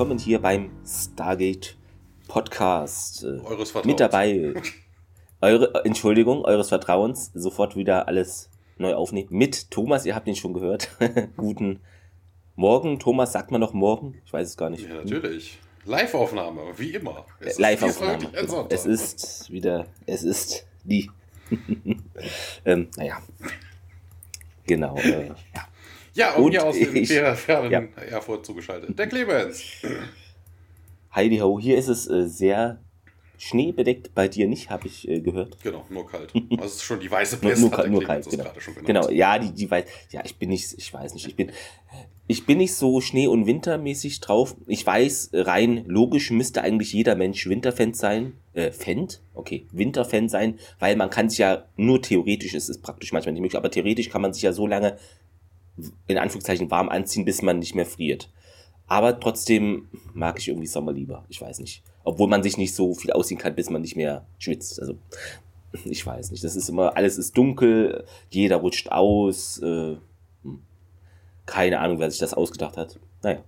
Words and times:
willkommen 0.00 0.18
hier 0.18 0.40
beim 0.40 0.70
Stargate 0.82 1.76
Podcast. 2.26 3.22
Äh, 3.22 3.38
Eures 3.44 3.70
Vertrauens. 3.70 3.86
Mit 3.86 4.00
dabei, 4.00 4.54
eure, 5.42 5.84
Entschuldigung, 5.84 6.42
eures 6.42 6.70
Vertrauens, 6.70 7.30
sofort 7.34 7.76
wieder 7.76 8.08
alles 8.08 8.48
neu 8.78 8.94
aufnehmen. 8.94 9.28
Mit 9.30 9.70
Thomas, 9.70 10.06
ihr 10.06 10.14
habt 10.14 10.26
ihn 10.26 10.36
schon 10.36 10.54
gehört. 10.54 10.88
Guten 11.36 11.80
Morgen. 12.56 12.98
Thomas, 12.98 13.32
sagt 13.32 13.50
man 13.50 13.60
noch 13.60 13.74
morgen? 13.74 14.18
Ich 14.24 14.32
weiß 14.32 14.48
es 14.48 14.56
gar 14.56 14.70
nicht. 14.70 14.88
Ja, 14.88 14.94
natürlich. 14.94 15.58
Live-Aufnahme, 15.84 16.62
wie 16.78 16.94
immer. 16.94 17.26
Es 17.38 17.58
Live-Aufnahme. 17.58 18.30
Genau. 18.32 18.68
Es 18.70 18.86
ist 18.86 19.50
wieder, 19.50 19.84
es 20.06 20.22
ist 20.22 20.66
die. 20.82 21.10
ähm, 22.64 22.88
naja. 22.96 23.18
Genau. 24.66 24.96
Äh, 24.96 25.26
ja. 25.26 25.68
Ja, 26.14 26.34
und 26.34 26.50
hier 26.50 26.64
aus 26.64 26.76
dem 26.78 27.06
fernen 27.36 27.70
ja. 27.70 27.80
Erfurt 28.10 28.44
zugeschaltet. 28.44 28.98
Der 28.98 29.06
Clemens. 29.08 29.62
Heidi 31.14 31.38
Ho, 31.38 31.58
hier 31.58 31.76
ist 31.76 31.88
es 31.88 32.08
äh, 32.08 32.26
sehr 32.26 32.78
schneebedeckt, 33.40 34.14
bei 34.14 34.28
dir 34.28 34.46
nicht, 34.46 34.70
habe 34.70 34.86
ich 34.86 35.08
äh, 35.08 35.20
gehört. 35.20 35.56
Genau, 35.62 35.84
nur 35.88 36.06
kalt. 36.06 36.32
Also 36.52 36.64
es 36.64 36.74
ist 36.74 36.82
schon 36.82 37.00
die 37.00 37.10
weiße 37.10 37.38
Pest. 37.38 37.62
nur, 37.62 37.70
nur, 37.70 37.88
nur 37.88 38.04
kalt, 38.04 38.28
genau. 38.28 38.50
genau. 38.84 39.10
Ja, 39.10 39.38
die, 39.38 39.52
die 39.52 39.70
weiß, 39.70 39.84
ja, 40.10 40.22
ich 40.24 40.36
bin 40.36 40.50
nicht, 40.50 40.74
ich 40.76 40.92
weiß 40.92 41.14
nicht, 41.14 41.26
ich 41.26 41.36
bin, 41.36 41.50
ich 42.26 42.44
bin 42.44 42.58
nicht 42.58 42.74
so 42.74 43.00
Schnee- 43.00 43.26
und 43.26 43.46
Wintermäßig 43.46 44.20
drauf. 44.20 44.54
Ich 44.66 44.86
weiß, 44.86 45.30
rein 45.32 45.84
logisch 45.86 46.30
müsste 46.30 46.62
eigentlich 46.62 46.92
jeder 46.92 47.16
Mensch 47.16 47.48
Winterfan 47.48 47.94
sein, 47.94 48.34
äh, 48.52 48.70
Fan, 48.70 49.08
okay, 49.34 49.66
Winterfan 49.72 50.28
sein, 50.28 50.58
weil 50.78 50.96
man 50.96 51.08
kann 51.08 51.30
sich 51.30 51.38
ja 51.38 51.64
nur 51.76 52.02
theoretisch, 52.02 52.54
es 52.54 52.68
ist 52.68 52.82
praktisch 52.82 53.12
manchmal 53.12 53.32
nicht 53.32 53.40
möglich, 53.40 53.58
aber 53.58 53.70
theoretisch 53.70 54.10
kann 54.10 54.22
man 54.22 54.34
sich 54.34 54.42
ja 54.42 54.52
so 54.52 54.66
lange 54.66 54.98
in 56.06 56.18
Anführungszeichen 56.18 56.70
warm 56.70 56.88
anziehen, 56.88 57.24
bis 57.24 57.42
man 57.42 57.58
nicht 57.58 57.74
mehr 57.74 57.86
friert. 57.86 58.30
Aber 58.86 59.18
trotzdem 59.20 59.88
mag 60.14 60.38
ich 60.38 60.48
irgendwie 60.48 60.66
Sommer 60.66 60.92
lieber. 60.92 61.24
Ich 61.28 61.40
weiß 61.40 61.60
nicht. 61.60 61.82
Obwohl 62.02 62.28
man 62.28 62.42
sich 62.42 62.56
nicht 62.56 62.74
so 62.74 62.94
viel 62.94 63.12
ausziehen 63.12 63.38
kann, 63.38 63.54
bis 63.54 63.70
man 63.70 63.82
nicht 63.82 63.94
mehr 63.94 64.26
schwitzt. 64.38 64.80
Also, 64.80 64.94
ich 65.84 66.04
weiß 66.04 66.32
nicht. 66.32 66.42
Das 66.42 66.56
ist 66.56 66.68
immer, 66.68 66.96
alles 66.96 67.16
ist 67.16 67.36
dunkel, 67.36 68.04
jeder 68.30 68.56
rutscht 68.56 68.90
aus. 68.90 69.62
Äh, 69.62 69.96
hm. 70.42 70.62
keine 71.46 71.78
Ahnung, 71.78 72.00
wer 72.00 72.10
sich 72.10 72.18
das 72.18 72.34
ausgedacht 72.34 72.76
hat. 72.76 72.98
Naja. 73.22 73.44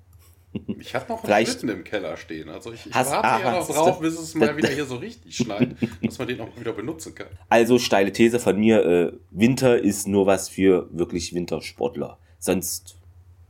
Ich 0.79 0.95
habe 0.95 1.07
noch 1.09 1.25
einen 1.25 1.47
Schlitten 1.47 1.69
im 1.71 1.85
Keller 1.85 2.17
stehen. 2.17 2.49
Also 2.51 2.73
ich, 2.73 2.87
ich 2.87 2.95
hast, 2.95 3.11
warte 3.11 3.29
ah, 3.29 3.41
ja 3.41 3.59
noch 3.59 3.67
drauf, 3.67 4.01
bis 4.01 4.19
es 4.19 4.35
mal 4.35 4.55
wieder 4.57 4.69
hier 4.69 4.85
so 4.85 4.97
richtig 4.97 5.37
schneit, 5.37 5.77
dass 6.03 6.19
man 6.19 6.29
den 6.29 6.41
auch 6.41 6.49
wieder 6.59 6.73
benutzen 6.73 7.15
kann. 7.15 7.29
Also 7.49 7.79
steile 7.79 8.13
These 8.13 8.39
von 8.39 8.59
mir, 8.59 8.85
äh, 8.85 9.13
Winter 9.31 9.79
ist 9.79 10.07
nur 10.07 10.27
was 10.27 10.49
für 10.49 10.89
wirklich 10.91 11.35
Wintersportler. 11.35 12.19
Sonst, 12.39 12.97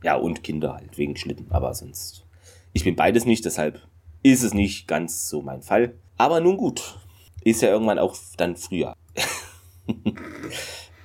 ja, 0.03 0.15
und 0.15 0.43
Kinder 0.43 0.75
halt, 0.75 0.97
wegen 0.97 1.17
Schlitten. 1.17 1.47
Aber 1.49 1.73
sonst, 1.73 2.25
ich 2.71 2.83
bin 2.83 2.95
beides 2.95 3.25
nicht, 3.25 3.43
deshalb 3.43 3.81
ist 4.21 4.43
es 4.43 4.53
nicht 4.53 4.87
ganz 4.87 5.27
so 5.27 5.41
mein 5.41 5.61
Fall. 5.61 5.95
Aber 6.17 6.39
nun 6.39 6.55
gut, 6.55 6.97
ist 7.43 7.61
ja 7.61 7.69
irgendwann 7.69 7.99
auch 7.99 8.15
dann 8.37 8.55
früher. 8.55 8.95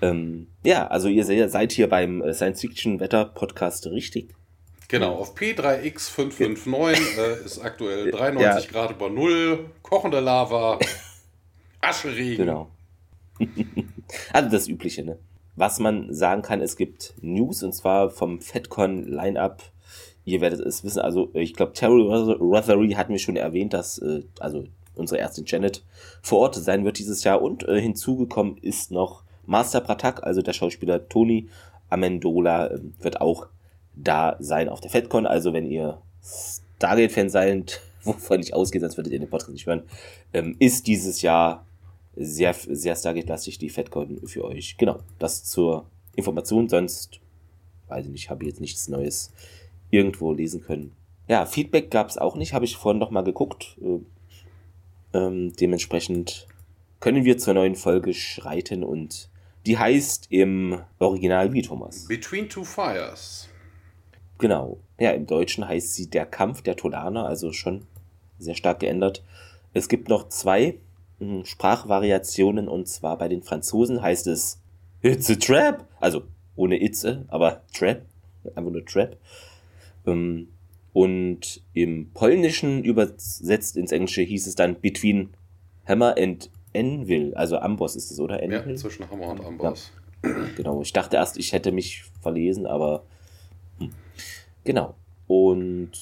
ähm, 0.03 0.47
ja, 0.62 0.87
also 0.87 1.09
ihr 1.09 1.25
seid 1.49 1.72
hier 1.72 1.89
beim 1.89 2.22
äh, 2.22 2.33
Science-Fiction-Wetter-Podcast 2.33 3.89
richtig. 3.89 4.38
Genau, 4.88 5.16
auf 5.16 5.37
P3X559 5.37 7.19
äh, 7.19 7.44
ist 7.44 7.59
aktuell 7.59 8.10
93 8.10 8.65
ja. 8.65 8.71
Grad 8.72 8.91
über 8.93 9.10
Null, 9.10 9.66
kochende 9.82 10.21
Lava, 10.21 10.78
Ascheregen. 11.81 12.47
Genau. 12.47 12.71
also 14.32 14.50
das 14.50 14.66
Übliche, 14.66 15.04
ne? 15.04 15.19
Was 15.56 15.78
man 15.78 16.15
sagen 16.15 16.43
kann, 16.43 16.60
es 16.62 16.77
gibt 16.77 17.15
News 17.21 17.62
und 17.62 17.75
zwar 17.75 18.10
vom 18.10 18.41
FedCon 18.41 19.04
Lineup. 19.04 19.62
Ihr 20.25 20.41
werdet 20.41 20.60
es 20.60 20.84
wissen, 20.84 21.00
also 21.00 21.31
ich 21.34 21.54
glaube, 21.54 21.72
Terry 21.72 22.03
Rothery 22.03 22.93
hat 22.93 23.10
mir 23.10 23.19
schon 23.19 23.37
erwähnt, 23.37 23.75
dass 23.75 23.98
äh, 23.98 24.22
also 24.38 24.65
unsere 24.94 25.21
Ärztin 25.21 25.44
Janet 25.47 25.84
vor 26.22 26.38
Ort 26.41 26.54
sein 26.54 26.84
wird 26.84 26.98
dieses 26.98 27.25
Jahr 27.25 27.43
und 27.43 27.66
äh, 27.69 27.81
hinzugekommen 27.81 28.56
ist 28.59 28.91
noch 28.91 29.22
Master 29.47 29.81
Pratak, 29.81 30.22
also 30.22 30.43
der 30.43 30.53
Schauspieler 30.53 31.09
Tony 31.09 31.48
Amendola 31.91 32.69
äh, 32.69 32.81
wird 33.00 33.21
auch 33.21 33.48
da 34.03 34.36
sein 34.38 34.69
auf 34.69 34.81
der 34.81 34.91
FedCon. 34.91 35.26
Also 35.26 35.53
wenn 35.53 35.70
ihr 35.70 36.00
Stargate-Fan 36.76 37.31
seid, 37.31 37.81
wovon 38.03 38.41
ich 38.41 38.54
ausgehe, 38.54 38.81
sonst 38.81 38.97
würdet 38.97 39.12
ihr 39.12 39.19
den 39.19 39.31
Podcast 39.31 39.53
nicht 39.53 39.66
hören, 39.66 39.82
ähm, 40.32 40.56
ist 40.59 40.86
dieses 40.86 41.22
Jahr 41.22 41.64
sehr, 42.16 42.54
sehr 42.54 42.97
Stargate-lastig 42.97 43.59
die 43.59 43.70
FedCon 43.70 44.26
für 44.26 44.44
euch. 44.44 44.76
Genau, 44.76 44.98
das 45.19 45.44
zur 45.44 45.86
Information. 46.16 46.69
Sonst, 46.69 47.20
weiß 47.88 48.06
ich 48.06 48.12
nicht, 48.12 48.31
habe 48.31 48.44
ich 48.44 48.50
jetzt 48.50 48.60
nichts 48.60 48.88
Neues 48.88 49.32
irgendwo 49.91 50.32
lesen 50.32 50.62
können. 50.62 50.92
Ja, 51.28 51.47
Feedback 51.47 51.91
gab 51.91 52.09
es 52.09 52.19
auch 52.19 52.36
nicht, 52.36 52.54
habe 52.54 52.65
ich 52.65 52.76
vorhin 52.76 52.98
noch 52.98 53.10
mal 53.10 53.22
geguckt. 53.22 53.76
Äh, 53.82 55.16
ähm, 55.16 55.53
dementsprechend 55.59 56.47
können 57.00 57.25
wir 57.25 57.38
zur 57.38 57.54
neuen 57.54 57.76
Folge 57.76 58.15
schreiten 58.15 58.82
und 58.82 59.28
die 59.66 59.78
heißt 59.78 60.26
im 60.30 60.80
Original 60.98 61.53
wie 61.53 61.62
Thomas. 61.62 62.06
Between 62.06 62.48
Two 62.48 62.65
Fires. 62.65 63.48
Genau. 64.38 64.78
Ja, 64.99 65.10
im 65.10 65.26
Deutschen 65.26 65.66
heißt 65.66 65.94
sie 65.94 66.09
Der 66.09 66.26
Kampf 66.26 66.62
der 66.62 66.76
Tolaner, 66.76 67.26
also 67.26 67.53
schon 67.53 67.87
sehr 68.38 68.54
stark 68.54 68.81
geändert. 68.81 69.25
Es 69.75 69.88
gibt 69.88 70.09
noch 70.09 70.28
zwei 70.28 70.78
hm, 71.19 71.44
Sprachvariationen 71.44 72.69
und 72.69 72.88
zwar 72.88 73.19
bei 73.19 73.28
den 73.28 73.43
Franzosen 73.43 74.00
heißt 74.00 74.27
es 74.28 74.60
It's 75.03 75.31
a 75.31 75.34
Trap, 75.34 75.84
also 76.00 76.22
ohne 76.56 76.82
Itze, 76.82 77.25
aber 77.28 77.62
Trap, 77.72 78.03
einfach 78.54 78.71
nur 78.71 78.84
Trap. 78.84 79.16
Ähm, 80.06 80.48
und 80.93 81.62
im 81.75 82.10
Polnischen 82.12 82.82
übersetzt 82.82 83.77
ins 83.77 83.93
Englische 83.93 84.22
hieß 84.22 84.47
es 84.47 84.54
dann 84.54 84.81
Between 84.81 85.31
Hammer 85.87 86.16
and 86.19 86.50
Anvil, 86.75 87.34
also 87.34 87.59
Amboss 87.59 87.97
ist 87.97 88.10
es, 88.10 88.19
oder? 88.21 88.43
Anvil? 88.43 88.71
Ja, 88.71 88.77
zwischen 88.77 89.09
Hammer 89.10 89.28
und 89.28 89.44
Amboss. 89.44 89.93
Ja, 90.25 90.31
genau, 90.56 90.82
ich 90.82 90.93
dachte 90.93 91.16
erst, 91.16 91.38
ich 91.38 91.53
hätte 91.53 91.72
mich 91.72 92.04
verlesen, 92.21 92.66
aber 92.66 93.04
Genau. 94.69 94.97
Und 95.29 95.93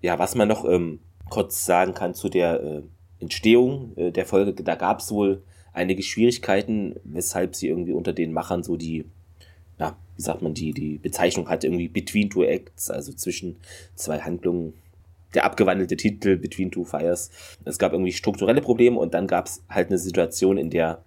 ja, 0.00 0.16
was 0.16 0.36
man 0.36 0.46
noch 0.46 0.64
ähm, 0.64 1.00
kurz 1.28 1.64
sagen 1.64 1.92
kann 1.92 2.14
zu 2.14 2.28
der 2.28 2.62
äh, 2.62 2.82
Entstehung 3.18 3.96
äh, 3.96 4.12
der 4.12 4.26
Folge, 4.26 4.52
da 4.62 4.76
gab 4.76 5.00
es 5.00 5.10
wohl 5.10 5.42
einige 5.72 6.04
Schwierigkeiten, 6.04 6.94
weshalb 7.02 7.56
sie 7.56 7.66
irgendwie 7.66 7.90
unter 7.90 8.12
den 8.12 8.32
Machern 8.32 8.62
so 8.62 8.76
die, 8.76 9.06
ja, 9.80 9.96
wie 10.14 10.22
sagt 10.22 10.40
man, 10.40 10.54
die, 10.54 10.72
die 10.72 10.98
Bezeichnung 10.98 11.48
hatte, 11.48 11.66
irgendwie 11.66 11.88
Between 11.88 12.30
Two 12.30 12.44
Acts, 12.44 12.92
also 12.92 13.12
zwischen 13.12 13.56
zwei 13.96 14.20
Handlungen. 14.20 14.74
Der 15.34 15.44
abgewandelte 15.44 15.96
Titel 15.96 16.36
Between 16.36 16.70
Two 16.70 16.84
Fires. 16.84 17.28
Es 17.64 17.80
gab 17.80 17.90
irgendwie 17.90 18.12
strukturelle 18.12 18.60
Probleme 18.60 19.00
und 19.00 19.14
dann 19.14 19.26
gab 19.26 19.46
es 19.46 19.64
halt 19.68 19.88
eine 19.88 19.98
Situation, 19.98 20.58
in 20.58 20.70
der 20.70 21.02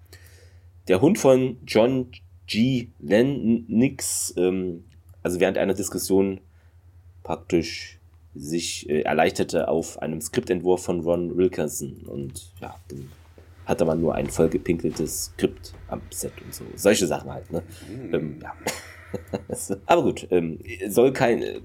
der 0.89 0.99
Hund 0.99 1.17
von 1.17 1.59
John 1.65 2.07
G. 2.45 2.89
Lennox, 2.99 4.33
ähm, 4.35 4.83
also 5.23 5.39
während 5.39 5.57
einer 5.57 5.75
Diskussion 5.75 6.41
praktisch 7.25 7.99
sich 8.35 8.87
äh, 8.89 9.01
erleichterte 9.01 9.67
auf 9.67 10.01
einem 10.01 10.21
Skriptentwurf 10.21 10.83
von 10.83 11.01
Ron 11.01 11.35
Wilkerson 11.35 12.03
und 12.05 12.53
ja, 12.61 12.75
dann 12.87 13.09
hatte 13.65 13.83
man 13.83 13.99
nur 13.99 14.13
ein 14.13 14.29
vollgepinkeltes 14.29 15.25
Skript 15.25 15.73
am 15.87 16.01
Set 16.11 16.33
und 16.43 16.53
so. 16.53 16.63
Solche 16.75 17.07
Sachen 17.07 17.33
halt, 17.33 17.51
ne? 17.51 17.63
Mhm. 17.89 18.13
Ähm, 18.13 18.39
ja. 18.43 18.53
Aber 19.85 20.03
gut, 20.03 20.27
ähm, 20.29 20.59
soll 20.87 21.13
kein 21.13 21.41
äh, 21.41 21.61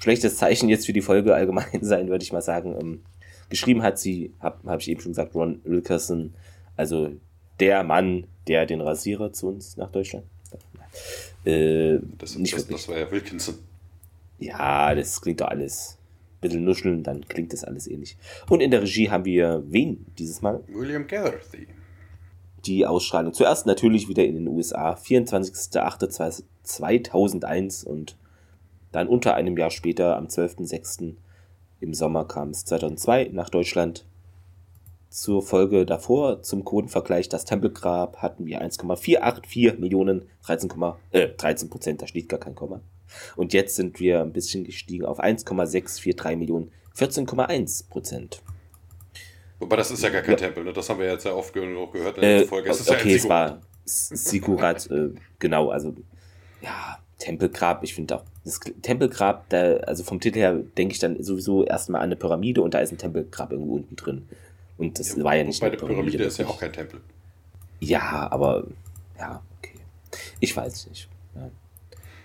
schlechtes 0.00 0.36
Zeichen 0.36 0.68
jetzt 0.68 0.84
für 0.84 0.92
die 0.92 1.00
Folge 1.00 1.34
allgemein 1.34 1.64
sein, 1.80 2.08
würde 2.08 2.22
ich 2.22 2.32
mal 2.32 2.42
sagen. 2.42 2.76
Ähm, 2.78 3.02
geschrieben 3.48 3.82
hat 3.82 3.98
sie, 3.98 4.34
habe 4.40 4.68
hab 4.68 4.80
ich 4.80 4.90
eben 4.90 5.00
schon 5.00 5.12
gesagt, 5.12 5.34
Ron 5.34 5.60
Wilkerson, 5.64 6.34
also 6.76 7.10
der 7.58 7.84
Mann, 7.84 8.26
der 8.48 8.66
den 8.66 8.82
Rasierer 8.82 9.32
zu 9.32 9.48
uns 9.48 9.78
nach 9.78 9.90
Deutschland. 9.90 10.26
Äh, 11.44 12.00
das, 12.18 12.36
nicht 12.36 12.54
das, 12.54 12.66
das 12.66 12.88
war 12.88 12.98
ja 12.98 13.10
Wilkinson. 13.10 13.54
Ja, 14.40 14.94
das 14.94 15.20
klingt 15.20 15.40
doch 15.40 15.48
alles. 15.48 15.98
Ein 16.36 16.40
bisschen 16.40 16.64
nuscheln, 16.64 17.02
dann 17.02 17.28
klingt 17.28 17.52
das 17.52 17.64
alles 17.64 17.86
ähnlich. 17.86 18.16
Und 18.48 18.60
in 18.60 18.70
der 18.70 18.80
Regie 18.82 19.10
haben 19.10 19.26
wir 19.26 19.62
wen 19.66 20.06
dieses 20.18 20.40
Mal? 20.40 20.64
William 20.68 21.06
Gatherthy. 21.06 21.66
Die 22.64 22.86
Ausstrahlung 22.86 23.34
zuerst 23.34 23.66
natürlich 23.66 24.08
wieder 24.08 24.24
in 24.24 24.34
den 24.34 24.48
USA, 24.48 24.94
24.08.2001 24.94 27.84
und 27.84 28.16
dann 28.92 29.08
unter 29.08 29.34
einem 29.34 29.56
Jahr 29.56 29.70
später, 29.70 30.16
am 30.16 30.26
12.06. 30.26 31.14
im 31.80 31.94
Sommer 31.94 32.26
kam 32.26 32.50
es 32.50 32.64
2002 32.64 33.30
nach 33.32 33.50
Deutschland. 33.50 34.04
Zur 35.08 35.42
Folge 35.42 35.86
davor, 35.86 36.42
zum 36.42 36.64
Quotenvergleich, 36.64 37.28
das 37.28 37.44
Tempelgrab 37.44 38.18
hatten 38.18 38.46
wir 38.46 38.60
1,484 38.60 39.78
Millionen, 39.78 40.26
13, 40.44 40.70
äh, 41.10 41.28
13 41.28 41.68
Prozent, 41.68 42.02
da 42.02 42.06
steht 42.06 42.28
gar 42.28 42.38
kein 42.38 42.54
Komma. 42.54 42.80
Und 43.36 43.52
jetzt 43.52 43.76
sind 43.76 44.00
wir 44.00 44.20
ein 44.20 44.32
bisschen 44.32 44.64
gestiegen 44.64 45.04
auf 45.04 45.20
1,643 45.20 46.36
Millionen, 46.36 46.70
14,1 46.96 47.88
Prozent. 47.88 48.42
Wobei 49.58 49.76
das 49.76 49.90
ist 49.90 50.02
ja 50.02 50.08
gar 50.08 50.22
kein 50.22 50.32
ja. 50.32 50.36
Tempel, 50.36 50.64
ne? 50.64 50.72
das 50.72 50.88
haben 50.88 51.00
wir 51.00 51.06
jetzt 51.06 51.24
ja 51.24 51.34
oft 51.34 51.52
genug 51.52 51.92
gehört 51.92 52.16
in 52.16 52.22
der 52.22 52.42
äh, 52.42 52.46
Folge. 52.46 52.70
Es 52.70 52.88
okay, 52.88 53.10
ja 53.10 53.16
es 53.16 53.28
war 53.28 53.60
Sikurat, 53.84 54.90
äh, 54.90 55.10
genau, 55.38 55.70
also 55.70 55.94
ja, 56.62 56.98
Tempelgrab, 57.18 57.84
ich 57.84 57.94
finde 57.94 58.16
auch 58.16 58.24
das 58.44 58.58
Tempelgrab, 58.82 59.48
da, 59.50 59.76
also 59.78 60.02
vom 60.02 60.20
Titel 60.20 60.38
her 60.38 60.54
denke 60.78 60.92
ich 60.92 60.98
dann 60.98 61.22
sowieso 61.22 61.64
erstmal 61.64 62.00
an 62.00 62.06
eine 62.06 62.16
Pyramide 62.16 62.62
und 62.62 62.72
da 62.72 62.78
ist 62.78 62.92
ein 62.92 62.98
Tempelgrab 62.98 63.52
irgendwo 63.52 63.74
unten 63.74 63.96
drin. 63.96 64.28
Und 64.78 64.98
das 64.98 65.16
ja, 65.16 65.24
war 65.24 65.36
ja 65.36 65.44
nicht 65.44 65.60
Bei 65.60 65.68
der 65.68 65.76
Pyramide, 65.76 66.02
Pyramide 66.02 66.24
ist 66.24 66.38
ja 66.38 66.46
auch 66.46 66.58
kein 66.58 66.72
Tempel. 66.72 67.00
Ja, 67.80 68.28
aber 68.30 68.66
ja, 69.18 69.42
okay. 69.58 69.74
Ich 70.40 70.56
weiß 70.56 70.88
nicht. 70.88 71.08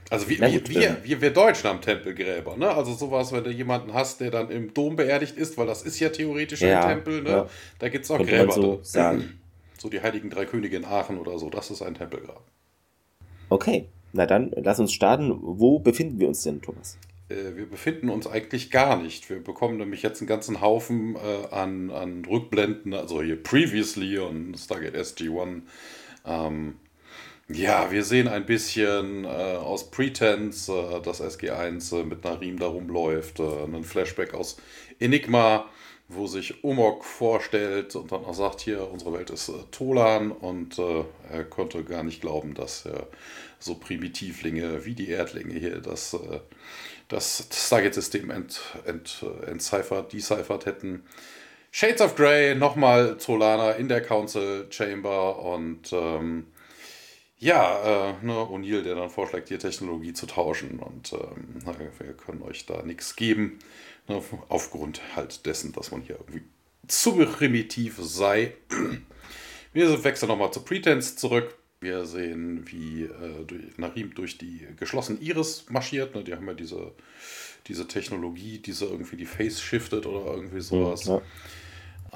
Also 0.09 0.29
wir, 0.29 0.37
gut, 0.37 0.69
wir, 0.69 0.81
wir, 0.81 0.97
wir, 1.03 1.21
wir, 1.21 1.31
Deutschen 1.31 1.69
haben 1.69 1.81
Tempelgräber, 1.81 2.57
ne? 2.57 2.69
Also 2.69 2.93
sowas, 2.93 3.31
wenn 3.31 3.43
du 3.43 3.49
jemanden 3.49 3.93
hast, 3.93 4.21
der 4.21 4.29
dann 4.29 4.51
im 4.51 4.73
Dom 4.73 4.95
beerdigt 4.95 5.35
ist, 5.35 5.57
weil 5.57 5.65
das 5.65 5.81
ist 5.81 5.99
ja 5.99 6.09
theoretisch 6.09 6.61
ja, 6.61 6.81
ein 6.81 6.95
Tempel, 6.95 7.23
ne? 7.23 7.29
Ja. 7.29 7.49
Da 7.79 7.89
gibt 7.89 8.05
es 8.05 8.11
auch 8.11 8.17
Könnte 8.17 8.33
Gräber. 8.33 8.51
So, 8.53 8.79
sagen. 8.83 9.39
so 9.77 9.89
die 9.89 10.01
Heiligen 10.01 10.29
Drei 10.29 10.45
Könige 10.45 10.77
in 10.77 10.85
Aachen 10.85 11.17
oder 11.17 11.39
so, 11.39 11.49
das 11.49 11.71
ist 11.71 11.81
ein 11.81 11.95
Tempelgrab. 11.95 12.43
Okay, 13.49 13.85
na 14.13 14.25
dann 14.25 14.51
lass 14.55 14.79
uns 14.79 14.93
starten. 14.93 15.33
Wo 15.41 15.79
befinden 15.79 16.19
wir 16.19 16.27
uns 16.27 16.43
denn, 16.43 16.61
Thomas? 16.61 16.97
Äh, 17.29 17.55
wir 17.55 17.65
befinden 17.67 18.09
uns 18.09 18.27
eigentlich 18.27 18.69
gar 18.71 19.01
nicht. 19.01 19.29
Wir 19.29 19.43
bekommen 19.43 19.77
nämlich 19.77 20.03
jetzt 20.03 20.21
einen 20.21 20.27
ganzen 20.27 20.61
Haufen 20.61 21.15
äh, 21.15 21.53
an, 21.53 21.89
an 21.89 22.25
Rückblenden, 22.25 22.93
also 22.93 23.21
hier 23.21 23.41
Previously 23.41 24.19
und 24.19 24.55
Stargate 24.57 24.95
SG-1. 24.95 25.61
Ähm, 26.25 26.75
ja, 27.47 27.91
wir 27.91 28.03
sehen 28.03 28.27
ein 28.27 28.45
bisschen 28.45 29.23
äh, 29.23 29.27
aus 29.27 29.91
Pretense, 29.91 30.73
äh, 30.73 31.01
dass 31.01 31.21
SG1 31.21 31.99
äh, 31.99 32.03
mit 32.03 32.23
Narim 32.23 32.57
da 32.57 32.67
rumläuft, 32.67 33.39
äh, 33.39 33.63
einen 33.63 33.83
Flashback 33.83 34.33
aus 34.33 34.57
Enigma, 34.99 35.69
wo 36.07 36.25
sich 36.27 36.63
Omok 36.63 37.05
vorstellt 37.05 37.95
und 37.95 38.11
dann 38.11 38.25
auch 38.25 38.33
sagt, 38.33 38.61
hier, 38.61 38.89
unsere 38.91 39.13
Welt 39.13 39.29
ist 39.29 39.51
Tolan 39.71 40.31
und 40.31 40.77
er 40.77 41.43
konnte 41.45 41.83
gar 41.83 42.03
nicht 42.03 42.21
glauben, 42.21 42.53
dass 42.53 42.87
so 43.57 43.73
Primitivlinge 43.73 44.85
wie 44.85 44.93
die 44.93 45.09
Erdlinge 45.09 45.55
hier 45.55 45.81
das 45.81 46.15
das 47.07 47.47
Stargate-System 47.51 48.29
ent, 48.29 48.61
ent, 48.85 49.25
entziffert, 49.47 50.13
deciphert 50.13 50.67
hätten. 50.67 51.03
Shades 51.71 52.01
of 52.01 52.15
Grey, 52.15 52.53
nochmal 52.53 53.19
Solana 53.19 53.71
in 53.71 53.87
der 53.87 54.01
Council 54.01 54.67
Chamber 54.69 55.39
und 55.39 55.91
ähm, 55.91 56.45
ja, 57.37 58.11
äh, 58.11 58.25
ne, 58.25 58.33
O'Neill, 58.33 58.81
der 58.81 58.95
dann 58.95 59.09
vorschlägt, 59.09 59.49
die 59.49 59.57
Technologie 59.57 60.13
zu 60.13 60.25
tauschen 60.25 60.79
und 60.79 61.13
ähm, 61.13 61.61
wir 61.99 62.13
können 62.13 62.41
euch 62.43 62.65
da 62.65 62.81
nichts 62.83 63.15
geben, 63.15 63.59
ne, 64.07 64.21
aufgrund 64.49 65.01
halt 65.15 65.45
dessen, 65.45 65.73
dass 65.73 65.91
man 65.91 66.01
hier 66.01 66.15
irgendwie 66.15 66.43
zu 66.87 67.13
primitiv 67.13 67.97
sei. 67.99 68.53
Wir 69.73 70.03
wechseln 70.03 70.29
nochmal 70.29 70.53
zu 70.53 70.61
Pretense 70.61 71.17
zurück. 71.17 71.55
Wir 71.81 72.05
sehen, 72.05 72.63
wie 72.71 73.03
äh, 73.03 73.43
durch, 73.45 73.77
Narim 73.77 74.15
durch 74.15 74.37
die 74.37 74.65
geschlossene 74.77 75.19
Iris 75.19 75.65
marschiert. 75.69 76.15
Ne? 76.15 76.23
Die 76.23 76.33
haben 76.33 76.47
ja 76.47 76.53
diese, 76.53 76.93
diese 77.67 77.87
Technologie, 77.87 78.59
diese 78.59 78.85
irgendwie 78.85 79.17
die 79.17 79.25
Face 79.25 79.61
shiftet 79.61 80.05
oder 80.05 80.33
irgendwie 80.33 80.61
sowas. 80.61 81.05
Ja. 81.05 81.21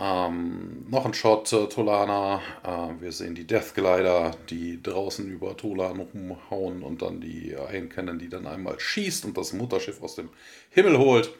Ähm, 0.01 0.85
noch 0.89 1.05
ein 1.05 1.13
Shot, 1.13 1.51
äh, 1.51 1.67
Tolana. 1.67 2.41
Äh, 2.63 3.01
wir 3.01 3.11
sehen 3.11 3.35
die 3.35 3.45
Death 3.45 3.75
Glider, 3.75 4.31
die 4.49 4.81
draußen 4.81 5.27
über 5.29 5.57
Tolan 5.57 5.99
rumhauen 5.99 6.83
und 6.83 7.01
dann 7.01 7.19
die 7.19 7.53
einkennen, 7.57 8.17
die 8.17 8.29
dann 8.29 8.47
einmal 8.47 8.79
schießt 8.79 9.25
und 9.25 9.37
das 9.37 9.51
Mutterschiff 9.51 10.01
aus 10.01 10.15
dem 10.15 10.29
Himmel 10.69 10.97
holt. 10.97 11.31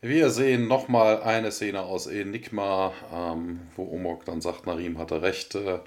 Wir 0.00 0.30
sehen 0.30 0.66
nochmal 0.66 1.22
eine 1.22 1.52
Szene 1.52 1.82
aus 1.82 2.08
Enigma, 2.08 2.92
ähm, 3.14 3.60
wo 3.76 3.84
Omok 3.84 4.24
dann 4.24 4.40
sagt, 4.40 4.66
Narim 4.66 4.98
hatte 4.98 5.22
recht. 5.22 5.54
Äh, 5.54 5.78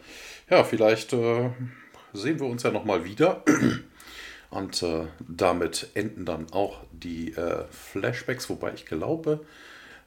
ja, 0.50 0.64
vielleicht 0.64 1.12
äh, 1.12 1.50
sehen 2.14 2.40
wir 2.40 2.48
uns 2.48 2.64
ja 2.64 2.72
nochmal 2.72 3.04
wieder. 3.04 3.44
Und 4.52 4.82
äh, 4.84 5.08
damit 5.20 5.90
enden 5.96 6.24
dann 6.24 6.48
auch 6.54 6.78
die 6.94 7.34
äh, 7.34 7.66
Flashbacks, 7.70 8.50
wobei 8.50 8.74
ich 8.74 8.86
glaube, 8.86 9.46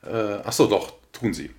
äh, 0.03 0.11
achso, 0.43 0.67
doch, 0.67 0.95
tun 1.13 1.35
sie. 1.35 1.51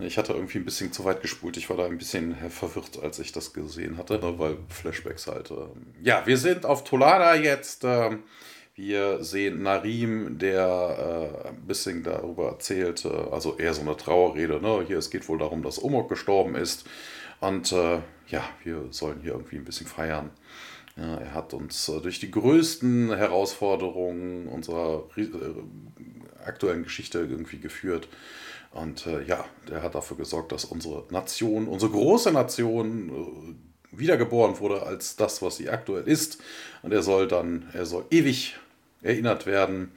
Ich 0.00 0.18
hatte 0.18 0.32
irgendwie 0.32 0.58
ein 0.58 0.64
bisschen 0.64 0.92
zu 0.92 1.04
weit 1.04 1.22
gespult. 1.22 1.56
Ich 1.56 1.70
war 1.70 1.76
da 1.76 1.86
ein 1.86 1.98
bisschen 1.98 2.34
verwirrt, 2.50 3.00
als 3.00 3.20
ich 3.20 3.30
das 3.30 3.52
gesehen 3.52 3.96
hatte, 3.96 4.18
ne, 4.18 4.38
weil 4.38 4.58
Flashbacks 4.68 5.28
halt. 5.28 5.50
Äh, 5.52 5.66
ja, 6.02 6.26
wir 6.26 6.36
sind 6.36 6.66
auf 6.66 6.82
Tolada 6.84 7.34
jetzt. 7.34 7.84
Äh, 7.84 8.18
wir 8.76 9.22
sehen 9.22 9.62
Narim, 9.62 10.36
der 10.38 11.42
äh, 11.44 11.48
ein 11.48 11.64
bisschen 11.64 12.02
darüber 12.02 12.48
erzählt, 12.48 13.04
äh, 13.04 13.08
also 13.30 13.56
eher 13.56 13.72
so 13.72 13.82
eine 13.82 13.96
Trauerrede. 13.96 14.60
Ne? 14.60 14.84
Hier, 14.86 14.98
es 14.98 15.10
geht 15.10 15.28
wohl 15.28 15.38
darum, 15.38 15.62
dass 15.62 15.82
Omok 15.82 16.08
gestorben 16.08 16.56
ist. 16.56 16.84
Und 17.38 17.70
äh, 17.70 18.00
ja, 18.26 18.42
wir 18.64 18.88
sollen 18.90 19.20
hier 19.20 19.32
irgendwie 19.32 19.56
ein 19.56 19.64
bisschen 19.64 19.86
feiern. 19.86 20.30
Ja, 20.96 21.16
er 21.18 21.34
hat 21.34 21.54
uns 21.54 21.88
äh, 21.88 22.00
durch 22.00 22.18
die 22.18 22.32
größten 22.32 23.14
Herausforderungen 23.16 24.48
unserer 24.48 25.04
äh, 25.16 25.26
aktuellen 26.44 26.84
Geschichte 26.84 27.18
irgendwie 27.18 27.58
geführt. 27.58 28.08
Und 28.72 29.06
äh, 29.06 29.22
ja, 29.22 29.44
der 29.68 29.82
hat 29.82 29.94
dafür 29.94 30.16
gesorgt, 30.16 30.52
dass 30.52 30.64
unsere 30.64 31.04
Nation, 31.10 31.68
unsere 31.68 31.92
große 31.92 32.32
Nation, 32.32 33.08
äh, 33.10 33.74
wiedergeboren 33.98 34.58
wurde 34.58 34.82
als 34.82 35.16
das, 35.16 35.42
was 35.42 35.56
sie 35.56 35.70
aktuell 35.70 36.04
ist. 36.08 36.38
Und 36.82 36.92
er 36.92 37.02
soll 37.02 37.28
dann, 37.28 37.68
er 37.72 37.86
soll 37.86 38.04
ewig 38.10 38.56
erinnert 39.02 39.46
werden. 39.46 39.92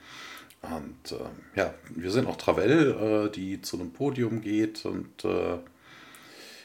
Und 0.62 1.12
äh, 1.12 1.60
ja, 1.60 1.74
wir 1.90 2.12
sehen 2.12 2.28
auch 2.28 2.36
Travell, 2.36 3.28
äh, 3.28 3.32
die 3.32 3.62
zu 3.62 3.80
einem 3.80 3.92
Podium 3.92 4.42
geht 4.42 4.86
und 4.86 5.24
äh, 5.24 5.58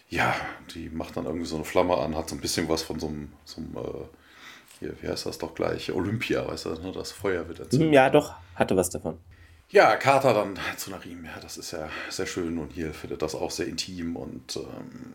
ja, 0.09 0.35
die 0.75 0.89
macht 0.91 1.17
dann 1.17 1.25
irgendwie 1.25 1.47
so 1.47 1.57
eine 1.57 1.65
Flamme 1.65 1.97
an, 1.97 2.17
hat 2.17 2.29
so 2.29 2.35
ein 2.35 2.41
bisschen 2.41 2.69
was 2.69 2.83
von 2.83 2.99
so 2.99 3.09
einem, 3.09 3.33
so 3.45 3.61
einem 3.61 3.77
äh, 3.77 4.05
hier, 4.81 4.95
wie 5.01 5.09
heißt 5.09 5.27
das 5.27 5.39
doch 5.39 5.55
gleich, 5.55 5.93
Olympia, 5.93 6.47
weißt 6.47 6.67
du, 6.67 6.71
ne? 6.75 6.93
das 6.93 7.13
Feuer 7.13 7.47
wird 7.49 7.61
erzählt. 7.61 7.93
Ja, 7.93 8.11
doch, 8.11 8.35
hatte 8.55 8.77
was 8.77 8.91
davon. 8.91 9.19
Ja, 9.73 9.97
Carter 9.97 10.35
dann 10.35 10.59
zu 10.77 10.91
Narim, 10.91 11.25
ja, 11.25 11.41
das 11.41 11.57
ist 11.57 11.71
ja 11.71 11.89
sehr 12.11 12.27
schön 12.27 12.59
und 12.59 12.75
hier 12.75 12.93
findet 12.93 13.23
das 13.23 13.35
auch 13.35 13.51
sehr 13.51 13.67
intim 13.67 14.17
und 14.17 14.57
ähm, 14.57 15.15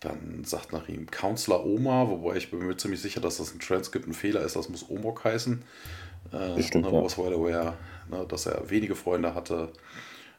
dann 0.00 0.44
sagt 0.44 0.72
Narim 0.72 1.10
Counselor 1.10 1.66
Oma, 1.66 2.08
wobei 2.08 2.36
ich 2.36 2.50
bin 2.50 2.66
mir 2.66 2.78
ziemlich 2.78 3.02
sicher, 3.02 3.20
dass 3.20 3.36
das 3.36 3.52
ein 3.52 3.60
Transkript 3.60 4.06
ein 4.06 4.14
Fehler 4.14 4.40
ist, 4.40 4.56
das 4.56 4.70
muss 4.70 4.88
Omok 4.88 5.24
heißen. 5.24 5.62
Äh, 6.32 6.54
Bestimmt, 6.54 6.86
ne, 6.86 6.90
ja. 6.90 7.04
was 7.04 7.18
well 7.18 7.34
aware, 7.34 7.76
ne, 8.10 8.24
dass 8.26 8.46
er 8.46 8.70
wenige 8.70 8.94
Freunde 8.94 9.34
hatte. 9.34 9.74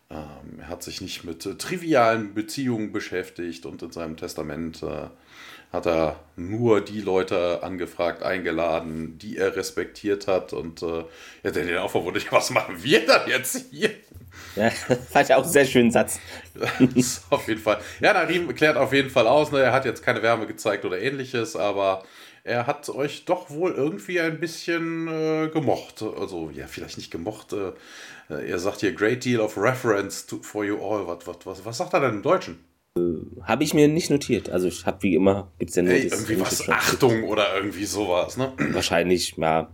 Ähm, 0.09 0.59
er 0.59 0.69
hat 0.69 0.81
sich 0.81 0.99
nicht 0.99 1.23
mit 1.23 1.45
äh, 1.45 1.53
trivialen 1.55 2.33
Beziehungen 2.33 2.91
beschäftigt 2.91 3.67
und 3.67 3.83
in 3.83 3.91
seinem 3.91 4.17
Testament 4.17 4.81
äh, 4.81 5.09
hat 5.71 5.85
er 5.85 6.19
nur 6.35 6.81
die 6.81 7.01
Leute 7.01 7.61
angefragt, 7.61 8.23
eingeladen, 8.23 9.17
die 9.19 9.37
er 9.37 9.55
respektiert 9.55 10.27
hat. 10.27 10.53
Und 10.53 10.81
äh, 10.81 11.03
ja, 11.43 11.51
der 11.51 11.65
den 11.65 11.77
auch 11.77 11.91
verwundert, 11.91 12.31
was 12.31 12.49
machen 12.49 12.83
wir 12.83 13.05
dann 13.05 13.29
jetzt 13.29 13.65
hier? 13.71 13.91
Ja, 14.55 14.69
fand 15.11 15.29
ich 15.29 15.35
auch 15.35 15.43
einen 15.43 15.51
sehr 15.51 15.65
schönen 15.65 15.91
Satz. 15.91 16.19
auf 17.29 17.47
jeden 17.47 17.61
Fall. 17.61 17.79
Ja, 17.99 18.13
Narim 18.13 18.53
klärt 18.55 18.77
auf 18.77 18.93
jeden 18.93 19.09
Fall 19.09 19.27
aus, 19.27 19.51
ne? 19.51 19.59
er 19.59 19.71
hat 19.71 19.85
jetzt 19.85 20.03
keine 20.03 20.23
Wärme 20.23 20.47
gezeigt 20.47 20.85
oder 20.85 20.99
ähnliches, 20.99 21.55
aber 21.55 22.03
er 22.43 22.65
hat 22.65 22.89
euch 22.89 23.25
doch 23.25 23.51
wohl 23.51 23.73
irgendwie 23.73 24.19
ein 24.19 24.39
bisschen 24.39 25.07
äh, 25.07 25.49
gemocht. 25.49 26.01
Also, 26.01 26.49
ja, 26.51 26.65
vielleicht 26.65 26.97
nicht 26.97 27.11
gemocht. 27.11 27.53
Äh, 27.53 27.73
er 28.29 28.59
sagt 28.59 28.79
hier, 28.79 28.93
great 28.93 29.23
deal 29.23 29.39
of 29.39 29.57
reference 29.57 30.25
to, 30.25 30.41
for 30.41 30.63
you 30.63 30.77
all. 30.77 31.05
Was, 31.05 31.27
was, 31.27 31.37
was, 31.45 31.65
was 31.65 31.77
sagt 31.77 31.93
er 31.93 31.99
denn 31.99 32.15
im 32.15 32.21
Deutschen? 32.23 32.68
Habe 33.41 33.63
ich 33.63 33.73
mir 33.73 33.87
nicht 33.87 34.09
notiert. 34.09 34.49
Also 34.49 34.67
ich 34.67 34.85
habe 34.85 35.03
wie 35.03 35.15
immer, 35.15 35.51
gibt 35.59 35.69
es 35.69 35.75
ja 35.75 35.83
nur 35.83 35.93
hey, 35.93 36.07
irgendwie 36.07 36.39
was 36.39 36.67
Achtung 36.69 37.23
oder 37.23 37.55
irgendwie 37.55 37.85
sowas, 37.85 38.37
ne? 38.37 38.53
Wahrscheinlich, 38.71 39.35
ja, 39.37 39.69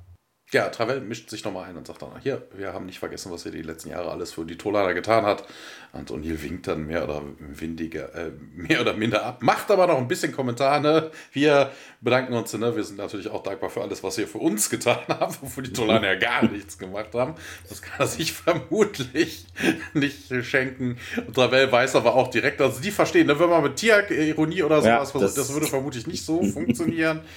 ja, 0.55 0.69
Travel 0.69 1.01
mischt 1.01 1.29
sich 1.29 1.43
nochmal 1.43 1.69
ein 1.69 1.75
und 1.75 1.85
sagt 1.85 2.01
dann, 2.01 2.11
hier, 2.23 2.41
wir 2.55 2.71
haben 2.71 2.85
nicht 2.85 2.99
vergessen, 2.99 3.29
was 3.29 3.45
er 3.45 3.51
die 3.51 3.61
letzten 3.61 3.89
Jahre 3.89 4.09
alles 4.09 4.31
für 4.31 4.45
die 4.45 4.57
Tolana 4.57 4.93
getan 4.93 5.25
hat. 5.25 5.43
Und 5.91 6.11
O'Neill 6.11 6.41
winkt 6.41 6.67
dann 6.67 6.87
mehr 6.87 7.03
oder, 7.03 7.23
windiger, 7.39 8.15
äh, 8.15 8.31
mehr 8.53 8.79
oder 8.79 8.93
minder 8.93 9.25
ab, 9.25 9.41
macht 9.41 9.69
aber 9.69 9.85
noch 9.87 9.97
ein 9.97 10.07
bisschen 10.07 10.31
Kommentar. 10.31 10.79
Ne? 10.79 11.11
Wir 11.33 11.71
bedanken 11.99 12.33
uns, 12.33 12.53
ne? 12.53 12.73
wir 12.73 12.85
sind 12.85 12.97
natürlich 12.97 13.27
auch 13.27 13.43
dankbar 13.43 13.69
für 13.69 13.81
alles, 13.81 14.01
was 14.01 14.17
ihr 14.17 14.29
für 14.29 14.37
uns 14.37 14.69
getan 14.69 14.99
habt, 15.09 15.41
wofür 15.41 15.61
die 15.61 15.73
Tolana 15.73 16.13
ja 16.13 16.15
gar 16.15 16.49
nichts 16.49 16.77
gemacht 16.77 17.13
haben. 17.13 17.35
Das 17.67 17.81
kann 17.81 17.99
er 17.99 18.07
sich 18.07 18.31
vermutlich 18.33 19.47
nicht 19.93 20.33
schenken. 20.45 20.97
Und 21.27 21.33
Travel 21.35 21.69
weiß 21.69 21.97
aber 21.97 22.15
auch 22.15 22.29
direkt, 22.29 22.61
also 22.61 22.79
die 22.79 22.91
verstehen, 22.91 23.27
ne? 23.27 23.37
wenn 23.37 23.49
man 23.49 23.61
mit 23.61 23.75
Tier-Ironie 23.75 24.63
oder 24.63 24.77
sowas 24.81 25.13
ja, 25.13 25.19
versucht, 25.19 25.37
das, 25.37 25.53
würde 25.53 25.67
vermutlich 25.67 26.07
nicht 26.07 26.23
so 26.25 26.41
funktionieren. 26.43 27.19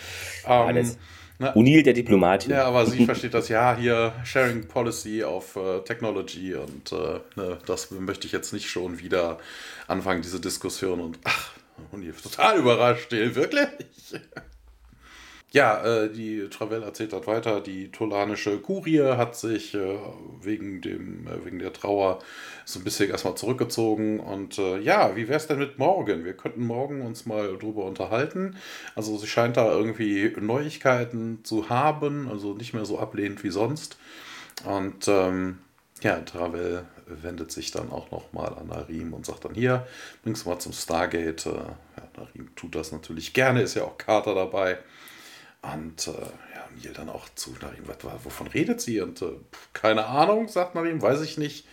Ähm, 0.47 0.97
na, 1.39 1.55
O'Neill, 1.55 1.83
der 1.83 1.93
Diplomat. 1.93 2.47
Ja, 2.49 2.65
aber 2.65 2.87
sie 2.87 3.05
versteht 3.05 3.35
das 3.35 3.49
ja 3.49 3.77
hier, 3.77 4.13
Sharing 4.25 4.67
Policy 4.67 5.23
of 5.23 5.57
uh, 5.57 5.79
Technology 5.81 6.55
und 6.55 6.93
uh, 6.93 7.21
ne, 7.37 7.59
das 7.67 7.91
möchte 7.91 8.27
ich 8.27 8.33
jetzt 8.33 8.53
nicht 8.53 8.69
schon 8.69 8.99
wieder 8.99 9.39
anfangen, 9.87 10.23
diese 10.23 10.41
Diskussion 10.41 11.01
und 11.01 11.19
ach, 11.25 11.53
O'Neill 11.93 12.13
total 12.21 12.59
überrascht, 12.59 13.13
wirklich. 13.13 13.69
Ja, 15.51 15.83
äh, 15.83 16.13
die 16.13 16.47
Travell 16.51 16.83
erzählt 16.83 17.15
dort 17.15 17.27
weiter, 17.27 17.63
die 17.63 17.91
tolanische 17.91 18.59
Kurie 18.59 19.01
hat 19.01 19.35
sich 19.35 19.75
äh, 19.75 19.97
wegen, 20.43 20.83
dem, 20.83 21.27
äh, 21.27 21.43
wegen 21.43 21.59
der 21.59 21.73
Trauer 21.73 22.19
so 22.67 22.79
ein 22.79 22.85
bisschen 22.85 23.09
erstmal 23.11 23.35
zurückgezogen. 23.35 24.21
Und 24.21 24.59
äh, 24.59 24.79
ja, 24.81 25.17
wie 25.17 25.27
wäre 25.27 25.39
es 25.39 25.47
denn 25.47 25.59
mit 25.59 25.79
morgen? 25.79 26.27
Wir 26.27 26.35
könnten 26.35 26.67
morgen 26.67 27.01
uns 27.01 27.25
mal 27.25 27.57
drüber 27.57 27.87
unterhalten. 27.87 28.57
Also 28.95 29.17
sie 29.17 29.27
scheint 29.27 29.57
da 29.57 29.73
irgendwie 29.73 30.31
Neuigkeiten 30.39 31.43
zu 31.45 31.71
haben, 31.71 32.29
also 32.29 32.53
nicht 32.53 32.75
mehr 32.75 32.85
so 32.85 32.99
ablehnend 32.99 33.43
wie 33.43 33.51
sonst. 33.51 33.97
Und 34.67 35.09
ähm, 35.09 35.61
ja, 36.03 36.21
Travell 36.21 36.85
wendet 37.07 37.53
sich 37.53 37.71
dann 37.71 37.91
auch 37.91 38.11
nochmal 38.11 38.53
an 38.55 38.67
Narim 38.67 39.15
und 39.15 39.25
sagt 39.25 39.47
dann 39.47 39.55
hier, 39.55 39.87
bring's 40.23 40.45
mal 40.45 40.59
zum 40.59 40.75
Stargate. 40.75 41.47
Äh, 41.47 41.51
ja, 41.51 42.09
Narim 42.19 42.55
tut 42.55 42.75
das 42.75 42.93
natürlich 42.93 43.33
gerne, 43.33 43.63
ist 43.63 43.77
ja 43.77 43.85
auch 43.85 43.97
Carter 43.97 44.35
dabei. 44.35 44.77
Und 45.63 46.07
äh, 46.07 46.13
ja, 46.13 46.69
Neil 46.83 46.95
dann 46.95 47.09
auch 47.09 47.29
zu 47.35 47.51
Narim, 47.61 47.85
wovon 48.23 48.47
redet 48.47 48.81
sie? 48.81 49.01
Und 49.01 49.23
äh, 49.23 49.33
keine 49.73 50.07
Ahnung, 50.07 50.49
sagt 50.49 50.75
Narim, 50.75 51.03
weiß 51.03 51.21
ich 51.23 51.37
nicht. 51.37 51.67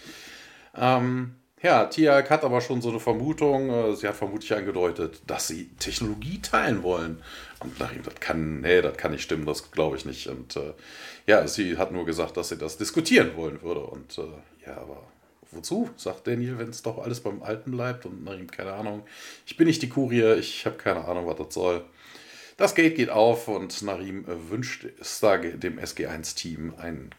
Ähm, 0.75 1.35
ja, 1.61 1.85
Tiak 1.85 2.29
hat 2.29 2.43
aber 2.43 2.61
schon 2.61 2.81
so 2.81 2.89
eine 2.89 2.99
Vermutung, 2.99 3.69
äh, 3.69 3.95
sie 3.95 4.07
hat 4.07 4.15
vermutlich 4.15 4.53
angedeutet, 4.53 5.21
dass 5.27 5.47
sie 5.47 5.69
Technologie 5.79 6.41
teilen 6.41 6.83
wollen. 6.83 7.21
Und 7.59 7.79
Narim, 7.79 8.03
das 8.03 8.15
kann, 8.19 8.61
nee, 8.61 8.81
das 8.81 8.97
kann 8.97 9.11
nicht 9.11 9.23
stimmen, 9.23 9.45
das 9.45 9.71
glaube 9.71 9.97
ich 9.97 10.05
nicht. 10.05 10.27
Und 10.27 10.55
äh, 10.55 10.73
ja, 11.27 11.47
sie 11.47 11.77
hat 11.77 11.91
nur 11.91 12.05
gesagt, 12.05 12.37
dass 12.37 12.49
sie 12.49 12.57
das 12.57 12.77
diskutieren 12.77 13.35
wollen 13.35 13.61
würde. 13.61 13.81
Und 13.81 14.17
äh, 14.17 14.67
ja, 14.67 14.77
aber 14.77 15.03
wozu, 15.51 15.89
sagt 15.95 16.27
Daniel, 16.27 16.57
wenn 16.57 16.69
es 16.69 16.81
doch 16.81 16.97
alles 16.97 17.21
beim 17.21 17.41
Alten 17.41 17.71
bleibt 17.71 18.05
und 18.05 18.23
Narim, 18.23 18.49
keine 18.49 18.73
Ahnung. 18.73 19.03
Ich 19.45 19.57
bin 19.57 19.67
nicht 19.67 19.81
die 19.81 19.89
Kurie, 19.89 20.33
ich 20.33 20.65
habe 20.65 20.75
keine 20.75 21.05
Ahnung, 21.05 21.27
was 21.27 21.37
das 21.37 21.53
soll. 21.53 21.83
Das 22.57 22.73
Gate 22.73 22.95
geht 22.95 23.09
auf 23.09 23.49
und 23.49 23.81
Narim 23.81 24.23
wünscht 24.49 24.87
Stargate, 25.01 25.61
dem 25.61 25.77
SG1-Team 25.77 26.75
einen, 26.77 27.09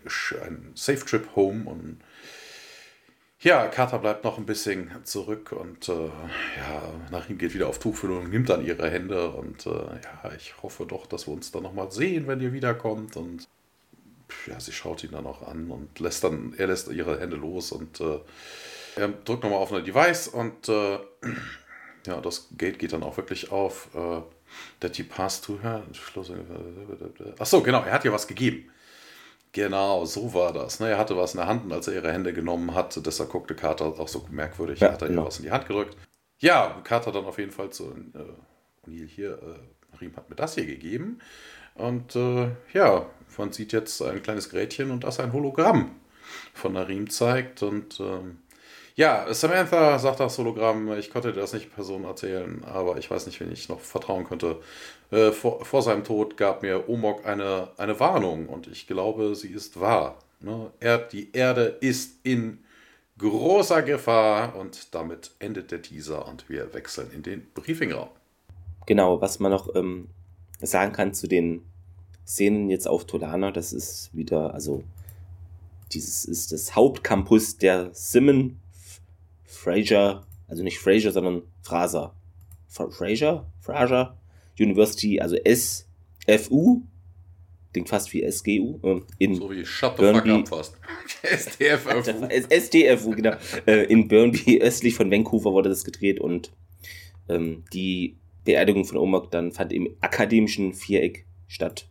einen 0.42 0.72
Safe 0.74 1.04
Trip 1.04 1.28
Home 1.36 1.68
und 1.68 2.00
ja, 3.40 3.66
Carter 3.68 3.98
bleibt 3.98 4.24
noch 4.24 4.38
ein 4.38 4.46
bisschen 4.46 4.90
zurück 5.04 5.52
und 5.52 5.90
äh, 5.90 6.06
ja, 6.06 6.82
Narim 7.10 7.36
geht 7.36 7.52
wieder 7.52 7.68
auf 7.68 7.78
Tuchfüllung, 7.78 8.30
nimmt 8.30 8.48
dann 8.48 8.64
ihre 8.64 8.88
Hände 8.88 9.28
und 9.28 9.66
äh, 9.66 9.70
ja, 9.70 10.32
ich 10.34 10.54
hoffe 10.62 10.86
doch, 10.86 11.06
dass 11.06 11.26
wir 11.26 11.34
uns 11.34 11.52
dann 11.52 11.64
nochmal 11.64 11.90
sehen, 11.92 12.26
wenn 12.26 12.40
ihr 12.40 12.54
wiederkommt 12.54 13.18
und 13.18 13.46
ja, 14.46 14.58
sie 14.58 14.72
schaut 14.72 15.04
ihn 15.04 15.12
dann 15.12 15.26
auch 15.26 15.46
an 15.46 15.70
und 15.70 16.00
lässt 16.00 16.24
dann, 16.24 16.54
er 16.56 16.68
lässt 16.68 16.88
ihre 16.88 17.20
Hände 17.20 17.36
los 17.36 17.72
und 17.72 18.00
äh, 18.00 18.20
er 18.96 19.08
drückt 19.08 19.42
nochmal 19.42 19.58
auf 19.58 19.70
ein 19.70 19.84
Device 19.84 20.28
und 20.28 20.70
äh, 20.70 20.98
ja, 22.06 22.22
das 22.22 22.48
Gate 22.56 22.78
geht 22.78 22.94
dann 22.94 23.02
auch 23.02 23.18
wirklich 23.18 23.52
auf. 23.52 23.90
That 24.80 24.96
he 24.96 25.02
passed 25.02 25.44
to 25.44 25.58
her. 25.62 25.82
Achso, 27.38 27.62
genau, 27.62 27.82
er 27.82 27.92
hat 27.92 28.04
ihr 28.04 28.12
was 28.12 28.26
gegeben. 28.26 28.70
Genau, 29.52 30.04
so 30.04 30.34
war 30.34 30.52
das. 30.52 30.80
Ne? 30.80 30.90
Er 30.90 30.98
hatte 30.98 31.16
was 31.16 31.34
in 31.34 31.38
der 31.38 31.46
Hand 31.46 31.64
und 31.64 31.72
als 31.72 31.88
er 31.88 31.94
ihre 31.94 32.12
Hände 32.12 32.34
genommen 32.34 32.74
hat, 32.74 32.98
deshalb 33.06 33.30
guckte 33.30 33.54
Carter 33.54 33.86
auch 33.86 34.08
so 34.08 34.26
merkwürdig, 34.30 34.80
ja, 34.80 34.92
hat 34.92 35.00
er 35.00 35.08
genau. 35.08 35.22
ihr 35.22 35.26
was 35.26 35.38
in 35.38 35.44
die 35.44 35.50
Hand 35.50 35.66
gedrückt. 35.66 35.96
Ja, 36.38 36.80
Carter 36.84 37.12
dann 37.12 37.24
auf 37.24 37.38
jeden 37.38 37.52
Fall 37.52 37.70
zu 37.70 37.84
äh, 37.84 38.86
O'Neill 38.86 39.06
hier, 39.06 39.30
äh, 39.30 39.96
Riem 39.98 40.14
hat 40.16 40.28
mir 40.28 40.36
das 40.36 40.54
hier 40.54 40.66
gegeben. 40.66 41.20
Und 41.74 42.16
äh, 42.16 42.50
ja, 42.72 43.06
man 43.38 43.52
sieht 43.52 43.72
jetzt 43.72 44.02
ein 44.02 44.22
kleines 44.22 44.50
Grätchen 44.50 44.90
und 44.90 45.04
das 45.04 45.20
ein 45.20 45.32
Hologramm 45.32 45.92
von 46.52 46.72
Narim 46.74 47.08
zeigt. 47.10 47.62
Und 47.62 48.00
ähm, 48.00 48.38
ja, 48.96 49.32
Samantha 49.34 49.98
sagt 49.98 50.20
das 50.20 50.38
Hologramm, 50.38 50.90
ich 50.98 51.10
konnte 51.10 51.32
dir 51.32 51.40
das 51.40 51.52
nicht 51.52 51.74
Person 51.74 52.04
erzählen, 52.04 52.64
aber 52.64 52.96
ich 52.96 53.10
weiß 53.10 53.26
nicht, 53.26 53.38
wen 53.40 53.52
ich 53.52 53.68
noch 53.68 53.80
vertrauen 53.80 54.24
könnte. 54.24 54.56
Äh, 55.10 55.32
vor, 55.32 55.64
vor, 55.66 55.82
seinem 55.82 56.02
Tod 56.02 56.38
gab 56.38 56.62
mir 56.62 56.88
Omok 56.88 57.26
eine, 57.26 57.68
eine 57.76 58.00
Warnung 58.00 58.48
und 58.48 58.68
ich 58.68 58.86
glaube, 58.86 59.34
sie 59.36 59.48
ist 59.48 59.78
wahr. 59.78 60.18
Ne? 60.40 60.70
Er, 60.80 60.96
die 60.96 61.30
Erde 61.32 61.76
ist 61.80 62.20
in 62.22 62.64
großer 63.18 63.82
Gefahr 63.82 64.56
und 64.56 64.94
damit 64.94 65.30
endet 65.40 65.72
der 65.72 65.82
Teaser 65.82 66.26
und 66.26 66.48
wir 66.48 66.72
wechseln 66.72 67.10
in 67.12 67.22
den 67.22 67.46
Briefingraum. 67.52 68.08
Genau, 68.86 69.20
was 69.20 69.40
man 69.40 69.52
noch 69.52 69.74
ähm, 69.74 70.08
sagen 70.60 70.92
kann 70.92 71.12
zu 71.12 71.26
den 71.26 71.62
Szenen 72.26 72.70
jetzt 72.70 72.88
auf 72.88 73.06
Tolana, 73.06 73.50
das 73.50 73.74
ist 73.74 74.08
wieder, 74.14 74.54
also 74.54 74.84
dieses 75.92 76.24
ist 76.24 76.52
das 76.52 76.74
Hauptcampus 76.74 77.58
der 77.58 77.90
Simon 77.92 78.58
Fraser, 79.66 80.24
also 80.46 80.62
nicht 80.62 80.78
Fraser, 80.78 81.10
sondern 81.10 81.42
Fraser. 81.60 82.14
Fraser? 82.68 83.50
Fraser 83.60 84.16
University, 84.60 85.20
also 85.20 85.36
SFU, 85.44 86.82
klingt 87.72 87.88
fast 87.88 88.12
wie 88.12 88.30
SGU. 88.30 88.78
Ähm, 88.84 89.06
in 89.18 89.34
so 89.34 89.50
wie 89.50 89.66
Shut 89.66 89.96
the 89.96 90.02
Burnby, 90.02 90.30
fuck 90.30 90.38
up 90.38 90.48
fast. 90.48 90.76
SDFU. 91.22 92.28
SDFU, 92.48 93.10
genau. 93.16 93.32
Äh, 93.66 93.86
in 93.86 94.06
Burnby, 94.06 94.60
östlich 94.62 94.94
von 94.94 95.10
Vancouver, 95.10 95.52
wurde 95.52 95.68
das 95.68 95.84
gedreht 95.84 96.20
und 96.20 96.52
ähm, 97.28 97.64
die 97.72 98.18
Beerdigung 98.44 98.84
von 98.84 98.98
Omok 98.98 99.32
dann 99.32 99.50
fand 99.50 99.72
im 99.72 99.96
akademischen 100.00 100.74
Viereck 100.74 101.26
statt. 101.48 101.88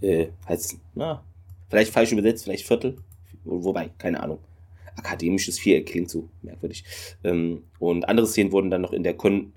Äh, 0.00 0.28
heißt, 0.48 0.78
na, 0.94 1.22
vielleicht 1.68 1.92
falsch 1.92 2.12
übersetzt, 2.12 2.44
vielleicht 2.44 2.66
Viertel. 2.66 2.96
Wobei, 3.44 3.90
keine 3.98 4.22
Ahnung 4.22 4.38
akademisches 4.96 5.58
Viereck 5.58 5.86
klingt 5.86 6.10
so 6.10 6.28
merkwürdig. 6.42 6.84
Ähm, 7.24 7.64
und 7.78 8.08
andere 8.08 8.26
Szenen 8.26 8.52
wurden 8.52 8.70
dann 8.70 8.82
noch 8.82 8.92
in 8.92 9.02
der 9.02 9.14
Con 9.14 9.52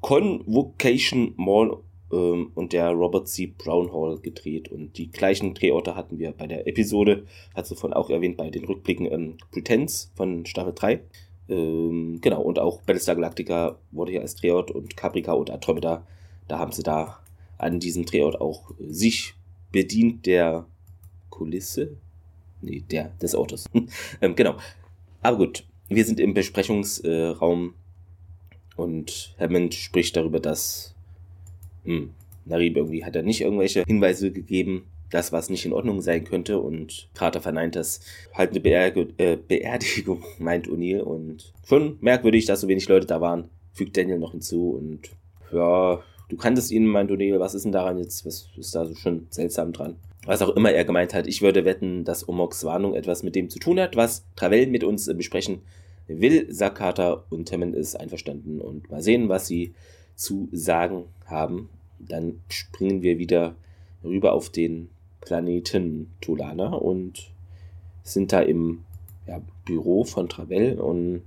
Convocation 0.00 1.34
Mall 1.36 1.76
ähm, 2.12 2.52
und 2.54 2.72
der 2.72 2.90
Robert 2.90 3.28
C. 3.28 3.46
Brown 3.46 3.92
Hall 3.92 4.18
gedreht. 4.18 4.68
Und 4.70 4.96
die 4.96 5.10
gleichen 5.10 5.54
Drehorte 5.54 5.94
hatten 5.94 6.18
wir 6.18 6.32
bei 6.32 6.46
der 6.46 6.66
Episode, 6.66 7.24
hat 7.54 7.66
von 7.66 7.92
auch 7.92 8.10
erwähnt, 8.10 8.36
bei 8.36 8.50
den 8.50 8.64
Rückblicken 8.64 9.10
ähm, 9.10 9.36
Pretense 9.50 10.08
von 10.14 10.46
Staffel 10.46 10.72
3. 10.74 11.00
Ähm, 11.48 12.18
genau, 12.20 12.42
und 12.42 12.58
auch 12.58 12.80
Battlestar 12.82 13.16
Galactica 13.16 13.78
wurde 13.90 14.12
hier 14.12 14.20
als 14.20 14.36
Drehort 14.36 14.70
und 14.70 14.96
Caprica 14.96 15.32
und 15.32 15.50
Andromeda, 15.50 16.06
da 16.48 16.58
haben 16.58 16.72
sie 16.72 16.82
da 16.82 17.20
an 17.58 17.80
diesem 17.80 18.06
Drehort 18.06 18.40
auch 18.40 18.70
sich 18.78 19.34
bedient 19.72 20.26
der 20.26 20.66
Kulisse, 21.28 21.96
nee, 22.62 22.82
der, 22.90 23.08
des 23.20 23.34
Autos. 23.34 23.66
ähm, 24.20 24.34
genau. 24.34 24.56
Aber 25.22 25.38
gut, 25.38 25.64
wir 25.88 26.04
sind 26.04 26.20
im 26.20 26.34
Besprechungsraum 26.34 27.74
und 28.76 29.34
Hammond 29.38 29.74
spricht 29.74 30.16
darüber, 30.16 30.40
dass 30.40 30.94
hm, 31.84 32.10
Narib 32.44 32.76
irgendwie 32.76 33.04
hat 33.04 33.16
er 33.16 33.22
nicht 33.22 33.40
irgendwelche 33.40 33.82
Hinweise 33.86 34.30
gegeben, 34.30 34.86
dass 35.10 35.32
was 35.32 35.50
nicht 35.50 35.66
in 35.66 35.72
Ordnung 35.72 36.00
sein 36.00 36.24
könnte 36.24 36.60
und 36.60 37.08
Carter 37.14 37.40
verneint 37.40 37.76
das. 37.76 38.00
Halt 38.32 38.50
eine 38.50 38.60
Beerg 38.60 38.96
äh, 39.18 39.36
Beerdigung, 39.36 40.24
meint 40.38 40.68
O'Neill 40.68 41.00
und 41.00 41.52
schon 41.66 41.98
merkwürdig, 42.00 42.46
dass 42.46 42.60
so 42.60 42.68
wenig 42.68 42.88
Leute 42.88 43.06
da 43.06 43.20
waren, 43.20 43.50
fügt 43.72 43.96
Daniel 43.96 44.18
noch 44.18 44.32
hinzu 44.32 44.70
und 44.70 45.10
ja, 45.52 46.00
du 46.28 46.36
kanntest 46.36 46.70
ihn, 46.70 46.86
meint 46.86 47.10
O'Neill, 47.10 47.40
was 47.40 47.54
ist 47.54 47.64
denn 47.64 47.72
daran 47.72 47.98
jetzt, 47.98 48.24
was 48.24 48.48
ist 48.56 48.74
da 48.74 48.86
so 48.86 48.94
schon 48.94 49.26
seltsam 49.30 49.72
dran? 49.72 49.96
Was 50.26 50.42
auch 50.42 50.54
immer 50.56 50.72
er 50.72 50.84
gemeint 50.84 51.14
hat. 51.14 51.26
Ich 51.26 51.42
würde 51.42 51.64
wetten, 51.64 52.04
dass 52.04 52.28
Omoks 52.28 52.64
Warnung 52.64 52.94
etwas 52.94 53.22
mit 53.22 53.34
dem 53.34 53.48
zu 53.48 53.58
tun 53.58 53.80
hat, 53.80 53.96
was 53.96 54.24
Travell 54.36 54.66
mit 54.66 54.84
uns 54.84 55.06
besprechen 55.16 55.62
will. 56.06 56.52
Sakata 56.52 57.24
und 57.30 57.50
Hammond 57.52 57.74
ist 57.74 57.96
einverstanden 57.96 58.60
und 58.60 58.90
mal 58.90 59.02
sehen, 59.02 59.28
was 59.28 59.46
sie 59.46 59.74
zu 60.14 60.48
sagen 60.52 61.04
haben. 61.26 61.68
Dann 61.98 62.40
springen 62.48 63.02
wir 63.02 63.18
wieder 63.18 63.54
rüber 64.04 64.32
auf 64.32 64.50
den 64.50 64.88
Planeten 65.20 66.10
Tulana 66.20 66.72
und 66.74 67.30
sind 68.02 68.32
da 68.32 68.40
im 68.40 68.84
ja, 69.26 69.40
Büro 69.64 70.04
von 70.04 70.28
Travell 70.28 70.78
und, 70.78 71.22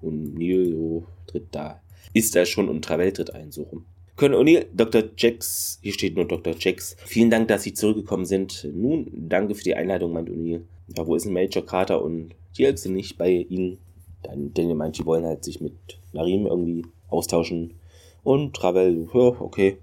und 0.00 0.34
Neil 0.34 0.70
so 0.70 1.04
tritt 1.26 1.46
da. 1.50 1.80
Ist 2.12 2.36
er 2.36 2.46
schon 2.46 2.68
und 2.68 2.84
Travell 2.84 3.12
tritt 3.12 3.34
ein, 3.34 3.52
so 3.52 3.62
rum. 3.62 3.84
Colonel 4.16 4.40
O'Neill, 4.40 4.66
Dr. 4.74 5.04
Jax, 5.16 5.78
hier 5.82 5.92
steht 5.92 6.16
nur 6.16 6.26
Dr. 6.26 6.54
Jax. 6.58 6.96
Vielen 7.06 7.30
Dank, 7.30 7.48
dass 7.48 7.62
Sie 7.62 7.72
zurückgekommen 7.72 8.26
sind. 8.26 8.68
Nun, 8.74 9.10
danke 9.10 9.54
für 9.54 9.64
die 9.64 9.74
Einladung, 9.74 10.12
meint 10.12 10.28
O'Neill. 10.28 10.60
Ja, 10.94 11.06
wo 11.06 11.14
ist 11.14 11.24
denn 11.24 11.32
Major 11.32 11.64
Carter 11.64 12.02
und 12.02 12.34
Jill 12.52 12.76
sind 12.76 12.92
nicht 12.92 13.16
bei 13.16 13.30
Ihnen? 13.30 13.78
Dann 14.22 14.52
Daniel 14.52 14.74
meint, 14.74 14.96
sie 14.96 15.06
wollen 15.06 15.24
halt 15.24 15.44
sich 15.44 15.60
mit 15.60 15.74
Narim 16.12 16.46
irgendwie 16.46 16.84
austauschen. 17.08 17.74
Und 18.22 18.54
Travel, 18.54 19.08
ja, 19.12 19.20
okay. 19.40 19.78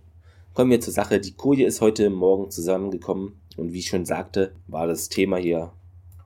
Kommen 0.54 0.72
wir 0.72 0.80
zur 0.80 0.94
Sache. 0.94 1.20
Die 1.20 1.34
Koje 1.34 1.66
ist 1.66 1.82
heute 1.82 2.10
Morgen 2.10 2.52
zusammengekommen 2.52 3.34
und 3.58 3.74
wie 3.74 3.80
ich 3.80 3.88
schon 3.88 4.06
sagte, 4.06 4.54
war 4.68 4.88
das 4.88 5.10
Thema 5.10 5.38
hier 5.38 5.72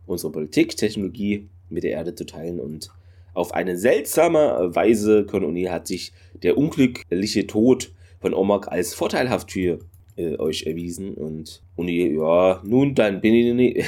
unsere 0.06 0.32
Politik, 0.32 0.76
Technologie 0.76 1.48
mit 1.70 1.84
der 1.84 1.92
Erde 1.92 2.14
zu 2.14 2.26
teilen 2.26 2.60
und 2.60 2.92
auf 3.34 3.54
eine 3.54 3.78
seltsame 3.78 4.76
Weise, 4.76 5.26
Colonel 5.26 5.50
O'Neill 5.50 5.72
hat 5.72 5.88
sich 5.88 6.14
der 6.44 6.58
unglückliche 6.58 7.48
Tod 7.48 7.92
von 8.20 8.34
Omag 8.34 8.68
als 8.68 8.94
vorteilhaft 8.94 9.52
für 9.52 9.80
äh, 10.16 10.38
euch 10.38 10.64
erwiesen. 10.64 11.14
Und, 11.16 11.62
und 11.76 11.90
ja, 11.90 12.62
nun 12.64 12.96
dann 12.96 13.22
bin 13.22 13.60
ich 13.60 13.86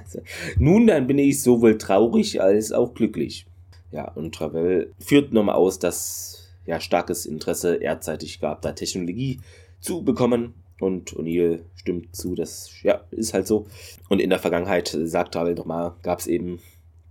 nun 0.58 0.86
dann 0.86 1.06
bin 1.06 1.18
ich 1.18 1.42
sowohl 1.42 1.78
traurig 1.78 2.40
als 2.40 2.72
auch 2.72 2.94
glücklich. 2.94 3.46
Ja, 3.92 4.10
und 4.12 4.34
Travel 4.34 4.92
führt 4.98 5.32
nochmal 5.32 5.54
aus, 5.54 5.78
dass 5.78 6.50
ja 6.66 6.80
starkes 6.80 7.26
Interesse 7.26 7.76
erdzeitig 7.76 8.40
gab, 8.40 8.62
da 8.62 8.72
Technologie 8.72 9.40
zu 9.80 10.02
bekommen. 10.02 10.54
Und 10.78 11.14
O'Neill 11.14 11.60
stimmt 11.76 12.14
zu, 12.14 12.34
das 12.34 12.70
ja, 12.82 13.00
ist 13.10 13.32
halt 13.32 13.46
so. 13.46 13.66
Und 14.10 14.20
in 14.20 14.28
der 14.28 14.38
Vergangenheit, 14.38 14.92
äh, 14.92 15.06
sagt 15.06 15.32
Travel 15.32 15.54
nochmal, 15.54 15.94
gab 16.02 16.18
es 16.18 16.26
eben 16.26 16.60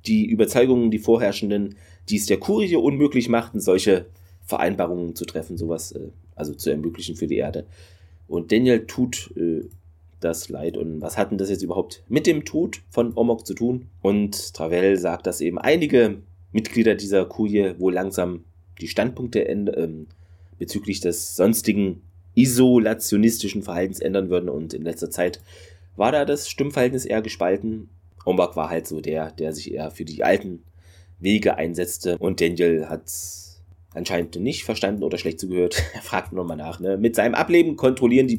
die 0.05 0.25
Überzeugungen, 0.25 0.91
die 0.91 0.99
vorherrschenden, 0.99 1.75
die 2.09 2.17
es 2.17 2.27
der 2.27 2.37
Kurie 2.37 2.75
unmöglich 2.75 3.27
machten, 3.27 3.59
solche 3.59 4.05
Vereinbarungen 4.45 5.15
zu 5.15 5.25
treffen, 5.25 5.57
sowas 5.57 5.91
äh, 5.91 6.09
also 6.35 6.53
zu 6.53 6.69
ermöglichen 6.69 7.15
für 7.15 7.27
die 7.27 7.37
Erde. 7.37 7.65
Und 8.27 8.51
Daniel 8.51 8.85
tut 8.85 9.33
äh, 9.35 9.67
das 10.19 10.49
leid. 10.49 10.77
Und 10.77 11.01
was 11.01 11.17
hat 11.17 11.31
denn 11.31 11.37
das 11.37 11.49
jetzt 11.49 11.63
überhaupt 11.63 12.03
mit 12.07 12.27
dem 12.27 12.45
Tod 12.45 12.81
von 12.89 13.15
Omok 13.15 13.45
zu 13.45 13.53
tun? 13.53 13.87
Und 14.01 14.53
Travel 14.53 14.97
sagt, 14.97 15.27
dass 15.27 15.41
eben 15.41 15.57
einige 15.57 16.17
Mitglieder 16.51 16.95
dieser 16.95 17.25
Kurie 17.25 17.75
wohl 17.77 17.93
langsam 17.93 18.43
die 18.81 18.87
Standpunkte 18.87 19.41
ähm, 19.41 20.07
bezüglich 20.57 20.99
des 20.99 21.35
sonstigen 21.35 22.01
isolationistischen 22.33 23.63
Verhaltens 23.63 23.99
ändern 23.99 24.29
würden. 24.29 24.49
Und 24.49 24.73
in 24.73 24.83
letzter 24.83 25.09
Zeit 25.09 25.41
war 25.95 26.11
da 26.11 26.25
das 26.25 26.49
Stimmverhältnis 26.49 27.05
eher 27.05 27.21
gespalten. 27.21 27.89
Ombak 28.25 28.55
war 28.55 28.69
halt 28.69 28.87
so 28.87 29.01
der, 29.01 29.31
der 29.31 29.53
sich 29.53 29.73
eher 29.73 29.91
für 29.91 30.05
die 30.05 30.23
alten 30.23 30.63
Wege 31.19 31.57
einsetzte. 31.57 32.17
Und 32.17 32.41
Daniel 32.41 32.87
hat 32.89 33.03
anscheinend 33.95 34.35
nicht 34.35 34.63
verstanden 34.63 35.03
oder 35.03 35.17
schlecht 35.17 35.39
zugehört. 35.39 35.81
er 35.93 36.01
fragt 36.01 36.33
nochmal 36.33 36.57
nach. 36.57 36.79
Ne? 36.79 36.97
Mit 36.97 37.15
seinem 37.15 37.35
Ableben 37.35 37.75
kontrollieren 37.75 38.27
die 38.27 38.37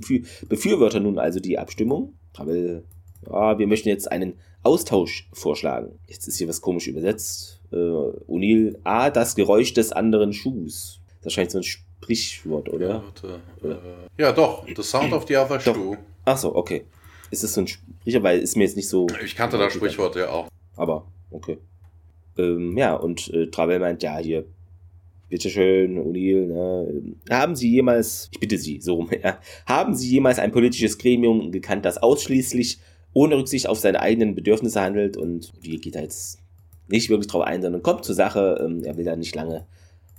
Befürworter 0.48 1.00
nun 1.00 1.18
also 1.18 1.40
die 1.40 1.58
Abstimmung. 1.58 2.14
Aber 2.36 2.54
ja, 2.54 3.58
wir 3.58 3.66
möchten 3.66 3.88
jetzt 3.88 4.10
einen 4.10 4.34
Austausch 4.62 5.28
vorschlagen. 5.32 5.98
Jetzt 6.06 6.28
ist 6.28 6.38
hier 6.38 6.48
was 6.48 6.60
komisch 6.60 6.86
übersetzt. 6.86 7.60
Äh, 7.72 7.76
O'Neill, 7.76 8.78
ah, 8.84 9.10
das 9.10 9.34
Geräusch 9.34 9.72
des 9.74 9.92
anderen 9.92 10.32
Schuhs. 10.32 11.00
Das 11.18 11.26
wahrscheinlich 11.26 11.52
so 11.52 11.58
ein 11.58 11.64
Sprichwort, 11.64 12.68
oder? 12.68 12.88
Ja, 12.88 13.04
warte, 13.04 13.40
äh, 13.62 14.22
ja 14.22 14.32
doch. 14.32 14.66
The 14.66 14.82
sound 14.82 15.12
of 15.12 15.26
the 15.26 15.36
other 15.36 15.58
shoe. 15.60 15.96
Ach 16.24 16.36
so, 16.36 16.54
okay. 16.54 16.84
Ist 17.30 17.42
das 17.42 17.54
so 17.54 17.62
ein 17.62 17.66
Sprichwort? 17.66 18.22
Weil 18.22 18.40
ist 18.40 18.56
mir 18.56 18.64
jetzt 18.64 18.76
nicht 18.76 18.88
so. 18.88 19.06
Ich 19.24 19.34
kannte 19.34 19.58
das 19.58 19.72
Sprichwort 19.72 20.16
ja 20.16 20.30
auch. 20.30 20.48
Aber, 20.76 21.06
okay. 21.30 21.58
Ähm, 22.38 22.76
ja, 22.76 22.94
und 22.94 23.32
äh, 23.32 23.46
Travel 23.46 23.78
meint, 23.78 24.02
ja, 24.02 24.18
hier, 24.18 24.44
bitteschön, 25.28 25.98
O'Neill, 25.98 26.46
ne? 26.46 27.14
haben 27.30 27.56
Sie 27.56 27.70
jemals, 27.70 28.28
ich 28.32 28.40
bitte 28.40 28.58
Sie, 28.58 28.80
so 28.80 28.94
rum, 28.94 29.10
ja, 29.22 29.38
haben 29.66 29.94
Sie 29.94 30.08
jemals 30.08 30.38
ein 30.38 30.52
politisches 30.52 30.98
Gremium 30.98 31.50
gekannt, 31.50 31.84
das 31.84 31.98
ausschließlich 31.98 32.78
ohne 33.12 33.36
Rücksicht 33.36 33.68
auf 33.68 33.78
seine 33.78 34.00
eigenen 34.00 34.34
Bedürfnisse 34.34 34.80
handelt 34.80 35.16
und 35.16 35.52
die 35.64 35.80
geht 35.80 35.94
da 35.94 36.00
jetzt 36.00 36.38
nicht 36.88 37.08
wirklich 37.10 37.28
drauf 37.28 37.42
ein, 37.42 37.62
sondern 37.62 37.82
kommt 37.82 38.04
zur 38.04 38.14
Sache, 38.14 38.62
ähm, 38.64 38.84
er 38.84 38.96
will 38.96 39.04
da 39.04 39.16
nicht 39.16 39.34
lange 39.34 39.66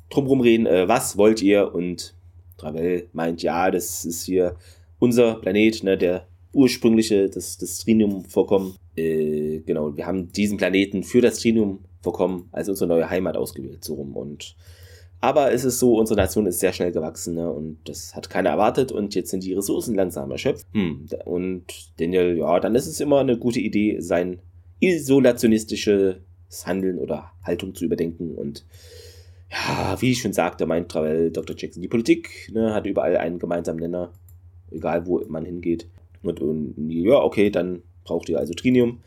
drumherum 0.10 0.42
reden, 0.42 0.66
äh, 0.66 0.88
was 0.88 1.18
wollt 1.18 1.42
ihr? 1.42 1.74
Und 1.74 2.16
Travel 2.58 3.08
meint, 3.14 3.44
ja, 3.44 3.72
das 3.72 4.06
ist 4.06 4.24
hier 4.24 4.56
unser 5.00 5.36
Planet, 5.36 5.84
ne, 5.84 5.98
der 5.98 6.28
ursprüngliche, 6.54 7.30
das, 7.30 7.58
das 7.58 7.80
Trinium-Vorkommen. 7.80 8.76
Äh, 8.96 9.60
genau, 9.60 9.96
wir 9.96 10.06
haben 10.08 10.32
diesen 10.32 10.58
Planeten 10.58 11.04
für 11.04 11.22
das 11.22 11.40
Trinium-Vorkommen 11.40 12.50
als 12.52 12.70
unsere 12.70 12.88
neue 12.88 13.10
Heimat 13.10 13.38
ausgewählt, 13.38 13.84
so 13.84 13.96
rum. 13.96 14.16
Und 14.16 14.56
aber 15.20 15.52
es 15.52 15.64
ist 15.64 15.80
so, 15.80 15.98
unsere 15.98 16.20
Nation 16.20 16.46
ist 16.46 16.60
sehr 16.60 16.74
schnell 16.74 16.92
gewachsen 16.92 17.36
ne? 17.36 17.52
und 17.52 17.80
das 17.86 18.16
hat 18.16 18.30
keiner 18.30 18.50
erwartet 18.50 18.92
und 18.92 19.16
jetzt 19.16 19.32
sind 19.32 19.44
die 19.44 19.54
Ressourcen 19.54 19.96
langsam 19.96 20.32
erschöpft. 20.32 20.68
Hm. 20.74 21.08
Und 21.26 21.66
Daniel, 22.00 22.38
ja, 22.38 22.60
dann 22.60 22.76
ist 22.76 22.88
es 22.88 23.00
immer 23.00 23.20
eine 23.20 23.38
gute 23.38 23.60
Idee, 23.60 24.00
sein 24.00 24.40
isolationistisches 24.80 26.18
Handeln 26.66 27.00
oder 27.00 27.32
Haltung 27.44 27.74
zu 27.74 27.86
überdenken 27.86 28.36
und 28.36 28.66
ja, 29.50 29.96
wie 30.02 30.12
ich 30.12 30.22
schon 30.22 30.34
sagte, 30.34 30.66
meint 30.66 30.90
Travel 30.90 31.32
Dr. 31.32 31.56
Jackson, 31.58 31.82
die 31.82 31.88
Politik 31.88 32.52
ne, 32.54 32.74
hat 32.74 32.86
überall 32.86 33.18
einen 33.18 33.40
gemeinsamen 33.40 33.80
Nenner, 33.80 34.12
egal 34.72 35.06
wo 35.08 35.24
man 35.28 35.46
hingeht. 35.46 35.88
Und, 36.22 36.42
und 36.42 36.76
ja, 36.90 37.16
okay, 37.16 37.50
dann 37.50 37.82
braucht 38.04 38.28
ihr 38.30 38.40
also 38.40 38.54
Trinium. 38.54 39.00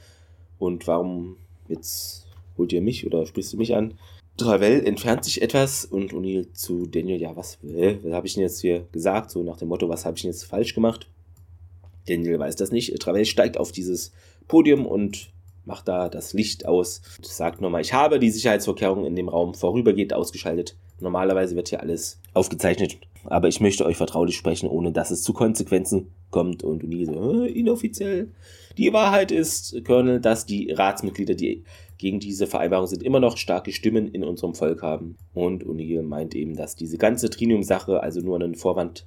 Und 0.59 0.87
warum 0.87 1.37
jetzt 1.69 2.27
holt 2.57 2.73
ihr 2.73 2.81
mich 2.81 3.07
oder 3.07 3.27
sprichst 3.27 3.53
du 3.53 3.57
mich 3.59 3.75
an? 3.75 3.95
Travel 4.41 4.85
entfernt 4.87 5.25
sich 5.25 5.43
etwas 5.43 5.85
und 5.85 6.13
O'Neill 6.13 6.53
zu 6.53 6.87
Daniel, 6.87 7.21
ja, 7.21 7.37
was, 7.37 7.59
äh, 7.63 7.97
was 8.03 8.13
habe 8.13 8.27
ich 8.27 8.35
denn 8.35 8.43
jetzt 8.43 8.61
hier 8.61 8.87
gesagt? 8.93 9.31
So 9.31 9.43
nach 9.43 9.59
dem 9.59 9.69
Motto, 9.69 9.89
was 9.89 10.05
habe 10.05 10.17
ich 10.17 10.23
denn 10.23 10.31
jetzt 10.31 10.45
falsch 10.45 10.75
gemacht? 10.75 11.09
Daniel 12.09 12.39
weiß 12.39 12.57
das 12.57 12.73
nicht. 12.73 12.99
Travel 12.99 13.25
steigt 13.25 13.59
auf 13.59 13.71
dieses 13.71 14.13
Podium 14.49 14.87
und 14.87 15.31
macht 15.65 15.89
da 15.89 16.09
das 16.09 16.33
Licht 16.33 16.67
aus. 16.67 17.03
und 17.19 17.27
Sagt 17.27 17.61
nochmal, 17.61 17.83
ich 17.83 17.93
habe 17.93 18.19
die 18.19 18.31
Sicherheitsvorkehrungen 18.31 19.05
in 19.05 19.15
dem 19.15 19.29
Raum 19.29 19.55
vorübergehend 19.55 20.15
ausgeschaltet. 20.15 20.77
Normalerweise 20.99 21.55
wird 21.55 21.69
hier 21.69 21.81
alles 21.81 22.19
aufgezeichnet, 22.35 22.99
aber 23.25 23.49
ich 23.49 23.61
möchte 23.61 23.85
euch 23.87 23.97
vertraulich 23.97 24.37
sprechen, 24.37 24.69
ohne 24.69 24.93
dass 24.93 25.11
es 25.11 25.23
zu 25.23 25.33
Konsequenzen 25.33 26.13
kommt. 26.31 26.63
Und 26.63 26.83
O'Neill 26.83 27.07
so, 27.07 27.45
äh, 27.45 27.49
inoffiziell. 27.49 28.29
Die 28.79 28.93
Wahrheit 28.93 29.33
ist, 29.33 29.85
Colonel, 29.85 30.21
dass 30.21 30.47
die 30.47 30.73
Ratsmitglieder, 30.73 31.35
die 31.35 31.65
gegen 32.01 32.19
diese 32.19 32.47
Vereinbarung 32.47 32.87
sind, 32.87 33.03
immer 33.03 33.21
noch 33.21 33.37
starke 33.37 33.73
Stimmen 33.73 34.09
in 34.09 34.25
unserem 34.25 34.55
Volk 34.55 34.83
haben. 34.83 35.17
Und 35.35 35.65
O'Neill 35.65 36.03
meint 36.03 36.35
eben, 36.35 36.57
dass 36.57 36.75
diese 36.75 36.97
ganze 36.97 37.29
Trinium-Sache 37.29 38.03
also 38.03 38.21
nur 38.21 38.41
ein 38.41 38.55
Vorwand 38.55 39.07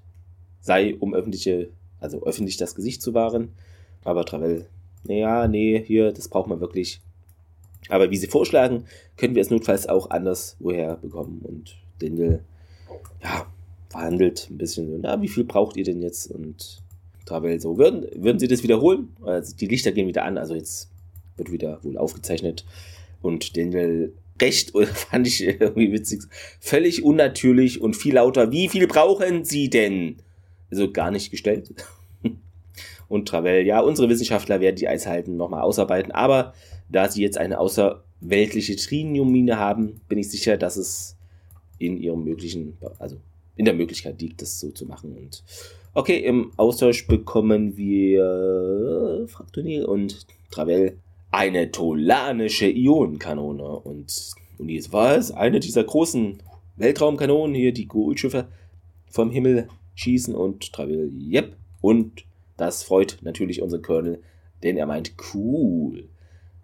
sei, 0.61 0.95
um 0.99 1.15
öffentliche, 1.15 1.71
also 1.99 2.23
öffentlich 2.23 2.57
das 2.57 2.75
Gesicht 2.75 3.01
zu 3.01 3.15
wahren. 3.15 3.49
Aber 4.03 4.25
Travel, 4.25 4.67
naja, 5.05 5.47
nee, 5.47 5.83
hier, 5.83 6.11
das 6.11 6.27
braucht 6.27 6.47
man 6.47 6.59
wirklich. 6.59 7.01
Aber 7.89 8.11
wie 8.11 8.17
sie 8.17 8.27
vorschlagen, 8.27 8.85
können 9.17 9.33
wir 9.33 9.41
es 9.41 9.49
notfalls 9.49 9.89
auch 9.89 10.11
anders 10.11 10.55
woher 10.59 10.97
bekommen. 10.97 11.41
Und 11.43 11.75
Daniel, 11.99 12.43
ja, 13.23 13.47
verhandelt 13.89 14.49
ein 14.51 14.57
bisschen 14.59 15.01
na, 15.01 15.19
wie 15.19 15.27
viel 15.27 15.45
braucht 15.45 15.77
ihr 15.77 15.83
denn 15.83 16.01
jetzt? 16.01 16.29
Und 16.29 16.83
Travel 17.25 17.59
so, 17.59 17.79
würden, 17.79 18.05
würden 18.15 18.37
sie 18.37 18.47
das 18.47 18.61
wiederholen? 18.61 19.15
Also 19.23 19.55
die 19.55 19.67
Lichter 19.67 19.91
gehen 19.91 20.07
wieder 20.07 20.25
an, 20.25 20.37
also 20.37 20.53
jetzt 20.53 20.92
wird 21.37 21.51
wieder 21.51 21.83
wohl 21.83 21.97
aufgezeichnet. 21.97 22.65
Und 23.21 23.55
Daniel 23.57 24.13
recht, 24.41 24.73
fand 24.93 25.27
ich 25.27 25.43
irgendwie 25.43 25.91
witzig, 25.91 26.23
völlig 26.59 27.03
unnatürlich 27.03 27.81
und 27.81 27.95
viel 27.95 28.15
lauter. 28.15 28.51
Wie 28.51 28.69
viel 28.69 28.87
brauchen 28.87 29.45
Sie 29.45 29.69
denn? 29.69 30.17
Also 30.69 30.91
gar 30.91 31.11
nicht 31.11 31.31
gestellt. 31.31 31.73
Und 33.07 33.27
Travel, 33.27 33.63
ja, 33.65 33.79
unsere 33.79 34.09
Wissenschaftler 34.09 34.59
werden 34.59 34.77
die 34.77 34.87
Eishalten 34.87 35.37
nochmal 35.37 35.61
ausarbeiten, 35.61 36.11
aber 36.11 36.53
da 36.89 37.09
sie 37.09 37.21
jetzt 37.21 37.37
eine 37.37 37.59
außerweltliche 37.59 38.75
Triniummine 38.75 39.59
haben, 39.59 40.01
bin 40.07 40.17
ich 40.17 40.31
sicher, 40.31 40.57
dass 40.57 40.77
es 40.77 41.15
in 41.77 41.97
ihrem 41.97 42.23
möglichen, 42.23 42.77
also 42.97 43.17
in 43.55 43.65
der 43.65 43.75
Möglichkeit 43.75 44.19
liegt, 44.19 44.41
das 44.41 44.59
so 44.59 44.71
zu 44.71 44.87
machen. 44.87 45.15
Und 45.15 45.43
okay, 45.93 46.17
im 46.17 46.53
Austausch 46.57 47.05
bekommen 47.05 47.77
wir 47.77 49.27
Fraktonil 49.27 49.85
und 49.85 50.25
Travel 50.49 50.97
eine 51.33 51.71
tolanische 51.71 52.67
Ionenkanone. 52.67 53.63
Und, 53.63 54.33
und 54.59 54.69
jetzt 54.69 54.93
war 54.93 55.17
es 55.17 55.31
eine 55.31 55.59
dieser 55.59 55.83
großen 55.83 56.41
Weltraumkanonen 56.75 57.55
hier, 57.55 57.73
die 57.73 57.87
Goldschiffe 57.87 58.47
vom 59.09 59.31
Himmel 59.31 59.67
schießen 59.95 60.35
und 60.35 60.71
Travel, 60.71 61.11
yep. 61.11 61.55
Und 61.81 62.23
das 62.55 62.83
freut 62.83 63.17
natürlich 63.21 63.61
unseren 63.61 63.81
Colonel, 63.81 64.21
denn 64.61 64.77
er 64.77 64.85
meint, 64.85 65.13
cool. 65.33 66.07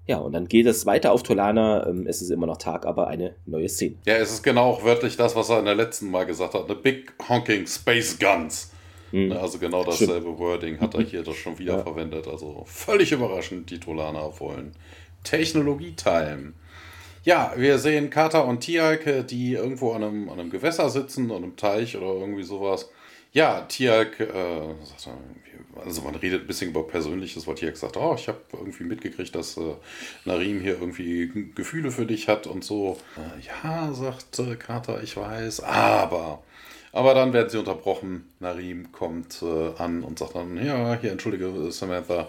Ja, 0.08 0.18
und 0.18 0.34
dann 0.34 0.48
geht 0.48 0.66
es 0.66 0.86
weiter 0.86 1.12
auf 1.12 1.24
Tolana. 1.24 1.88
Ähm, 1.88 2.08
es 2.08 2.22
ist 2.22 2.32
immer 2.32 2.48
noch 2.48 2.58
Tag, 2.58 2.86
aber 2.86 3.08
eine 3.08 3.36
neue 3.46 3.70
Szene. 3.70 3.96
Ja, 4.06 4.16
es 4.16 4.32
ist 4.32 4.44
genau 4.44 4.66
auch 4.66 4.84
wörtlich 4.84 5.18
das, 5.18 5.36
was 5.36 5.50
er 5.50 5.60
in 5.60 5.66
der 5.66 5.76
letzten 5.76 6.10
Mal 6.10 6.26
gesagt 6.26 6.54
hat. 6.54 6.66
Eine 6.66 6.76
Big 6.76 7.14
Honking 7.28 7.68
Space 7.68 8.18
Guns. 8.18 8.72
Mhm. 9.12 9.32
Also 9.32 9.60
genau 9.60 9.84
dasselbe 9.84 10.22
Stimmt. 10.22 10.40
Wording 10.40 10.80
hat 10.80 10.94
er 10.96 11.02
hier 11.02 11.24
das 11.24 11.36
schon 11.36 11.58
wieder 11.58 11.78
ja. 11.78 11.84
verwendet. 11.84 12.28
Also 12.28 12.64
völlig 12.66 13.12
überraschend, 13.12 13.70
die 13.70 13.80
Tolaner 13.80 14.40
wollen 14.40 14.74
Technologie 15.24 15.94
teilen. 15.96 16.56
Ja, 17.24 17.54
wir 17.58 17.78
sehen 17.80 18.10
Kata 18.10 18.40
und 18.40 18.62
Tialk, 18.62 19.28
die 19.28 19.54
irgendwo 19.54 19.92
an 19.92 20.04
einem, 20.04 20.30
an 20.30 20.40
einem 20.40 20.50
Gewässer 20.50 20.90
sitzen, 20.90 21.32
an 21.32 21.44
einem 21.44 21.56
Teich 21.58 21.98
oder 21.98 22.08
irgendwie 22.08 22.44
sowas. 22.44 22.90
Ja, 23.34 23.62
Tialk, 23.62 24.20
äh, 24.22 24.74
also 25.86 26.02
man 26.02 26.16
redet 26.16 26.42
ein 26.42 26.48
bisschen 26.48 26.72
über 26.72 26.88
Persönliches, 26.88 27.46
weil 27.46 27.56
Tialk 27.56 27.78
sagt, 27.78 27.98
oh, 27.98 28.16
ich 28.18 28.28
habe 28.28 28.40
irgendwie 28.54 28.86
mitgekriegt, 28.86 29.36
dass 29.36 29.58
äh, 29.58 29.76
Narim 30.26 30.62
hier 30.62 30.80
irgendwie 30.80 31.52
Gefühle 31.54 31.92
für 31.92 32.06
dich 32.06 32.28
hat 32.28 32.48
und 32.48 32.64
so. 32.64 32.98
Äh, 33.18 33.46
ja, 33.46 33.94
sagt 33.94 34.40
äh, 34.40 34.56
Kata, 34.56 35.02
ich 35.02 35.16
weiß, 35.18 35.62
aber 35.62 36.42
aber 36.92 37.14
dann 37.14 37.34
werden 37.34 37.50
sie 37.50 37.58
unterbrochen. 37.58 38.30
Narim 38.40 38.92
kommt 38.92 39.42
äh, 39.42 39.72
an 39.78 40.04
und 40.04 40.20
sagt 40.20 40.36
dann, 40.36 40.58
ja, 40.64 40.96
hier, 41.00 41.12
entschuldige 41.12 41.72
Samantha, 41.72 42.28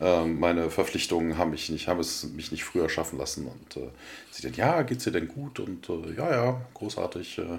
äh, 0.00 0.24
meine 0.24 0.70
Verpflichtungen 0.70 1.38
haben 1.38 1.50
mich 1.50 1.70
nicht, 1.70 1.88
haben 1.88 2.00
es 2.00 2.24
mich 2.24 2.52
nicht 2.52 2.64
früher 2.64 2.88
schaffen 2.88 3.18
lassen. 3.18 3.46
Und 3.46 3.76
äh, 3.76 3.88
sie 4.30 4.42
dann, 4.42 4.54
ja, 4.54 4.82
geht's 4.82 5.04
dir 5.04 5.12
denn 5.12 5.28
gut? 5.28 5.60
Und 5.60 5.88
äh, 5.88 6.14
ja, 6.16 6.30
ja, 6.30 6.60
großartig. 6.74 7.38
Äh, 7.38 7.58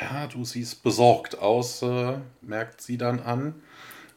ja, 0.00 0.26
du 0.26 0.44
siehst 0.44 0.82
besorgt 0.82 1.38
aus, 1.38 1.82
äh, 1.82 2.14
merkt 2.40 2.80
sie 2.80 2.96
dann 2.96 3.20
an. 3.20 3.54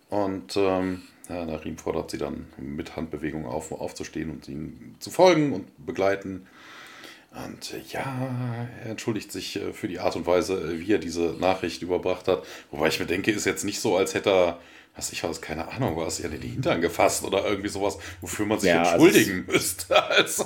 Und 0.10 0.56
ähm, 0.56 1.02
ja, 1.30 1.46
Narim 1.46 1.78
fordert 1.78 2.12
sie 2.12 2.18
dann 2.18 2.48
mit 2.58 2.96
Handbewegung 2.96 3.46
auf, 3.46 3.72
aufzustehen 3.72 4.30
und 4.30 4.48
ihnen 4.48 4.96
zu 5.00 5.10
folgen 5.10 5.54
und 5.54 5.86
begleiten. 5.86 6.48
Und 7.34 7.74
äh, 7.74 7.82
ja, 7.90 8.06
er 8.84 8.92
entschuldigt 8.92 9.32
sich 9.32 9.56
äh, 9.56 9.74
für 9.74 9.88
die 9.88 10.00
Art 10.00 10.16
und 10.16 10.28
Weise, 10.28 10.54
äh, 10.54 10.80
wie 10.80 10.94
er 10.94 11.00
diese 11.00 11.36
Nachricht 11.40 11.82
überbracht 11.82 12.28
hat. 12.28 12.44
Wobei 12.70 12.90
ich 12.90 13.00
mir 13.00 13.08
denke, 13.08 13.32
ist 13.32 13.46
jetzt 13.46 13.64
nicht 13.64 13.80
so, 13.80 13.98
als 13.98 14.14
hätte 14.14 14.30
er, 14.30 14.60
was 14.96 15.12
ich 15.12 15.24
weiß, 15.24 15.42
keine 15.42 15.68
Ahnung, 15.68 15.98
was, 15.98 16.20
ja 16.20 16.26
in 16.26 16.40
den 16.40 16.42
Hintern 16.42 16.80
gefasst 16.82 17.24
oder 17.24 17.44
irgendwie 17.44 17.70
sowas, 17.70 17.98
wofür 18.22 18.46
man 18.46 18.60
sich 18.60 18.70
ja, 18.70 18.84
also 18.84 19.06
entschuldigen 19.06 19.46
also 19.48 19.52
müsste. 19.52 20.04
Also, 20.04 20.46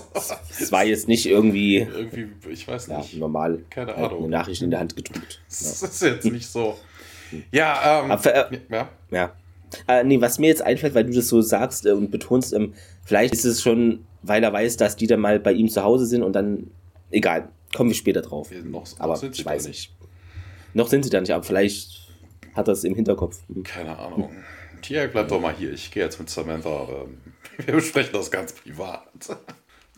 es 0.60 0.72
war 0.72 0.86
jetzt 0.86 1.10
nicht 1.10 1.26
irgendwie. 1.26 1.80
Irgendwie, 1.80 2.30
ich 2.50 2.66
weiß 2.66 2.88
nicht. 2.88 3.14
Ja, 3.14 3.20
normal. 3.20 3.66
Keine 3.70 3.94
Ahnung. 3.96 4.20
Eine 4.20 4.30
Nachricht 4.30 4.62
in 4.62 4.72
der 4.72 4.80
Hand 4.80 4.96
gedrückt. 4.96 5.42
Das 5.50 5.82
ja. 5.82 5.88
ist 5.88 6.02
jetzt 6.02 6.26
nicht 6.26 6.48
so. 6.48 6.80
Ja, 7.52 8.04
ähm. 8.04 8.12
Aber, 8.12 8.52
äh, 8.52 8.60
ja. 8.70 8.90
ja. 9.12 9.34
Äh, 9.88 10.04
nee, 10.04 10.22
was 10.22 10.40
mir 10.40 10.48
jetzt 10.48 10.62
einfällt, 10.62 10.96
weil 10.96 11.06
du 11.06 11.14
das 11.14 11.28
so 11.28 11.42
sagst 11.42 11.86
äh, 11.86 11.92
und 11.92 12.12
betonst, 12.12 12.54
ähm, 12.54 12.74
vielleicht 13.04 13.34
ist 13.34 13.46
es 13.46 13.62
schon, 13.62 14.06
weil 14.22 14.44
er 14.44 14.54
weiß, 14.54 14.78
dass 14.78 14.96
die 14.96 15.08
dann 15.08 15.20
mal 15.20 15.40
bei 15.40 15.54
ihm 15.54 15.70
zu 15.70 15.84
Hause 15.84 16.06
sind 16.06 16.24
und 16.24 16.34
dann, 16.34 16.72
egal, 17.12 17.50
kommen 17.76 17.90
wir 17.90 17.96
später 17.96 18.22
drauf. 18.22 18.52
Ja, 18.52 18.62
noch, 18.62 18.88
aber 19.00 19.16
noch 19.16 19.24
ich 19.24 19.46
weiß 19.46 19.68
nicht. 19.68 19.94
Noch 20.74 20.88
sind 20.88 21.04
sie 21.04 21.10
da 21.10 21.20
nicht, 21.20 21.32
aber 21.32 21.44
vielleicht 21.44 22.08
hat 22.54 22.68
er 22.68 22.74
es 22.74 22.84
im 22.84 22.96
Hinterkopf. 22.96 23.40
Keine 23.64 23.98
Ahnung. 23.98 24.30
Tia, 24.82 25.08
bleib 25.08 25.28
doch 25.28 25.42
mal 25.42 25.54
hier. 25.54 25.74
Ich 25.74 25.92
gehe 25.92 26.04
jetzt 26.04 26.20
mit 26.20 26.30
Samantha. 26.30 26.88
Ähm, 26.90 27.18
wir 27.66 27.76
besprechen 27.76 28.14
das 28.14 28.32
ganz 28.32 28.54
privat. 28.54 29.04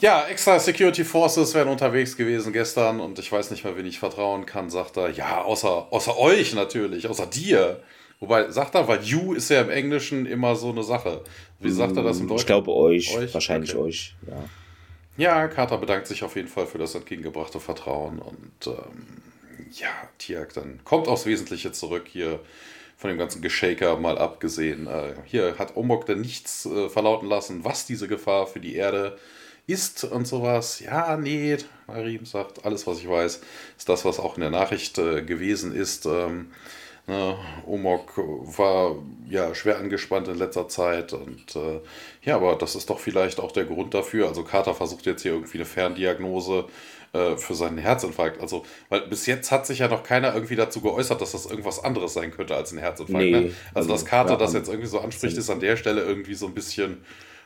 Ja, 0.01 0.27
extra 0.27 0.57
Security 0.59 1.03
Forces 1.03 1.53
wären 1.53 1.67
unterwegs 1.67 2.15
gewesen 2.15 2.53
gestern 2.53 3.01
und 3.01 3.19
ich 3.19 3.29
weiß 3.29 3.51
nicht 3.51 3.65
mehr, 3.65 3.75
wen 3.75 3.85
ich 3.85 3.99
vertrauen 3.99 4.45
kann, 4.45 4.69
sagt 4.69 4.95
er. 4.95 5.09
Ja, 5.09 5.41
außer, 5.41 5.91
außer 5.91 6.17
euch 6.17 6.53
natürlich, 6.53 7.09
außer 7.09 7.25
dir. 7.25 7.83
Wobei, 8.19 8.51
sagt 8.51 8.75
er, 8.75 8.87
weil 8.87 9.01
you 9.01 9.33
ist 9.33 9.49
ja 9.49 9.61
im 9.61 9.69
Englischen 9.69 10.25
immer 10.25 10.55
so 10.55 10.69
eine 10.69 10.83
Sache. 10.83 11.23
Wie 11.59 11.71
sagt 11.71 11.95
er 11.95 12.03
das 12.03 12.19
im 12.19 12.27
Deutschen? 12.27 12.41
Ich 12.41 12.45
glaube 12.47 12.73
euch, 12.73 13.15
euch? 13.15 13.33
wahrscheinlich 13.33 13.73
okay. 13.75 13.83
euch, 13.83 14.15
ja. 14.27 14.43
Ja, 15.17 15.47
Carter 15.49 15.77
bedankt 15.77 16.07
sich 16.07 16.23
auf 16.23 16.37
jeden 16.37 16.47
Fall 16.47 16.65
für 16.65 16.77
das 16.77 16.95
entgegengebrachte 16.95 17.59
Vertrauen 17.59 18.19
und 18.19 18.67
ähm, 18.67 19.21
ja, 19.73 19.89
Tiak 20.17 20.53
dann 20.53 20.79
kommt 20.85 21.09
aufs 21.09 21.25
Wesentliche 21.25 21.73
zurück 21.73 22.05
hier 22.07 22.39
von 22.95 23.09
dem 23.09 23.17
ganzen 23.17 23.41
Geshaker 23.41 23.97
mal 23.97 24.17
abgesehen. 24.17 24.87
Äh, 24.87 25.15
hier 25.25 25.57
hat 25.57 25.75
Omok 25.75 26.05
dann 26.05 26.21
nichts 26.21 26.65
äh, 26.65 26.89
verlauten 26.89 27.27
lassen, 27.27 27.65
was 27.65 27.85
diese 27.85 28.07
Gefahr 28.07 28.47
für 28.47 28.59
die 28.59 28.75
Erde 28.75 29.17
ist 29.67 30.03
und 30.03 30.25
sowas. 30.25 30.79
Ja, 30.79 31.15
nee, 31.17 31.57
Marim 31.87 32.25
sagt, 32.25 32.65
alles, 32.65 32.87
was 32.87 32.99
ich 32.99 33.09
weiß, 33.09 33.41
ist 33.77 33.89
das, 33.89 34.05
was 34.05 34.19
auch 34.19 34.35
in 34.35 34.41
der 34.41 34.51
Nachricht 34.51 34.97
äh, 34.97 35.21
gewesen 35.21 35.73
ist. 35.75 36.05
Ähm, 36.05 36.51
Ne, 37.09 37.35
Omok 37.65 38.17
war 38.17 38.95
ja 39.27 39.55
schwer 39.55 39.79
angespannt 39.79 40.27
in 40.27 40.37
letzter 40.37 40.67
Zeit 40.67 41.11
und 41.11 41.55
äh, 41.55 41.79
ja, 42.21 42.35
aber 42.35 42.55
das 42.55 42.75
ist 42.75 42.91
doch 42.91 42.99
vielleicht 42.99 43.39
auch 43.39 43.51
der 43.51 43.65
Grund 43.65 43.95
dafür. 43.95 44.27
Also 44.27 44.43
Carter 44.43 44.75
versucht 44.75 45.07
jetzt 45.07 45.23
hier 45.23 45.31
irgendwie 45.31 45.57
eine 45.57 45.65
Ferndiagnose 45.65 46.65
äh, 47.13 47.35
für 47.35 47.55
seinen 47.55 47.79
Herzinfarkt. 47.79 48.39
Also, 48.39 48.63
weil 48.89 49.07
bis 49.07 49.25
jetzt 49.25 49.49
hat 49.51 49.65
sich 49.65 49.79
ja 49.79 49.87
noch 49.87 50.03
keiner 50.03 50.35
irgendwie 50.35 50.55
dazu 50.55 50.81
geäußert, 50.81 51.19
dass 51.19 51.31
das 51.31 51.47
irgendwas 51.47 51.83
anderes 51.83 52.13
sein 52.13 52.29
könnte 52.29 52.55
als 52.55 52.73
ein 52.73 52.77
Herzinfarkt. 52.77 53.25
Nee, 53.25 53.31
ne? 53.31 53.37
Also, 53.37 53.55
also, 53.73 53.89
dass 53.89 54.05
Carter 54.05 54.37
das 54.37 54.53
jetzt 54.53 54.69
irgendwie 54.69 54.87
so 54.87 54.99
anspricht, 54.99 55.35
ist 55.35 55.49
an 55.49 55.61
der 55.61 55.77
Stelle 55.77 56.03
irgendwie 56.03 56.35
so 56.35 56.45
ein 56.45 56.53
bisschen, 56.53 57.03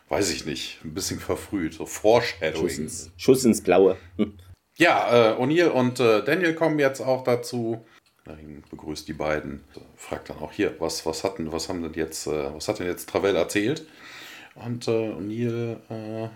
weiß 0.10 0.30
ich 0.34 0.46
nicht, 0.46 0.80
ein 0.84 0.94
bisschen 0.94 1.22
verfrüht. 1.22 1.76
So 1.76 1.86
Foreshadowing. 1.86 2.68
Schuss 2.68 2.78
ins, 2.80 3.12
Schuss 3.16 3.46
ins 3.46 3.64
Blaue. 3.64 3.96
Ja, 4.78 5.36
äh, 5.38 5.42
O'Neill 5.42 5.70
und 5.70 6.02
äh, 6.02 6.22
Daniel 6.22 6.54
kommen 6.54 6.80
jetzt 6.80 7.00
auch 7.00 7.24
dazu 7.24 7.86
Narin 8.26 8.64
begrüßt 8.70 9.08
die 9.08 9.14
beiden, 9.14 9.64
fragt 9.98 10.30
dann 10.30 10.38
auch 10.40 10.52
hier, 10.52 10.76
was, 10.80 11.06
was, 11.06 11.24
hatten, 11.24 11.52
was, 11.52 11.68
haben 11.68 11.84
denn 11.84 11.94
jetzt, 11.94 12.28
äh, 12.28 12.54
was 12.54 12.68
hat 12.68 12.80
denn 12.80 12.88
jetzt 12.88 13.10
Travell 13.10 13.36
erzählt? 13.36 13.86
Und 14.56 14.88
äh, 14.88 15.10
Neil 15.20 15.78
äh, 15.90 16.30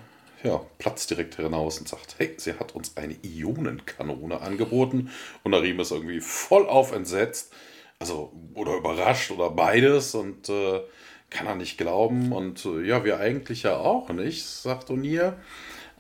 ja, 0.48 0.62
platzt 0.78 1.10
direkt 1.10 1.36
hinaus 1.36 1.80
und 1.80 1.88
sagt, 1.88 2.16
hey, 2.18 2.34
sie 2.38 2.54
hat 2.54 2.76
uns 2.76 2.98
eine 2.98 3.16
Ionenkanone 3.24 4.42
angeboten. 4.42 5.12
Und 5.44 5.52
Narim 5.52 5.80
ist 5.80 5.92
irgendwie 5.92 6.20
voll 6.20 6.68
auf 6.68 6.92
entsetzt, 6.92 7.54
also 8.00 8.32
oder 8.54 8.76
überrascht 8.76 9.32
oder 9.32 9.50
beides 9.50 10.14
und 10.14 10.50
äh, 10.50 10.82
kann 11.30 11.48
er 11.48 11.56
nicht 11.56 11.78
glauben. 11.78 12.32
Und 12.32 12.66
äh, 12.66 12.82
ja, 12.82 13.04
wir 13.04 13.20
eigentlich 13.20 13.64
ja 13.64 13.78
auch 13.78 14.10
nicht, 14.10 14.46
sagt 14.46 14.90
O'Neill. 14.90 15.34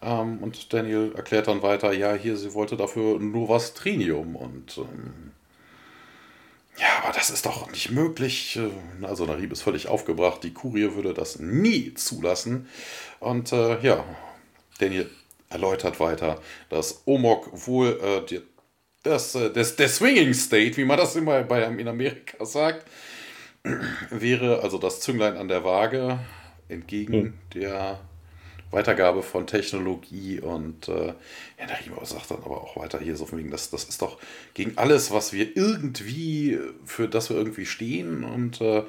Ähm, 0.01 0.39
und 0.39 0.73
Daniel 0.73 1.13
erklärt 1.15 1.47
dann 1.47 1.61
weiter, 1.61 1.93
ja, 1.93 2.13
hier, 2.13 2.37
sie 2.37 2.53
wollte 2.53 2.77
dafür 2.77 3.19
nur 3.19 3.49
was 3.49 3.73
Trinium 3.73 4.35
und 4.35 4.77
ähm, 4.77 5.31
ja, 6.79 7.03
aber 7.03 7.13
das 7.13 7.29
ist 7.29 7.45
doch 7.45 7.71
nicht 7.71 7.91
möglich. 7.91 8.59
Also 9.01 9.25
Narib 9.25 9.51
ist 9.51 9.61
völlig 9.61 9.87
aufgebracht. 9.87 10.43
Die 10.43 10.53
Kurie 10.53 10.93
würde 10.93 11.13
das 11.13 11.39
nie 11.39 11.93
zulassen. 11.95 12.67
Und 13.19 13.51
äh, 13.51 13.79
ja, 13.81 14.03
Daniel 14.79 15.09
erläutert 15.49 15.99
weiter, 15.99 16.41
dass 16.69 17.01
Omok 17.05 17.49
wohl 17.67 17.99
äh, 18.03 18.25
die, 18.25 18.41
das, 19.03 19.35
äh, 19.35 19.51
das, 19.51 19.75
der 19.75 19.89
Swinging 19.89 20.33
State, 20.33 20.77
wie 20.77 20.85
man 20.85 20.97
das 20.97 21.15
immer 21.15 21.41
bei, 21.43 21.63
in 21.63 21.87
Amerika 21.87 22.45
sagt, 22.45 22.85
wäre 24.09 24.61
also 24.61 24.77
das 24.77 24.99
Zünglein 24.99 25.37
an 25.37 25.47
der 25.47 25.63
Waage 25.63 26.19
entgegen 26.69 27.13
hm. 27.13 27.33
der 27.53 27.99
Weitergabe 28.71 29.23
von 29.23 29.47
Technologie 29.47 30.39
und 30.39 30.87
äh, 30.87 31.07
ja, 31.59 31.65
Narima 31.67 32.03
sagt 32.05 32.31
dann 32.31 32.43
aber 32.43 32.61
auch 32.61 32.75
weiter 32.77 32.99
hier 32.99 33.15
so 33.15 33.25
von 33.25 33.39
wegen, 33.39 33.51
das, 33.51 33.69
das 33.69 33.85
ist 33.85 34.01
doch 34.01 34.17
gegen 34.53 34.77
alles, 34.77 35.11
was 35.11 35.33
wir 35.33 35.55
irgendwie, 35.55 36.59
für 36.85 37.07
das 37.07 37.29
wir 37.29 37.37
irgendwie 37.37 37.65
stehen 37.65 38.23
und 38.23 38.61
äh, 38.61 38.83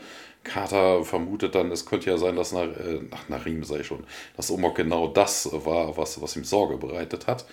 Carter 0.45 1.05
vermutet 1.05 1.55
dann, 1.55 1.71
es 1.71 1.87
könnte 1.87 2.11
ja 2.11 2.17
sein, 2.17 2.37
dass 2.37 2.53
nach, 2.53 2.63
äh, 2.63 3.01
nach 3.11 3.29
Narim 3.29 3.65
sei 3.65 3.83
schon, 3.83 4.05
dass 4.37 4.51
Omok 4.51 4.77
genau 4.77 5.09
das 5.09 5.49
war, 5.53 5.97
was, 5.97 6.21
was 6.21 6.37
ihm 6.37 6.45
Sorge 6.45 6.77
bereitet 6.79 7.27
hat. 7.27 7.45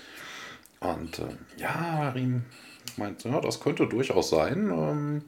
Und 0.79 1.19
äh, 1.19 1.35
ja, 1.57 1.75
Narim 1.75 2.43
meint, 2.97 3.23
ja, 3.23 3.41
das 3.41 3.59
könnte 3.59 3.87
durchaus 3.87 4.29
sein. 4.29 4.71
Ähm, 4.71 5.21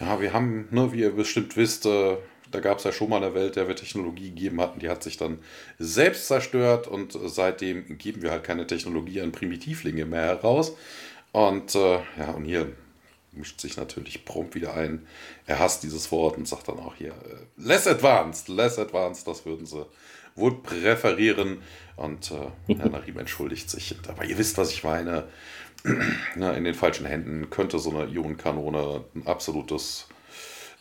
ja, 0.00 0.20
wir 0.20 0.32
haben, 0.32 0.68
ne, 0.70 0.92
wie 0.92 1.00
ihr 1.00 1.14
bestimmt 1.14 1.56
wisst, 1.56 1.86
äh, 1.86 2.16
da 2.50 2.60
gab 2.60 2.78
es 2.78 2.84
ja 2.84 2.92
schon 2.92 3.10
mal 3.10 3.22
eine 3.22 3.34
Welt, 3.34 3.56
der 3.56 3.68
wir 3.68 3.76
Technologie 3.76 4.30
gegeben 4.30 4.60
hatten, 4.60 4.80
die 4.80 4.88
hat 4.88 5.02
sich 5.02 5.16
dann 5.16 5.38
selbst 5.78 6.26
zerstört 6.26 6.86
und 6.86 7.18
seitdem 7.26 7.98
geben 7.98 8.22
wir 8.22 8.30
halt 8.30 8.44
keine 8.44 8.66
Technologie 8.66 9.20
an 9.20 9.32
Primitivlinge 9.32 10.04
mehr 10.04 10.22
heraus. 10.22 10.76
Und 11.32 11.74
äh, 11.74 11.98
ja, 12.18 12.30
und 12.34 12.44
hier 12.44 12.72
mischt 13.32 13.60
sich 13.60 13.76
natürlich 13.76 14.24
prompt 14.24 14.54
wieder 14.54 14.74
ein. 14.74 15.06
Er 15.46 15.58
hasst 15.58 15.82
dieses 15.82 16.10
Wort 16.10 16.36
und 16.36 16.48
sagt 16.48 16.68
dann 16.68 16.78
auch 16.78 16.94
hier, 16.94 17.10
äh, 17.10 17.46
less 17.56 17.86
advanced, 17.86 18.48
less 18.48 18.78
advanced, 18.78 19.26
das 19.26 19.44
würden 19.44 19.66
sie 19.66 19.86
wohl 20.34 20.62
präferieren. 20.62 21.62
Und 21.96 22.30
äh, 22.30 22.74
Herr 22.78 22.88
Narim 22.88 23.18
entschuldigt 23.18 23.70
sich. 23.70 23.96
Aber 24.08 24.24
ihr 24.24 24.38
wisst, 24.38 24.58
was 24.58 24.72
ich 24.72 24.84
meine. 24.84 25.28
Na, 26.34 26.54
in 26.54 26.64
den 26.64 26.74
falschen 26.74 27.06
Händen 27.06 27.50
könnte 27.50 27.78
so 27.78 27.90
eine 27.90 28.10
Ionenkanone 28.10 29.04
ein 29.14 29.26
absolutes 29.26 30.07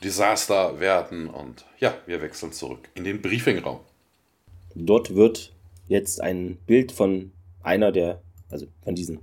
Desaster 0.03 0.79
werden. 0.79 1.27
Und 1.27 1.65
ja, 1.79 1.95
wir 2.05 2.21
wechseln 2.21 2.51
zurück 2.51 2.89
in 2.95 3.03
den 3.03 3.21
Briefingraum. 3.21 3.79
Dort 4.75 5.15
wird 5.15 5.53
jetzt 5.87 6.21
ein 6.21 6.57
Bild 6.67 6.91
von 6.91 7.31
einer 7.63 7.91
der, 7.91 8.21
also 8.49 8.67
von 8.83 8.95
diesen 8.95 9.19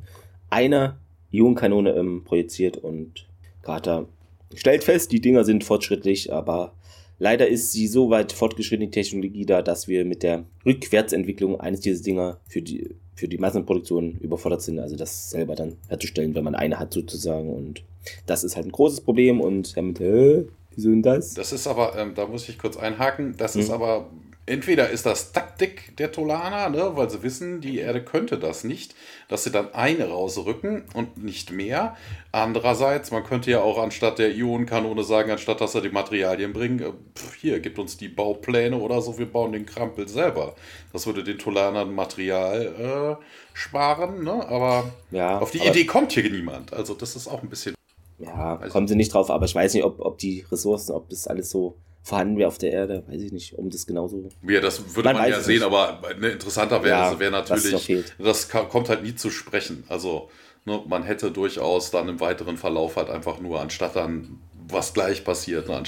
einer 0.51 0.99
Ionenkanone 1.31 1.95
ähm, 1.95 2.25
projiziert 2.25 2.77
und 2.77 3.27
Carter 3.63 4.07
stellt 4.55 4.85
fest, 4.85 5.11
die 5.11 5.21
Dinger 5.21 5.45
sind 5.45 5.65
fortschrittlich, 5.65 6.33
aber 6.33 6.75
leider 7.19 7.49
ist 7.49 7.73
sie 7.73 7.89
so 7.89 8.11
weit 8.11 8.33
fortgeschrittene 8.33 8.91
Technologie 8.91 9.47
da, 9.47 9.63
dass 9.63 9.89
wir 9.89 10.05
mit 10.05 10.23
der 10.23 10.45
Rückwärtsentwicklung 10.65 11.61
eines 11.61 11.81
dieser 11.81 12.03
Dinger 12.03 12.39
für 12.49 12.63
die, 12.63 12.91
für 13.17 13.27
die 13.27 13.39
Massenproduktion 13.39 14.19
überfordert 14.21 14.63
sind, 14.63 14.79
also 14.79 14.97
das 14.97 15.31
selber 15.31 15.55
dann 15.55 15.77
herzustellen, 15.89 16.35
wenn 16.35 16.45
man 16.45 16.55
eine 16.55 16.79
hat 16.79 16.93
sozusagen 16.93 17.51
und 17.53 17.83
das 18.27 18.45
ist 18.45 18.55
halt 18.55 18.67
ein 18.67 18.73
großes 18.73 19.01
Problem 19.01 19.41
und 19.41 19.77
damit, 19.77 20.01
äh, 20.01 20.45
Wieso 20.77 20.91
denn 20.91 21.03
das? 21.03 21.35
Das 21.35 21.53
ist 21.53 21.67
aber, 21.67 21.97
ähm, 21.97 22.15
da 22.15 22.27
muss 22.27 22.49
ich 22.49 22.59
kurz 22.59 22.77
einhaken, 22.77 23.37
das 23.37 23.55
mhm. 23.55 23.61
ist 23.63 23.71
aber, 23.71 24.11
entweder 24.47 24.91
ist 24.91 25.07
das 25.07 25.33
Taktik 25.33 25.97
der 25.97 26.13
Tolaner, 26.13 26.69
ne, 26.69 26.97
weil 26.97 27.09
sie 27.09 27.23
wissen, 27.23 27.61
die 27.61 27.79
Erde 27.79 28.03
könnte 28.03 28.39
das 28.39 28.65
nicht, 28.65 28.95
dass 29.29 29.45
sie 29.45 29.51
dann 29.51 29.73
eine 29.73 30.09
rausrücken 30.09 30.85
und 30.95 31.23
nicht 31.23 31.51
mehr. 31.51 31.97
Andererseits, 32.33 33.11
man 33.11 33.25
könnte 33.25 33.51
ja 33.51 33.63
auch 33.63 33.79
anstatt 33.79 34.19
der 34.19 34.35
Ionenkanone 34.35 35.03
sagen, 35.03 35.31
anstatt 35.31 35.61
dass 35.61 35.73
sie 35.73 35.81
die 35.81 35.91
Materialien 35.91 36.53
bringen, 36.53 36.81
äh, 36.81 36.93
hier, 37.41 37.61
gibt 37.61 37.79
uns 37.79 37.97
die 37.97 38.09
Baupläne 38.09 38.77
oder 38.77 39.01
so, 39.01 39.19
wir 39.19 39.27
bauen 39.27 39.53
den 39.53 39.67
Krampel 39.67 40.09
selber. 40.09 40.55
Das 40.93 41.07
würde 41.07 41.25
den 41.25 41.39
Tolanern 41.39 41.95
Material 41.95 43.19
äh, 43.21 43.25
sparen, 43.55 44.25
ne? 44.25 44.47
aber 44.47 44.93
ja, 45.11 45.39
auf 45.39 45.51
die 45.51 45.67
Idee 45.67 45.85
kommt 45.85 46.13
hier 46.13 46.31
niemand. 46.31 46.73
Also 46.73 46.95
das 46.95 47.17
ist 47.17 47.29
auch 47.29 47.43
ein 47.43 47.49
bisschen 47.49 47.75
ja, 48.19 48.57
also, 48.57 48.73
kommen 48.73 48.89
sie 48.89 48.97
nicht 48.97 49.13
drauf, 49.13 49.31
aber 49.31 49.45
ich 49.47 49.55
weiß 49.55 49.75
nicht, 49.75 49.85
ob, 49.85 50.01
ob 50.01 50.19
die 50.19 50.45
Ressourcen, 50.51 50.93
ob 50.93 51.09
das 51.09 51.27
alles 51.27 51.51
so 51.51 51.77
vorhanden 52.03 52.37
wäre 52.37 52.49
auf 52.49 52.59
der 52.59 52.71
Erde, 52.71 53.03
weiß 53.09 53.21
ich 53.23 53.33
nicht, 53.33 53.59
um 53.59 53.71
das 53.71 53.87
genauso. 53.87 54.29
Ja, 54.47 54.61
das 54.61 54.95
würde 54.95 55.09
man, 55.09 55.17
man 55.17 55.31
ja 55.31 55.41
sehen, 55.41 55.55
nicht. 55.55 55.65
aber 55.65 56.01
ne, 56.21 56.29
interessanter 56.29 56.83
wäre 56.85 56.99
ja, 56.99 57.19
wär 57.19 57.31
natürlich, 57.31 58.05
das 58.19 58.49
kommt 58.51 58.91
halt 58.91 59.03
nie 59.03 59.15
zu 59.15 59.31
sprechen. 59.31 59.85
Also 59.89 60.29
ne, 60.67 60.83
man 60.87 61.03
hätte 61.03 61.31
durchaus 61.31 61.91
dann 61.91 62.09
im 62.09 62.21
weiteren 62.21 62.59
Verlauf 62.59 62.97
halt 62.97 63.09
einfach 63.09 63.41
nur, 63.41 63.61
anstatt 63.61 63.97
dann 63.97 64.39
was 64.69 64.93
gleich 64.93 65.25
passiert, 65.25 65.69
ne, 65.69 65.83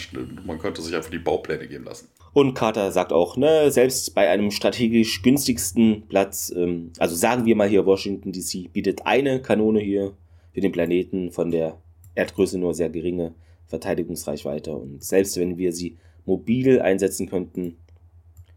man 0.47 0.59
könnte 0.59 0.81
sich 0.81 0.95
einfach 0.95 1.11
die 1.11 1.19
Baupläne 1.19 1.69
geben 1.69 1.85
lassen. 1.85 2.09
Und 2.33 2.55
Carter 2.55 2.93
sagt 2.93 3.12
auch, 3.12 3.37
ne, 3.37 3.71
selbst 3.71 4.15
bei 4.15 4.29
einem 4.29 4.51
strategisch 4.51 5.23
günstigsten 5.23 6.07
Platz, 6.09 6.53
ähm, 6.55 6.93
also 6.99 7.15
sagen 7.15 7.45
wir 7.45 7.57
mal 7.57 7.69
hier, 7.69 7.87
Washington 7.87 8.33
DC 8.33 8.73
bietet 8.73 9.07
eine 9.07 9.41
Kanone 9.41 9.81
hier 9.81 10.12
für 10.53 10.61
den 10.61 10.73
Planeten 10.73 11.31
von 11.31 11.51
der 11.51 11.79
Erdgröße 12.17 12.59
nur 12.59 12.75
sehr 12.75 12.91
geringe 12.91 13.35
Verteidigungsreichweite. 13.69 14.75
Und 14.75 15.05
selbst 15.05 15.37
wenn 15.37 15.59
wir 15.59 15.73
sie 15.73 15.97
mobil 16.25 16.81
einsetzen 16.81 17.29
könnten, 17.29 17.77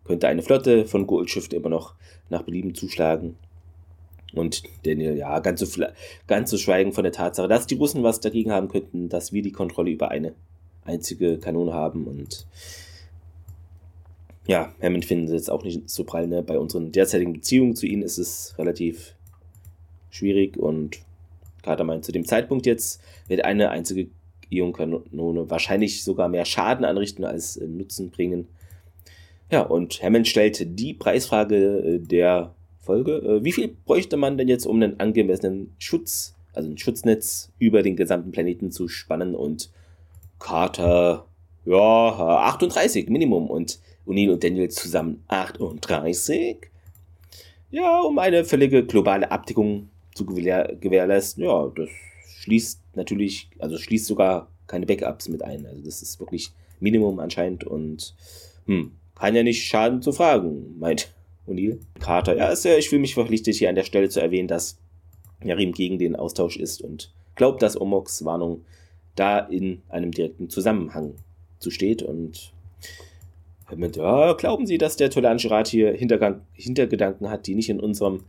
könnte 0.03 0.27
eine 0.27 0.41
Flotte 0.41 0.85
von 0.85 1.05
Goldschiff 1.05 1.51
immer 1.53 1.69
noch 1.69 1.93
nach 2.29 2.41
Belieben 2.41 2.73
zuschlagen. 2.73 3.35
Und 4.33 4.63
Daniel, 4.83 5.17
ja, 5.17 5.39
ganz 5.39 5.59
zu, 5.59 5.87
ganz 6.27 6.49
zu 6.49 6.57
schweigen 6.57 6.93
von 6.93 7.03
der 7.03 7.13
Tatsache, 7.13 7.47
dass 7.47 7.67
die 7.67 7.75
Russen 7.75 8.03
was 8.03 8.19
dagegen 8.19 8.51
haben 8.51 8.69
könnten, 8.69 9.09
dass 9.09 9.33
wir 9.33 9.41
die 9.41 9.51
Kontrolle 9.51 9.91
über 9.91 10.09
eine 10.09 10.33
einzige 10.83 11.37
Kanone 11.37 11.73
haben. 11.73 12.05
Und 12.05 12.47
ja, 14.47 14.73
Hammond 14.81 15.05
findet 15.05 15.35
es 15.35 15.49
auch 15.49 15.63
nicht 15.63 15.89
so 15.89 16.03
prall. 16.03 16.27
Ne? 16.27 16.43
Bei 16.43 16.59
unseren 16.59 16.91
derzeitigen 16.91 17.33
Beziehungen 17.33 17.75
zu 17.75 17.85
ihnen 17.85 18.03
ist 18.03 18.17
es 18.17 18.55
relativ 18.57 19.15
schwierig. 20.09 20.57
Und 20.57 20.99
Carter 21.61 21.83
meint, 21.83 22.05
zu 22.05 22.11
dem 22.11 22.25
Zeitpunkt 22.25 22.65
jetzt 22.65 23.01
wird 23.27 23.45
eine 23.45 23.69
einzige 23.69 24.07
Ionkanone 24.49 25.49
wahrscheinlich 25.49 26.03
sogar 26.03 26.29
mehr 26.29 26.45
Schaden 26.45 26.85
anrichten 26.85 27.23
als 27.23 27.57
äh, 27.57 27.67
Nutzen 27.67 28.09
bringen. 28.09 28.47
Ja, 29.51 29.61
und 29.61 30.01
Hammond 30.03 30.27
stellt 30.27 30.79
die 30.79 30.93
Preisfrage 30.93 31.55
äh, 31.55 31.99
der 31.99 32.53
Folge. 32.79 33.17
Äh, 33.17 33.43
wie 33.43 33.51
viel 33.51 33.75
bräuchte 33.85 34.17
man 34.17 34.37
denn 34.37 34.47
jetzt, 34.47 34.65
um 34.65 34.77
einen 34.77 34.99
angemessenen 34.99 35.73
Schutz, 35.79 36.35
also 36.53 36.69
ein 36.69 36.77
Schutznetz 36.77 37.51
über 37.59 37.83
den 37.83 37.95
gesamten 37.95 38.31
Planeten 38.31 38.71
zu 38.71 38.87
spannen? 38.87 39.35
Und 39.35 39.71
Carter, 40.39 41.25
ja, 41.65 41.77
38 41.77 43.09
Minimum. 43.09 43.49
Und 43.49 43.79
O'Neill 44.07 44.31
und 44.31 44.43
Daniel 44.43 44.69
zusammen 44.69 45.23
38? 45.27 46.57
Ja, 47.71 48.01
um 48.01 48.17
eine 48.17 48.45
völlige 48.45 48.83
globale 48.83 49.31
Abdeckung 49.31 49.89
zu 50.15 50.25
gewähr 50.25 50.75
gewährleisten. 50.79 51.43
Ja, 51.43 51.71
das 51.75 51.89
schließt 52.39 52.81
natürlich, 52.95 53.49
also 53.59 53.77
schließt 53.77 54.05
sogar 54.05 54.49
keine 54.67 54.85
Backups 54.85 55.29
mit 55.29 55.43
ein. 55.43 55.65
Also 55.65 55.81
das 55.83 56.01
ist 56.01 56.19
wirklich 56.19 56.51
Minimum 56.79 57.19
anscheinend 57.19 57.63
und 57.63 58.15
hm, 58.65 58.91
kann 59.15 59.35
ja 59.35 59.43
nicht 59.43 59.65
schaden 59.65 60.01
zu 60.01 60.11
fragen, 60.11 60.77
meint 60.79 61.13
O'Neill. 61.47 61.79
Carter, 61.99 62.37
ja, 62.37 62.49
ist 62.49 62.65
ja, 62.65 62.77
ich 62.77 62.89
fühle 62.89 63.01
mich 63.01 63.15
verpflichtet, 63.15 63.55
hier 63.55 63.69
an 63.69 63.75
der 63.75 63.83
Stelle 63.83 64.09
zu 64.09 64.21
erwähnen, 64.21 64.47
dass 64.47 64.77
Yarim 65.43 65.71
gegen 65.71 65.97
den 65.97 66.15
Austausch 66.15 66.57
ist 66.57 66.81
und 66.81 67.11
glaubt, 67.35 67.61
dass 67.61 67.79
Omoks 67.79 68.23
Warnung 68.23 68.65
da 69.15 69.39
in 69.39 69.81
einem 69.89 70.11
direkten 70.11 70.49
Zusammenhang 70.49 71.15
zu 71.59 71.71
steht 71.71 72.03
und 72.03 72.53
mit, 73.75 73.97
ja, 73.97 74.33
glauben 74.33 74.65
Sie, 74.65 74.77
dass 74.77 74.95
der 74.95 75.09
Tolanische 75.09 75.51
Rat 75.51 75.67
hier 75.67 75.93
Hintergang, 75.93 76.41
Hintergedanken 76.53 77.29
hat, 77.29 77.45
die 77.45 77.55
nicht 77.55 77.69
in 77.69 77.79
unserem 77.79 78.23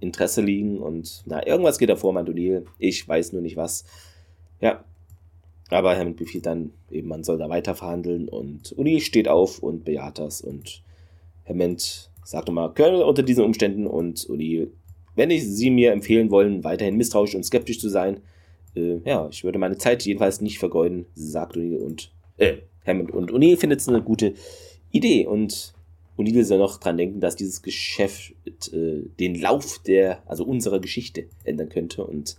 Interesse 0.00 0.42
liegen 0.42 0.78
und 0.78 1.22
na, 1.26 1.46
irgendwas 1.46 1.78
geht 1.78 1.88
davor, 1.88 2.12
meint 2.12 2.28
O'Neill. 2.28 2.64
Ich 2.78 3.06
weiß 3.06 3.32
nur 3.32 3.42
nicht 3.42 3.56
was. 3.56 3.84
Ja, 4.60 4.84
aber 5.70 5.96
Hammond 5.96 6.16
befiehlt 6.16 6.46
dann 6.46 6.72
eben, 6.90 7.08
man 7.08 7.24
soll 7.24 7.38
da 7.38 7.48
weiter 7.48 7.74
verhandeln 7.74 8.28
und 8.28 8.72
Uni 8.72 9.00
steht 9.00 9.28
auf 9.28 9.58
und 9.58 9.84
bejaht 9.84 10.18
das 10.18 10.40
und 10.40 10.82
Hammond 11.48 12.10
sagt 12.24 12.48
nochmal, 12.48 12.72
Colonel, 12.74 13.02
unter 13.02 13.22
diesen 13.22 13.44
Umständen 13.44 13.86
und 13.86 14.24
Uni, 14.26 14.68
wenn 15.14 15.30
ich 15.30 15.44
Sie 15.46 15.70
mir 15.70 15.92
empfehlen 15.92 16.30
wollen, 16.30 16.64
weiterhin 16.64 16.96
misstrauisch 16.96 17.34
und 17.34 17.44
skeptisch 17.44 17.80
zu 17.80 17.88
sein, 17.88 18.20
äh, 18.74 18.98
ja, 19.04 19.28
ich 19.30 19.44
würde 19.44 19.58
meine 19.58 19.78
Zeit 19.78 20.04
jedenfalls 20.04 20.40
nicht 20.40 20.58
vergeuden, 20.58 21.06
sagt 21.14 21.56
Uni 21.56 21.76
und, 21.76 22.12
äh, 22.36 22.58
Hammond 22.86 23.10
und 23.10 23.30
Uni 23.32 23.56
findet 23.56 23.80
es 23.80 23.88
eine 23.88 24.02
gute 24.02 24.34
Idee 24.92 25.26
und 25.26 25.74
O'Neill 26.18 26.44
soll 26.44 26.58
noch 26.58 26.78
dran 26.78 26.96
denken, 26.96 27.20
dass 27.20 27.36
dieses 27.36 27.62
Geschäft 27.62 28.34
äh, 28.72 29.02
den 29.20 29.34
Lauf 29.34 29.80
der, 29.86 30.22
also 30.26 30.44
unserer 30.44 30.80
Geschichte 30.80 31.26
ändern 31.44 31.68
könnte 31.68 32.04
und 32.04 32.36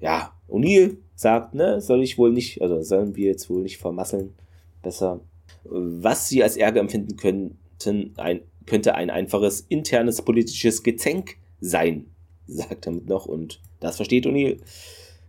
ja, 0.00 0.32
O'Neill 0.48 0.96
sagt, 1.14 1.54
ne, 1.54 1.80
soll 1.80 2.02
ich 2.02 2.18
wohl 2.18 2.32
nicht, 2.32 2.60
also 2.60 2.82
sollen 2.82 3.16
wir 3.16 3.26
jetzt 3.26 3.48
wohl 3.48 3.62
nicht 3.62 3.78
vermasseln, 3.78 4.34
besser. 4.82 5.20
Was 5.64 6.28
sie 6.28 6.42
als 6.42 6.56
Ärger 6.56 6.80
empfinden 6.80 7.16
könnten, 7.16 8.12
ein, 8.16 8.40
könnte 8.66 8.94
ein 8.94 9.10
einfaches 9.10 9.62
internes 9.68 10.22
politisches 10.22 10.82
Gezänk 10.82 11.36
sein, 11.60 12.06
sagt 12.46 12.86
er 12.86 12.92
mit 12.92 13.08
noch 13.08 13.26
und 13.26 13.60
das 13.80 13.96
versteht 13.96 14.26
O'Neill. 14.26 14.58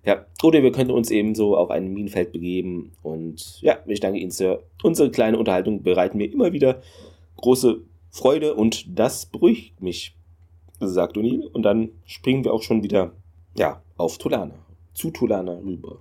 Ja, 0.05 0.25
oder 0.41 0.63
wir 0.63 0.71
könnten 0.71 0.93
uns 0.93 1.11
ebenso 1.11 1.57
auf 1.57 1.69
ein 1.69 1.93
Minenfeld 1.93 2.31
begeben 2.31 2.93
und 3.01 3.61
ja, 3.61 3.79
ich 3.87 3.99
danke 3.99 4.19
Ihnen, 4.19 4.31
Sir. 4.31 4.63
Unsere 4.81 5.11
kleine 5.11 5.37
Unterhaltung 5.37 5.83
bereiten 5.83 6.17
mir 6.17 6.31
immer 6.31 6.53
wieder 6.53 6.81
große 7.37 7.81
Freude 8.11 8.53
und 8.55 8.85
das 8.99 9.25
beruhigt 9.25 9.81
mich, 9.81 10.15
sagt 10.79 11.17
O'Neill 11.17 11.45
und 11.45 11.63
dann 11.63 11.89
springen 12.05 12.43
wir 12.43 12.53
auch 12.53 12.63
schon 12.63 12.83
wieder, 12.83 13.11
ja, 13.55 13.81
auf 13.97 14.17
Tulana 14.17 14.55
zu 14.97 15.11
Tulana 15.11 15.53
rüber. 15.53 15.99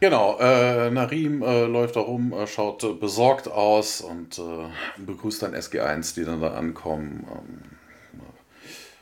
Genau, 0.00 0.38
äh, 0.38 0.90
Narim 0.90 1.42
äh, 1.42 1.66
läuft 1.66 1.96
da 1.96 2.00
rum, 2.00 2.32
äh, 2.32 2.46
schaut 2.46 2.82
äh, 2.84 2.94
besorgt 2.94 3.48
aus 3.48 4.00
und 4.00 4.38
äh, 4.38 5.02
begrüßt 5.04 5.42
dann 5.42 5.54
SG1, 5.54 6.14
die 6.14 6.24
dann 6.24 6.40
da 6.40 6.54
ankommen. 6.54 7.26
Ähm, 7.30 7.78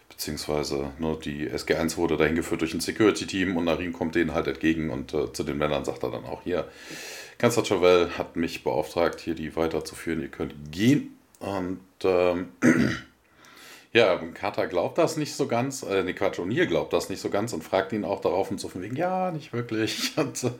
beziehungsweise 0.08 0.90
ne, 0.98 1.16
die 1.24 1.48
SG1 1.48 1.96
wurde 1.96 2.16
dahin 2.16 2.34
geführt 2.34 2.62
durch 2.62 2.74
ein 2.74 2.80
Security-Team 2.80 3.56
und 3.56 3.66
Narim 3.66 3.92
kommt 3.92 4.16
denen 4.16 4.34
halt 4.34 4.48
entgegen 4.48 4.90
und 4.90 5.14
äh, 5.14 5.32
zu 5.32 5.44
den 5.44 5.56
Männern 5.56 5.84
sagt 5.84 6.02
er 6.02 6.10
dann 6.10 6.24
auch 6.24 6.42
hier, 6.42 6.66
Kanzler 7.38 7.64
Chauvel 7.64 8.18
hat 8.18 8.34
mich 8.34 8.64
beauftragt, 8.64 9.20
hier 9.20 9.36
die 9.36 9.54
weiterzuführen, 9.54 10.20
ihr 10.20 10.28
könnt 10.28 10.72
gehen. 10.72 11.16
Und 11.40 11.80
ähm, 12.04 12.48
Ja, 13.92 14.16
Carter 14.34 14.66
glaubt 14.66 14.98
das 14.98 15.16
nicht 15.16 15.34
so 15.34 15.46
ganz, 15.46 15.82
äh, 15.82 16.02
ne 16.02 16.14
Quatsch, 16.14 16.38
O'Neill 16.38 16.66
glaubt 16.66 16.92
das 16.92 17.08
nicht 17.08 17.20
so 17.20 17.30
ganz 17.30 17.52
und 17.52 17.64
fragt 17.64 17.92
ihn 17.92 18.04
auch 18.04 18.20
darauf 18.20 18.50
und 18.50 18.60
so 18.60 18.68
von 18.68 18.82
wegen, 18.82 18.96
ja, 18.96 19.30
nicht 19.30 19.52
wirklich. 19.52 20.12
Und, 20.16 20.44
äh, 20.44 20.50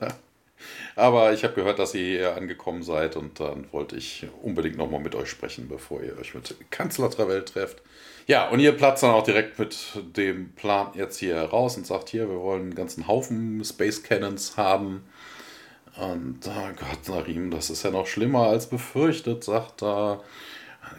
aber 0.97 1.33
ich 1.33 1.45
habe 1.45 1.55
gehört, 1.55 1.79
dass 1.79 1.95
ihr 1.95 2.05
hier 2.05 2.37
angekommen 2.37 2.83
seid 2.83 3.15
und 3.15 3.39
dann 3.39 3.67
wollte 3.71 3.95
ich 3.95 4.27
unbedingt 4.43 4.77
nochmal 4.77 4.99
mit 4.99 5.15
euch 5.15 5.31
sprechen, 5.31 5.69
bevor 5.69 6.03
ihr 6.03 6.19
euch 6.19 6.35
mit 6.35 6.53
Kanzler 6.73 7.11
Travell 7.11 7.45
trefft. 7.45 7.81
Ja, 8.27 8.49
und 8.49 8.59
ihr 8.59 8.73
platzt 8.73 9.05
dann 9.05 9.13
auch 9.13 9.23
direkt 9.23 9.57
mit 9.61 9.77
dem 10.17 10.51
Plan 10.55 10.89
jetzt 10.95 11.19
hier 11.19 11.41
raus 11.41 11.77
und 11.77 11.87
sagt, 11.87 12.09
hier, 12.09 12.29
wir 12.29 12.41
wollen 12.41 12.63
einen 12.63 12.75
ganzen 12.75 13.07
Haufen 13.07 13.65
Space 13.65 14.03
Cannons 14.03 14.57
haben. 14.57 15.05
Und 15.97 16.41
oh 16.47 16.71
Gott, 16.77 17.09
Narim, 17.09 17.53
das 17.53 17.71
ist 17.71 17.85
ja 17.85 17.91
noch 17.91 18.09
schlimmer 18.09 18.49
als 18.49 18.69
befürchtet, 18.69 19.45
sagt 19.45 19.85
er 19.85 20.25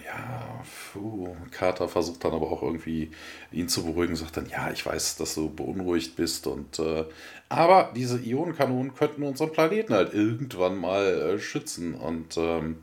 ja, 0.06 0.62
puh. 0.94 1.36
Carter 1.52 1.88
versucht 1.88 2.24
dann 2.24 2.34
aber 2.34 2.52
auch 2.52 2.64
irgendwie 2.64 3.12
ihn 3.52 3.70
zu 3.70 3.84
beruhigen, 3.84 4.16
sagt 4.16 4.38
dann, 4.38 4.50
ja, 4.50 4.72
ich 4.72 4.86
weiß, 4.86 5.18
dass 5.18 5.36
du 5.36 5.50
beunruhigt 5.50 6.16
bist 6.16 6.48
und 6.48 6.80
äh, 6.80 7.06
aber 7.50 7.92
diese 7.96 8.20
Ionenkanonen 8.20 8.94
könnten 8.94 9.24
unseren 9.24 9.52
Planeten 9.52 9.94
halt 9.94 10.14
irgendwann 10.14 10.78
mal 10.78 11.06
äh, 11.06 11.40
schützen 11.40 11.96
und 11.96 12.38
ähm, 12.38 12.78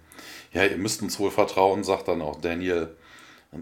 ja, 0.53 0.65
ihr 0.65 0.79
müsst 0.79 1.03
uns 1.03 1.19
wohl 1.21 1.31
vertrauen, 1.31 1.85
sagt 1.85 2.09
dann 2.09 2.23
auch 2.23 2.41
Daniel. 2.41 2.97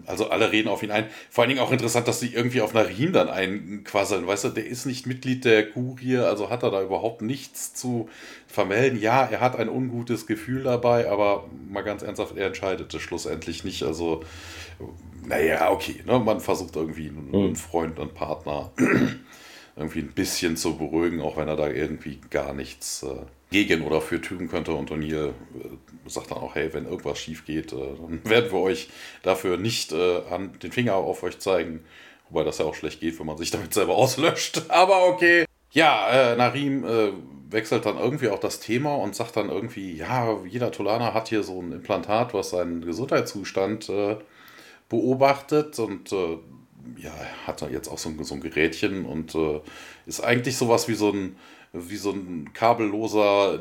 Also 0.05 0.29
alle 0.29 0.51
reden 0.51 0.67
auf 0.67 0.83
ihn 0.83 0.91
ein. 0.91 1.05
Vor 1.29 1.43
allen 1.43 1.49
Dingen 1.49 1.61
auch 1.61 1.71
interessant, 1.71 2.07
dass 2.07 2.19
sie 2.19 2.33
irgendwie 2.33 2.61
auf 2.61 2.73
Narim 2.73 3.13
dann 3.13 3.29
einquasseln. 3.29 4.27
Weißt 4.27 4.43
du, 4.43 4.49
der 4.49 4.65
ist 4.65 4.85
nicht 4.85 5.05
Mitglied 5.05 5.45
der 5.45 5.69
Kurie, 5.69 6.17
also 6.17 6.49
hat 6.49 6.63
er 6.63 6.71
da 6.71 6.81
überhaupt 6.81 7.21
nichts 7.21 7.73
zu 7.73 8.09
vermelden. 8.47 8.99
Ja, 8.99 9.25
er 9.25 9.39
hat 9.39 9.57
ein 9.57 9.69
ungutes 9.69 10.27
Gefühl 10.27 10.63
dabei, 10.63 11.09
aber 11.09 11.47
mal 11.69 11.83
ganz 11.83 12.01
ernsthaft, 12.01 12.35
er 12.37 12.47
entscheidet 12.47 12.93
es 12.93 13.01
schlussendlich 13.01 13.63
nicht. 13.63 13.83
Also, 13.83 14.23
naja, 15.25 15.71
okay, 15.71 16.03
ne? 16.05 16.19
man 16.19 16.39
versucht 16.39 16.75
irgendwie 16.75 17.09
einen, 17.09 17.33
einen 17.33 17.49
mhm. 17.49 17.55
Freund, 17.55 17.99
einen 17.99 18.13
Partner 18.13 18.71
irgendwie 19.75 19.99
ein 19.99 20.11
bisschen 20.13 20.57
zu 20.57 20.77
beruhigen, 20.77 21.21
auch 21.21 21.37
wenn 21.37 21.47
er 21.47 21.55
da 21.55 21.69
irgendwie 21.69 22.19
gar 22.29 22.53
nichts 22.53 23.03
äh, 23.03 23.15
gegen 23.55 23.83
oder 23.83 24.01
für 24.01 24.19
tun 24.19 24.49
könnte. 24.49 24.73
Und 24.73 24.91
O'Neill 24.91 25.29
äh, 25.29 26.09
sagt 26.09 26.31
dann 26.31 26.39
auch, 26.39 26.55
hey, 26.55 26.73
wenn 26.73 26.85
irgendwas 26.85 27.19
schief 27.19 27.45
geht, 27.45 27.71
äh, 27.71 27.77
dann 27.97 28.21
werden 28.29 28.51
wir 28.51 28.59
euch 28.59 28.89
dafür 29.23 29.57
nicht 29.57 29.93
äh, 29.93 30.21
an 30.29 30.59
den 30.61 30.73
Finger 30.73 30.95
auf 30.95 31.23
euch 31.23 31.39
zeigen. 31.39 31.85
Wobei 32.29 32.43
das 32.43 32.57
ja 32.57 32.65
auch 32.65 32.75
schlecht 32.75 32.99
geht, 32.99 33.17
wenn 33.17 33.25
man 33.25 33.37
sich 33.37 33.51
damit 33.51 33.73
selber 33.73 33.95
auslöscht. 33.95 34.63
Aber 34.67 35.07
okay. 35.07 35.45
Ja, 35.71 36.09
äh, 36.09 36.35
Narim 36.35 36.83
äh, 36.83 37.11
wechselt 37.49 37.85
dann 37.85 37.97
irgendwie 37.97 38.27
auch 38.27 38.39
das 38.39 38.59
Thema 38.59 38.95
und 38.95 39.15
sagt 39.15 39.37
dann 39.37 39.49
irgendwie, 39.49 39.95
ja, 39.95 40.37
jeder 40.45 40.71
Tolaner 40.71 41.13
hat 41.13 41.29
hier 41.29 41.43
so 41.43 41.61
ein 41.61 41.71
Implantat, 41.71 42.33
was 42.33 42.49
seinen 42.49 42.83
Gesundheitszustand 42.83 43.89
äh, 43.89 44.17
beobachtet 44.89 45.79
und 45.79 46.13
ja, 46.97 47.11
hat 47.47 47.63
er 47.63 47.71
jetzt 47.71 47.87
auch 47.87 47.97
so 47.97 48.09
ein, 48.09 48.23
so 48.23 48.35
ein 48.35 48.41
Gerätchen 48.41 49.05
und 49.05 49.35
ist 50.05 50.21
eigentlich 50.21 50.55
sowas 50.55 50.87
wie 50.87 50.93
so 50.93 51.09
ein 51.09 51.35
wie 51.75 51.95
so 51.95 52.11
ein 52.11 52.51
kabelloser 52.53 53.59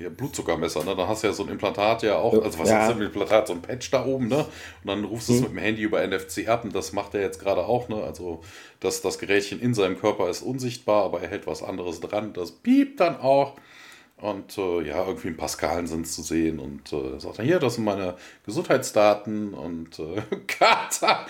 äh, 0.00 0.08
Blutzuckermesser. 0.10 0.84
Ne? 0.84 0.96
Da 0.96 1.06
hast 1.06 1.22
du 1.22 1.28
ja 1.28 1.32
so 1.32 1.44
ein 1.44 1.50
Implantat 1.50 2.02
ja 2.02 2.16
auch, 2.16 2.32
also 2.42 2.58
was 2.58 2.68
ja. 2.68 2.88
ist 2.88 2.94
ein 2.94 3.02
Implantat? 3.02 3.48
So 3.48 3.54
ein 3.54 3.62
Patch 3.62 3.90
da 3.90 4.04
oben, 4.04 4.28
ne? 4.28 4.38
Und 4.38 4.86
dann 4.86 5.04
rufst 5.04 5.28
du 5.28 5.34
es 5.34 5.40
mhm. 5.40 5.44
mit 5.46 5.52
dem 5.52 5.58
Handy 5.58 5.82
über 5.82 6.06
NFC 6.06 6.48
ab 6.48 6.64
und 6.64 6.74
das 6.74 6.92
macht 6.92 7.14
er 7.14 7.20
jetzt 7.20 7.40
gerade 7.40 7.64
auch, 7.66 7.88
ne? 7.88 8.02
Also 8.02 8.40
das, 8.80 9.02
das 9.02 9.18
Gerätchen 9.18 9.60
in 9.60 9.74
seinem 9.74 9.98
Körper 9.98 10.28
ist 10.28 10.42
unsichtbar, 10.42 11.04
aber 11.04 11.20
er 11.20 11.28
hält 11.28 11.46
was 11.46 11.62
anderes 11.62 12.00
dran. 12.00 12.32
Das 12.32 12.52
piept 12.52 13.00
dann 13.00 13.16
auch. 13.16 13.54
Und 14.16 14.58
äh, 14.58 14.82
ja, 14.82 15.06
irgendwie 15.06 15.28
in 15.28 15.36
Pascalen 15.36 15.86
sind 15.86 16.06
zu 16.06 16.22
sehen. 16.22 16.58
Und 16.58 16.92
äh, 16.92 17.18
sagt 17.18 17.38
er, 17.38 17.44
hier, 17.44 17.58
das 17.58 17.76
sind 17.76 17.84
meine 17.84 18.16
Gesundheitsdaten. 18.44 19.54
Und 19.54 19.98
äh, 19.98 20.20
Carter, 20.46 21.26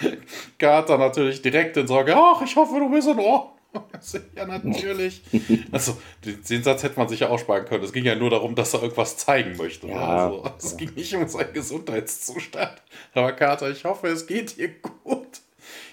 Carter 0.59 0.98
natürlich 0.98 1.40
direkt 1.40 1.76
in 1.76 1.87
Sorge, 1.87 2.16
ach, 2.16 2.42
ich 2.42 2.56
hoffe, 2.56 2.80
du 2.80 2.90
bist 2.90 3.06
in 3.06 3.18
Ordnung. 3.18 3.59
ja, 4.37 4.46
natürlich. 4.46 5.22
Also, 5.70 5.96
den, 6.24 6.62
Satz 6.62 6.83
hätte 6.83 6.98
man 6.98 7.09
sich 7.09 7.20
ja 7.20 7.28
aussparen 7.28 7.64
können. 7.64 7.85
Es 7.85 7.92
ging 7.92 8.04
ja 8.04 8.14
nur 8.14 8.30
darum, 8.30 8.54
dass 8.54 8.74
er 8.74 8.83
irgendwas 8.83 9.16
zeigen 9.16 9.56
möchte. 9.56 9.88
Ja, 9.88 10.26
also, 10.26 10.50
es 10.59 10.72
ja. 10.72 10.76
ging 10.78 10.94
nicht 10.94 11.14
um 11.14 11.28
seinen 11.28 11.52
Gesundheitszustand. 11.52 12.83
Aber 13.14 13.33
Carter, 13.33 13.70
ich 13.70 13.85
hoffe, 13.85 14.09
es 14.09 14.26
geht 14.26 14.56
dir 14.56 14.68
gut. 14.80 15.40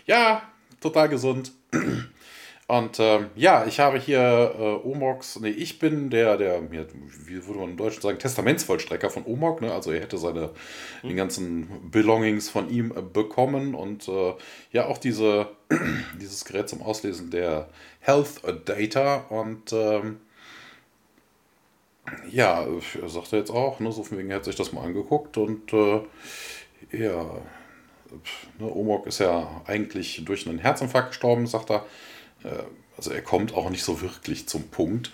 Ja, 0.06 0.42
total 0.80 1.10
gesund. 1.10 1.52
Und 2.68 3.00
ähm, 3.00 3.30
ja, 3.36 3.66
ich 3.66 3.80
habe 3.80 3.98
hier 3.98 4.20
äh, 4.60 4.86
Omox, 4.86 5.40
nee, 5.40 5.50
ich 5.50 5.80
bin 5.80 6.10
der, 6.10 6.36
der, 6.36 6.62
wie 6.70 7.48
würde 7.48 7.60
man 7.60 7.70
im 7.70 7.78
Deutschen 7.78 8.02
sagen, 8.02 8.20
Testamentsvollstrecker 8.20 9.10
von 9.10 9.26
Omog, 9.26 9.62
ne? 9.62 9.72
Also 9.72 9.94
er 9.94 10.02
hätte 10.02 10.18
seine, 10.18 10.50
mhm. 11.02 11.08
die 11.08 11.16
ganzen 11.16 11.90
Belongings 11.90 12.50
von 12.50 12.70
ihm 12.70 12.92
äh, 12.92 13.02
bekommen 13.02 13.74
und 13.74 14.10
äh, 14.10 14.34
ja, 14.74 14.86
auch 14.86 14.98
diese, 14.98 15.48
dieses 16.22 16.44
Gerät 16.44 16.68
zum 16.68 16.82
Auslesen 16.82 17.32
der 17.32 17.70
Health 18.02 18.42
Data 18.66 19.26
und 19.30 19.72
ähm, 19.72 20.18
ja, 22.30 22.66
er 23.02 23.10
sagte 23.10 23.38
jetzt 23.38 23.52
auch, 23.52 23.80
ne, 23.80 23.94
so 23.94 24.04
von 24.04 24.18
wegen, 24.18 24.30
er 24.30 24.38
hat 24.38 24.46
sich 24.46 24.56
das 24.58 24.74
mal 24.74 24.84
angeguckt 24.84 25.38
und 25.38 25.72
äh, 25.72 26.02
ja, 26.92 27.24
ne, 28.60 28.76
Omog 28.76 29.08
ist 29.08 29.20
ja 29.20 29.62
eigentlich 29.66 30.22
durch 30.26 30.46
einen 30.46 30.60
Herzinfarkt 30.60 31.12
gestorben, 31.12 31.48
sagt 31.48 31.72
er. 31.72 31.86
Äh, 32.48 32.64
also 32.96 33.12
er 33.12 33.22
kommt 33.22 33.54
auch 33.54 33.70
nicht 33.70 33.84
so 33.84 34.02
wirklich 34.02 34.48
zum 34.48 34.70
Punkt. 34.70 35.12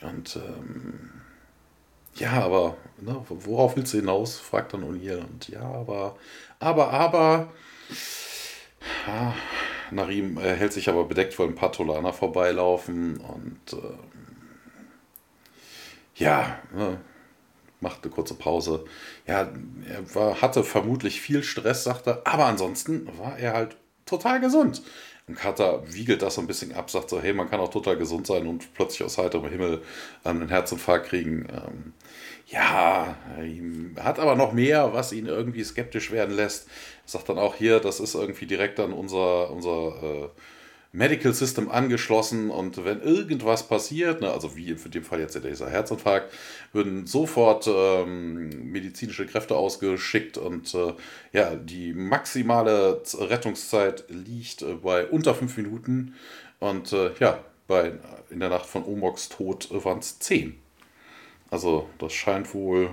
Und 0.00 0.36
ähm, 0.36 1.10
ja, 2.16 2.32
aber 2.42 2.76
ne, 2.98 3.24
worauf 3.28 3.76
willst 3.76 3.92
du 3.92 3.98
hinaus? 3.98 4.38
fragt 4.38 4.74
dann 4.74 4.84
O'Neill. 4.84 5.18
Und 5.18 5.48
ja, 5.48 5.62
aber, 5.62 6.16
aber, 6.58 6.90
aber. 6.90 7.52
Ja, 9.06 9.34
Narim 9.90 10.38
äh, 10.38 10.54
hält 10.54 10.72
sich 10.72 10.88
aber 10.88 11.04
bedeckt, 11.04 11.38
weil 11.38 11.48
ein 11.48 11.54
paar 11.54 11.72
Tolaner 11.72 12.12
vorbeilaufen 12.12 13.18
und 13.18 13.72
äh, 13.72 13.96
ja, 16.16 16.58
ne, 16.74 16.98
macht 17.80 18.04
eine 18.04 18.12
kurze 18.12 18.34
Pause. 18.34 18.84
Ja, 19.26 19.48
er 19.88 20.14
war, 20.14 20.40
hatte 20.40 20.64
vermutlich 20.64 21.20
viel 21.20 21.42
Stress, 21.42 21.84
sagte 21.84 22.10
er, 22.10 22.32
aber 22.32 22.46
ansonsten 22.46 23.06
war 23.18 23.38
er 23.38 23.54
halt 23.54 23.76
total 24.06 24.40
gesund. 24.40 24.82
Und 25.32 25.38
Carter 25.38 25.82
wiegelt 25.86 26.20
das 26.20 26.34
so 26.34 26.42
ein 26.42 26.46
bisschen 26.46 26.74
ab, 26.74 26.90
sagt 26.90 27.08
so, 27.08 27.18
hey, 27.18 27.32
man 27.32 27.48
kann 27.48 27.58
auch 27.58 27.70
total 27.70 27.96
gesund 27.96 28.26
sein 28.26 28.46
und 28.46 28.74
plötzlich 28.74 29.02
aus 29.02 29.16
heiterem 29.16 29.48
Himmel 29.48 29.80
ähm, 30.26 30.42
einen 30.42 30.50
Herzinfarkt 30.50 31.06
kriegen. 31.06 31.46
Ähm, 31.50 31.94
ja, 32.48 33.16
hat 33.98 34.18
aber 34.18 34.36
noch 34.36 34.52
mehr, 34.52 34.92
was 34.92 35.10
ihn 35.10 35.24
irgendwie 35.24 35.64
skeptisch 35.64 36.10
werden 36.10 36.36
lässt. 36.36 36.68
Sagt 37.06 37.30
dann 37.30 37.38
auch 37.38 37.54
hier, 37.54 37.80
das 37.80 37.98
ist 37.98 38.14
irgendwie 38.14 38.44
direkt 38.44 38.78
an 38.78 38.92
unser, 38.92 39.50
unser 39.50 40.02
äh, 40.02 40.28
Medical 40.94 41.32
System 41.32 41.70
angeschlossen 41.70 42.50
und 42.50 42.84
wenn 42.84 43.00
irgendwas 43.00 43.66
passiert, 43.66 44.20
ne, 44.20 44.30
also 44.30 44.54
wie 44.56 44.70
in 44.70 44.90
dem 44.90 45.04
Fall 45.04 45.20
jetzt 45.20 45.34
dieser 45.42 45.70
Herzinfarkt, 45.70 46.30
würden 46.74 47.06
sofort 47.06 47.66
ähm, 47.66 48.70
medizinische 48.70 49.24
Kräfte 49.26 49.56
ausgeschickt 49.56 50.36
und 50.36 50.74
äh, 50.74 50.92
ja, 51.32 51.54
die 51.54 51.94
maximale 51.94 53.00
Rettungszeit 53.18 54.04
liegt 54.08 54.60
äh, 54.60 54.74
bei 54.74 55.06
unter 55.06 55.34
fünf 55.34 55.56
Minuten 55.56 56.14
und 56.60 56.92
äh, 56.92 57.12
ja, 57.18 57.42
bei, 57.66 57.92
in 58.28 58.40
der 58.40 58.50
Nacht 58.50 58.66
von 58.66 58.84
Omox 58.84 59.30
Tod 59.30 59.68
waren 59.84 60.00
es 60.00 60.18
zehn. 60.18 60.58
Also 61.50 61.88
das 61.98 62.12
scheint 62.12 62.52
wohl, 62.52 62.90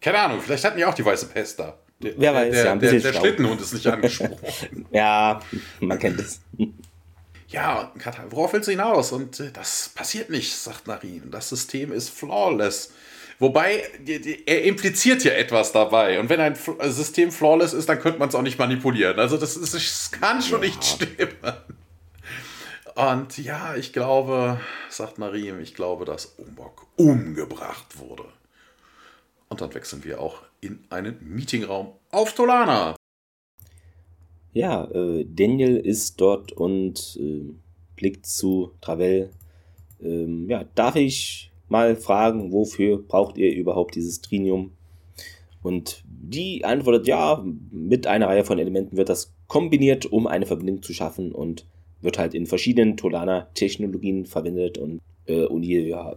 keine 0.00 0.18
Ahnung, 0.18 0.40
vielleicht 0.40 0.64
hatten 0.64 0.78
ja 0.78 0.88
auch 0.88 0.94
die 0.94 1.04
weiße 1.04 1.26
Pest 1.26 1.60
da. 1.60 1.78
Der, 2.00 2.12
Wer 2.16 2.34
weiß, 2.34 2.52
der, 2.52 2.64
ja, 2.64 2.76
der, 2.76 2.92
der 3.00 3.12
Schlittenhund 3.12 3.60
ist 3.60 3.72
nicht 3.72 3.86
angesprochen. 3.86 4.86
ja, 4.90 5.40
man 5.80 5.98
kennt 5.98 6.18
es. 6.20 6.40
Ja, 7.48 7.92
worauf 8.30 8.52
willst 8.52 8.66
du 8.66 8.72
hinaus? 8.72 9.12
Und 9.12 9.38
äh, 9.40 9.52
das 9.52 9.90
passiert 9.94 10.30
nicht, 10.30 10.54
sagt 10.54 10.86
Narin. 10.86 11.30
Das 11.30 11.48
System 11.48 11.92
ist 11.92 12.10
flawless. 12.10 12.92
Wobei, 13.38 13.82
er 14.46 14.64
impliziert 14.64 15.22
ja 15.22 15.32
etwas 15.32 15.70
dabei. 15.70 16.18
Und 16.18 16.30
wenn 16.30 16.40
ein 16.40 16.56
äh, 16.78 16.90
System 16.90 17.30
flawless 17.30 17.74
ist, 17.74 17.88
dann 17.88 18.00
könnte 18.00 18.18
man 18.18 18.30
es 18.30 18.34
auch 18.34 18.42
nicht 18.42 18.58
manipulieren. 18.58 19.18
Also 19.18 19.36
das, 19.36 19.56
ist, 19.56 19.74
das 19.74 20.10
kann 20.10 20.42
schon 20.42 20.62
ja. 20.62 20.68
nicht 20.68 20.82
stimmen. 20.82 21.28
Und 22.94 23.36
ja, 23.36 23.76
ich 23.76 23.92
glaube, 23.92 24.58
sagt 24.88 25.18
Narim, 25.18 25.60
ich 25.60 25.74
glaube, 25.74 26.06
dass 26.06 26.26
Umbok 26.38 26.86
umgebracht 26.96 27.98
wurde. 27.98 28.24
Und 29.48 29.60
dann 29.60 29.74
wechseln 29.74 30.02
wir 30.02 30.20
auch 30.20 30.40
in 30.62 30.82
einen 30.88 31.18
Meetingraum 31.20 31.92
auf 32.10 32.32
Tolana. 32.32 32.95
Ja, 34.56 34.90
äh, 34.90 35.26
Daniel 35.28 35.76
ist 35.76 36.18
dort 36.18 36.50
und 36.50 37.18
äh, 37.20 37.52
blickt 37.94 38.24
zu 38.24 38.70
Travel. 38.80 39.28
Ähm, 40.02 40.48
ja, 40.48 40.64
darf 40.74 40.96
ich 40.96 41.50
mal 41.68 41.94
fragen, 41.94 42.52
wofür 42.52 42.96
braucht 42.96 43.36
ihr 43.36 43.54
überhaupt 43.54 43.96
dieses 43.96 44.22
Trinium? 44.22 44.70
Und 45.62 46.02
die 46.06 46.64
antwortet, 46.64 47.06
ja, 47.06 47.44
mit 47.70 48.06
einer 48.06 48.28
Reihe 48.28 48.44
von 48.44 48.58
Elementen 48.58 48.96
wird 48.96 49.10
das 49.10 49.30
kombiniert, 49.46 50.06
um 50.06 50.26
eine 50.26 50.46
Verbindung 50.46 50.82
zu 50.82 50.94
schaffen 50.94 51.32
und 51.32 51.66
wird 52.00 52.18
halt 52.18 52.32
in 52.32 52.46
verschiedenen 52.46 52.96
Tolana-Technologien 52.96 54.24
verwendet 54.24 54.78
und 54.78 55.02
äh, 55.26 55.44
O'Neill, 55.44 55.84
ja, 55.84 56.16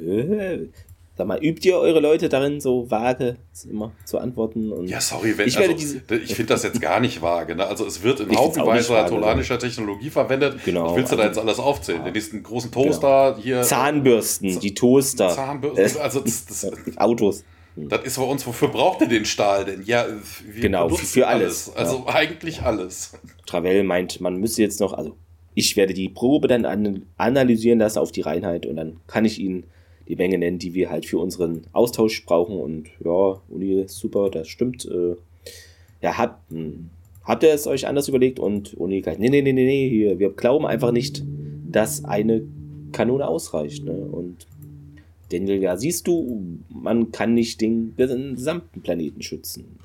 äh, 0.00 0.68
Sag 1.16 1.26
mal, 1.26 1.42
übt 1.42 1.66
ihr 1.66 1.78
eure 1.78 2.00
Leute 2.00 2.28
darin, 2.28 2.60
so 2.60 2.90
vage 2.90 3.36
immer 3.70 3.92
zu 4.04 4.18
antworten? 4.18 4.70
Und 4.70 4.86
ja, 4.86 5.00
sorry, 5.00 5.38
wenn, 5.38 5.48
ich, 5.48 5.56
also, 5.56 5.72
ich 5.72 6.34
finde 6.34 6.52
das 6.52 6.62
jetzt 6.62 6.82
gar 6.82 7.00
nicht 7.00 7.22
vage. 7.22 7.56
Ne? 7.56 7.66
Also 7.66 7.86
es 7.86 8.02
wird 8.02 8.20
in 8.20 8.36
haufenweise 8.36 9.06
tolanischer 9.08 9.58
Technologie 9.58 10.10
verwendet. 10.10 10.62
Genau. 10.66 10.90
Ich 10.90 10.96
willst 10.96 11.12
du 11.12 11.16
da 11.16 11.24
jetzt 11.24 11.38
alles 11.38 11.58
aufzählen? 11.58 12.00
Ja. 12.00 12.04
Den 12.04 12.12
nächsten 12.12 12.42
großen 12.42 12.70
Toaster 12.70 13.32
genau. 13.32 13.42
hier. 13.42 13.62
Zahnbürsten, 13.62 14.60
die 14.60 14.74
Toaster. 14.74 15.30
Zahnbürsten, 15.30 16.00
also 16.02 16.20
das, 16.20 16.44
das, 16.44 16.98
Autos. 16.98 17.44
Das 17.76 18.04
ist 18.04 18.18
bei 18.18 18.24
uns, 18.24 18.46
wofür 18.46 18.68
braucht 18.68 19.00
ihr 19.00 19.08
den 19.08 19.24
Stahl 19.24 19.64
denn? 19.64 19.82
Ja, 19.86 20.06
wir 20.46 20.62
genau, 20.62 20.90
für 20.90 21.26
alles. 21.26 21.70
alles. 21.74 21.76
Also 21.76 22.04
ja. 22.06 22.14
eigentlich 22.14 22.60
alles. 22.60 23.12
Travell 23.46 23.84
meint, 23.84 24.20
man 24.20 24.36
müsste 24.36 24.62
jetzt 24.62 24.80
noch, 24.80 24.92
also 24.92 25.16
ich 25.54 25.76
werde 25.76 25.94
die 25.94 26.10
Probe 26.10 26.48
dann 26.48 26.66
analysieren 27.16 27.78
lassen 27.78 27.98
auf 27.98 28.12
die 28.12 28.20
Reinheit 28.20 28.66
und 28.66 28.76
dann 28.76 29.00
kann 29.06 29.24
ich 29.24 29.38
Ihnen 29.38 29.64
die 30.08 30.16
Menge 30.16 30.38
nennen, 30.38 30.58
die 30.58 30.74
wir 30.74 30.90
halt 30.90 31.06
für 31.06 31.18
unseren 31.18 31.62
Austausch 31.72 32.24
brauchen. 32.24 32.58
Und 32.58 32.88
ja, 33.04 33.40
Uni, 33.48 33.84
super, 33.88 34.30
das 34.30 34.48
stimmt. 34.48 34.84
Äh, 34.86 35.16
ja, 36.02 36.16
habt, 36.16 36.50
hm, 36.50 36.90
habt 37.24 37.42
ihr 37.42 37.52
es 37.52 37.66
euch 37.66 37.86
anders 37.86 38.08
überlegt? 38.08 38.38
Und 38.38 38.74
Uni 38.74 39.00
gleich, 39.00 39.18
nee, 39.18 39.28
nee, 39.28 39.42
nee, 39.42 39.52
nee, 39.52 39.64
nee, 39.64 40.18
wir 40.18 40.30
glauben 40.30 40.66
einfach 40.66 40.92
nicht, 40.92 41.24
dass 41.70 42.04
eine 42.04 42.42
Kanone 42.92 43.26
ausreicht. 43.26 43.84
Ne? 43.84 43.92
Und 43.92 44.46
Daniel, 45.30 45.62
ja, 45.62 45.76
siehst 45.76 46.06
du, 46.06 46.40
man 46.68 47.10
kann 47.10 47.34
nicht 47.34 47.60
den 47.60 47.94
gesamten 47.96 48.80
Planeten 48.82 49.22
schützen. 49.22 49.78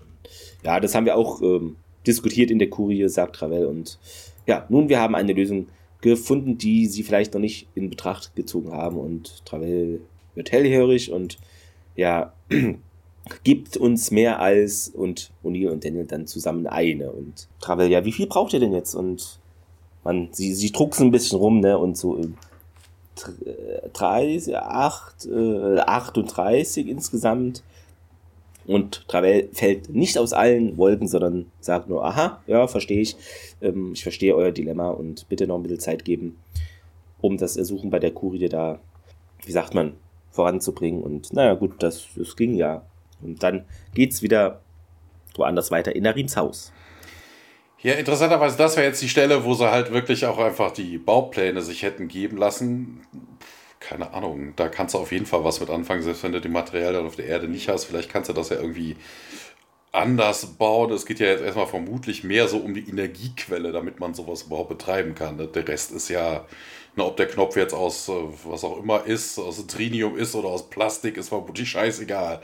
Ja, 0.64 0.80
das 0.80 0.94
haben 0.94 1.06
wir 1.06 1.18
auch 1.18 1.42
ähm, 1.42 1.76
diskutiert 2.06 2.52
in 2.52 2.60
der 2.60 2.70
Kurie, 2.70 3.08
sagt 3.10 3.38
Travel. 3.38 3.66
Und 3.66 3.98
ja, 4.46 4.66
nun, 4.70 4.90
wir 4.90 5.00
haben 5.00 5.16
eine 5.16 5.34
Lösung 5.34 5.68
gefunden, 6.02 6.58
die 6.58 6.88
sie 6.88 7.04
vielleicht 7.04 7.34
noch 7.34 7.42
nicht 7.42 7.68
in 7.76 7.90
Betracht 7.90 8.36
gezogen 8.36 8.72
haben. 8.72 8.98
Und 8.98 9.46
Travel 9.46 10.02
wird 10.36 10.52
hellhörig 10.52 11.12
und 11.12 11.38
ja, 11.96 12.34
gibt 13.44 13.78
uns 13.78 14.12
mehr 14.12 14.40
als 14.40 14.90
und 14.90 15.32
O'Neill 15.44 15.70
und 15.70 15.86
Daniel 15.86 16.06
dann 16.06 16.28
zusammen 16.28 16.68
eine. 16.68 17.12
Und 17.12 17.48
Travel, 17.60 17.90
ja, 17.90 18.06
wie 18.06 18.12
viel 18.12 18.28
braucht 18.28 18.54
ihr 18.54 18.60
denn 18.60 18.74
jetzt? 18.74 18.96
Und 18.96 19.40
man, 20.04 20.30
sie, 20.32 20.54
sie 20.54 20.72
drucksen 20.72 21.08
ein 21.08 21.12
bisschen 21.12 21.38
rum, 21.38 21.60
ne? 21.60 21.78
Und 21.78 21.98
so 21.98 22.20
30, 23.94 24.58
8, 24.58 25.26
äh, 25.26 25.80
38 25.80 26.88
insgesamt. 26.88 27.64
Und 28.66 29.08
Travel 29.08 29.50
fällt 29.54 29.90
nicht 29.90 30.18
aus 30.18 30.34
allen 30.34 30.78
Wolken, 30.78 31.08
sondern 31.08 31.52
sagt 31.60 31.90
nur, 31.90 32.06
aha, 32.06 32.42
ja, 32.48 32.68
verstehe 32.68 33.02
ich. 33.02 33.16
Ähm, 33.62 33.92
ich 33.94 34.04
verstehe 34.04 34.36
euer 34.36 34.52
Dilemma 34.52 34.90
und 34.90 35.28
bitte 35.30 35.48
noch 35.48 35.56
ein 35.58 35.64
bisschen 35.64 35.80
Zeit 35.80 36.06
geben, 36.06 36.38
um 37.22 37.38
das 37.38 37.58
Ersuchen 37.58 37.90
bei 37.90 38.00
der 38.00 38.12
Kurie 38.12 38.50
da, 38.50 38.80
wie 39.46 39.52
sagt 39.52 39.74
man, 39.74 39.94
voranzubringen. 40.32 41.04
Und 41.04 41.34
naja, 41.34 41.54
gut, 41.54 41.82
das, 41.84 42.08
das 42.16 42.36
ging 42.36 42.56
ja. 42.56 42.84
Und 43.22 43.44
dann 43.44 43.66
geht's 43.94 44.22
wieder 44.22 44.62
woanders 45.36 45.72
weiter 45.72 45.96
in 45.96 46.04
Narims 46.04 46.36
Haus. 46.36 46.72
Ja, 47.80 47.94
interessanterweise, 47.94 48.58
das 48.58 48.76
wäre 48.76 48.86
jetzt 48.86 49.02
die 49.02 49.10
Stelle, 49.10 49.44
wo 49.44 49.56
sie 49.56 49.70
halt 49.70 49.92
wirklich 49.92 50.26
auch 50.28 50.38
einfach 50.38 50.72
die 50.72 51.00
Baupläne 51.00 51.62
sich 51.62 51.82
hätten 51.82 52.08
geben 52.08 52.38
lassen. 52.38 53.02
Keine 53.80 54.14
Ahnung, 54.14 54.54
da 54.56 54.70
kannst 54.70 54.94
du 54.94 55.00
auf 55.00 55.12
jeden 55.12 55.26
Fall 55.26 55.44
was 55.44 55.60
mit 55.60 55.72
anfangen, 55.72 56.04
selbst 56.04 56.24
wenn 56.24 56.32
du 56.32 56.40
die 56.40 56.48
Materialien 56.48 57.08
auf 57.08 57.16
der 57.16 57.26
Erde 57.26 57.48
nicht 57.48 57.70
hast. 57.70 57.86
Vielleicht 57.86 58.12
kannst 58.12 58.30
du 58.30 58.34
das 58.34 58.50
ja 58.50 58.58
irgendwie 58.58 58.98
anders 59.92 60.46
bauen. 60.46 60.92
Es 60.92 61.08
geht 61.08 61.20
ja 61.20 61.28
jetzt 61.28 61.42
erstmal 61.42 61.66
vermutlich 61.66 62.24
mehr 62.24 62.48
so 62.48 62.58
um 62.58 62.76
die 62.76 62.88
Energiequelle, 62.88 63.72
damit 63.72 64.00
man 64.00 64.14
sowas 64.14 64.44
überhaupt 64.44 64.70
betreiben 64.70 65.16
kann. 65.16 65.38
Der 65.38 65.68
Rest 65.68 65.92
ist 65.92 66.10
ja, 66.10 66.46
na, 66.96 67.06
ob 67.06 67.18
der 67.18 67.28
Knopf 67.28 67.56
jetzt 67.56 67.74
aus 67.74 68.10
äh, 68.10 68.14
was 68.44 68.64
auch 68.64 68.78
immer 68.78 69.06
ist, 69.06 69.40
aus 69.40 69.66
Trinium 69.68 70.18
ist 70.18 70.36
oder 70.36 70.50
aus 70.50 70.70
Plastik, 70.70 71.18
ist 71.18 71.30
vermutlich 71.30 71.70
scheißegal. 71.70 72.42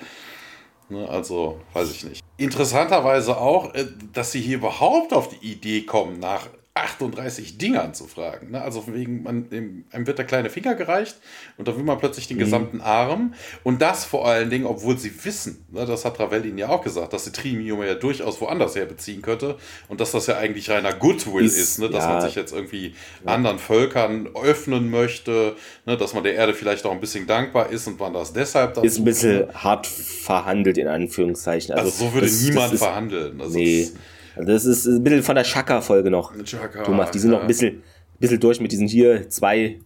Ne, 0.90 1.08
also, 1.10 1.60
weiß 1.74 1.92
ich 1.92 2.04
nicht. 2.06 2.24
Interessanterweise 2.38 3.38
auch, 3.38 3.74
äh, 3.74 3.86
dass 4.14 4.32
sie 4.32 4.42
hier 4.42 4.58
überhaupt 4.58 5.14
auf 5.14 5.30
die 5.30 5.52
Idee 5.52 5.82
kommen, 5.82 6.20
nach 6.20 6.48
38 6.84 7.58
Dingern 7.58 7.94
zu 7.94 8.06
fragen. 8.06 8.52
Ne? 8.52 8.62
Also 8.62 8.86
wegen, 8.88 9.24
man, 9.24 9.48
einem 9.92 10.08
wird 10.08 10.18
der 10.18 10.26
kleine 10.26 10.50
Finger 10.50 10.76
gereicht 10.76 11.18
und 11.58 11.68
da 11.68 11.76
will 11.76 11.84
man 11.84 11.98
plötzlich 12.00 12.28
den 12.28 12.38
mhm. 12.38 12.42
gesamten 12.42 12.82
Arm. 12.82 13.34
Und 13.64 13.82
das 13.82 14.06
vor 14.06 14.28
allen 14.28 14.50
Dingen, 14.50 14.66
obwohl 14.66 14.98
sie 14.98 15.12
wissen, 15.24 15.66
ne, 15.72 15.86
das 15.86 16.06
hat 16.06 16.20
Ravel 16.20 16.46
ihnen 16.46 16.58
ja 16.58 16.70
auch 16.70 16.84
gesagt, 16.84 17.14
dass 17.14 17.26
sie 17.26 17.32
Trimium 17.32 17.84
ja 17.84 17.96
durchaus 17.96 18.40
woanders 18.42 18.76
her 18.76 18.86
beziehen 18.86 19.22
könnte 19.22 19.56
und 19.88 20.00
dass 20.00 20.12
das 20.12 20.28
ja 20.28 20.38
eigentlich 20.38 20.70
reiner 20.70 20.94
Goodwill 20.94 21.46
ist, 21.46 21.58
ist 21.58 21.80
ne? 21.80 21.90
dass 21.90 22.04
ja. 22.04 22.14
man 22.14 22.22
sich 22.22 22.36
jetzt 22.36 22.54
irgendwie 22.54 22.94
ja. 23.26 23.34
anderen 23.34 23.60
Völkern 23.60 24.30
öffnen 24.36 24.90
möchte, 24.90 25.56
ne? 25.86 25.98
dass 25.98 26.14
man 26.14 26.24
der 26.24 26.36
Erde 26.36 26.54
vielleicht 26.54 26.86
auch 26.86 26.92
ein 26.92 27.00
bisschen 27.00 27.28
dankbar 27.28 27.70
ist 27.70 27.88
und 27.88 28.00
man 28.00 28.14
das 28.14 28.34
deshalb 28.34 28.74
dann. 28.76 28.84
Ist 28.84 28.98
ein 28.98 29.06
bisschen 29.06 29.54
hart 29.54 29.88
verhandelt, 29.88 30.78
in 30.78 30.88
Anführungszeichen. 30.88 31.74
Also, 31.76 31.86
also 31.86 32.06
so 32.06 32.14
würde 32.14 32.28
das, 32.28 32.42
niemand 32.42 32.66
das 32.66 32.74
ist, 32.74 32.80
verhandeln. 32.80 33.42
Also 33.42 33.58
nee. 33.58 33.84
Das, 33.84 33.94
also 34.38 34.52
das 34.52 34.66
ist 34.66 34.86
ein 34.86 35.04
bisschen 35.04 35.24
von 35.24 35.36
der 35.36 35.44
Chaka-Folge 35.44 36.12
noch. 36.12 36.34
Chaka, 36.44 36.84
Thomas, 36.84 37.12
die 37.12 37.20
sind 37.20 37.32
ja. 37.32 37.38
noch 37.38 37.44
ein 37.44 37.48
bisschen, 37.48 37.84
bisschen 38.20 38.40
durch 38.40 38.60
mit 38.60 38.72
diesen 38.72 38.88
hier 38.88 39.30
zwei 39.30 39.80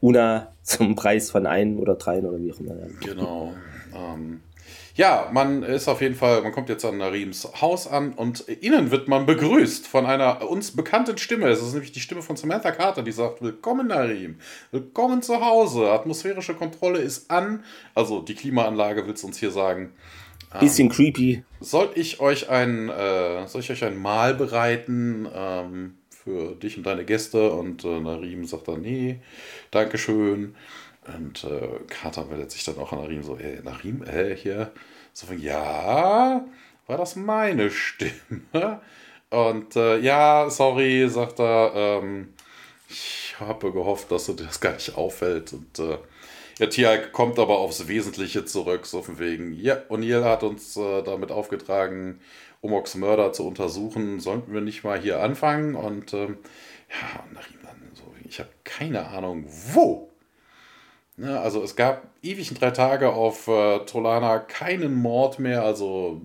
Una 0.00 0.52
zum 0.62 0.94
Preis 0.94 1.30
von 1.30 1.46
ein 1.46 1.78
oder 1.78 1.94
dreien 1.96 2.26
oder 2.26 2.38
wie 2.38 2.52
auch 2.52 2.60
immer. 2.60 2.74
Genau. 3.00 3.54
Ähm, 3.94 4.40
ja, 4.98 5.28
man 5.32 5.62
ist 5.62 5.86
auf 5.86 6.00
jeden 6.00 6.16
Fall, 6.16 6.42
man 6.42 6.50
kommt 6.50 6.68
jetzt 6.68 6.84
an 6.84 6.98
Narims 6.98 7.48
Haus 7.60 7.86
an 7.86 8.14
und 8.14 8.40
innen 8.40 8.90
wird 8.90 9.06
man 9.06 9.26
begrüßt 9.26 9.86
von 9.86 10.06
einer 10.06 10.50
uns 10.50 10.72
bekannten 10.72 11.18
Stimme. 11.18 11.48
Es 11.48 11.62
ist 11.62 11.72
nämlich 11.72 11.92
die 11.92 12.00
Stimme 12.00 12.20
von 12.20 12.36
Samantha 12.36 12.72
Carter, 12.72 13.04
die 13.04 13.12
sagt: 13.12 13.40
Willkommen, 13.40 13.86
Narim. 13.86 14.38
Willkommen 14.72 15.22
zu 15.22 15.40
Hause. 15.40 15.92
Atmosphärische 15.92 16.54
Kontrolle 16.54 16.98
ist 16.98 17.30
an. 17.30 17.62
Also 17.94 18.22
die 18.22 18.34
Klimaanlage 18.34 19.06
will 19.06 19.14
es 19.14 19.22
uns 19.22 19.38
hier 19.38 19.52
sagen. 19.52 19.92
Bisschen 20.60 20.88
ähm, 20.88 20.92
creepy. 20.92 21.44
Soll 21.60 21.90
ich 21.94 22.20
euch 22.20 22.48
ein, 22.48 22.88
äh, 22.88 23.46
soll 23.46 23.60
ich 23.60 23.70
euch 23.70 23.84
ein 23.84 23.96
Mahl 23.96 24.34
bereiten 24.34 25.28
ähm, 25.34 25.98
für 26.10 26.54
dich 26.54 26.76
und 26.76 26.84
deine 26.84 27.04
Gäste? 27.04 27.50
Und 27.52 27.84
äh, 27.84 28.00
Narim 28.00 28.44
sagt 28.46 28.68
dann, 28.68 28.80
nee, 28.80 29.20
Dankeschön. 29.70 30.54
Und 31.16 31.44
äh, 31.44 31.68
Carter 31.88 32.24
meldet 32.26 32.50
sich 32.50 32.64
dann 32.64 32.78
auch 32.78 32.92
an 32.92 33.00
Narim 33.00 33.22
so, 33.22 33.36
äh, 33.36 33.60
Narim, 33.62 34.02
äh, 34.04 34.34
hier. 34.34 34.72
So 35.12 35.26
von, 35.26 35.40
ja, 35.40 36.44
war 36.86 36.96
das 36.96 37.16
meine 37.16 37.70
Stimme? 37.70 38.80
Und 39.30 39.76
äh, 39.76 39.98
ja, 39.98 40.48
sorry, 40.48 41.08
sagt 41.08 41.40
er, 41.40 41.72
ähm, 41.74 42.32
ich 42.88 43.34
habe 43.38 43.72
gehofft, 43.72 44.10
dass 44.10 44.26
dir 44.26 44.34
das 44.34 44.60
gar 44.60 44.72
nicht 44.72 44.96
auffällt. 44.96 45.52
Und 45.52 45.78
äh, 45.78 45.98
ja, 46.58 46.66
Tia 46.66 46.96
kommt 46.98 47.38
aber 47.38 47.58
aufs 47.58 47.88
Wesentliche 47.88 48.44
zurück, 48.44 48.86
so 48.86 49.02
von 49.02 49.18
wegen, 49.18 49.52
ja, 49.52 49.76
O'Neill 49.88 50.24
hat 50.24 50.42
uns 50.42 50.76
äh, 50.76 51.02
damit 51.02 51.30
aufgetragen, 51.30 52.20
Omoks 52.60 52.96
Mörder 52.96 53.32
zu 53.32 53.46
untersuchen. 53.46 54.20
Sollten 54.20 54.52
wir 54.52 54.60
nicht 54.60 54.84
mal 54.84 54.98
hier 54.98 55.22
anfangen? 55.22 55.74
Und 55.74 56.12
ähm, 56.14 56.38
ja, 56.90 57.24
nach 57.32 57.48
ihm 57.50 57.60
dann 57.62 57.80
so, 57.94 58.02
ich 58.28 58.40
habe 58.40 58.50
keine 58.64 59.06
Ahnung, 59.08 59.44
wo. 59.72 60.10
Ne, 61.16 61.38
also 61.40 61.62
es 61.62 61.76
gab 61.76 62.08
ewig 62.22 62.52
drei 62.54 62.70
Tage 62.70 63.12
auf 63.12 63.48
äh, 63.48 63.80
Tolana 63.80 64.38
keinen 64.38 64.94
Mord 64.94 65.38
mehr, 65.38 65.64
also 65.64 66.20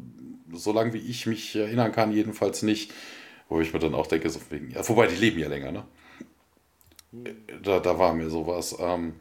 solange 0.51 0.93
wie 0.93 0.99
ich 0.99 1.25
mich 1.25 1.55
erinnern 1.55 1.91
kann, 1.91 2.11
jedenfalls 2.11 2.61
nicht. 2.61 2.93
Wo 3.49 3.59
ich 3.59 3.73
mir 3.73 3.79
dann 3.79 3.93
auch 3.93 4.07
denke, 4.07 4.29
so 4.29 4.39
wegen, 4.49 4.71
ja, 4.71 4.87
wobei 4.87 5.07
die 5.07 5.15
leben 5.15 5.37
ja 5.37 5.47
länger, 5.47 5.71
ne? 5.71 5.83
Da, 7.61 7.79
da 7.79 7.99
war 7.99 8.13
mir 8.13 8.29
sowas. 8.29 8.75
Ähm, 8.79 9.13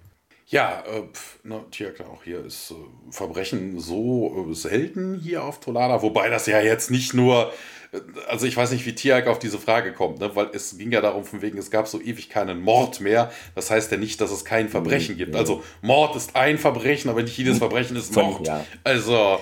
ja, 0.46 0.82
äh, 0.86 1.04
na, 1.44 1.64
tja, 1.70 1.90
klar, 1.90 2.10
auch 2.10 2.24
hier 2.24 2.44
ist 2.44 2.72
äh, 2.72 2.74
Verbrechen 3.10 3.78
so 3.78 4.48
äh, 4.50 4.54
selten 4.54 5.18
hier 5.18 5.44
auf 5.44 5.60
Tolana, 5.60 6.02
wobei 6.02 6.28
das 6.28 6.46
ja 6.46 6.60
jetzt 6.60 6.90
nicht 6.90 7.14
nur, 7.14 7.52
äh, 7.92 8.00
also 8.28 8.46
ich 8.46 8.56
weiß 8.56 8.72
nicht, 8.72 8.84
wie 8.84 8.94
Tiag 8.94 9.28
auf 9.28 9.38
diese 9.38 9.58
Frage 9.58 9.92
kommt, 9.92 10.18
ne? 10.18 10.34
weil 10.34 10.50
es 10.52 10.76
ging 10.76 10.92
ja 10.92 11.00
darum, 11.00 11.24
von 11.24 11.42
wegen, 11.42 11.58
es 11.58 11.70
gab 11.70 11.88
so 11.88 12.00
ewig 12.00 12.28
keinen 12.28 12.60
Mord 12.60 13.00
mehr. 13.00 13.32
Das 13.54 13.70
heißt 13.70 13.90
ja 13.92 13.96
nicht, 13.96 14.20
dass 14.20 14.30
es 14.30 14.44
kein 14.44 14.68
Verbrechen 14.68 15.14
mhm, 15.14 15.18
gibt. 15.18 15.36
Also 15.36 15.62
Mord 15.80 16.16
ist 16.16 16.36
ein 16.36 16.58
Verbrechen, 16.58 17.10
aber 17.10 17.22
nicht 17.22 17.38
jedes. 17.38 17.58
Verbrechen 17.62 17.96
ist 17.96 18.14
Mord. 18.14 18.46
Ja. 18.46 18.64
Also 18.84 19.38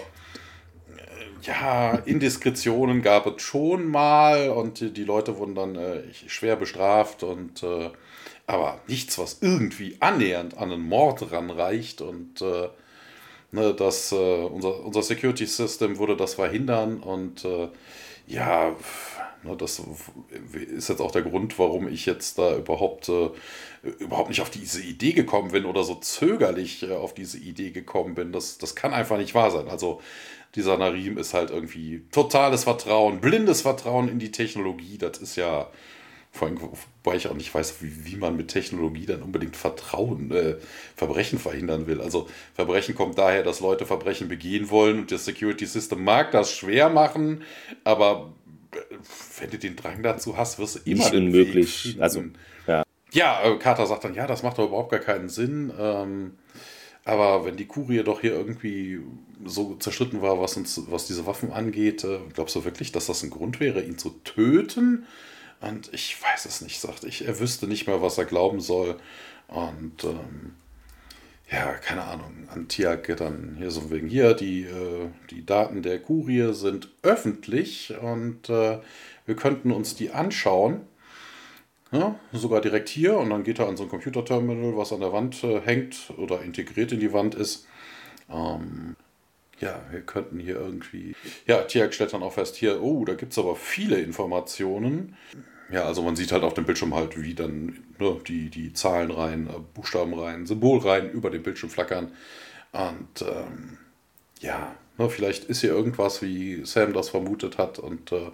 äh, 0.96 1.42
ja, 1.42 1.94
Indiskretionen 2.05 3.03
gab 3.03 3.26
es 3.26 3.42
schon 3.42 3.88
mal 3.88 4.51
und 4.51 4.80
die, 4.80 4.92
die 4.92 5.05
Leute 5.05 5.38
wurden 5.38 5.55
dann 5.55 5.74
äh, 5.74 6.03
schwer 6.28 6.57
bestraft 6.57 7.22
und 7.22 7.62
äh, 7.62 7.90
aber 8.51 8.80
nichts, 8.86 9.18
was 9.18 9.38
irgendwie 9.40 9.96
annähernd 10.01 10.59
an 10.59 10.72
einen 10.72 10.82
Mord 10.82 11.30
ranreicht 11.30 12.01
und 12.01 12.42
äh, 12.42 12.68
ne, 13.53 13.74
das, 13.74 14.12
äh, 14.12 14.16
unser, 14.16 14.84
unser 14.84 15.03
Security 15.03 15.46
System 15.46 15.98
würde 15.98 16.16
das 16.16 16.34
verhindern 16.34 16.98
und 17.01 17.44
äh, 17.44 17.68
ja, 18.26 18.76
ne, 19.42 19.57
das 19.57 19.82
ist 20.53 20.88
jetzt 20.88 21.01
auch 21.01 21.12
der 21.12 21.22
Grund, 21.22 21.59
warum 21.59 21.88
ich 21.88 22.07
jetzt 22.07 22.38
da 22.38 22.57
überhaupt, 22.57 23.09
äh, 23.09 23.30
überhaupt 23.98 24.28
nicht 24.28 24.40
auf 24.40 24.51
diese 24.51 24.82
Idee 24.82 25.12
gekommen 25.12 25.53
bin 25.53 25.64
oder 25.64 25.84
so 25.84 25.94
zögerlich 25.96 26.82
äh, 26.82 26.92
auf 26.92 27.14
diese 27.14 27.38
Idee 27.38 27.70
gekommen 27.70 28.14
bin. 28.14 28.32
Das, 28.32 28.59
das 28.59 28.74
kann 28.74 28.92
einfach 28.92 29.18
nicht 29.18 29.34
wahr 29.34 29.51
sein. 29.51 29.68
Also 29.68 30.01
dieser 30.55 30.76
Narim 30.76 31.18
ist 31.18 31.34
halt 31.34 31.51
irgendwie 31.51 32.03
totales 32.11 32.64
Vertrauen, 32.64 33.20
blindes 33.20 33.62
Vertrauen 33.62 34.09
in 34.09 34.18
die 34.18 34.32
Technologie. 34.32 34.98
Das 34.98 35.18
ist 35.18 35.36
ja 35.36 35.68
vor 36.32 36.48
allem, 36.48 36.60
wobei 36.60 37.16
ich 37.16 37.26
auch 37.26 37.34
nicht 37.34 37.52
weiß, 37.52 37.82
wie, 37.82 38.06
wie 38.06 38.16
man 38.16 38.36
mit 38.36 38.48
Technologie 38.48 39.06
dann 39.06 39.22
unbedingt 39.22 39.56
Vertrauen, 39.56 40.30
äh, 40.30 40.56
Verbrechen 40.96 41.38
verhindern 41.38 41.86
will. 41.86 42.00
Also 42.00 42.28
Verbrechen 42.54 42.94
kommt 42.94 43.18
daher, 43.18 43.42
dass 43.42 43.60
Leute 43.60 43.84
Verbrechen 43.84 44.28
begehen 44.28 44.70
wollen 44.70 45.00
und 45.00 45.12
das 45.12 45.24
Security 45.24 45.66
System 45.66 46.04
mag 46.04 46.30
das 46.30 46.52
schwer 46.52 46.88
machen, 46.88 47.42
aber 47.84 48.32
äh, 48.72 48.76
wenn 49.40 49.50
du 49.50 49.58
den 49.58 49.76
Drang 49.76 50.02
dazu 50.02 50.36
hast, 50.36 50.58
wirst 50.58 50.76
du 50.76 50.90
immer 50.90 51.04
nicht 51.04 51.14
unmöglich. 51.14 51.96
Also 51.98 52.24
ja. 52.66 52.84
Ja, 53.12 53.42
äh, 53.42 53.56
Carter 53.58 53.86
sagt 53.86 54.04
dann, 54.04 54.14
ja, 54.14 54.26
das 54.26 54.42
macht 54.42 54.58
doch 54.58 54.68
überhaupt 54.68 54.90
gar 54.90 55.00
keinen 55.00 55.28
Sinn. 55.28 55.72
Ähm, 55.78 56.34
aber 57.04 57.44
wenn 57.44 57.56
die 57.56 57.66
Kurie 57.66 58.02
doch 58.04 58.20
hier 58.20 58.34
irgendwie 58.34 59.00
so 59.44 59.74
zerschritten 59.76 60.22
war, 60.22 60.40
was 60.40 60.56
uns, 60.56 60.80
was 60.90 61.06
diese 61.06 61.26
Waffen 61.26 61.50
angeht, 61.50 62.04
äh, 62.04 62.20
glaubst 62.34 62.54
du 62.54 62.64
wirklich, 62.64 62.92
dass 62.92 63.06
das 63.06 63.22
ein 63.22 63.30
Grund 63.30 63.58
wäre, 63.58 63.82
ihn 63.82 63.98
zu 63.98 64.10
töten? 64.22 65.06
Und 65.61 65.92
ich 65.92 66.16
weiß 66.22 66.46
es 66.46 66.61
nicht, 66.62 66.80
sagte 66.80 67.06
ich. 67.06 67.26
Er 67.26 67.38
wüsste 67.38 67.66
nicht 67.66 67.86
mehr, 67.86 68.00
was 68.00 68.18
er 68.18 68.24
glauben 68.24 68.61
soll. 68.61 68.98
Und 69.48 70.04
ähm, 70.04 70.54
ja, 71.50 71.72
keine 71.74 72.04
Ahnung. 72.04 72.48
Antiak 72.48 73.16
dann 73.16 73.56
hier 73.58 73.70
so 73.70 73.90
wegen 73.90 74.08
hier, 74.08 74.34
die, 74.34 74.62
äh, 74.62 75.08
die 75.30 75.44
Daten 75.44 75.82
der 75.82 75.98
Kurie 75.98 76.54
sind 76.54 76.88
öffentlich 77.02 77.94
und 78.00 78.48
äh, 78.48 78.78
wir 79.26 79.36
könnten 79.36 79.72
uns 79.72 79.94
die 79.94 80.11
anschauen. 80.11 80.82
Ja, 81.92 82.14
sogar 82.32 82.61
direkt 82.61 82.88
hier 82.88 83.16
und 83.18 83.30
dann 83.30 83.42
geht 83.42 83.58
er 83.58 83.66
an 83.66 83.76
so 83.76 83.82
ein 83.82 83.88
Computerterminal, 83.88 84.76
was 84.76 84.92
an 84.92 85.00
der 85.00 85.12
Wand 85.12 85.42
äh, 85.42 85.61
hängt 85.61 86.12
oder 86.16 86.40
integriert 86.40 86.92
in 86.92 87.00
die 87.00 87.12
Wand 87.12 87.34
ist. 87.34 87.66
Ähm, 88.30 88.94
ja, 89.61 89.80
wir 89.90 90.00
könnten 90.00 90.38
hier 90.38 90.56
irgendwie. 90.56 91.14
Ja, 91.46 91.62
Tiag 91.62 91.92
stellt 91.94 92.12
dann 92.12 92.22
auch 92.22 92.32
fest, 92.32 92.56
hier, 92.56 92.82
oh, 92.82 93.04
da 93.04 93.14
gibt 93.14 93.32
es 93.32 93.38
aber 93.38 93.56
viele 93.56 93.98
Informationen. 94.00 95.16
Ja, 95.70 95.84
also 95.84 96.02
man 96.02 96.16
sieht 96.16 96.32
halt 96.32 96.42
auf 96.42 96.54
dem 96.54 96.64
Bildschirm 96.64 96.94
halt, 96.94 97.20
wie 97.20 97.34
dann 97.34 97.78
ne, 97.98 98.16
die, 98.26 98.50
die 98.50 98.72
Zahlenreihen, 98.72 99.48
äh, 99.48 99.52
Buchstabenreihen, 99.74 100.46
Symbolreihen 100.46 101.11
über 101.11 101.30
dem 101.30 101.42
Bildschirm 101.42 101.70
flackern. 101.70 102.12
Und 102.72 103.22
ähm, 103.22 103.78
ja, 104.41 104.74
ne, 104.99 105.09
vielleicht 105.09 105.45
ist 105.45 105.61
hier 105.61 105.70
irgendwas, 105.70 106.22
wie 106.22 106.64
Sam 106.64 106.93
das 106.93 107.11
vermutet 107.11 107.59
hat. 107.59 107.78
Und 107.78 108.12
äh, 108.12 108.30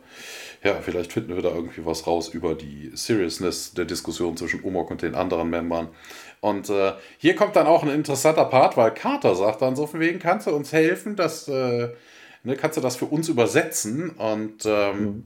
ja, 0.65 0.75
vielleicht 0.81 1.13
finden 1.13 1.35
wir 1.35 1.43
da 1.43 1.51
irgendwie 1.51 1.85
was 1.85 2.07
raus 2.07 2.29
über 2.29 2.55
die 2.55 2.91
Seriousness 2.95 3.75
der 3.75 3.85
Diskussion 3.85 4.37
zwischen 4.37 4.61
Umok 4.61 4.91
und 4.91 5.03
den 5.03 5.15
anderen 5.15 5.51
Membern. 5.51 5.89
Und 6.41 6.71
äh, 6.71 6.93
hier 7.19 7.37
kommt 7.37 7.57
dann 7.57 7.67
auch 7.67 7.83
ein 7.83 7.91
interessanter 7.91 8.45
Part, 8.45 8.77
weil 8.77 8.93
Carter 8.95 9.35
sagt 9.35 9.63
dann 9.63 9.77
so 9.77 9.87
von 9.87 10.01
wegen, 10.01 10.19
kannst 10.19 10.47
du 10.47 10.53
uns 10.53 10.73
helfen, 10.73 11.17
dass, 11.17 11.49
äh, 11.49 11.91
ne, 12.45 12.57
kannst 12.57 12.77
du 12.77 12.81
das 12.81 12.97
für 12.97 13.07
uns 13.07 13.29
übersetzen? 13.29 14.11
Und 14.11 14.65
ähm, 14.65 15.01
mhm 15.01 15.25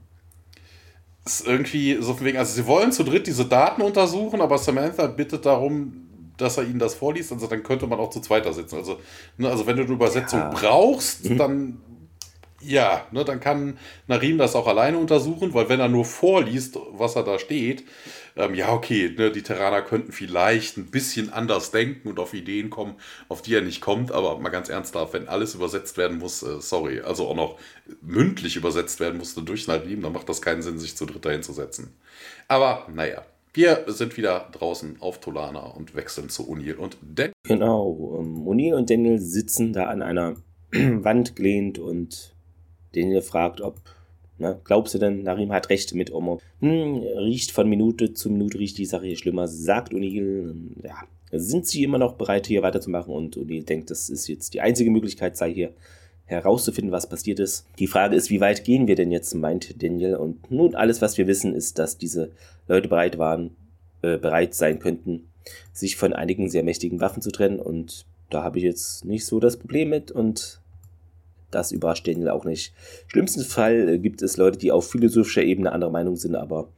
ist 1.25 1.45
irgendwie 1.45 1.97
so 2.01 2.13
von 2.13 2.25
wegen, 2.25 2.37
also 2.37 2.53
sie 2.53 2.65
wollen 2.65 2.91
zu 2.91 3.03
dritt 3.03 3.27
diese 3.27 3.45
Daten 3.45 3.81
untersuchen, 3.81 4.41
aber 4.41 4.57
Samantha 4.57 5.07
bittet 5.07 5.45
darum, 5.45 6.07
dass 6.41 6.57
er 6.57 6.63
ihnen 6.63 6.79
das 6.79 6.95
vorliest. 6.95 7.31
Also 7.31 7.47
dann 7.47 7.63
könnte 7.63 7.87
man 7.87 7.99
auch 7.99 8.09
zu 8.09 8.19
zweiter 8.19 8.53
sitzen. 8.53 8.75
Also, 8.77 8.99
ne, 9.37 9.49
also 9.49 9.67
wenn 9.67 9.77
du 9.77 9.83
eine 9.83 9.93
Übersetzung 9.93 10.39
ja. 10.39 10.49
brauchst, 10.49 11.29
mhm. 11.29 11.37
dann 11.37 11.81
Ja, 12.63 13.07
ne, 13.11 13.25
dann 13.25 13.39
kann 13.39 13.77
Narim 14.07 14.37
das 14.37 14.55
auch 14.55 14.67
alleine 14.67 14.97
untersuchen, 14.97 15.53
weil 15.53 15.67
wenn 15.69 15.79
er 15.79 15.89
nur 15.89 16.05
vorliest, 16.05 16.77
was 16.91 17.15
er 17.15 17.23
da 17.23 17.39
steht, 17.39 17.83
ähm, 18.35 18.53
ja, 18.53 18.71
okay, 18.71 19.13
ne, 19.17 19.31
die 19.31 19.41
Terraner 19.41 19.81
könnten 19.81 20.11
vielleicht 20.11 20.77
ein 20.77 20.85
bisschen 20.91 21.33
anders 21.33 21.71
denken 21.71 22.07
und 22.07 22.19
auf 22.19 22.33
Ideen 22.33 22.69
kommen, 22.69 22.95
auf 23.29 23.41
die 23.41 23.55
er 23.55 23.61
nicht 23.61 23.81
kommt, 23.81 24.11
aber 24.11 24.37
mal 24.37 24.49
ganz 24.49 24.69
ernsthaft, 24.69 25.13
wenn 25.13 25.27
alles 25.27 25.55
übersetzt 25.55 25.97
werden 25.97 26.19
muss, 26.19 26.43
äh, 26.43 26.61
sorry, 26.61 27.01
also 27.01 27.27
auch 27.27 27.35
noch 27.35 27.57
mündlich 28.01 28.55
übersetzt 28.55 28.99
werden 28.99 29.17
musste 29.17 29.41
durch 29.41 29.67
Narim, 29.67 30.01
dann 30.01 30.13
macht 30.13 30.29
das 30.29 30.41
keinen 30.41 30.61
Sinn, 30.61 30.79
sich 30.79 30.95
zu 30.95 31.05
dritt 31.05 31.25
hinzusetzen. 31.25 31.95
Aber 32.47 32.87
naja, 32.93 33.23
wir 33.53 33.85
sind 33.87 34.17
wieder 34.17 34.49
draußen 34.51 34.97
auf 35.01 35.19
Tolana 35.19 35.67
und 35.67 35.95
wechseln 35.95 36.29
zu 36.29 36.43
O'Neill 36.43 36.75
und 36.75 36.97
Daniel. 37.01 37.33
Genau, 37.43 38.17
ähm, 38.19 38.47
und 38.47 38.89
Daniel 38.89 39.19
sitzen 39.19 39.73
da 39.73 39.85
an 39.85 40.01
einer 40.01 40.35
Wand 40.71 41.35
gelehnt 41.35 41.79
und 41.79 42.33
Daniel 42.93 43.21
fragt, 43.21 43.61
ob, 43.61 43.81
na, 44.37 44.59
glaubst 44.63 44.93
du 44.93 44.99
denn, 44.99 45.23
Narim 45.23 45.51
hat 45.51 45.69
recht 45.69 45.93
mit 45.93 46.11
Omar? 46.11 46.39
Hm, 46.59 46.97
riecht 47.17 47.51
von 47.51 47.67
Minute 47.67 48.13
zu 48.13 48.29
Minute, 48.29 48.57
riecht 48.57 48.77
die 48.77 48.85
Sache 48.85 49.07
hier 49.07 49.17
schlimmer, 49.17 49.47
sagt 49.47 49.93
O'Neill. 49.93 50.53
Ja, 50.83 51.03
sind 51.31 51.67
sie 51.67 51.83
immer 51.83 51.97
noch 51.97 52.13
bereit, 52.13 52.47
hier 52.47 52.63
weiterzumachen? 52.63 53.13
Und 53.13 53.37
O'Neill 53.37 53.65
denkt, 53.65 53.91
das 53.91 54.09
ist 54.09 54.27
jetzt 54.27 54.53
die 54.53 54.61
einzige 54.61 54.91
Möglichkeit, 54.91 55.37
sei 55.37 55.53
hier 55.53 55.73
herauszufinden, 56.31 56.91
was 56.91 57.07
passiert 57.07 57.39
ist. 57.39 57.65
Die 57.79 57.87
Frage 57.87 58.15
ist, 58.15 58.29
wie 58.29 58.41
weit 58.41 58.63
gehen 58.63 58.87
wir 58.87 58.95
denn 58.95 59.11
jetzt, 59.11 59.33
meint 59.33 59.81
Daniel. 59.83 60.15
Und 60.15 60.49
nun, 60.49 60.75
alles, 60.75 61.01
was 61.01 61.17
wir 61.17 61.27
wissen, 61.27 61.53
ist, 61.53 61.77
dass 61.77 61.97
diese 61.97 62.31
Leute 62.67 62.87
bereit 62.87 63.17
waren, 63.17 63.55
äh, 64.01 64.17
bereit 64.17 64.55
sein 64.55 64.79
könnten, 64.79 65.27
sich 65.73 65.95
von 65.95 66.13
einigen 66.13 66.49
sehr 66.49 66.63
mächtigen 66.63 67.01
Waffen 67.01 67.21
zu 67.21 67.31
trennen. 67.31 67.59
Und 67.59 68.05
da 68.29 68.43
habe 68.43 68.57
ich 68.57 68.63
jetzt 68.63 69.05
nicht 69.05 69.25
so 69.25 69.39
das 69.39 69.57
Problem 69.57 69.89
mit. 69.89 70.11
Und 70.11 70.61
das 71.51 71.71
überrascht 71.71 72.07
Daniel 72.07 72.29
auch 72.29 72.45
nicht. 72.45 72.73
Schlimmsten 73.07 73.43
Fall 73.43 73.89
äh, 73.89 73.99
gibt 73.99 74.21
es 74.21 74.37
Leute, 74.37 74.57
die 74.57 74.71
auf 74.71 74.89
philosophischer 74.89 75.43
Ebene 75.43 75.71
anderer 75.71 75.91
Meinung 75.91 76.15
sind, 76.15 76.35
aber 76.35 76.69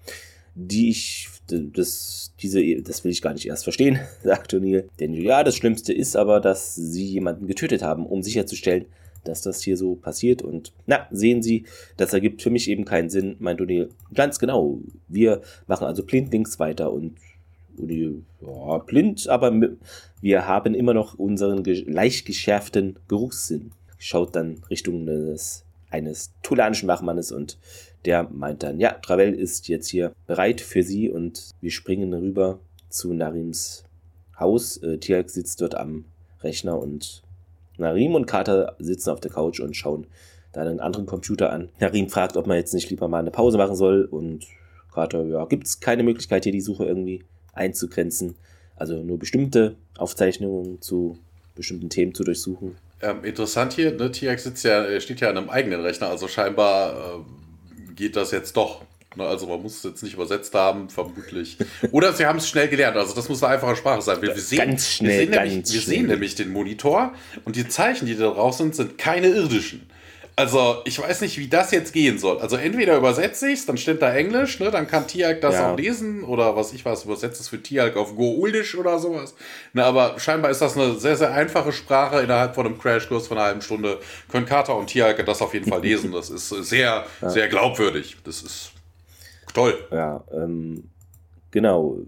die 0.56 0.90
ich, 0.90 1.30
das, 1.48 2.32
diese, 2.40 2.82
das 2.82 3.04
will 3.04 3.12
ich 3.12 3.22
gar 3.22 3.34
nicht 3.34 3.48
erst 3.48 3.64
verstehen, 3.64 4.00
sagt 4.24 4.54
O'Neill. 4.54 4.86
Daniel, 4.98 5.24
ja, 5.24 5.44
das 5.44 5.56
Schlimmste 5.56 5.94
ist 5.94 6.16
aber, 6.16 6.40
dass 6.40 6.76
sie 6.76 7.06
jemanden 7.06 7.48
getötet 7.48 7.82
haben, 7.82 8.06
um 8.06 8.24
sicherzustellen, 8.24 8.86
dass 9.24 9.42
das 9.42 9.62
hier 9.62 9.78
so 9.78 9.96
passiert. 9.96 10.42
Und 10.42 10.74
na, 10.86 11.08
sehen 11.12 11.42
Sie, 11.42 11.66
das 11.98 12.14
ergibt 12.14 12.42
für 12.42 12.50
mich 12.50 12.70
eben 12.70 12.86
keinen 12.86 13.10
Sinn, 13.10 13.36
meint 13.40 13.62
O'Neill. 13.62 13.90
Ganz 14.14 14.40
genau. 14.40 14.80
Wir 15.08 15.42
machen 15.68 15.88
also 15.88 16.04
blindlings 16.04 16.60
weiter 16.60 16.92
und 16.92 17.16
O'Neill, 17.80 18.22
ja, 18.42 18.78
blind, 18.80 19.28
aber 19.28 19.52
wir 20.22 20.48
haben 20.48 20.76
immer 20.76 20.94
noch 20.94 21.16
unseren 21.16 21.64
leicht 21.64 22.26
geschärften 22.26 22.98
Geruchssinn 23.08 23.72
schaut 24.04 24.36
dann 24.36 24.62
Richtung 24.70 25.06
des, 25.06 25.64
eines 25.90 26.34
tulanischen 26.44 26.88
Wachmannes 26.88 27.32
und 27.32 27.58
der 28.06 28.24
meint 28.30 28.64
dann, 28.64 28.80
ja, 28.80 28.92
Travel 28.94 29.34
ist 29.34 29.70
jetzt 29.70 29.88
hier 29.88 30.14
bereit 30.28 30.60
für 30.60 30.84
sie 30.84 31.10
und 31.10 31.52
wir 31.62 31.72
springen 31.72 32.14
rüber 32.14 32.60
zu 32.90 33.14
Narims 33.14 33.86
Haus. 34.38 34.78
Äh, 34.78 34.98
Tialk 34.98 35.30
sitzt 35.30 35.62
dort 35.62 35.76
am 35.76 36.06
Rechner 36.42 36.78
und 36.78 37.24
Narim 37.78 38.16
und 38.16 38.26
Carter 38.26 38.76
sitzen 38.80 39.10
auf 39.10 39.20
der 39.20 39.32
Couch 39.32 39.60
und 39.60 39.76
schauen 39.76 40.08
dann 40.52 40.68
einen 40.68 40.80
anderen 40.80 41.06
Computer 41.06 41.52
an. 41.52 41.70
Narim 41.80 42.10
fragt, 42.10 42.38
ob 42.38 42.48
man 42.48 42.58
jetzt 42.58 42.74
nicht 42.74 42.90
lieber 42.90 43.08
mal 43.08 43.20
eine 43.20 43.32
Pause 43.32 43.58
machen 43.58 43.76
soll 43.76 44.06
und 44.06 44.46
Carter, 44.94 45.24
ja, 45.26 45.46
gibt 45.46 45.66
es 45.66 45.80
keine 45.80 46.04
Möglichkeit 46.04 46.44
hier 46.44 46.52
die 46.52 46.62
Suche 46.62 46.86
irgendwie 46.86 47.24
einzugrenzen. 47.54 48.36
Also 48.76 49.02
nur 49.02 49.18
bestimmte 49.18 49.76
Aufzeichnungen 49.98 50.82
zu 50.82 51.18
bestimmten 51.56 51.90
Themen 51.90 52.14
zu 52.14 52.24
durchsuchen. 52.24 52.76
Ähm, 53.02 53.24
interessant 53.24 53.74
hier, 53.74 53.94
ne, 53.94 54.12
sitzt 54.14 54.64
ja, 54.64 55.00
steht 55.00 55.20
ja 55.22 55.30
an 55.30 55.38
einem 55.38 55.50
eigenen 55.50 55.82
Rechner, 55.82 56.08
also 56.08 56.28
scheinbar 56.28 57.20
äh, 57.20 57.94
geht 57.96 58.16
das 58.16 58.32
jetzt 58.32 58.56
doch. 58.58 58.82
Ne, 59.16 59.26
also 59.26 59.48
man 59.48 59.62
muss 59.62 59.78
es 59.78 59.84
jetzt 59.84 60.04
nicht 60.04 60.14
übersetzt 60.16 60.54
haben, 60.56 60.90
vermutlich. 60.90 61.58
Oder 61.92 62.14
sie 62.14 62.26
haben 62.26 62.40
es 62.40 62.50
schnell 62.50 62.68
gelernt, 62.68 62.98
also 62.98 63.14
das 63.14 63.30
muss 63.30 63.44
eine 63.44 63.54
einfache 63.54 63.76
Sprache 63.76 64.02
sein. 64.02 64.22
Wir, 64.22 64.36
wir 64.36 64.42
sehen, 64.42 64.58
ganz 64.58 64.90
schnell, 64.90 65.12
wir, 65.12 65.18
sehen, 65.20 65.32
ganz 65.32 65.48
nämlich, 65.48 65.74
wir 65.74 65.82
sehen 65.82 66.08
nämlich 66.08 66.36
den 66.36 66.52
Monitor 66.52 67.14
und 67.46 67.56
die 67.56 67.68
Zeichen, 67.68 68.06
die 68.08 68.16
da 68.16 68.30
drauf 68.32 68.56
sind, 68.56 68.76
sind 68.76 68.98
keine 68.98 69.28
irdischen. 69.28 69.88
Also, 70.36 70.82
ich 70.86 71.00
weiß 71.00 71.22
nicht, 71.22 71.38
wie 71.38 71.48
das 71.48 71.70
jetzt 71.70 71.94
gehen 71.94 72.18
soll. 72.18 72.40
Also, 72.40 72.56
entweder 72.56 72.98
übersetze 72.98 73.50
ich 73.50 73.60
es, 73.60 73.66
dann 73.68 73.78
steht 73.78 74.02
da 74.02 74.12
Englisch, 74.16 74.60
ne? 74.60 74.72
dann 74.72 74.88
kann 74.88 75.06
Tialk 75.06 75.42
das 75.42 75.54
Ja. 75.54 75.72
auch 75.72 75.78
lesen 75.78 76.24
oder 76.24 76.56
was 76.56 76.74
ich 76.74 76.84
weiß, 76.84 77.04
übersetzt 77.06 77.40
es 77.40 77.50
für 77.50 77.62
Tialk 77.62 77.96
auf 77.98 78.16
Gouldisch 78.16 78.76
oder 78.76 78.98
sowas. 78.98 79.36
Na, 79.74 79.84
aber 79.86 80.20
scheinbar 80.20 80.50
ist 80.50 80.60
das 80.60 80.76
eine 80.76 80.96
sehr, 80.96 81.16
sehr 81.18 81.32
einfache 81.34 81.72
Sprache. 81.72 82.22
Innerhalb 82.22 82.56
von 82.56 82.66
einem 82.66 82.80
Crashkurs 82.80 83.28
von 83.28 83.38
einer 83.38 83.46
halben 83.46 83.62
Stunde 83.62 84.00
können 84.32 84.48
Carter 84.48 84.76
und 84.76 84.88
Tialk 84.88 85.24
das 85.24 85.40
auf 85.44 85.54
jeden 85.54 85.70
Fall 85.70 85.84
lesen. 85.84 86.12
Das 86.12 86.32
ist 86.32 86.50
sehr, 86.50 87.06
sehr 87.22 87.48
glaubwürdig. 87.48 88.18
Das 88.24 88.42
ist 88.42 88.72
toll. 89.54 89.76
Ja, 89.92 90.24
ähm, 90.32 90.86
genau. 91.52 92.00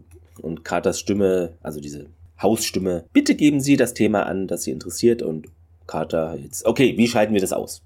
Und 0.41 0.65
Carters 0.65 0.99
Stimme, 0.99 1.53
also 1.61 1.79
diese 1.79 2.07
Hausstimme, 2.41 3.05
bitte 3.13 3.35
geben 3.35 3.61
Sie 3.61 3.77
das 3.77 3.93
Thema 3.93 4.23
an, 4.25 4.47
das 4.47 4.63
Sie 4.63 4.71
interessiert. 4.71 5.21
Und 5.21 5.47
Carter 5.87 6.37
jetzt, 6.41 6.65
okay, 6.65 6.97
wie 6.97 7.07
schalten 7.07 7.33
wir 7.33 7.41
das 7.41 7.53
aus? 7.53 7.81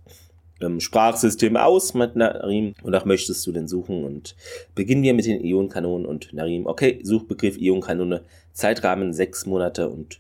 Ähm, 0.62 0.80
Sprachsystem 0.80 1.55
aus, 1.55 1.93
meint 1.93 2.16
Narim. 2.16 2.74
Wonach 2.82 3.05
möchtest 3.05 3.45
du 3.45 3.51
denn 3.51 3.68
suchen? 3.68 4.03
Und 4.03 4.36
beginnen 4.76 5.03
wir 5.03 5.14
mit 5.14 5.26
den 5.26 5.43
Ionenkanonen 5.43 6.05
und 6.05 6.34
Narim, 6.34 6.66
okay, 6.66 6.99
Suchbegriff 7.03 7.57
Ionenkanone, 7.57 8.22
Zeitrahmen 8.53 9.14
sechs 9.14 9.45
Monate 9.45 9.88
und 9.89 10.20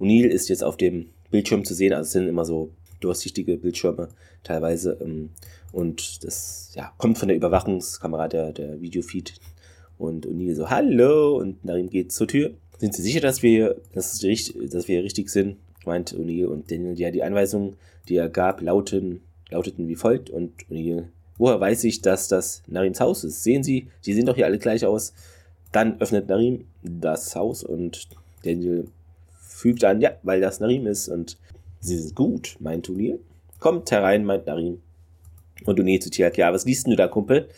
O'Neill 0.00 0.26
ist 0.26 0.48
jetzt 0.48 0.64
auf 0.64 0.76
dem 0.76 1.10
Bildschirm 1.30 1.64
zu 1.64 1.74
sehen, 1.74 1.92
also 1.92 2.06
es 2.06 2.12
sind 2.12 2.28
immer 2.28 2.44
so 2.44 2.70
durchsichtige 3.00 3.56
Bildschirme 3.56 4.08
teilweise. 4.42 4.98
Ähm, 5.00 5.30
und 5.72 6.24
das 6.24 6.72
ja, 6.74 6.92
kommt 6.98 7.18
von 7.18 7.28
der 7.28 7.36
Überwachungskamera, 7.36 8.28
der, 8.28 8.52
der 8.52 8.80
Videofeed. 8.80 9.34
Und 9.98 10.26
O'Neill 10.26 10.54
so, 10.54 10.70
hallo, 10.70 11.36
und 11.36 11.64
Narim 11.64 11.90
geht 11.90 12.12
zur 12.12 12.26
Tür. 12.26 12.52
Sind 12.78 12.94
Sie 12.94 13.02
sicher, 13.02 13.20
dass 13.20 13.42
wir, 13.42 13.76
dass, 13.92 14.22
richtig, 14.22 14.70
dass 14.70 14.88
wir 14.88 15.04
richtig 15.04 15.28
sind? 15.28 15.56
meint 15.86 16.14
O'Neill 16.14 16.46
und 16.46 16.70
Daniel. 16.70 16.98
Ja, 16.98 17.10
die 17.10 17.22
Anweisungen, 17.22 17.76
die 18.08 18.16
er 18.16 18.28
gab, 18.28 18.60
lauten, 18.60 19.20
lauteten 19.50 19.88
wie 19.88 19.96
folgt. 19.96 20.30
Und 20.30 20.52
O'Neill, 20.70 21.04
woher 21.38 21.60
weiß 21.60 21.84
ich, 21.84 22.02
dass 22.02 22.28
das 22.28 22.62
Narims 22.66 23.00
Haus 23.00 23.24
ist? 23.24 23.42
Sehen 23.42 23.62
Sie, 23.62 23.88
die 24.04 24.14
sehen 24.14 24.26
doch 24.26 24.36
hier 24.36 24.46
alle 24.46 24.58
gleich 24.58 24.84
aus. 24.84 25.12
Dann 25.72 26.00
öffnet 26.00 26.28
Narim 26.28 26.66
das 26.82 27.36
Haus 27.36 27.62
und 27.62 28.08
Daniel 28.42 28.88
fügt 29.40 29.84
an, 29.84 30.00
ja, 30.00 30.12
weil 30.22 30.40
das 30.40 30.60
Narim 30.60 30.86
ist. 30.86 31.08
Und 31.08 31.38
sie 31.80 31.98
sind 31.98 32.14
gut, 32.14 32.56
meint 32.60 32.88
O'Neill. 32.88 33.18
Kommt 33.58 33.90
herein, 33.90 34.24
meint 34.24 34.46
Narim. 34.46 34.80
Und 35.64 36.02
zu 36.02 36.10
Tiak, 36.10 36.38
ja, 36.38 36.52
was 36.52 36.64
liest 36.64 36.86
denn 36.86 36.92
du 36.92 36.96
da, 36.96 37.08
Kumpel? 37.08 37.48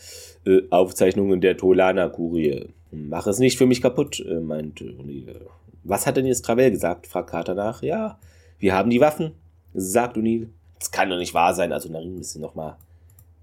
Äh, 0.45 0.61
Aufzeichnungen 0.69 1.41
der 1.41 1.57
Tolana-Kurie. 1.57 2.67
Mach 2.91 3.27
es 3.27 3.39
nicht 3.39 3.57
für 3.57 3.65
mich 3.65 3.81
kaputt, 3.81 4.19
äh, 4.19 4.39
meint 4.39 4.81
O'Neill. 4.81 5.47
Was 5.83 6.05
hat 6.05 6.17
denn 6.17 6.25
jetzt 6.25 6.45
Travell 6.45 6.71
gesagt? 6.71 7.07
fragt 7.07 7.29
Carter 7.29 7.55
nach. 7.55 7.81
Ja, 7.81 8.19
wir 8.59 8.75
haben 8.75 8.89
die 8.89 8.99
Waffen, 8.99 9.31
sagt 9.73 10.17
O'Neill. 10.17 10.47
Das 10.79 10.91
kann 10.91 11.09
doch 11.09 11.17
nicht 11.17 11.33
wahr 11.33 11.53
sein. 11.53 11.71
Also 11.71 11.89
Narim 11.89 12.19
ist 12.19 12.35
noch 12.37 12.55
mal. 12.55 12.77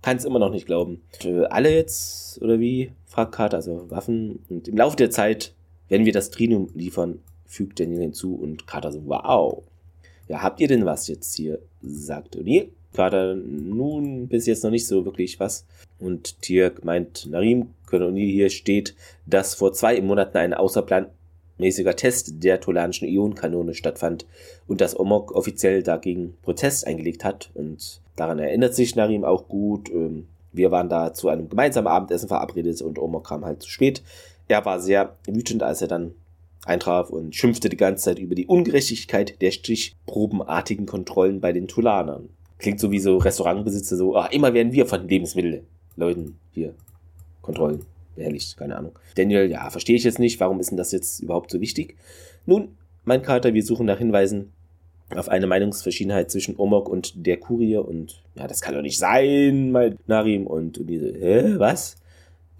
Kann 0.02 0.16
es 0.16 0.24
immer 0.24 0.38
noch 0.38 0.50
nicht 0.50 0.66
glauben. 0.66 1.02
Äh, 1.24 1.44
alle 1.46 1.74
jetzt, 1.74 2.40
oder 2.42 2.60
wie? 2.60 2.92
fragt 3.06 3.32
Carter. 3.32 3.56
Also 3.56 3.90
Waffen. 3.90 4.44
Und 4.48 4.68
im 4.68 4.76
Laufe 4.76 4.96
der 4.96 5.10
Zeit 5.10 5.54
werden 5.88 6.06
wir 6.06 6.12
das 6.12 6.30
Trinum 6.30 6.68
liefern, 6.74 7.20
fügt 7.46 7.80
Daniel 7.80 8.00
hinzu. 8.02 8.34
Und 8.34 8.66
Carter 8.66 8.92
so, 8.92 9.02
wow. 9.06 9.62
Ja, 10.28 10.42
habt 10.42 10.60
ihr 10.60 10.68
denn 10.68 10.84
was 10.84 11.08
jetzt 11.08 11.34
hier? 11.34 11.58
sagt 11.82 12.36
O'Neill. 12.36 12.68
Carter, 12.92 13.34
nun, 13.34 14.28
bis 14.28 14.46
jetzt 14.46 14.64
noch 14.64 14.70
nicht 14.70 14.86
so 14.86 15.04
wirklich 15.04 15.38
was. 15.38 15.64
Und 15.98 16.42
Tirk 16.42 16.84
meint, 16.84 17.28
Narim, 17.30 17.68
O'Neill 17.90 18.30
hier 18.30 18.50
steht, 18.50 18.94
dass 19.26 19.54
vor 19.54 19.72
zwei 19.72 20.00
Monaten 20.00 20.38
ein 20.38 20.54
außerplanmäßiger 20.54 21.96
Test 21.96 22.42
der 22.42 22.60
tolanischen 22.60 23.08
Ionenkanone 23.08 23.74
stattfand 23.74 24.26
und 24.66 24.80
dass 24.80 24.98
Omok 24.98 25.32
offiziell 25.32 25.82
dagegen 25.82 26.34
Protest 26.42 26.86
eingelegt 26.86 27.24
hat. 27.24 27.50
Und 27.54 28.00
daran 28.16 28.38
erinnert 28.38 28.74
sich 28.74 28.96
Narim 28.96 29.24
auch 29.24 29.48
gut. 29.48 29.90
Ähm, 29.90 30.26
Wir 30.52 30.70
waren 30.70 30.88
da 30.88 31.14
zu 31.14 31.28
einem 31.28 31.48
gemeinsamen 31.48 31.88
Abendessen 31.88 32.28
verabredet 32.28 32.82
und 32.82 32.98
Omok 32.98 33.28
kam 33.28 33.44
halt 33.44 33.62
zu 33.62 33.70
spät. 33.70 34.02
Er 34.48 34.64
war 34.64 34.80
sehr 34.80 35.16
wütend, 35.26 35.62
als 35.62 35.80
er 35.80 35.88
dann 35.88 36.14
eintraf 36.64 37.10
und 37.10 37.34
schimpfte 37.34 37.68
die 37.68 37.76
ganze 37.76 38.04
Zeit 38.04 38.18
über 38.18 38.34
die 38.34 38.46
Ungerechtigkeit 38.46 39.40
der 39.40 39.52
stichprobenartigen 39.52 40.86
Kontrollen 40.86 41.40
bei 41.40 41.52
den 41.52 41.68
Tulanern. 41.68 42.30
Klingt 42.60 42.78
so 42.78 42.90
wie 42.90 43.00
so 43.00 43.16
Restaurantbesitzer, 43.16 43.96
so, 43.96 44.16
ah, 44.16 44.26
immer 44.26 44.54
werden 44.54 44.72
wir 44.72 44.86
von 44.86 45.08
Lebensmittelleuten 45.08 46.38
hier 46.52 46.74
Kontrollen 47.42 47.84
behelligt, 48.16 48.56
keine 48.56 48.76
Ahnung. 48.76 48.92
Daniel, 49.14 49.50
ja, 49.50 49.68
verstehe 49.70 49.96
ich 49.96 50.04
jetzt 50.04 50.18
nicht, 50.18 50.38
warum 50.40 50.60
ist 50.60 50.70
denn 50.70 50.76
das 50.76 50.92
jetzt 50.92 51.20
überhaupt 51.20 51.50
so 51.50 51.60
wichtig? 51.60 51.96
Nun, 52.46 52.76
mein 53.04 53.22
Kater, 53.22 53.54
wir 53.54 53.64
suchen 53.64 53.86
nach 53.86 53.98
Hinweisen 53.98 54.52
auf 55.16 55.28
eine 55.28 55.46
Meinungsverschiedenheit 55.46 56.30
zwischen 56.30 56.56
Omok 56.58 56.88
und 56.88 57.26
der 57.26 57.38
Kurie 57.38 57.76
und, 57.76 58.22
ja, 58.36 58.46
das 58.46 58.60
kann 58.60 58.74
doch 58.74 58.82
nicht 58.82 58.98
sein, 58.98 59.72
mein 59.72 59.98
Narim 60.06 60.46
und, 60.46 60.78
und 60.78 60.86
diese, 60.86 61.12
hä, 61.12 61.54
was? 61.56 61.96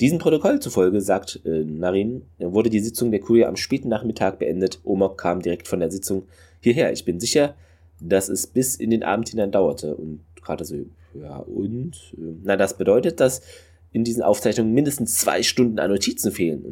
Diesem 0.01 0.18
Protokoll 0.18 0.61
zufolge, 0.61 1.03
sagt 1.03 1.40
äh, 1.44 1.62
Narim, 1.62 2.22
wurde 2.38 2.70
die 2.70 2.80
Sitzung 2.80 3.11
der 3.11 3.20
Kurie 3.20 3.44
am 3.44 3.57
späten 3.57 3.88
Nachmittag 3.88 4.38
beendet. 4.38 4.80
Omok 4.82 5.18
kam 5.18 5.42
direkt 5.42 5.68
von 5.68 5.78
der 5.78 5.90
Sitzung 5.90 6.22
hierher. 6.61 6.90
Ich 6.90 7.05
bin 7.05 7.20
sicher, 7.20 7.55
dass 8.01 8.28
es 8.28 8.46
bis 8.46 8.76
in 8.76 8.90
den 8.90 9.03
Abend 9.03 9.28
hinein 9.28 9.51
dauerte. 9.51 9.94
Und 9.94 10.20
gerade 10.42 10.64
so, 10.64 10.76
Ja, 11.14 11.36
und? 11.38 11.94
Äh, 12.16 12.36
na, 12.42 12.57
das 12.57 12.76
bedeutet, 12.76 13.20
dass 13.20 13.42
in 13.92 14.05
diesen 14.05 14.22
Aufzeichnungen 14.22 14.72
mindestens 14.72 15.18
zwei 15.18 15.42
Stunden 15.42 15.78
an 15.78 15.90
Notizen 15.90 16.32
fehlen. 16.32 16.62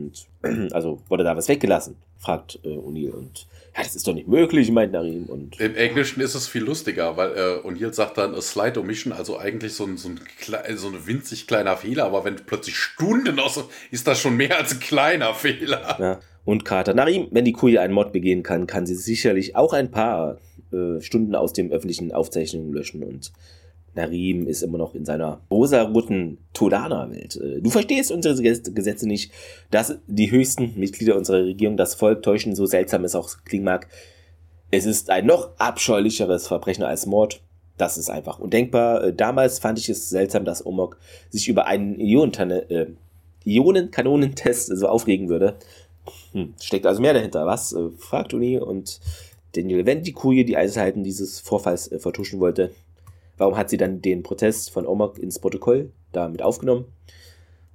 Und 0.43 0.73
also 0.73 1.03
wurde 1.09 1.25
da 1.25 1.37
was 1.37 1.49
weggelassen, 1.49 1.97
fragt 2.19 2.61
äh, 2.65 2.69
O'Neill. 2.69 3.11
Und 3.11 3.47
ja, 3.77 3.83
das 3.83 3.97
ist 3.97 4.07
doch 4.07 4.15
nicht 4.15 4.29
möglich, 4.29 4.71
meint 4.71 4.93
Narim. 4.93 5.25
Und 5.25 5.61
Im 5.61 5.75
Englischen 5.75 6.21
ist 6.21 6.35
es 6.35 6.47
viel 6.47 6.63
lustiger, 6.63 7.17
weil 7.17 7.33
äh, 7.33 7.67
O'Neill 7.67 7.93
sagt 7.93 8.19
dann 8.19 8.35
a 8.35 8.41
slight 8.41 8.79
omission, 8.79 9.13
also 9.13 9.39
eigentlich 9.39 9.73
so 9.73 9.85
ein, 9.85 9.97
so 9.97 10.09
ein, 10.09 10.21
so 10.77 10.89
ein 10.89 11.07
winzig 11.07 11.47
kleiner 11.47 11.77
Fehler, 11.77 12.05
aber 12.05 12.25
wenn 12.25 12.37
plötzlich 12.37 12.77
Stunden 12.77 13.39
aus, 13.41 13.65
ist 13.91 14.07
das 14.07 14.21
schon 14.21 14.37
mehr 14.37 14.57
als 14.57 14.73
ein 14.73 14.81
kleiner 14.81 15.35
Fehler. 15.35 15.97
Ja. 15.99 16.21
Und 16.45 16.65
Carter 16.65 16.95
Narim, 16.95 17.29
wenn 17.31 17.45
die 17.45 17.53
Kuh 17.53 17.79
einen 17.79 17.93
Mord 17.93 18.13
begehen 18.13 18.43
kann, 18.43 18.67
kann 18.67 18.87
sie 18.87 18.95
sicherlich 18.95 19.55
auch 19.55 19.75
ein 19.75 19.91
paar 19.91 20.39
äh, 20.73 21.01
Stunden 21.01 21.35
aus 21.35 21.53
dem 21.53 21.71
öffentlichen 21.71 22.13
Aufzeichnungen 22.13 22.73
löschen 22.73 23.03
und 23.03 23.33
Narim 23.99 24.47
ist 24.47 24.63
immer 24.63 24.79
noch 24.79 24.95
in 24.95 25.05
seiner 25.05 25.41
rosa-roten 25.51 26.39
Tolana-Welt. 26.55 27.37
Äh, 27.37 27.61
du 27.61 27.71
verstehst 27.71 28.11
unsere 28.11 28.41
Gesetze 28.41 29.07
nicht, 29.07 29.33
dass 29.71 29.99
die 30.07 30.31
höchsten 30.31 30.79
Mitglieder 30.79 31.17
unserer 31.17 31.45
Regierung 31.45 31.77
das 31.77 31.95
Volk 31.95 32.23
täuschen, 32.23 32.55
so 32.55 32.65
seltsam 32.65 33.05
es 33.05 33.15
auch 33.15 33.29
klingen 33.45 33.65
mag. 33.65 33.89
Es 34.71 34.87
ist 34.87 35.11
ein 35.11 35.27
noch 35.27 35.51
abscheulicheres 35.59 36.47
Verbrechen 36.47 36.85
als 36.85 37.07
Mord. 37.07 37.43
Das 37.77 37.97
ist 37.97 38.11
einfach 38.11 38.39
undenkbar. 38.39 39.05
Äh, 39.05 39.15
damals 39.15 39.59
fand 39.59 39.79
ich 39.79 39.89
es 39.89 40.09
seltsam, 40.09 40.45
dass 40.45 40.65
Omok 40.65 40.99
sich 41.31 41.49
über 41.49 41.67
einen 41.67 41.99
äh, 42.01 42.87
Ionenkanonentest 43.45 44.77
so 44.77 44.89
aufregen 44.89 45.29
würde. 45.29 45.57
Hm, 46.33 46.55
steckt 46.61 46.87
also 46.87 47.03
mehr 47.03 47.15
dahinter. 47.15 47.47
Was? 47.47 47.75
fragt 47.99 48.33
Uni 48.33 48.59
und 48.59 49.01
Daniel, 49.53 49.87
wenn 49.87 50.03
die 50.45 50.57
Einzelheiten 50.57 51.05
dieses 51.05 51.41
Vorfalls 51.41 51.91
vertuschen 51.99 52.41
wollte, 52.41 52.71
Warum 53.39 53.57
hat 53.57 53.71
sie 53.71 53.77
dann 53.77 54.03
den 54.03 54.23
Protest 54.23 54.71
von 54.71 54.87
Omok 54.87 55.19
ins 55.19 55.39
Protokoll 55.39 55.93
damit 56.13 56.43
aufgenommen? 56.43 56.87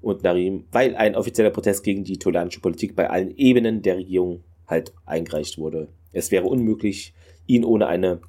Und 0.01 0.23
Narim, 0.23 0.65
weil 0.73 0.95
ein 0.95 1.15
offizieller 1.15 1.49
Protest 1.49 1.83
gegen 1.83 2.03
die 2.03 2.19
tolanische 2.19 2.59
Politik 2.59 2.95
bei 2.95 3.09
allen 3.09 3.35
Ebenen 3.37 3.81
der 3.81 3.97
Regierung 3.97 4.43
halt 4.67 4.93
eingereicht 5.05 5.57
wurde. 5.57 5.87
Es 6.11 6.29
wäre 6.29 6.45
unmöglich, 6.45 7.13
ihn 7.47 7.63
ohne 7.63 7.87
eine, 7.87 8.19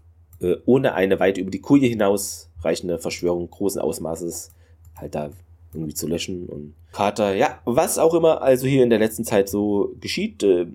äh, 0.41 0.55
ohne 0.65 0.95
eine 0.95 1.19
weit 1.19 1.37
über 1.37 1.51
die 1.51 1.61
Kurie 1.61 1.89
hinaus 1.89 2.49
reichende 2.63 3.01
Verschwörung 3.01 3.51
großen 3.51 3.81
Ausmaßes 3.81 4.53
halt 4.95 5.17
da 5.17 5.31
irgendwie 5.73 5.95
zu 5.95 6.07
löschen. 6.07 6.47
Und 6.47 6.75
Carter, 6.93 7.35
ja, 7.35 7.61
was 7.65 7.99
auch 7.99 8.15
immer 8.15 8.43
also 8.43 8.69
hier 8.69 8.85
in 8.85 8.91
der 8.91 9.01
letzten 9.01 9.25
Zeit 9.25 9.49
so 9.49 9.93
geschieht 10.01 10.45
äh, 10.45 10.67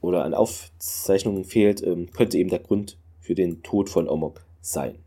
oder 0.00 0.24
an 0.24 0.34
Aufzeichnungen 0.34 1.44
fehlt, 1.44 1.82
äh, 1.82 2.06
könnte 2.16 2.38
eben 2.38 2.50
der 2.50 2.60
Grund 2.60 2.96
für 3.20 3.34
den 3.34 3.62
Tod 3.62 3.90
von 3.90 4.08
Omok 4.08 4.40
sein. 4.60 4.98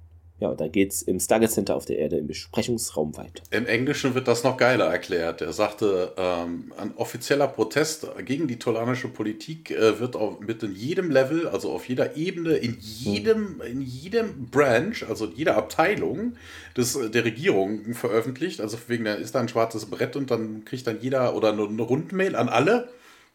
Ja, 0.42 0.50
und 0.50 0.60
dann 0.60 0.72
geht's 0.72 1.04
im 1.04 1.20
Stargate 1.20 1.52
Center 1.52 1.76
auf 1.76 1.86
der 1.86 2.00
Erde 2.00 2.18
im 2.18 2.26
Besprechungsraum 2.26 3.16
weiter. 3.16 3.44
Im 3.52 3.68
Englischen 3.68 4.16
wird 4.16 4.28
das 4.28 4.44
noch 4.44 4.58
geiler 4.58 4.86
erklärt. 4.86 5.42
Er 5.42 5.54
sagte, 5.54 6.14
ähm, 6.18 6.74
ein 6.78 6.94
offizieller 6.96 7.48
Protest 7.48 8.08
gegen 8.26 8.48
die 8.48 8.58
tolanische 8.58 9.08
Politik 9.08 9.70
äh, 9.70 10.00
wird 10.00 10.16
auf, 10.16 10.40
mit 10.40 10.64
in 10.64 10.74
jedem 10.74 11.12
Level, 11.12 11.48
also 11.48 11.72
auf 11.72 11.88
jeder 11.88 12.18
Ebene, 12.18 12.56
in 12.56 12.76
jedem, 12.80 13.62
in 13.62 13.84
jedem 13.84 14.48
Branch, 14.48 14.96
also 15.08 15.28
in 15.28 15.36
jeder 15.36 15.58
Abteilung 15.58 16.34
des, 16.76 16.98
der 17.12 17.24
Regierung 17.24 17.94
veröffentlicht. 17.94 18.62
Also 18.62 18.80
wegen 18.88 19.06
da 19.06 19.14
ist 19.14 19.36
da 19.36 19.42
ein 19.42 19.48
schwarzes 19.48 19.86
Brett 19.86 20.16
und 20.16 20.32
dann 20.32 20.66
kriegt 20.66 20.88
dann 20.88 21.00
jeder 21.02 21.36
oder 21.36 21.54
eine 21.54 21.84
Rundmail 21.84 22.36
an 22.36 22.50
alle. 22.50 22.90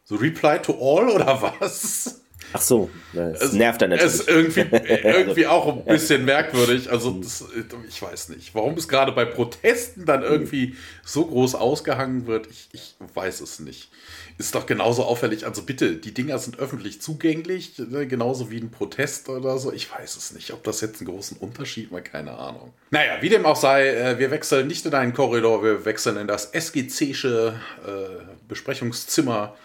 So 0.09 0.15
Reply 0.15 0.63
to 0.63 0.73
all 0.73 1.11
oder 1.11 1.43
was? 1.43 2.21
Ach 2.53 2.61
so, 2.61 2.91
das 3.13 3.43
es, 3.43 3.53
nervt 3.55 3.83
dann 3.83 3.91
natürlich. 3.91 4.15
Ist 4.15 4.29
irgendwie, 4.29 4.61
irgendwie 4.71 5.47
auch 5.49 5.67
ein 5.67 5.85
bisschen 5.85 6.25
merkwürdig. 6.25 6.93
Also, 6.93 7.11
das, 7.11 7.45
ich 7.89 8.01
weiß 8.01 8.29
nicht, 8.29 8.55
warum 8.55 8.75
es 8.75 8.87
gerade 8.87 9.11
bei 9.11 9.25
Protesten 9.25 10.05
dann 10.05 10.23
irgendwie 10.23 10.77
so 11.05 11.27
groß 11.27 11.57
ausgehangen 11.57 12.29
wird. 12.29 12.47
Ich, 12.47 12.69
ich 12.73 12.95
weiß 13.15 13.41
es 13.41 13.59
nicht. 13.59 13.91
Ist 14.39 14.55
doch 14.55 14.67
genauso 14.67 15.03
auffällig. 15.03 15.45
Also, 15.45 15.63
bitte, 15.63 15.97
die 15.97 16.15
Dinger 16.15 16.39
sind 16.39 16.61
öffentlich 16.61 17.03
zugänglich, 17.03 17.73
ne, 17.79 18.07
genauso 18.07 18.49
wie 18.49 18.61
ein 18.61 18.71
Protest 18.71 19.29
oder 19.29 19.59
so. 19.59 19.73
Ich 19.73 19.91
weiß 19.91 20.17
es 20.17 20.33
nicht, 20.33 20.53
ob 20.53 20.63
das 20.63 20.81
jetzt 20.83 21.01
einen 21.01 21.11
großen 21.11 21.39
Unterschied 21.39 21.91
macht, 21.91 22.05
keine 22.05 22.39
Ahnung. 22.39 22.73
Naja, 22.93 23.21
wie 23.23 23.29
dem 23.29 23.45
auch 23.45 23.57
sei, 23.57 23.89
äh, 23.89 24.19
wir 24.21 24.31
wechseln 24.31 24.69
nicht 24.69 24.87
in 24.87 24.95
einen 24.95 25.15
Korridor, 25.15 25.65
wir 25.65 25.85
wechseln 25.85 26.17
in 26.17 26.29
das 26.29 26.55
SGC-sche 26.55 27.61
äh, 27.85 28.25
Besprechungszimmer 28.47 29.57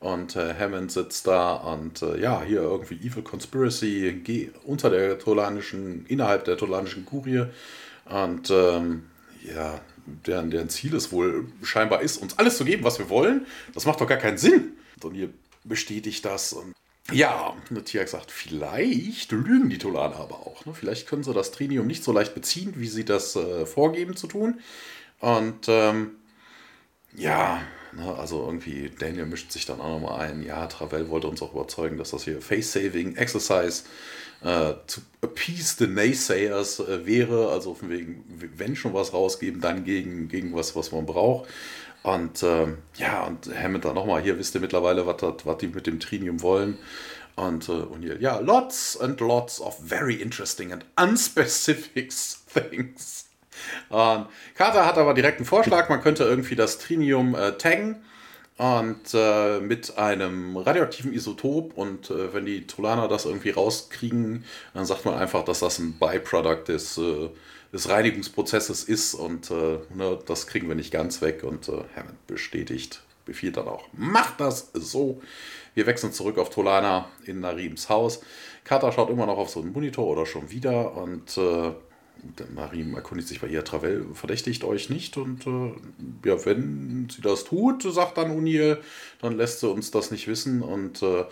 und 0.00 0.34
äh, 0.34 0.54
Hammond 0.58 0.90
sitzt 0.90 1.26
da 1.26 1.52
und 1.52 2.00
äh, 2.00 2.18
ja, 2.18 2.42
hier 2.42 2.62
irgendwie 2.62 2.96
Evil 2.96 3.22
Conspiracy 3.22 4.50
unter 4.64 4.88
der 4.88 5.18
tolanischen, 5.18 6.06
innerhalb 6.06 6.46
der 6.46 6.56
tolanischen 6.56 7.04
Kurie. 7.04 7.44
Und 8.06 8.50
ähm, 8.50 9.04
ja, 9.42 9.78
deren, 10.26 10.50
deren 10.50 10.70
Ziel 10.70 10.94
es 10.96 11.12
wohl 11.12 11.46
scheinbar 11.62 12.00
ist, 12.00 12.16
uns 12.16 12.38
alles 12.38 12.56
zu 12.56 12.64
geben, 12.64 12.82
was 12.82 12.98
wir 12.98 13.10
wollen. 13.10 13.46
Das 13.74 13.84
macht 13.84 14.00
doch 14.00 14.06
gar 14.06 14.18
keinen 14.18 14.38
Sinn. 14.38 14.72
Und 15.02 15.14
hier 15.14 15.28
bestätigt 15.64 16.24
das. 16.24 16.54
Und 16.54 16.74
ja, 17.12 17.54
Tiak 17.84 18.08
sagt, 18.08 18.30
vielleicht 18.30 19.32
lügen 19.32 19.68
die 19.68 19.78
Tolaner 19.78 20.16
aber 20.16 20.36
auch. 20.46 20.64
Ne? 20.64 20.72
Vielleicht 20.72 21.08
können 21.08 21.24
sie 21.24 21.34
das 21.34 21.50
Trinium 21.50 21.86
nicht 21.86 22.04
so 22.04 22.12
leicht 22.12 22.34
beziehen, 22.34 22.72
wie 22.76 22.88
sie 22.88 23.04
das 23.04 23.36
äh, 23.36 23.66
vorgeben 23.66 24.16
zu 24.16 24.28
tun. 24.28 24.60
Und 25.20 25.68
ähm, 25.68 26.12
ja, 27.14 27.60
Ne? 27.92 28.14
Also 28.16 28.44
irgendwie, 28.44 28.90
Daniel 28.98 29.26
mischt 29.26 29.52
sich 29.52 29.66
dann 29.66 29.80
auch 29.80 30.00
nochmal 30.00 30.20
ein. 30.20 30.42
Ja, 30.42 30.66
Travel 30.66 31.08
wollte 31.08 31.28
uns 31.28 31.42
auch 31.42 31.52
überzeugen, 31.52 31.98
dass 31.98 32.10
das 32.10 32.24
hier 32.24 32.40
Face-Saving 32.40 33.16
Exercise 33.16 33.84
äh, 34.42 34.74
to 34.86 35.00
appease 35.22 35.76
the 35.78 35.86
Naysayers 35.86 36.80
äh, 36.80 37.06
wäre. 37.06 37.50
Also 37.50 37.74
von 37.74 37.90
wegen, 37.90 38.24
wenn 38.56 38.76
schon 38.76 38.94
was 38.94 39.12
rausgeben, 39.12 39.60
dann 39.60 39.84
gegen, 39.84 40.28
gegen 40.28 40.54
was, 40.54 40.76
was 40.76 40.92
man 40.92 41.06
braucht. 41.06 41.48
Und 42.02 42.42
ähm, 42.42 42.78
ja, 42.96 43.24
und 43.26 43.50
Hammond 43.54 43.84
dann 43.84 43.94
nochmal, 43.94 44.22
hier 44.22 44.38
wisst 44.38 44.54
ihr 44.54 44.60
mittlerweile, 44.60 45.06
was 45.06 45.58
die 45.58 45.66
mit 45.66 45.86
dem 45.86 46.00
Trinium 46.00 46.40
wollen. 46.40 46.78
Und 47.36 47.68
äh, 47.68 47.72
O'Neill, 47.72 48.20
ja, 48.20 48.38
lots 48.38 48.98
and 48.98 49.20
lots 49.20 49.60
of 49.60 49.78
very 49.78 50.14
interesting 50.14 50.72
and 50.72 50.84
unspecific 50.96 52.12
things. 52.52 53.29
Und 53.88 54.26
Carter 54.54 54.86
hat 54.86 54.98
aber 54.98 55.14
direkt 55.14 55.38
einen 55.38 55.46
Vorschlag, 55.46 55.88
man 55.88 56.02
könnte 56.02 56.24
irgendwie 56.24 56.56
das 56.56 56.78
Trinium 56.78 57.34
äh, 57.34 57.52
taggen 57.52 58.02
und 58.60 59.14
äh, 59.14 59.58
mit 59.60 59.96
einem 59.96 60.58
radioaktiven 60.58 61.14
Isotop 61.14 61.72
und 61.78 62.10
äh, 62.10 62.34
wenn 62.34 62.44
die 62.44 62.66
Tolaner 62.66 63.08
das 63.08 63.24
irgendwie 63.24 63.50
rauskriegen, 63.50 64.44
dann 64.74 64.84
sagt 64.84 65.06
man 65.06 65.14
einfach, 65.14 65.46
dass 65.46 65.60
das 65.60 65.78
ein 65.78 65.94
Byproduct 65.94 66.68
des, 66.68 66.98
äh, 66.98 67.30
des 67.72 67.88
Reinigungsprozesses 67.88 68.84
ist 68.84 69.14
und 69.14 69.50
äh, 69.50 69.78
ne, 69.94 70.18
das 70.26 70.46
kriegen 70.46 70.68
wir 70.68 70.74
nicht 70.74 70.92
ganz 70.92 71.22
weg 71.22 71.42
und 71.42 71.70
äh, 71.70 71.84
Hammond 71.96 72.26
bestätigt, 72.26 73.00
befiehlt 73.24 73.56
dann 73.56 73.66
auch, 73.66 73.88
macht 73.94 74.40
das 74.40 74.68
so. 74.74 75.22
Wir 75.74 75.86
wechseln 75.86 76.12
zurück 76.12 76.36
auf 76.36 76.50
Tolana 76.50 77.08
in 77.24 77.40
Narims 77.40 77.88
Haus. 77.88 78.20
Carter 78.64 78.92
schaut 78.92 79.08
immer 79.08 79.24
noch 79.24 79.38
auf 79.38 79.48
so 79.48 79.62
einen 79.62 79.72
Monitor 79.72 80.06
oder 80.06 80.26
schon 80.26 80.50
wieder 80.50 80.96
und 80.96 81.38
äh, 81.38 81.70
Marie 82.54 82.86
erkundigt 82.94 83.28
sich 83.28 83.40
bei 83.40 83.48
ihr, 83.48 83.64
Travel 83.64 84.06
verdächtigt 84.14 84.64
euch 84.64 84.90
nicht 84.90 85.16
und 85.16 85.46
äh, 85.46 86.28
ja, 86.28 86.44
wenn 86.44 87.08
sie 87.10 87.22
das 87.22 87.44
tut, 87.44 87.82
sagt 87.82 88.18
dann 88.18 88.30
O'Neill, 88.30 88.78
dann 89.20 89.36
lässt 89.36 89.60
sie 89.60 89.68
uns 89.68 89.90
das 89.90 90.10
nicht 90.10 90.28
wissen 90.28 90.62
und 90.62 91.02
äh, 91.02 91.24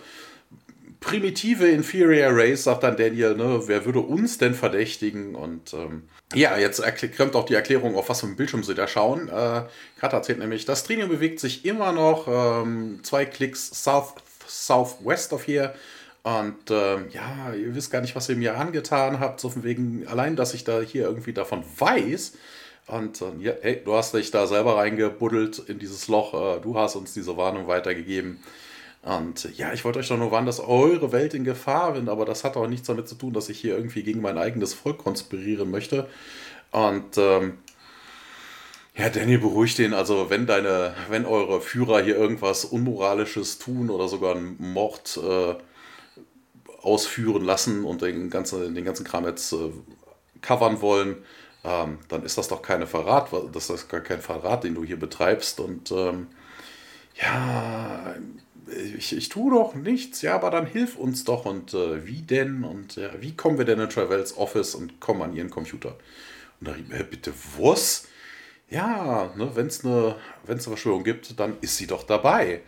primitive 0.99 1.67
Inferior 1.67 2.31
Race, 2.31 2.63
sagt 2.63 2.83
dann 2.83 2.97
Daniel, 2.97 3.35
ne, 3.35 3.61
wer 3.67 3.85
würde 3.85 3.99
uns 3.99 4.37
denn 4.37 4.53
verdächtigen 4.53 5.35
und 5.35 5.73
ähm, 5.73 6.03
ja, 6.35 6.57
jetzt 6.57 6.83
kommt 7.17 7.35
auch 7.35 7.45
die 7.45 7.55
Erklärung, 7.55 7.95
auf 7.95 8.09
was 8.09 8.21
für 8.21 8.27
ein 8.27 8.35
Bildschirm 8.35 8.63
sie 8.63 8.75
da 8.75 8.87
schauen. 8.87 9.29
Äh, 9.29 9.63
Kat 9.99 10.13
erzählt 10.13 10.39
nämlich, 10.39 10.65
das 10.65 10.83
Trinium 10.83 11.09
bewegt 11.09 11.39
sich 11.39 11.65
immer 11.65 11.91
noch 11.91 12.27
ähm, 12.27 12.99
zwei 13.01 13.25
Klicks 13.25 13.83
south, 13.83 14.13
southwest 14.45 15.33
of 15.33 15.43
hier 15.43 15.73
und 16.23 16.69
äh, 16.69 17.07
ja, 17.09 17.53
ihr 17.53 17.73
wisst 17.75 17.91
gar 17.91 18.01
nicht, 18.01 18.15
was 18.15 18.27
ihr 18.29 18.35
mir 18.35 18.57
angetan 18.57 19.19
habt, 19.19 19.39
so 19.39 19.49
von 19.49 19.63
wegen, 19.63 20.05
allein, 20.07 20.35
dass 20.35 20.53
ich 20.53 20.63
da 20.63 20.81
hier 20.81 21.03
irgendwie 21.03 21.33
davon 21.33 21.63
weiß. 21.77 22.33
Und 22.87 23.21
äh, 23.21 23.25
ja, 23.39 23.53
hey, 23.61 23.81
du 23.83 23.93
hast 23.93 24.13
dich 24.13 24.31
da 24.31 24.47
selber 24.47 24.77
reingebuddelt 24.77 25.59
in 25.59 25.79
dieses 25.79 26.07
Loch, 26.07 26.33
äh, 26.33 26.59
du 26.61 26.77
hast 26.77 26.95
uns 26.95 27.13
diese 27.13 27.37
Warnung 27.37 27.67
weitergegeben. 27.67 28.39
Und 29.01 29.57
ja, 29.57 29.71
ich 29.71 29.85
wollte 29.85 29.99
euch 29.99 30.09
doch 30.09 30.17
nur 30.17 30.31
warnen, 30.31 30.47
dass 30.47 30.59
eure 30.59 31.13
Welt 31.13 31.33
in 31.33 31.45
Gefahr 31.45 31.95
ist, 31.95 32.09
aber 32.09 32.25
das 32.25 32.43
hat 32.43 32.57
auch 32.57 32.67
nichts 32.67 32.87
damit 32.87 33.07
zu 33.07 33.15
tun, 33.15 33.31
dass 33.33 33.47
ich 33.47 33.59
hier 33.59 33.77
irgendwie 33.77 34.03
gegen 34.03 34.21
mein 34.21 34.37
eigenes 34.37 34.73
Volk 34.73 34.97
konspirieren 34.97 35.71
möchte. 35.71 36.07
Und 36.71 37.17
ähm, 37.17 37.59
ja, 38.97 39.07
Daniel 39.07 39.39
beruhigt 39.39 39.79
ihn. 39.79 39.93
Also, 39.93 40.29
wenn 40.29 40.45
deine, 40.45 40.93
wenn 41.07 41.25
eure 41.25 41.61
Führer 41.61 42.01
hier 42.01 42.17
irgendwas 42.17 42.65
Unmoralisches 42.65 43.57
tun 43.57 43.89
oder 43.89 44.09
sogar 44.09 44.35
einen 44.35 44.57
Mord 44.59 45.17
äh, 45.17 45.55
ausführen 46.81 47.43
lassen 47.43 47.83
und 47.83 48.01
den 48.01 48.29
ganzen, 48.29 48.73
den 48.73 48.85
ganzen 48.85 49.05
Kram 49.05 49.25
jetzt 49.25 49.51
äh, 49.53 49.71
covern 50.41 50.81
wollen, 50.81 51.17
ähm, 51.63 51.99
dann 52.07 52.23
ist 52.23 52.37
das 52.37 52.47
doch 52.47 52.61
keine 52.61 52.87
Verrat, 52.87 53.29
das 53.53 53.69
ist 53.69 53.89
gar 53.89 54.01
kein 54.01 54.21
Verrat, 54.21 54.63
den 54.63 54.75
du 54.75 54.83
hier 54.83 54.99
betreibst. 54.99 55.59
Und 55.59 55.91
ähm, 55.91 56.27
ja, 57.21 58.15
ich, 58.97 59.15
ich 59.15 59.29
tue 59.29 59.51
doch 59.51 59.75
nichts, 59.75 60.21
ja, 60.21 60.35
aber 60.35 60.51
dann 60.51 60.65
hilf 60.65 60.95
uns 60.95 61.23
doch. 61.23 61.45
Und 61.45 61.73
äh, 61.73 62.05
wie 62.05 62.21
denn? 62.21 62.63
Und 62.63 62.95
ja, 62.95 63.09
wie 63.19 63.35
kommen 63.35 63.57
wir 63.57 63.65
denn 63.65 63.79
in 63.79 63.89
Travels 63.89 64.37
Office 64.37 64.75
und 64.75 64.99
kommen 64.99 65.21
an 65.21 65.35
ihren 65.35 65.49
Computer? 65.49 65.97
Und 66.59 66.67
Narim, 66.67 66.91
äh, 66.91 67.03
bitte 67.03 67.33
was? 67.57 68.07
Ja, 68.69 69.33
ne, 69.35 69.51
wenn 69.55 69.67
es 69.67 69.83
eine 69.83 70.15
wenn's 70.45 70.67
eine 70.67 70.75
Verschwörung 70.75 71.03
gibt, 71.03 71.39
dann 71.39 71.57
ist 71.61 71.77
sie 71.77 71.87
doch 71.87 72.03
dabei. 72.03 72.61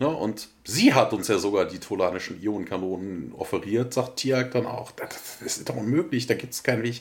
Ne, 0.00 0.06
und 0.06 0.48
sie 0.64 0.94
hat 0.94 1.12
uns 1.12 1.26
ja 1.26 1.38
sogar 1.38 1.64
die 1.64 1.80
tolanischen 1.80 2.40
Ionenkanonen 2.40 3.32
offeriert, 3.36 3.92
sagt 3.92 4.16
Tiag 4.16 4.52
dann 4.52 4.66
auch. 4.66 4.92
Das, 4.92 5.42
ist 5.42 5.68
doch 5.68 5.76
unmöglich, 5.76 6.26
da 6.28 6.34
gibt 6.34 6.52
es 6.52 6.62
keinen 6.62 6.84
Weg. 6.84 7.00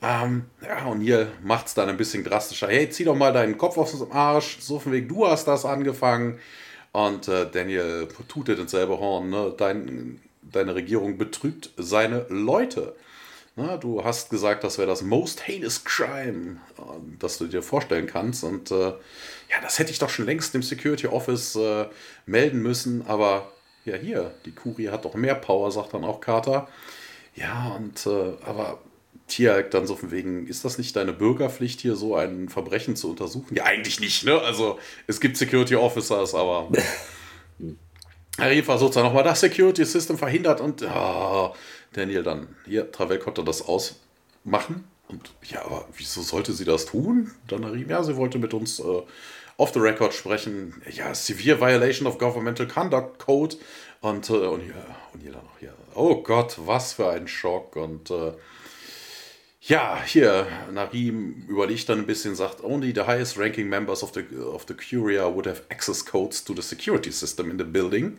Ähm, 0.00 0.46
ja, 0.62 0.86
und 0.86 1.02
hier 1.02 1.32
macht 1.42 1.66
es 1.66 1.74
dann 1.74 1.88
ein 1.88 1.98
bisschen 1.98 2.24
drastischer. 2.24 2.68
Hey, 2.68 2.88
zieh 2.88 3.04
doch 3.04 3.14
mal 3.14 3.32
deinen 3.32 3.58
Kopf 3.58 3.76
aus 3.76 3.98
dem 3.98 4.10
Arsch. 4.10 4.58
So 4.60 4.78
von 4.78 4.92
wegen, 4.92 5.08
du 5.08 5.26
hast 5.26 5.46
das 5.46 5.64
angefangen. 5.66 6.38
Und 6.92 7.28
äh, 7.28 7.46
Daniel 7.50 8.08
tutet 8.28 8.58
ins 8.58 8.70
selbe 8.70 8.98
Horn. 8.98 9.28
Ne? 9.28 9.54
Dein, 9.56 10.20
deine 10.42 10.74
Regierung 10.74 11.18
betrügt 11.18 11.70
seine 11.76 12.26
Leute. 12.28 12.94
Na, 13.56 13.76
du 13.76 14.02
hast 14.02 14.30
gesagt, 14.30 14.64
das 14.64 14.78
wäre 14.78 14.88
das 14.88 15.02
most 15.02 15.46
heinous 15.46 15.84
crime, 15.84 16.56
äh, 16.76 16.82
das 17.20 17.38
du 17.38 17.46
dir 17.46 17.62
vorstellen 17.62 18.06
kannst. 18.06 18.42
Und 18.42 18.70
äh, 18.70 18.74
ja, 18.74 19.60
das 19.62 19.78
hätte 19.78 19.92
ich 19.92 19.98
doch 20.00 20.10
schon 20.10 20.26
längst 20.26 20.54
dem 20.54 20.62
Security 20.62 21.06
Office 21.06 21.54
äh, 21.54 21.86
melden 22.26 22.60
müssen. 22.62 23.06
Aber 23.06 23.52
ja, 23.84 23.96
hier, 23.96 24.34
die 24.44 24.52
Kurie 24.52 24.88
hat 24.88 25.04
doch 25.04 25.14
mehr 25.14 25.36
Power, 25.36 25.70
sagt 25.70 25.94
dann 25.94 26.04
auch 26.04 26.20
Carter. 26.20 26.68
Ja, 27.36 27.76
und 27.76 28.06
äh, 28.06 28.32
aber 28.44 28.80
Tiag 29.28 29.70
dann 29.70 29.86
so 29.86 29.94
von 29.94 30.10
wegen, 30.10 30.46
ist 30.46 30.64
das 30.64 30.76
nicht 30.76 30.96
deine 30.96 31.12
Bürgerpflicht, 31.12 31.80
hier 31.80 31.94
so 31.94 32.16
ein 32.16 32.48
Verbrechen 32.48 32.96
zu 32.96 33.10
untersuchen? 33.10 33.54
Ja, 33.54 33.64
eigentlich 33.64 34.00
nicht, 34.00 34.24
ne? 34.24 34.40
Also 34.40 34.78
es 35.06 35.20
gibt 35.20 35.36
Security 35.36 35.76
Officers, 35.76 36.34
aber. 36.34 36.70
Harry 38.38 38.64
versucht 38.64 38.96
dann 38.96 39.04
nochmal, 39.04 39.22
das 39.22 39.40
Security 39.40 39.84
System 39.84 40.18
verhindert 40.18 40.60
und 40.60 40.82
oh, 40.82 41.54
Daniel 41.94 42.22
dann, 42.22 42.48
hier, 42.66 42.90
Travel 42.92 43.18
konnte 43.18 43.42
das 43.44 43.62
ausmachen. 43.62 44.84
Und 45.08 45.30
ja, 45.44 45.64
aber 45.64 45.86
wieso 45.96 46.22
sollte 46.22 46.52
sie 46.52 46.64
das 46.64 46.86
tun? 46.86 47.32
Dann 47.48 47.64
Harim, 47.64 47.88
ja, 47.88 48.02
sie 48.02 48.16
wollte 48.16 48.38
mit 48.38 48.54
uns 48.54 48.80
äh, 48.80 49.02
off 49.56 49.72
the 49.72 49.80
record 49.80 50.14
sprechen. 50.14 50.82
Ja, 50.90 51.14
Severe 51.14 51.60
Violation 51.60 52.06
of 52.06 52.18
Governmental 52.18 52.66
Conduct 52.66 53.18
Code. 53.18 53.56
Und, 54.00 54.28
äh, 54.30 54.32
und, 54.32 54.60
hier, 54.60 54.74
und 55.12 55.20
hier 55.20 55.32
dann 55.32 55.44
noch 55.44 55.58
hier. 55.58 55.74
Oh 55.94 56.22
Gott, 56.22 56.56
was 56.58 56.94
für 56.94 57.10
ein 57.10 57.28
Schock. 57.28 57.76
Und 57.76 58.10
äh, 58.10 58.32
ja, 59.60 60.02
hier, 60.04 60.46
Narim 60.72 61.44
überlegt 61.48 61.88
dann 61.88 62.00
ein 62.00 62.06
bisschen, 62.06 62.34
sagt, 62.34 62.62
only 62.62 62.92
the 62.94 63.02
highest 63.02 63.38
ranking 63.38 63.68
members 63.68 64.02
of 64.02 64.12
the, 64.14 64.24
of 64.38 64.64
the 64.68 64.74
Curia 64.74 65.26
would 65.32 65.46
have 65.46 65.62
access 65.70 66.04
codes 66.04 66.42
to 66.44 66.54
the 66.54 66.62
security 66.62 67.10
system 67.10 67.50
in 67.50 67.58
the 67.58 67.64
building 67.64 68.18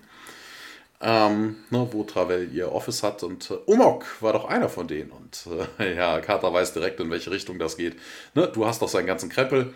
ähm, 1.01 1.57
ne, 1.69 1.87
wo 1.91 2.03
Travel 2.03 2.49
ihr 2.51 2.71
Office 2.71 3.03
hat. 3.03 3.23
Und 3.23 3.51
äh, 3.51 3.55
Omok 3.65 4.05
war 4.21 4.33
doch 4.33 4.45
einer 4.45 4.69
von 4.69 4.87
denen. 4.87 5.11
Und 5.11 5.47
äh, 5.79 5.95
ja, 5.95 6.19
Carter 6.21 6.53
weiß 6.53 6.73
direkt, 6.73 6.99
in 6.99 7.09
welche 7.09 7.31
Richtung 7.31 7.59
das 7.59 7.77
geht. 7.77 7.95
Ne, 8.33 8.47
du 8.53 8.65
hast 8.65 8.81
doch 8.81 8.89
seinen 8.89 9.07
ganzen 9.07 9.29
Krempel. 9.29 9.73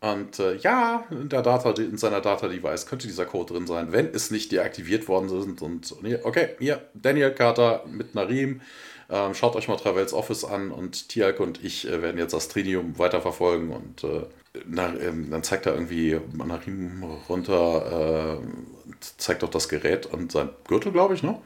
Und 0.00 0.38
äh, 0.38 0.56
ja, 0.56 1.04
in, 1.10 1.28
der 1.28 1.42
Data, 1.42 1.72
in 1.72 1.98
seiner 1.98 2.22
Data-Device 2.22 2.86
könnte 2.86 3.06
dieser 3.06 3.26
Code 3.26 3.52
drin 3.52 3.66
sein, 3.66 3.92
wenn 3.92 4.06
es 4.14 4.30
nicht 4.30 4.50
deaktiviert 4.50 5.08
worden 5.08 5.28
sind. 5.28 5.60
Und 5.60 5.94
okay, 6.22 6.56
hier, 6.58 6.88
Daniel 6.94 7.32
Carter 7.32 7.84
mit 7.86 8.14
Narim. 8.14 8.62
Ähm, 9.10 9.34
schaut 9.34 9.56
euch 9.56 9.66
mal 9.66 9.76
Travels 9.76 10.12
Office 10.12 10.44
an 10.44 10.70
und 10.70 11.08
Tialk 11.08 11.40
und 11.40 11.64
ich 11.64 11.86
äh, 11.86 12.00
werden 12.00 12.16
jetzt 12.16 12.32
das 12.32 12.46
Trinium 12.46 12.96
weiterverfolgen 12.96 13.70
und 13.70 14.04
äh, 14.04 14.22
na, 14.66 14.94
ähm, 15.00 15.30
dann 15.30 15.42
zeigt 15.42 15.66
er 15.66 15.74
irgendwie 15.74 16.20
Narim 16.32 17.02
runter 17.28 18.38
äh, 18.38 18.79
zeigt 19.00 19.44
auch 19.44 19.50
das 19.50 19.68
Gerät 19.68 20.12
an 20.12 20.28
sein 20.30 20.50
Gürtel, 20.66 20.92
glaube 20.92 21.14
ich, 21.14 21.22
ne? 21.22 21.38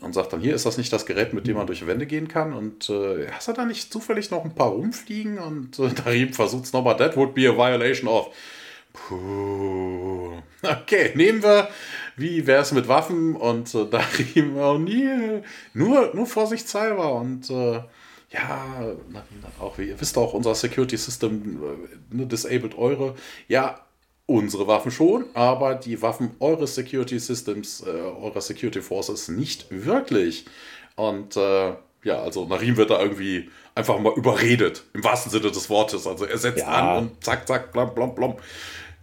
Und 0.00 0.14
sagt 0.14 0.32
dann, 0.32 0.40
hier 0.40 0.54
ist 0.54 0.64
das 0.64 0.78
nicht 0.78 0.92
das 0.92 1.06
Gerät, 1.06 1.32
mit 1.32 1.46
dem 1.46 1.56
man 1.56 1.66
durch 1.66 1.84
Wände 1.86 2.06
gehen 2.06 2.28
kann. 2.28 2.52
Und 2.52 2.88
äh, 2.88 3.28
hast 3.32 3.48
du 3.48 3.52
da 3.52 3.64
nicht 3.64 3.92
zufällig 3.92 4.30
noch 4.30 4.44
ein 4.44 4.54
paar 4.54 4.68
rumfliegen? 4.68 5.38
Und 5.38 5.78
äh, 5.78 5.90
Darim 6.04 6.32
versucht 6.32 6.64
es 6.64 6.72
nochmal, 6.72 6.96
that 6.96 7.16
would 7.16 7.34
be 7.34 7.48
a 7.48 7.56
violation 7.56 8.08
of. 8.08 8.28
Puh. 8.92 10.40
Okay, 10.62 11.12
nehmen 11.14 11.42
wir, 11.42 11.68
wie 12.16 12.46
wäre 12.46 12.62
es 12.62 12.70
mit 12.72 12.86
Waffen? 12.86 13.34
Und 13.34 13.74
äh, 13.74 13.86
Darim, 13.86 14.56
oh 14.58 14.78
nee, 14.78 15.42
nur, 15.74 16.14
nur 16.14 16.26
vorsichtshalber. 16.26 17.14
Und 17.14 17.50
äh, 17.50 17.80
ja, 18.30 18.94
auch, 19.60 19.78
ihr 19.78 20.00
wisst 20.00 20.16
auch, 20.16 20.32
unser 20.32 20.54
Security 20.54 20.96
System 20.96 21.60
äh, 21.62 22.16
ne, 22.16 22.26
disabled 22.26 22.78
eure. 22.78 23.14
Ja, 23.48 23.80
unsere 24.26 24.66
Waffen 24.66 24.90
schon, 24.90 25.26
aber 25.34 25.74
die 25.74 26.00
Waffen 26.00 26.32
eures 26.40 26.74
Security 26.74 27.18
Systems, 27.18 27.82
äh, 27.86 27.90
eurer 27.90 28.40
Security 28.40 28.80
Forces 28.80 29.28
nicht 29.28 29.66
wirklich. 29.70 30.46
Und 30.96 31.36
äh, 31.36 31.72
ja, 32.04 32.22
also 32.22 32.46
Narim 32.46 32.76
wird 32.76 32.90
da 32.90 33.00
irgendwie 33.00 33.50
einfach 33.74 33.98
mal 33.98 34.12
überredet, 34.16 34.84
im 34.92 35.04
wahrsten 35.04 35.30
Sinne 35.30 35.50
des 35.50 35.68
Wortes. 35.70 36.06
Also 36.06 36.24
er 36.24 36.38
setzt 36.38 36.60
ja. 36.60 36.66
an 36.66 36.98
und 36.98 37.24
zack, 37.24 37.46
zack, 37.46 37.72
blom, 37.72 37.94
blom, 37.94 38.14
blom. 38.14 38.36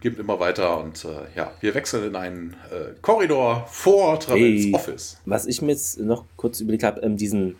Gibt 0.00 0.18
immer 0.18 0.40
weiter 0.40 0.78
und 0.80 1.04
äh, 1.04 1.36
ja, 1.36 1.52
wir 1.60 1.74
wechseln 1.74 2.08
in 2.08 2.16
einen 2.16 2.56
äh, 2.70 2.94
Korridor 3.02 3.66
vor 3.68 4.18
Travels 4.18 4.64
hey, 4.64 4.74
Office. 4.74 5.18
Was 5.26 5.46
ich 5.46 5.60
mir 5.60 5.72
jetzt 5.72 5.98
noch 6.00 6.24
kurz 6.36 6.60
überlegt 6.60 6.84
habe, 6.84 7.02
ähm, 7.02 7.18
diesen 7.18 7.56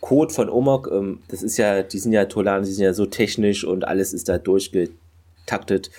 Code 0.00 0.34
von 0.34 0.50
Omok, 0.50 0.90
ähm, 0.92 1.22
das 1.28 1.44
ist 1.44 1.56
ja, 1.56 1.82
die 1.84 1.98
sind 1.98 2.12
ja 2.12 2.24
Tolan, 2.24 2.64
die 2.64 2.72
sind 2.72 2.84
ja 2.84 2.92
so 2.94 3.06
technisch 3.06 3.62
und 3.62 3.86
alles 3.86 4.12
ist 4.12 4.28
da 4.28 4.38
durchgetaktet 4.38 5.90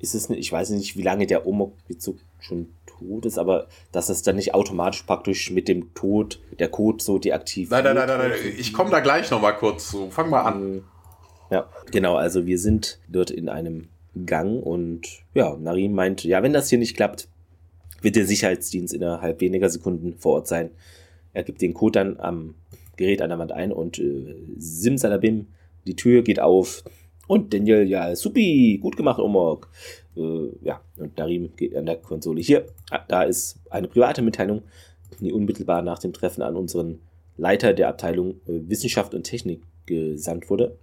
ist 0.00 0.14
es, 0.14 0.30
ich 0.30 0.50
weiß 0.50 0.70
nicht, 0.70 0.96
wie 0.96 1.02
lange 1.02 1.26
der 1.26 1.46
Omok 1.46 1.74
jetzt 1.88 2.04
so 2.04 2.16
schon 2.38 2.68
tot 2.86 3.26
ist, 3.26 3.38
aber 3.38 3.68
dass 3.92 4.08
es 4.08 4.22
dann 4.22 4.36
nicht 4.36 4.54
automatisch 4.54 5.02
praktisch 5.02 5.50
mit 5.50 5.68
dem 5.68 5.94
Tod 5.94 6.40
der 6.58 6.68
Code 6.68 7.02
so 7.02 7.18
deaktiviert 7.18 7.70
Nein, 7.70 7.84
nein, 7.84 7.94
nein, 7.94 8.18
nein, 8.18 8.30
nein. 8.30 8.54
ich 8.58 8.72
komme 8.72 8.90
da 8.90 9.00
gleich 9.00 9.30
nochmal 9.30 9.56
kurz 9.56 9.90
zu. 9.90 10.10
Fang 10.10 10.30
mal 10.30 10.42
an. 10.42 10.84
Ja, 11.50 11.68
genau, 11.90 12.16
also 12.16 12.46
wir 12.46 12.58
sind 12.58 13.00
dort 13.08 13.30
in 13.30 13.48
einem 13.48 13.88
Gang 14.26 14.62
und 14.62 15.06
ja, 15.34 15.56
Narim 15.56 15.92
meint, 15.92 16.24
ja, 16.24 16.42
wenn 16.42 16.52
das 16.52 16.68
hier 16.68 16.78
nicht 16.78 16.96
klappt, 16.96 17.28
wird 18.02 18.16
der 18.16 18.26
Sicherheitsdienst 18.26 18.94
innerhalb 18.94 19.40
weniger 19.40 19.68
Sekunden 19.68 20.16
vor 20.18 20.34
Ort 20.34 20.48
sein. 20.48 20.70
Er 21.32 21.42
gibt 21.42 21.60
den 21.60 21.74
Code 21.74 21.98
dann 21.98 22.20
am 22.20 22.54
Gerät 22.96 23.22
an 23.22 23.30
der 23.30 23.38
Wand 23.38 23.52
ein 23.52 23.72
und 23.72 23.98
äh, 23.98 24.36
simsalabim, 24.56 25.46
die 25.86 25.96
Tür 25.96 26.22
geht 26.22 26.40
auf, 26.40 26.84
und 27.30 27.54
Daniel, 27.54 27.86
ja, 27.86 28.16
supi, 28.16 28.80
gut 28.82 28.96
gemacht, 28.96 29.20
Omok. 29.20 29.68
Äh, 30.16 30.48
ja, 30.62 30.80
und 30.96 31.16
Darim 31.16 31.54
geht 31.54 31.76
an 31.76 31.86
der 31.86 31.94
Konsole. 31.94 32.40
Hier, 32.40 32.66
ah, 32.90 33.04
da 33.06 33.22
ist 33.22 33.60
eine 33.70 33.86
private 33.86 34.20
Mitteilung, 34.20 34.62
die 35.20 35.30
unmittelbar 35.30 35.80
nach 35.82 36.00
dem 36.00 36.12
Treffen 36.12 36.42
an 36.42 36.56
unseren 36.56 36.98
Leiter 37.36 37.72
der 37.72 37.86
Abteilung 37.86 38.40
äh, 38.48 38.68
Wissenschaft 38.68 39.14
und 39.14 39.22
Technik 39.22 39.62
gesandt 39.86 40.50
wurde. 40.50 40.76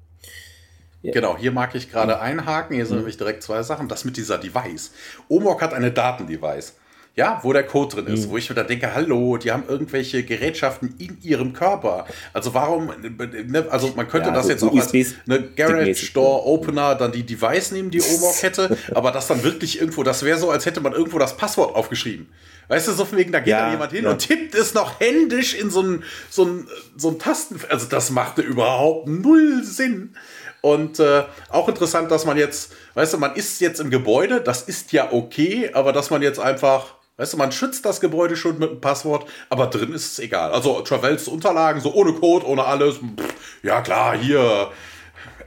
Ja. 1.01 1.11
Genau, 1.11 1.37
hier 1.37 1.51
mag 1.51 1.75
ich 1.75 1.91
gerade 1.91 2.21
einhaken. 2.21 2.77
Hier 2.77 2.85
sind 2.85 2.95
mhm. 2.95 3.01
nämlich 3.01 3.17
direkt 3.17 3.43
zwei 3.43 3.61
Sachen. 3.61 3.89
Das 3.89 4.05
mit 4.05 4.15
dieser 4.15 4.37
Device. 4.37 4.93
Omok 5.27 5.61
hat 5.61 5.73
eine 5.73 5.91
Datendevice 5.91 6.77
ja, 7.17 7.39
wo 7.41 7.51
der 7.51 7.63
Code 7.63 7.95
drin 7.95 8.13
ist, 8.13 8.27
mhm. 8.27 8.29
wo 8.29 8.37
ich 8.37 8.47
mir 8.47 8.55
da 8.55 8.61
denke, 8.61 8.93
hallo, 8.93 9.37
die 9.37 9.51
haben 9.51 9.63
irgendwelche 9.67 10.21
Gerätschaften 10.21 10.93
in 10.99 11.17
ihrem 11.23 11.51
Körper. 11.51 12.05
Also 12.31 12.53
warum, 12.53 12.91
ne, 13.01 13.65
also 13.71 13.91
man 13.95 14.07
könnte 14.07 14.29
ja, 14.29 14.35
das 14.35 14.47
jetzt 14.47 14.63
auch 14.63 14.71
als 14.71 14.93
eine 14.93 15.41
Garage 15.55 16.13
Door 16.13 16.45
Opener 16.45 16.93
dann 16.93 17.11
die 17.11 17.23
Device 17.23 17.71
nehmen, 17.71 17.89
die 17.89 18.01
Omok 18.01 18.43
hätte, 18.43 18.77
aber 18.93 19.11
das 19.11 19.25
dann 19.25 19.43
wirklich 19.43 19.79
irgendwo, 19.81 20.03
das 20.03 20.23
wäre 20.23 20.37
so, 20.37 20.51
als 20.51 20.67
hätte 20.67 20.79
man 20.79 20.93
irgendwo 20.93 21.17
das 21.17 21.35
Passwort 21.35 21.75
aufgeschrieben. 21.75 22.27
Weißt 22.67 22.87
du, 22.87 22.91
so 22.91 23.03
von 23.03 23.17
wegen, 23.17 23.31
da 23.31 23.39
geht 23.39 23.47
ja, 23.47 23.65
da 23.65 23.71
jemand 23.71 23.93
hin 23.93 24.03
ja. 24.03 24.11
und 24.11 24.19
tippt 24.19 24.53
es 24.53 24.75
noch 24.75 24.99
händisch 24.99 25.55
in 25.55 25.71
so 25.71 25.81
ein, 25.81 26.03
so 26.29 26.45
ein, 26.45 26.67
so 26.95 27.09
ein 27.09 27.17
Tasten. 27.17 27.59
Also 27.69 27.87
das 27.87 28.11
machte 28.11 28.43
überhaupt 28.43 29.07
null 29.07 29.63
Sinn. 29.63 30.15
Und 30.61 30.99
äh, 30.99 31.23
auch 31.49 31.67
interessant, 31.67 32.11
dass 32.11 32.25
man 32.25 32.37
jetzt, 32.37 32.73
weißt 32.93 33.13
du, 33.13 33.17
man 33.17 33.35
ist 33.35 33.59
jetzt 33.59 33.79
im 33.79 33.89
Gebäude, 33.89 34.39
das 34.41 34.61
ist 34.63 34.91
ja 34.91 35.11
okay, 35.13 35.71
aber 35.73 35.93
dass 35.93 36.11
man 36.11 36.21
jetzt 36.21 36.39
einfach 36.39 36.96
Weißt 37.17 37.33
du, 37.33 37.37
man 37.37 37.51
schützt 37.51 37.83
das 37.83 37.99
Gebäude 37.99 38.35
schon 38.35 38.59
mit 38.59 38.69
einem 38.69 38.79
Passwort, 38.79 39.27
aber 39.49 39.67
drin 39.67 39.91
ist 39.91 40.13
es 40.13 40.19
egal. 40.19 40.51
Also 40.51 40.81
Travels 40.81 41.27
Unterlagen, 41.27 41.81
so 41.81 41.93
ohne 41.93 42.13
Code, 42.13 42.45
ohne 42.45 42.63
alles. 42.63 42.97
Pff, 42.97 43.63
ja 43.63 43.81
klar, 43.81 44.15
hier, 44.15 44.69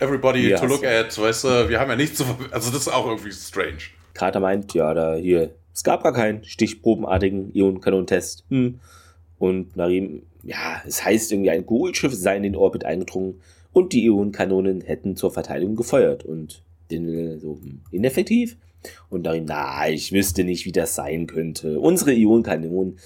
everybody 0.00 0.48
yes. 0.48 0.60
to 0.60 0.66
look 0.66 0.84
at, 0.84 1.16
weißt 1.16 1.44
du, 1.44 1.68
wir 1.68 1.78
haben 1.78 1.88
ja 1.88 1.96
nichts 1.96 2.18
zu 2.18 2.24
Also 2.50 2.70
das 2.70 2.82
ist 2.82 2.88
auch 2.88 3.06
irgendwie 3.06 3.32
strange. 3.32 3.78
Carter 4.14 4.40
meint, 4.40 4.74
ja, 4.74 4.92
da 4.94 5.14
hier, 5.14 5.54
es 5.72 5.84
gab 5.84 6.02
gar 6.02 6.12
keinen 6.12 6.42
stichprobenartigen 6.42 7.54
Ionenkanonentest. 7.54 8.44
Hm. 8.48 8.80
Und 9.38 9.76
Narim, 9.76 10.22
ja, 10.42 10.82
es 10.86 11.04
heißt 11.04 11.30
irgendwie, 11.30 11.50
ein 11.50 11.66
Google-Schiff 11.66 12.12
sei 12.12 12.36
in 12.36 12.42
den 12.42 12.56
Orbit 12.56 12.84
eingedrungen 12.84 13.40
und 13.72 13.92
die 13.92 14.04
Ionenkanonen 14.04 14.80
hätten 14.80 15.16
zur 15.16 15.30
Verteidigung 15.30 15.76
gefeuert. 15.76 16.24
Und 16.24 16.62
den, 16.90 17.38
so 17.38 17.60
hm, 17.62 17.82
ineffektiv. 17.92 18.56
Und 19.08 19.24
darin, 19.24 19.44
na, 19.46 19.88
ich 19.88 20.12
wüsste 20.12 20.44
nicht, 20.44 20.64
wie 20.64 20.72
das 20.72 20.94
sein 20.94 21.26
könnte. 21.26 21.80
Unsere 21.80 22.12
Ionenkanonen 22.12 22.98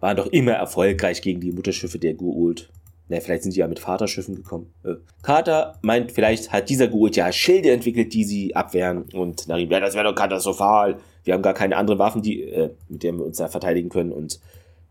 waren 0.00 0.16
doch 0.16 0.26
immer 0.26 0.52
erfolgreich 0.52 1.22
gegen 1.22 1.40
die 1.40 1.52
Mutterschiffe 1.52 1.98
der 1.98 2.14
Guult. 2.14 2.70
Na, 3.08 3.20
vielleicht 3.20 3.42
sind 3.42 3.52
sie 3.52 3.60
ja 3.60 3.68
mit 3.68 3.78
Vaterschiffen 3.78 4.34
gekommen. 4.34 4.72
Äh, 4.84 4.94
Carter 5.22 5.78
meint, 5.82 6.12
vielleicht 6.12 6.52
hat 6.52 6.68
dieser 6.68 6.88
Guult 6.88 7.16
ja 7.16 7.32
Schilde 7.32 7.70
entwickelt, 7.70 8.12
die 8.12 8.24
sie 8.24 8.54
abwehren. 8.54 9.04
Und 9.12 9.48
Narim, 9.48 9.70
ja, 9.70 9.80
das 9.80 9.94
wäre 9.94 10.04
doch 10.04 10.14
katastrophal. 10.14 10.98
Wir 11.24 11.34
haben 11.34 11.42
gar 11.42 11.54
keine 11.54 11.76
anderen 11.76 11.98
Waffen, 11.98 12.22
die, 12.22 12.42
äh, 12.42 12.70
mit 12.88 13.02
denen 13.02 13.18
wir 13.18 13.24
uns 13.24 13.38
da 13.38 13.48
verteidigen 13.48 13.88
können. 13.88 14.12
Und 14.12 14.40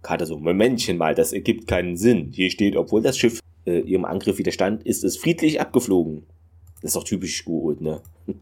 Carter 0.01 0.25
so, 0.25 0.37
Momentchen 0.37 0.97
mal, 0.97 1.13
das 1.13 1.31
ergibt 1.31 1.67
keinen 1.67 1.95
Sinn. 1.95 2.31
Hier 2.33 2.49
steht, 2.49 2.75
obwohl 2.75 3.01
das 3.01 3.17
Schiff 3.17 3.39
äh, 3.65 3.79
ihrem 3.81 4.05
Angriff 4.05 4.37
widerstand, 4.39 4.83
ist 4.83 5.03
es 5.03 5.17
friedlich 5.17 5.61
abgeflogen. 5.61 6.25
Das 6.81 6.89
ist 6.89 6.95
doch 6.95 7.03
typisch 7.03 7.43
Goa'uld, 7.45 7.81
ne? 7.81 8.01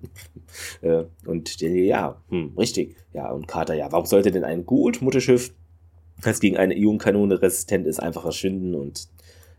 Äh, 0.82 1.04
und 1.26 1.62
Daniel, 1.62 1.86
ja, 1.86 2.22
hm, 2.30 2.54
richtig. 2.58 2.96
Ja, 3.14 3.30
und 3.32 3.46
Carter, 3.46 3.74
ja, 3.74 3.92
warum 3.92 4.06
sollte 4.06 4.32
denn 4.32 4.46
ein 4.46 4.66
Goa'uld-Mutterschiff, 4.66 5.54
das 6.22 6.40
gegen 6.40 6.56
eine 6.56 6.78
Ionenkanone 6.78 7.42
resistent 7.42 7.86
ist, 7.86 8.00
einfach 8.00 8.22
verschwinden? 8.22 8.74
Und 8.74 9.10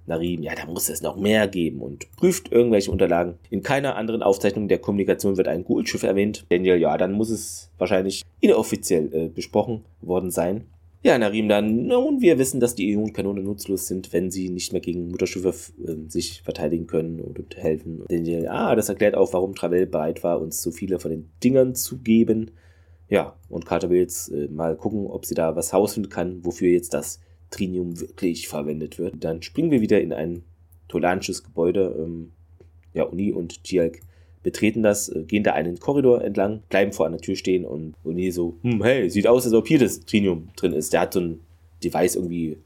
Narim, 0.06 0.42
ja, 0.42 0.54
da 0.54 0.66
muss 0.66 0.88
es 0.88 1.02
noch 1.02 1.16
mehr 1.16 1.48
geben 1.48 1.80
und 1.80 2.10
prüft 2.16 2.50
irgendwelche 2.50 2.90
Unterlagen. 2.90 3.34
In 3.50 3.62
keiner 3.62 3.96
anderen 3.96 4.22
Aufzeichnung 4.22 4.68
der 4.68 4.78
Kommunikation 4.78 5.36
wird 5.36 5.48
ein 5.48 5.64
Goa'uld-Schiff 5.64 6.04
erwähnt. 6.04 6.46
Daniel, 6.48 6.78
ja, 6.78 6.96
dann 6.96 7.12
muss 7.12 7.30
es 7.30 7.70
wahrscheinlich 7.76 8.22
inoffiziell 8.40 9.12
äh, 9.12 9.28
besprochen 9.28 9.84
worden 10.00 10.30
sein. 10.30 10.66
Ja, 11.02 11.18
Narim 11.18 11.48
dann, 11.48 11.86
nun, 11.86 12.20
wir 12.20 12.38
wissen, 12.38 12.58
dass 12.58 12.74
die 12.74 12.90
Ionenkanonen 12.90 13.44
nutzlos 13.44 13.86
sind, 13.86 14.12
wenn 14.12 14.30
sie 14.30 14.48
nicht 14.50 14.72
mehr 14.72 14.80
gegen 14.80 15.08
Mutterschiffe 15.08 15.54
äh, 15.84 16.08
sich 16.08 16.42
verteidigen 16.42 16.86
können 16.86 17.20
und, 17.20 17.56
helfen. 17.56 18.02
Daniel, 18.08 18.48
ah, 18.48 18.74
das 18.74 18.88
erklärt 18.88 19.14
auch, 19.14 19.32
warum 19.32 19.54
Travel 19.54 19.86
bereit 19.86 20.24
war, 20.24 20.40
uns 20.40 20.60
so 20.60 20.72
viele 20.72 20.98
von 20.98 21.10
den 21.10 21.30
Dingern 21.44 21.74
zu 21.74 21.98
geben. 21.98 22.50
Ja, 23.08 23.38
und 23.48 23.66
Carter 23.66 23.88
will 23.88 24.00
jetzt 24.00 24.30
äh, 24.30 24.48
mal 24.48 24.76
gucken, 24.76 25.06
ob 25.06 25.26
sie 25.26 25.34
da 25.34 25.54
was 25.54 25.72
herausfinden 25.72 26.10
kann, 26.10 26.44
wofür 26.44 26.68
jetzt 26.68 26.92
das 26.92 27.20
Trinium 27.50 28.00
wirklich 28.00 28.48
verwendet 28.48 28.98
wird. 28.98 29.22
Dann 29.22 29.42
springen 29.42 29.70
wir 29.70 29.80
wieder 29.80 30.00
in 30.00 30.12
ein 30.12 30.42
tolanisches 30.88 31.44
Gebäude. 31.44 31.94
Ähm, 31.98 32.32
ja, 32.94 33.04
Uni 33.04 33.30
und 33.30 33.62
Tialk 33.62 34.00
betreten 34.46 34.84
das, 34.84 35.08
äh, 35.08 35.24
gehen 35.24 35.42
da 35.42 35.54
einen 35.54 35.80
Korridor 35.80 36.22
entlang, 36.22 36.62
bleiben 36.68 36.92
vor 36.92 37.04
einer 37.04 37.18
Tür 37.18 37.34
stehen 37.34 37.64
und 37.64 37.94
Uni 38.04 38.30
so, 38.30 38.56
hm, 38.62 38.80
hey, 38.80 39.10
sieht 39.10 39.26
aus, 39.26 39.44
als 39.44 39.52
ob 39.52 39.66
hier 39.66 39.80
das 39.80 40.00
Trinium 40.06 40.50
drin 40.54 40.72
ist. 40.72 40.92
Der 40.92 41.00
hat 41.00 41.14
so 41.14 41.20
ein 41.20 41.40
Device 41.82 42.14
irgendwie, 42.14 42.56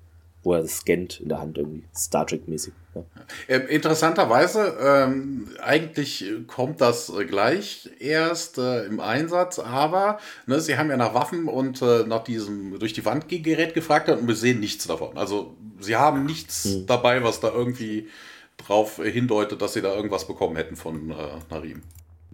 wo 0.42 0.52
er 0.52 0.60
das 0.60 0.76
scannt 0.76 1.20
in 1.20 1.30
der 1.30 1.40
Hand, 1.40 1.56
irgendwie 1.56 1.84
Star 1.96 2.26
Trek-mäßig. 2.26 2.74
Ja. 2.94 3.04
Ähm, 3.48 3.62
interessanterweise, 3.68 4.76
ähm, 4.78 5.48
eigentlich 5.62 6.26
kommt 6.46 6.82
das 6.82 7.10
gleich 7.28 7.88
erst 7.98 8.58
äh, 8.58 8.84
im 8.84 9.00
Einsatz, 9.00 9.58
aber 9.58 10.18
ne, 10.44 10.60
sie 10.60 10.76
haben 10.76 10.90
ja 10.90 10.98
nach 10.98 11.14
Waffen 11.14 11.48
und 11.48 11.80
äh, 11.80 12.04
nach 12.06 12.24
diesem 12.24 12.78
durch 12.78 12.92
die 12.92 13.06
Wand 13.06 13.26
Gerät 13.26 13.72
gefragt 13.72 14.10
und 14.10 14.28
wir 14.28 14.34
sehen 14.34 14.60
nichts 14.60 14.86
davon. 14.86 15.16
Also 15.16 15.54
sie 15.78 15.96
haben 15.96 16.26
nichts 16.26 16.64
hm. 16.64 16.86
dabei, 16.86 17.24
was 17.24 17.40
da 17.40 17.50
irgendwie 17.50 18.08
drauf 18.66 19.00
hindeutet, 19.02 19.62
dass 19.62 19.74
sie 19.74 19.82
da 19.82 19.94
irgendwas 19.94 20.26
bekommen 20.26 20.56
hätten 20.56 20.76
von 20.76 21.10
äh, 21.10 21.14
Narim. 21.50 21.82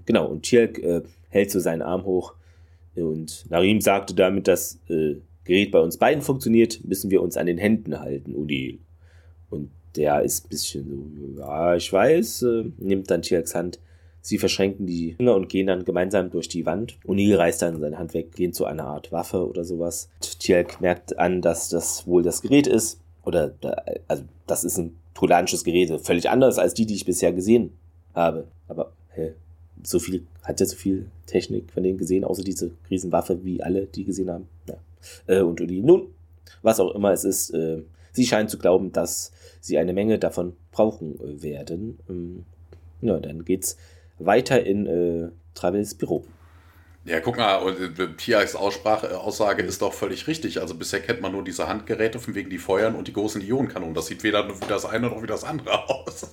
Genau, 0.04 0.26
und 0.26 0.42
Tjelk 0.42 0.78
äh, 0.78 1.02
hält 1.30 1.50
so 1.50 1.60
seinen 1.60 1.82
Arm 1.82 2.04
hoch 2.04 2.34
und 2.94 3.44
Narim 3.50 3.80
sagte 3.80 4.14
damit, 4.14 4.48
das 4.48 4.78
äh, 4.88 5.16
Gerät 5.44 5.70
bei 5.70 5.80
uns 5.80 5.96
beiden 5.96 6.22
funktioniert, 6.22 6.84
müssen 6.84 7.10
wir 7.10 7.22
uns 7.22 7.36
an 7.36 7.46
den 7.46 7.58
Händen 7.58 8.00
halten, 8.00 8.34
Udil. 8.34 8.80
Und 9.48 9.70
der 9.94 10.22
ist 10.22 10.46
ein 10.46 10.48
bisschen 10.48 11.34
so, 11.34 11.40
ja, 11.40 11.76
ich 11.76 11.92
weiß, 11.92 12.42
äh, 12.42 12.64
nimmt 12.78 13.10
dann 13.10 13.22
Tjelks 13.22 13.54
Hand. 13.54 13.78
Sie 14.20 14.38
verschränken 14.38 14.86
die 14.86 15.14
Finger 15.14 15.36
und 15.36 15.48
gehen 15.48 15.68
dann 15.68 15.84
gemeinsam 15.84 16.30
durch 16.30 16.48
die 16.48 16.66
Wand. 16.66 16.98
O'Neill 17.06 17.36
reißt 17.36 17.62
dann 17.62 17.80
seine 17.80 17.96
Hand 17.96 18.12
weg, 18.12 18.32
gehen 18.32 18.52
zu 18.52 18.64
einer 18.64 18.84
Art 18.84 19.12
Waffe 19.12 19.48
oder 19.48 19.64
sowas. 19.64 20.08
Tjelk 20.20 20.80
merkt 20.80 21.16
an, 21.16 21.42
dass 21.42 21.68
das 21.68 22.08
wohl 22.08 22.24
das 22.24 22.42
Gerät 22.42 22.66
ist. 22.66 23.00
Oder, 23.22 23.54
also, 24.08 24.24
das 24.48 24.64
ist 24.64 24.78
ein 24.78 24.96
tolanisches 25.16 25.64
Gerät. 25.64 25.90
Völlig 26.02 26.28
anders 26.30 26.58
als 26.58 26.74
die, 26.74 26.86
die 26.86 26.94
ich 26.94 27.04
bisher 27.04 27.32
gesehen 27.32 27.72
habe. 28.14 28.46
Aber, 28.68 28.92
hä? 29.14 29.32
So 29.82 29.98
viel, 29.98 30.26
hat 30.42 30.60
er 30.60 30.66
so 30.66 30.76
viel 30.76 31.06
Technik 31.26 31.70
von 31.70 31.82
denen 31.82 31.98
gesehen, 31.98 32.24
außer 32.24 32.42
diese 32.42 32.70
Riesenwaffe, 32.90 33.44
wie 33.44 33.62
alle, 33.62 33.86
die 33.86 34.04
gesehen 34.04 34.30
haben? 34.30 34.48
Ja. 34.68 34.76
Äh, 35.26 35.42
und 35.42 35.60
die, 35.60 35.82
nun, 35.82 36.08
was 36.62 36.80
auch 36.80 36.94
immer 36.94 37.12
es 37.12 37.24
ist, 37.24 37.50
äh, 37.50 37.82
sie 38.12 38.26
scheinen 38.26 38.48
zu 38.48 38.58
glauben, 38.58 38.92
dass 38.92 39.32
sie 39.60 39.78
eine 39.78 39.92
Menge 39.92 40.18
davon 40.18 40.54
brauchen 40.70 41.18
äh, 41.20 41.42
werden. 41.42 41.98
Ähm, 42.08 42.44
ja, 43.00 43.18
dann 43.20 43.44
geht's 43.44 43.76
weiter 44.18 44.64
in 44.64 44.86
äh, 44.86 45.28
Travels 45.54 45.94
Büro. 45.94 46.24
Ja, 47.06 47.20
guck 47.20 47.36
mal, 47.36 47.56
und 47.56 47.98
äh, 48.00 48.08
Tiaks 48.16 48.56
Aussprache, 48.56 49.06
äh, 49.06 49.14
Aussage 49.14 49.62
ist 49.62 49.80
doch 49.80 49.92
völlig 49.92 50.26
richtig. 50.26 50.60
Also 50.60 50.74
bisher 50.74 51.00
kennt 51.00 51.20
man 51.20 51.30
nur 51.30 51.44
diese 51.44 51.68
Handgeräte 51.68 52.18
von 52.18 52.34
wegen 52.34 52.50
die 52.50 52.58
Feuern 52.58 52.96
und 52.96 53.06
die 53.06 53.12
großen 53.12 53.40
Ionenkanonen. 53.40 53.94
Das 53.94 54.06
sieht 54.06 54.24
weder 54.24 54.48
wie 54.48 54.66
das 54.68 54.84
eine 54.84 55.08
noch 55.08 55.22
wie 55.22 55.28
das 55.28 55.44
andere 55.44 55.88
aus. 55.88 56.32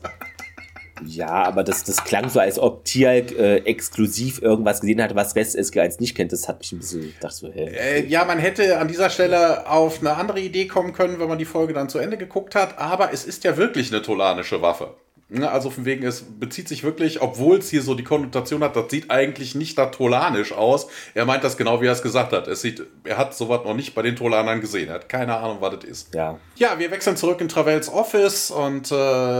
Ja, 1.05 1.27
aber 1.27 1.63
das, 1.63 1.83
das 1.83 2.03
klang 2.03 2.29
so, 2.29 2.39
als 2.39 2.57
ob 2.57 2.85
Tialk 2.85 3.37
äh, 3.37 3.57
exklusiv 3.57 4.41
irgendwas 4.41 4.81
gesehen 4.81 5.01
hatte, 5.01 5.15
was 5.15 5.35
West 5.35 5.55
SG1 5.57 5.99
nicht 5.99 6.15
kennt. 6.15 6.31
Das 6.31 6.47
hat 6.47 6.59
mich 6.59 6.71
ein 6.71 6.79
bisschen 6.79 7.13
gedacht 7.13 7.33
so, 7.33 7.51
hä? 7.51 7.65
Äh, 7.65 8.05
ja, 8.07 8.25
man 8.25 8.39
hätte 8.39 8.79
an 8.79 8.87
dieser 8.87 9.11
Stelle 9.11 9.69
auf 9.69 9.99
eine 9.99 10.15
andere 10.15 10.39
Idee 10.39 10.65
kommen 10.65 10.93
können, 10.93 11.19
wenn 11.19 11.27
man 11.27 11.37
die 11.37 11.45
Folge 11.45 11.73
dann 11.73 11.89
zu 11.89 11.99
Ende 11.99 12.17
geguckt 12.17 12.55
hat. 12.55 12.79
Aber 12.79 13.13
es 13.13 13.25
ist 13.25 13.43
ja 13.43 13.57
wirklich 13.57 13.91
eine 13.91 14.01
tolanische 14.01 14.61
Waffe. 14.63 14.95
Ne, 15.29 15.49
also 15.49 15.69
von 15.69 15.85
wegen, 15.85 16.05
es 16.05 16.21
bezieht 16.21 16.67
sich 16.67 16.83
wirklich, 16.83 17.21
obwohl 17.21 17.57
es 17.57 17.69
hier 17.69 17.81
so 17.81 17.95
die 17.95 18.03
Konnotation 18.03 18.61
hat, 18.61 18.75
das 18.75 18.91
sieht 18.91 19.09
eigentlich 19.09 19.55
nicht 19.55 19.77
da 19.77 19.87
tolanisch 19.87 20.51
aus. 20.51 20.87
Er 21.15 21.25
meint 21.25 21.43
das 21.43 21.57
genau, 21.57 21.81
wie 21.81 21.87
er 21.87 21.93
es 21.93 22.03
gesagt 22.03 22.33
hat. 22.33 22.47
Es 22.47 22.61
sieht, 22.61 22.83
er 23.03 23.17
hat 23.17 23.33
sowas 23.33 23.61
noch 23.63 23.73
nicht 23.73 23.95
bei 23.95 24.03
den 24.03 24.15
Tolanern 24.15 24.61
gesehen. 24.61 24.89
Er 24.89 24.95
hat 24.95 25.09
keine 25.09 25.37
Ahnung, 25.37 25.57
was 25.59 25.75
das 25.75 25.85
ist. 25.85 26.13
Ja. 26.13 26.37
Ja, 26.55 26.77
wir 26.77 26.91
wechseln 26.91 27.17
zurück 27.17 27.41
in 27.41 27.47
Travels 27.47 27.89
Office 27.89 28.51
und 28.51 28.91
äh, 28.91 28.95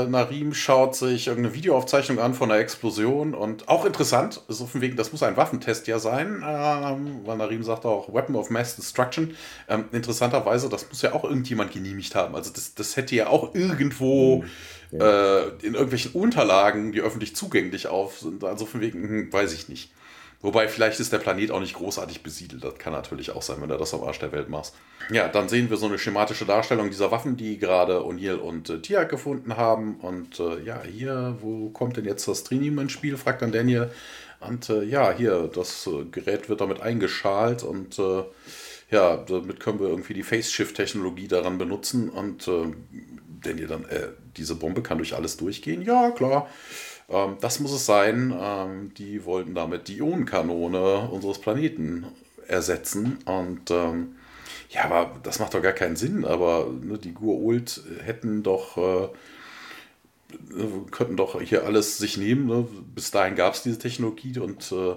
Narim 0.06 0.54
schaut 0.54 0.96
sich 0.96 1.28
irgendeine 1.28 1.54
Videoaufzeichnung 1.54 2.18
an 2.18 2.34
von 2.34 2.50
der 2.50 2.58
Explosion 2.60 3.36
und 3.36 3.68
auch 3.68 3.86
interessant, 3.86 4.42
so 4.48 4.66
von 4.66 4.82
wegen, 4.82 4.96
das 4.96 5.12
muss 5.12 5.22
ein 5.22 5.38
Waffentest 5.38 5.86
ja 5.88 6.00
sein, 6.00 6.44
ähm, 6.44 7.20
weil 7.26 7.38
Narim 7.38 7.62
sagt 7.62 7.86
auch 7.86 8.12
Weapon 8.12 8.36
of 8.36 8.50
Mass 8.50 8.78
Destruction. 8.78 9.36
Ähm, 9.68 9.86
interessanterweise, 9.92 10.70
das 10.70 10.88
muss 10.90 11.02
ja 11.02 11.14
auch 11.14 11.26
irgendjemand 11.26 11.72
genehmigt 11.72 12.16
haben. 12.16 12.36
Also 12.36 12.52
das, 12.52 12.74
das 12.74 12.96
hätte 12.96 13.16
ja 13.16 13.28
auch 13.28 13.54
irgendwo. 13.54 14.38
Mhm 14.38 14.50
äh, 15.00 15.48
in 15.66 15.74
irgendwelchen 15.74 16.12
Unterlagen, 16.12 16.92
die 16.92 17.02
öffentlich 17.02 17.36
zugänglich 17.36 17.88
auf 17.88 18.20
sind. 18.20 18.44
Also 18.44 18.66
von 18.66 18.82
wegen, 18.82 19.04
hm, 19.04 19.34
weiß 19.34 19.54
ich 19.54 19.70
nicht. 19.70 19.92
Wobei, 20.44 20.68
vielleicht 20.68 21.00
ist 21.00 21.14
der 21.14 21.20
Planet 21.20 21.52
auch 21.52 21.62
nicht 21.62 21.76
großartig 21.76 22.22
besiedelt. 22.22 22.66
Das 22.66 22.78
kann 22.78 22.92
natürlich 22.92 23.32
auch 23.32 23.42
sein, 23.42 23.62
wenn 23.62 23.70
du 23.70 23.78
das 23.78 23.94
am 23.94 24.04
Arsch 24.04 24.20
der 24.20 24.34
Welt 24.34 24.50
machst. 24.50 24.76
Ja, 25.10 25.30
dann 25.30 25.48
sehen 25.48 25.70
wir 25.70 25.78
so 25.78 25.86
eine 25.86 25.98
schematische 25.98 26.46
Darstellung 26.46 26.90
dieser 26.90 27.12
Waffen, 27.12 27.38
die 27.38 27.58
gerade 27.58 28.00
O'Neill 28.02 28.36
und 28.36 28.70
äh, 28.70 28.82
Tiak 28.82 29.08
gefunden 29.08 29.56
haben. 29.56 29.96
Und 30.02 30.42
äh, 30.42 30.62
ja, 30.64 30.82
hier, 30.84 31.38
wo 31.40 31.70
kommt 31.70 31.96
denn 31.96 32.04
jetzt 32.04 32.28
das 32.28 32.44
Trinium 32.44 32.80
ins 32.80 32.92
Spiel? 32.92 33.16
fragt 33.16 33.42
dann 33.42 33.54
Daniel. 33.54 33.90
Und 34.42 34.70
äh, 34.70 34.84
ja, 34.84 35.14
hier, 35.14 35.50
das 35.54 35.88
äh, 35.88 36.04
Gerät 36.12 36.50
wird 36.50 36.60
damit 36.60 36.82
eingeschalt 36.82 37.64
und 37.64 37.98
äh, 37.98 38.24
ja, 38.92 39.16
damit 39.16 39.60
können 39.60 39.80
wir 39.80 39.88
irgendwie 39.88 40.14
die 40.14 40.24
Face-Shift-Technologie 40.24 41.28
daran 41.28 41.58
benutzen. 41.58 42.10
Und 42.10 42.48
äh, 42.48 42.66
Daniel 43.44 43.68
dann, 43.68 43.86
äh, 43.86 44.10
diese 44.38 44.56
Bombe 44.56 44.82
kann 44.82 44.98
durch 44.98 45.16
alles 45.16 45.38
durchgehen? 45.38 45.82
Ja, 45.82 46.12
klar. 46.12 46.50
Ähm, 47.10 47.38
das 47.42 47.60
muss 47.60 47.72
es 47.72 47.86
sein. 47.86 48.34
Ähm, 48.40 48.94
die 48.96 49.26
wollten 49.26 49.56
damit 49.56 49.88
die 49.88 49.98
Ionenkanone 49.98 51.10
unseres 51.10 51.40
Planeten 51.40 52.06
ersetzen. 52.48 53.20
Und 53.26 53.72
ähm, 53.72 54.16
ja, 54.70 54.86
aber 54.86 55.20
das 55.24 55.40
macht 55.40 55.54
doch 55.54 55.62
gar 55.62 55.74
keinen 55.74 55.96
Sinn. 55.96 56.26
Aber 56.26 56.72
ne, 56.82 56.98
die 56.98 57.14
Gur-Ult 57.14 57.84
hätten 58.04 58.44
doch. 58.44 58.78
Äh, 58.78 59.08
könnten 60.90 61.16
doch 61.16 61.40
hier 61.42 61.64
alles 61.64 62.00
sich 62.00 62.18
nehmen. 62.18 62.48
Ne? 62.48 62.68
Bis 62.96 63.12
dahin 63.12 63.36
gab 63.36 63.54
es 63.54 63.62
diese 63.62 63.78
Technologie 63.78 64.40
und 64.40 64.72
äh, 64.72 64.96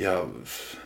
ja, 0.00 0.26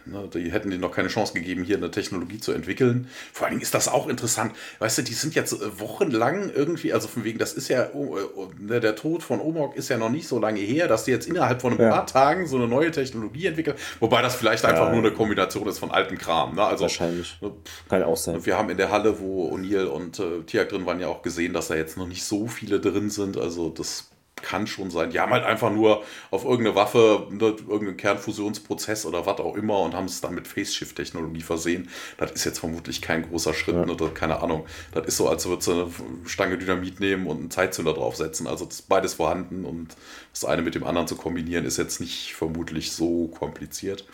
ne, 0.06 0.28
die 0.32 0.50
hätten 0.50 0.70
denen 0.70 0.80
noch 0.80 0.90
keine 0.90 1.08
Chance 1.08 1.34
gegeben, 1.34 1.62
hier 1.62 1.76
eine 1.76 1.90
Technologie 1.90 2.40
zu 2.40 2.52
entwickeln. 2.52 3.08
Vor 3.32 3.46
allen 3.46 3.54
Dingen 3.54 3.62
ist 3.62 3.74
das 3.74 3.86
auch 3.86 4.08
interessant. 4.08 4.52
Weißt 4.80 4.98
du, 4.98 5.02
die 5.02 5.14
sind 5.14 5.34
jetzt 5.36 5.52
äh, 5.52 5.80
wochenlang 5.80 6.50
irgendwie, 6.52 6.92
also 6.92 7.06
von 7.06 7.22
wegen, 7.22 7.38
das 7.38 7.52
ist 7.52 7.68
ja, 7.68 7.90
oh, 7.94 8.18
oh, 8.34 8.50
ne, 8.58 8.80
der 8.80 8.96
Tod 8.96 9.22
von 9.22 9.40
Omog 9.40 9.76
ist 9.76 9.88
ja 9.88 9.98
noch 9.98 10.10
nicht 10.10 10.26
so 10.26 10.40
lange 10.40 10.58
her, 10.58 10.88
dass 10.88 11.04
die 11.04 11.12
jetzt 11.12 11.28
innerhalb 11.28 11.60
von 11.60 11.74
ein 11.74 11.80
ja. 11.80 11.90
paar 11.90 12.06
Tagen 12.06 12.46
so 12.48 12.56
eine 12.56 12.66
neue 12.66 12.90
Technologie 12.90 13.46
entwickeln. 13.46 13.76
Wobei 14.00 14.20
das 14.20 14.34
vielleicht 14.34 14.64
einfach 14.64 14.86
ja. 14.86 14.90
nur 14.90 14.98
eine 14.98 15.12
Kombination 15.12 15.68
ist 15.68 15.78
von 15.78 15.92
altem 15.92 16.18
Kram. 16.18 16.56
Ne? 16.56 16.64
Also, 16.64 16.82
Wahrscheinlich. 16.82 17.38
Ne, 17.40 17.52
Kann 17.88 18.02
auch 18.02 18.16
sein. 18.16 18.44
Wir 18.44 18.58
haben 18.58 18.70
in 18.70 18.76
der 18.76 18.90
Halle, 18.90 19.20
wo 19.20 19.54
O'Neill 19.54 19.86
und 19.86 20.18
äh, 20.18 20.42
Tiak 20.44 20.70
drin 20.70 20.86
waren, 20.86 20.98
ja 20.98 21.06
auch 21.06 21.22
gesehen, 21.22 21.52
dass 21.52 21.68
da 21.68 21.76
jetzt 21.76 21.96
noch 21.96 22.08
nicht 22.08 22.24
so 22.24 22.48
viele 22.48 22.80
drin 22.80 23.10
sind. 23.10 23.36
Also 23.36 23.68
das 23.68 24.10
kann 24.44 24.66
schon 24.66 24.90
sein. 24.90 25.10
Die 25.10 25.18
haben 25.18 25.32
halt 25.32 25.44
einfach 25.44 25.70
nur 25.70 26.04
auf 26.30 26.44
irgendeine 26.44 26.76
Waffe, 26.76 27.26
ne, 27.30 27.56
irgendeinen 27.66 27.96
Kernfusionsprozess 27.96 29.06
oder 29.06 29.26
was 29.26 29.38
auch 29.38 29.56
immer 29.56 29.80
und 29.80 29.94
haben 29.94 30.04
es 30.04 30.20
dann 30.20 30.34
mit 30.34 30.46
Face-Shift-Technologie 30.46 31.40
versehen. 31.40 31.88
Das 32.18 32.30
ist 32.30 32.44
jetzt 32.44 32.58
vermutlich 32.58 33.00
kein 33.00 33.22
großer 33.22 33.54
Schritt, 33.54 33.74
ja. 33.74 33.86
ne, 33.86 33.96
das, 33.96 34.12
keine 34.14 34.42
Ahnung. 34.42 34.66
Das 34.92 35.06
ist 35.06 35.16
so, 35.16 35.28
als 35.28 35.46
würdest 35.46 35.68
du 35.68 35.72
eine 35.72 35.90
Stange 36.26 36.58
Dynamit 36.58 37.00
nehmen 37.00 37.26
und 37.26 37.38
einen 37.38 37.50
Zeitzünder 37.50 37.94
draufsetzen. 37.94 38.46
Also 38.46 38.66
das 38.66 38.80
ist 38.80 38.88
beides 38.88 39.14
vorhanden 39.14 39.64
und 39.64 39.96
das 40.32 40.44
eine 40.44 40.62
mit 40.62 40.74
dem 40.74 40.84
anderen 40.84 41.08
zu 41.08 41.16
kombinieren, 41.16 41.64
ist 41.64 41.78
jetzt 41.78 42.00
nicht 42.00 42.34
vermutlich 42.34 42.92
so 42.92 43.28
kompliziert. 43.28 44.04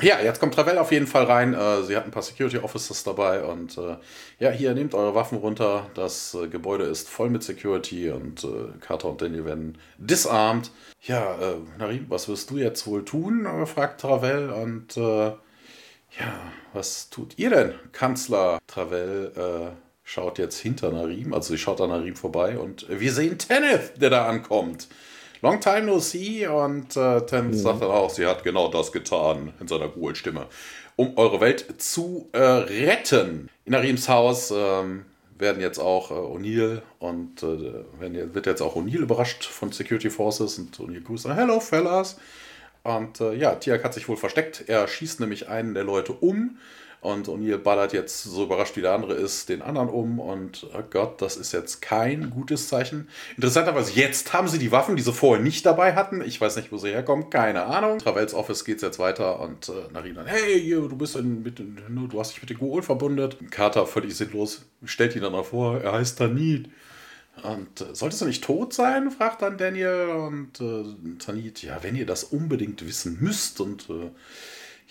Ja, 0.00 0.20
jetzt 0.20 0.40
kommt 0.40 0.54
Travell 0.54 0.78
auf 0.78 0.90
jeden 0.90 1.06
Fall 1.06 1.24
rein. 1.24 1.52
Äh, 1.52 1.82
sie 1.82 1.94
hat 1.96 2.04
ein 2.04 2.10
paar 2.10 2.22
Security 2.22 2.58
Officers 2.58 3.04
dabei 3.04 3.44
und 3.44 3.76
äh, 3.76 3.96
ja, 4.38 4.50
hier 4.50 4.74
nehmt 4.74 4.94
eure 4.94 5.14
Waffen 5.14 5.38
runter. 5.38 5.90
Das 5.94 6.34
äh, 6.34 6.48
Gebäude 6.48 6.84
ist 6.84 7.10
voll 7.10 7.28
mit 7.28 7.42
Security 7.42 8.10
und 8.10 8.46
Carter 8.80 9.10
und 9.10 9.20
Daniel 9.20 9.44
werden 9.44 9.78
disarmed. 9.98 10.70
Ja, 11.02 11.34
äh, 11.34 11.56
Narim, 11.78 12.06
was 12.08 12.28
wirst 12.28 12.50
du 12.50 12.56
jetzt 12.56 12.86
wohl 12.86 13.04
tun? 13.04 13.46
fragt 13.66 14.00
Travell 14.00 14.50
und 14.50 14.96
ja, 14.96 16.52
was 16.72 17.08
tut 17.10 17.38
ihr 17.38 17.50
denn, 17.50 17.74
Kanzler? 17.92 18.58
Travell 18.66 19.72
schaut 20.04 20.38
jetzt 20.38 20.58
hinter 20.58 20.90
Narim, 20.92 21.32
also 21.32 21.52
sie 21.52 21.58
schaut 21.58 21.80
an 21.80 21.90
Narim 21.90 22.16
vorbei 22.16 22.58
und 22.58 22.86
wir 22.88 23.12
sehen 23.12 23.38
Tenneth, 23.38 24.00
der 24.00 24.10
da 24.10 24.26
ankommt. 24.26 24.88
Long 25.42 25.60
time 25.60 25.82
no 25.82 25.98
see. 25.98 26.46
Und 26.46 26.96
äh, 26.96 27.20
Ten 27.26 27.48
mhm. 27.48 27.54
sagt 27.54 27.82
dann 27.82 27.90
auch, 27.90 28.10
sie 28.10 28.26
hat 28.26 28.42
genau 28.44 28.68
das 28.68 28.92
getan 28.92 29.52
in 29.60 29.68
seiner 29.68 29.88
Google-Stimme, 29.88 30.46
um 30.96 31.16
eure 31.16 31.40
Welt 31.40 31.66
zu 31.78 32.28
äh, 32.32 32.38
retten. 32.40 33.48
In 33.64 33.74
Arims 33.74 34.08
Haus 34.08 34.52
ähm, 34.56 35.04
werden 35.38 35.60
jetzt 35.60 35.78
auch 35.78 36.10
äh, 36.10 36.14
O'Neill 36.14 36.82
und 36.98 37.42
äh, 37.42 38.34
wird 38.34 38.46
jetzt 38.46 38.62
auch 38.62 38.76
O'Neill 38.76 39.02
überrascht 39.02 39.44
von 39.44 39.72
Security 39.72 40.08
Forces 40.08 40.58
und 40.58 40.78
O'Neill 40.78 41.04
grüßt 41.04 41.26
dann, 41.26 41.34
hello 41.34 41.60
fellas. 41.60 42.18
Und 42.84 43.20
äh, 43.20 43.34
ja, 43.34 43.54
Tiak 43.54 43.84
hat 43.84 43.94
sich 43.94 44.08
wohl 44.08 44.16
versteckt. 44.16 44.64
Er 44.66 44.88
schießt 44.88 45.20
nämlich 45.20 45.48
einen 45.48 45.74
der 45.74 45.84
Leute 45.84 46.12
um 46.12 46.56
und 47.02 47.28
O'Neill 47.28 47.58
ballert 47.58 47.92
jetzt, 47.92 48.22
so 48.22 48.44
überrascht 48.44 48.76
wie 48.76 48.80
der 48.80 48.92
andere 48.92 49.14
ist, 49.14 49.48
den 49.48 49.60
anderen 49.60 49.88
um. 49.88 50.20
Und 50.20 50.68
oh 50.72 50.82
Gott, 50.88 51.20
das 51.20 51.36
ist 51.36 51.50
jetzt 51.50 51.82
kein 51.82 52.30
gutes 52.30 52.68
Zeichen. 52.68 53.08
Interessanterweise, 53.34 53.92
jetzt 53.94 54.32
haben 54.32 54.46
sie 54.46 54.60
die 54.60 54.70
Waffen, 54.70 54.94
die 54.94 55.02
sie 55.02 55.12
vorher 55.12 55.42
nicht 55.42 55.66
dabei 55.66 55.96
hatten. 55.96 56.22
Ich 56.22 56.40
weiß 56.40 56.54
nicht, 56.54 56.70
wo 56.70 56.78
sie 56.78 56.90
herkommen, 56.90 57.28
keine 57.28 57.64
Ahnung. 57.64 57.98
Travels 57.98 58.34
Office 58.34 58.64
geht 58.64 58.82
jetzt 58.82 59.00
weiter 59.00 59.40
und 59.40 59.68
äh, 59.68 59.92
Narin 59.92 60.14
dann, 60.14 60.26
hey, 60.26 60.70
du 60.70 60.96
bist 60.96 61.16
in, 61.16 61.42
mit, 61.42 61.58
du 61.58 62.20
hast 62.20 62.34
dich 62.34 62.40
mit 62.40 62.50
den 62.50 62.58
Gool 62.58 62.82
verbundet. 62.82 63.36
Carter 63.50 63.84
völlig 63.88 64.16
sinnlos, 64.16 64.64
stellt 64.84 65.16
ihn 65.16 65.22
dann 65.22 65.32
noch 65.32 65.46
vor, 65.46 65.80
er 65.80 65.94
heißt 65.94 66.18
Tanit. 66.18 66.70
Und 67.42 67.80
äh, 67.80 67.94
solltest 67.94 68.22
du 68.22 68.26
nicht 68.26 68.44
tot 68.44 68.74
sein? 68.74 69.10
fragt 69.10 69.42
dann 69.42 69.58
Daniel. 69.58 70.06
Und 70.28 70.60
äh, 70.60 71.18
Tanit, 71.18 71.64
ja, 71.64 71.82
wenn 71.82 71.96
ihr 71.96 72.06
das 72.06 72.22
unbedingt 72.22 72.86
wissen 72.86 73.18
müsst 73.20 73.60
und 73.60 73.90
äh, 73.90 74.10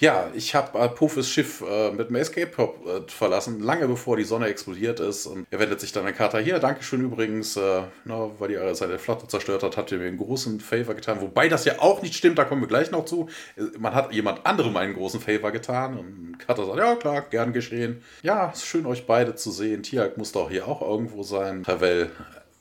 ja, 0.02 0.32
ich 0.34 0.56
habe 0.56 0.89
Pofes 0.95 1.30
Schiff 1.30 1.62
äh, 1.62 1.91
mit 1.91 2.10
dem 2.10 2.16
Escape 2.16 2.47
Pop 2.47 2.86
äh, 2.88 3.02
verlassen, 3.08 3.62
lange 3.62 3.88
bevor 3.88 4.18
die 4.18 4.24
Sonne 4.24 4.47
explodiert 4.47 4.99
ist. 4.99 5.28
Und 5.28 5.45
er 5.52 5.60
wendet 5.60 5.80
sich 5.80 5.91
dann 5.91 6.08
an 6.08 6.16
Carter 6.16 6.39
hier. 6.39 6.58
Dankeschön 6.58 7.02
übrigens, 7.02 7.56
äh, 7.56 7.84
na, 8.04 8.32
weil 8.39 8.49
ihr 8.49 8.74
seine 8.74 8.97
Flotte 8.97 9.28
zerstört 9.28 9.62
hat, 9.62 9.78
habt 9.78 9.91
ihr 9.91 9.99
mir 9.99 10.08
einen 10.08 10.18
großen 10.18 10.60
Favor 10.60 10.95
getan. 10.95 11.22
Wobei 11.22 11.49
das 11.49 11.66
ja 11.66 11.76
auch 11.78 12.02
nicht 12.02 12.16
stimmt, 12.16 12.39
da 12.39 12.45
kommen 12.45 12.62
wir 12.62 12.68
gleich 12.68 12.89
noch 12.89 13.06
zu. 13.06 13.30
Äh, 13.56 13.78
man 13.78 13.93
hat 13.93 14.12
jemand 14.12 14.43
anderem 14.43 14.76
einen 14.76 14.95
großen 14.95 15.22
Favor 15.22 15.52
getan. 15.52 15.95
Und 15.95 16.39
Carter 16.39 16.66
sagt, 16.66 16.80
ja 16.80 16.95
klar, 16.95 17.22
gern 17.30 17.54
geschehen. 17.54 18.02
Ja, 18.24 18.49
ist 18.49 18.66
schön 18.66 18.88
euch 18.88 19.06
beide 19.06 19.36
zu 19.36 19.52
sehen. 19.52 19.84
Tiag 19.84 20.18
muss 20.18 20.32
doch 20.32 20.49
hier 20.49 20.68
auch 20.68 20.82
irgendwo 20.82 21.22
sein. 21.22 21.62
Tavel 21.62 22.10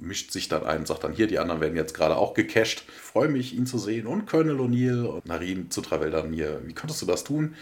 mischt 0.01 0.33
sich 0.33 0.49
dann 0.49 0.65
ein 0.65 0.81
und 0.81 0.89
sagt 0.89 1.05
dann 1.05 1.13
hier, 1.13 1.27
die 1.27 1.39
anderen 1.39 1.61
werden 1.61 1.77
jetzt 1.77 1.95
gerade 1.95 2.17
auch 2.17 2.35
gecached. 2.35 2.81
Freue 2.81 3.29
mich, 3.29 3.55
ihn 3.55 3.67
zu 3.67 3.79
sehen 3.79 4.07
und 4.07 4.27
Colonel 4.27 4.59
O'Neill 4.59 5.05
und 5.05 5.27
Narim 5.27 5.71
zu 5.71 5.81
Travel 5.81 6.11
dann 6.11 6.33
hier. 6.33 6.61
Wie 6.65 6.75
konntest 6.75 7.03
du 7.03 7.07
das 7.07 7.25
tun? 7.25 7.55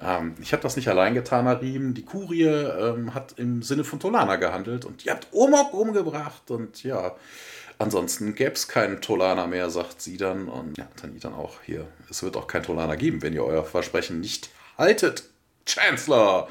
Ähm, 0.00 0.34
ich 0.40 0.52
habe 0.52 0.62
das 0.62 0.76
nicht 0.76 0.88
allein 0.88 1.14
getan, 1.14 1.44
Narim. 1.44 1.94
Die 1.94 2.04
Kurie 2.04 2.44
ähm, 2.44 3.14
hat 3.14 3.34
im 3.38 3.62
Sinne 3.62 3.84
von 3.84 4.00
Tolana 4.00 4.36
gehandelt 4.36 4.84
und 4.84 5.04
ihr 5.04 5.12
habt 5.12 5.28
Omok 5.32 5.74
umgebracht 5.74 6.50
und 6.50 6.82
ja. 6.82 7.16
Ansonsten 7.80 8.34
gäbe 8.34 8.54
es 8.54 8.66
keinen 8.66 9.00
Tolana 9.00 9.46
mehr, 9.46 9.70
sagt 9.70 10.02
sie 10.02 10.16
dann. 10.16 10.48
Und 10.48 10.76
ja, 10.76 10.88
Tani 10.96 11.20
dann 11.20 11.34
auch 11.34 11.62
hier. 11.62 11.86
Es 12.10 12.24
wird 12.24 12.36
auch 12.36 12.48
kein 12.48 12.64
Tolana 12.64 12.96
geben, 12.96 13.22
wenn 13.22 13.32
ihr 13.32 13.44
euer 13.44 13.64
Versprechen 13.64 14.20
nicht 14.20 14.50
haltet. 14.76 15.24
Chancellor! 15.64 16.48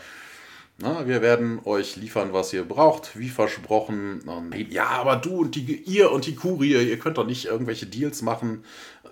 Na, 0.79 1.07
wir 1.07 1.23
werden 1.23 1.59
euch 1.65 1.95
liefern, 1.95 2.33
was 2.33 2.53
ihr 2.53 2.63
braucht, 2.63 3.17
wie 3.17 3.29
versprochen. 3.29 4.21
Und, 4.21 4.53
ja, 4.71 4.85
aber 4.85 5.15
du 5.15 5.41
und 5.41 5.55
die, 5.55 5.81
ihr 5.85 6.11
und 6.11 6.27
die 6.27 6.35
Kurie, 6.35 6.73
ihr 6.73 6.99
könnt 6.99 7.17
doch 7.17 7.25
nicht 7.25 7.45
irgendwelche 7.45 7.87
Deals 7.87 8.21
machen 8.21 8.63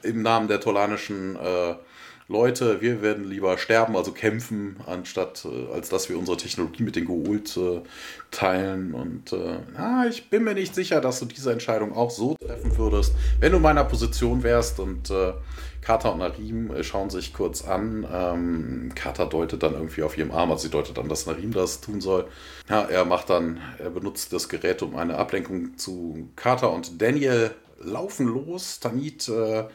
im 0.03 0.21
Namen 0.21 0.47
der 0.47 0.59
tolanischen 0.59 1.35
äh, 1.35 1.73
Leute. 2.27 2.81
Wir 2.81 3.01
werden 3.01 3.27
lieber 3.27 3.57
sterben, 3.57 3.95
also 3.95 4.11
kämpfen, 4.11 4.77
anstatt 4.85 5.45
äh, 5.45 5.73
als 5.73 5.89
dass 5.89 6.07
wir 6.07 6.19
unsere 6.19 6.37
Technologie 6.37 6.83
mit 6.83 6.95
den 6.95 7.05
Geult 7.05 7.57
äh, 7.57 7.81
teilen. 8.29 8.93
Und 8.93 9.33
äh, 9.33 9.57
na, 9.73 10.07
ich 10.07 10.29
bin 10.29 10.43
mir 10.43 10.53
nicht 10.53 10.75
sicher, 10.75 11.01
dass 11.01 11.19
du 11.19 11.25
diese 11.25 11.51
Entscheidung 11.51 11.95
auch 11.95 12.11
so 12.11 12.35
treffen 12.35 12.77
würdest, 12.77 13.13
wenn 13.39 13.51
du 13.51 13.57
in 13.57 13.63
meiner 13.63 13.85
Position 13.85 14.43
wärst 14.43 14.79
und 14.79 15.09
äh, 15.09 15.33
Kata 15.85 16.09
und 16.09 16.17
Narim 16.17 16.71
äh, 16.71 16.83
schauen 16.83 17.11
sich 17.11 17.31
kurz 17.31 17.63
an. 17.63 18.07
Ähm, 18.11 18.91
Kata 18.95 19.25
deutet 19.25 19.61
dann 19.61 19.75
irgendwie 19.75 20.01
auf 20.01 20.17
ihrem 20.17 20.31
Arm, 20.31 20.51
also 20.51 20.63
sie 20.63 20.71
deutet 20.71 20.97
an, 20.97 21.07
dass 21.09 21.27
Narim 21.27 21.53
das 21.53 21.79
tun 21.79 22.01
soll. 22.01 22.27
Ja, 22.67 22.81
er 22.81 23.05
macht 23.05 23.29
dann, 23.29 23.61
er 23.77 23.91
benutzt 23.91 24.33
das 24.33 24.49
Gerät, 24.49 24.81
um 24.81 24.95
eine 24.95 25.15
Ablenkung 25.17 25.77
zu 25.77 26.29
Kata 26.35 26.67
und 26.67 26.99
Daniel 27.01 27.51
laufen 27.79 28.25
los. 28.25 28.79
Tanit 28.79 29.29
äh, 29.29 29.65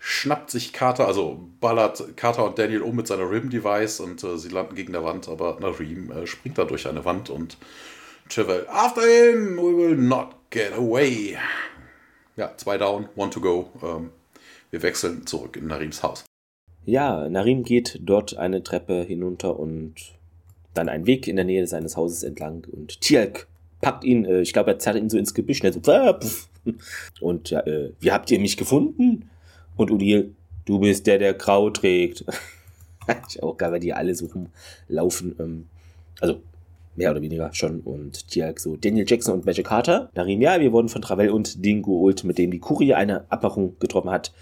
schnappt 0.00 0.50
sich 0.50 0.72
Carter, 0.72 1.06
also 1.06 1.48
ballert 1.60 2.16
Carter 2.16 2.44
und 2.44 2.58
Daniel 2.58 2.82
um 2.82 2.96
mit 2.96 3.06
seiner 3.06 3.30
Rim-Device 3.30 4.00
und 4.00 4.24
äh, 4.24 4.36
sie 4.36 4.48
landen 4.48 4.74
gegen 4.74 4.92
der 4.92 5.04
Wand, 5.04 5.28
aber 5.28 5.58
Narim 5.60 6.10
äh, 6.10 6.26
springt 6.26 6.58
da 6.58 6.64
durch 6.64 6.88
eine 6.88 7.04
Wand 7.04 7.30
und 7.30 7.56
Chevel, 8.28 8.66
after 8.68 9.02
him, 9.02 9.56
we 9.58 9.76
will 9.76 9.96
not 9.96 10.34
get 10.50 10.72
away. 10.72 11.36
Ja, 12.36 12.56
zwei 12.56 12.78
down, 12.78 13.08
one 13.14 13.30
to 13.30 13.40
go. 13.40 13.70
Ähm, 13.82 14.10
wir 14.70 14.82
wechseln 14.82 15.26
zurück 15.26 15.56
in 15.56 15.66
Narims 15.66 16.02
Haus. 16.02 16.24
Ja, 16.84 17.28
Narim 17.28 17.62
geht 17.62 17.98
dort 18.02 18.36
eine 18.36 18.62
Treppe 18.62 19.02
hinunter 19.02 19.58
und 19.58 19.94
dann 20.74 20.88
einen 20.88 21.06
Weg 21.06 21.28
in 21.28 21.36
der 21.36 21.44
Nähe 21.44 21.66
seines 21.66 21.96
Hauses 21.96 22.22
entlang 22.22 22.66
und 22.70 23.00
Tialk 23.00 23.48
packt 23.80 24.04
ihn, 24.04 24.24
äh, 24.24 24.40
ich 24.40 24.52
glaube, 24.52 24.70
er 24.70 24.78
zerrt 24.78 24.96
ihn 24.96 25.10
so 25.10 25.18
ins 25.18 25.34
Gebüsch, 25.34 25.62
ne, 25.62 25.72
so, 25.72 25.80
und 27.20 27.50
ja, 27.50 27.60
äh, 27.60 27.92
wie 28.00 28.12
habt 28.12 28.30
ihr 28.30 28.38
mich 28.38 28.56
gefunden? 28.56 29.30
Und 29.76 29.90
Udil, 29.90 30.34
du 30.66 30.78
bist 30.78 31.06
der, 31.06 31.18
der 31.18 31.34
Grau 31.34 31.70
trägt. 31.70 32.24
ich 33.28 33.42
auch 33.42 33.56
geil, 33.56 33.72
weil 33.72 33.80
die 33.80 33.94
alle 33.94 34.14
so 34.14 34.26
rumlaufen. 34.26 35.34
Ähm, 35.38 35.66
also 36.20 36.42
mehr 36.96 37.10
oder 37.10 37.22
weniger 37.22 37.52
schon. 37.54 37.80
Und 37.80 38.28
Tiag 38.28 38.60
so 38.60 38.76
Daniel 38.76 39.06
Jackson 39.08 39.34
und 39.34 39.46
Magic 39.46 39.66
Carter. 39.66 40.10
Darin, 40.14 40.42
ja, 40.42 40.60
wir 40.60 40.72
wurden 40.72 40.88
von 40.88 41.02
Travel 41.02 41.30
und 41.30 41.64
Dingo 41.64 42.00
Ult, 42.00 42.24
mit 42.24 42.38
dem 42.38 42.50
die 42.50 42.58
Kurie 42.58 42.94
eine 42.94 43.30
Abmachung 43.30 43.76
getroffen 43.78 44.10
hat, 44.10 44.32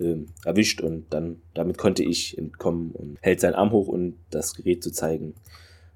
ähm, 0.00 0.26
erwischt 0.44 0.80
und 0.80 1.06
dann 1.10 1.36
damit 1.54 1.78
konnte 1.78 2.02
ich 2.02 2.38
entkommen 2.38 2.92
und 2.92 3.18
hält 3.20 3.40
seinen 3.40 3.54
Arm 3.54 3.72
hoch, 3.72 3.88
um 3.88 4.14
das 4.30 4.54
Gerät 4.54 4.82
zu 4.82 4.92
zeigen. 4.92 5.34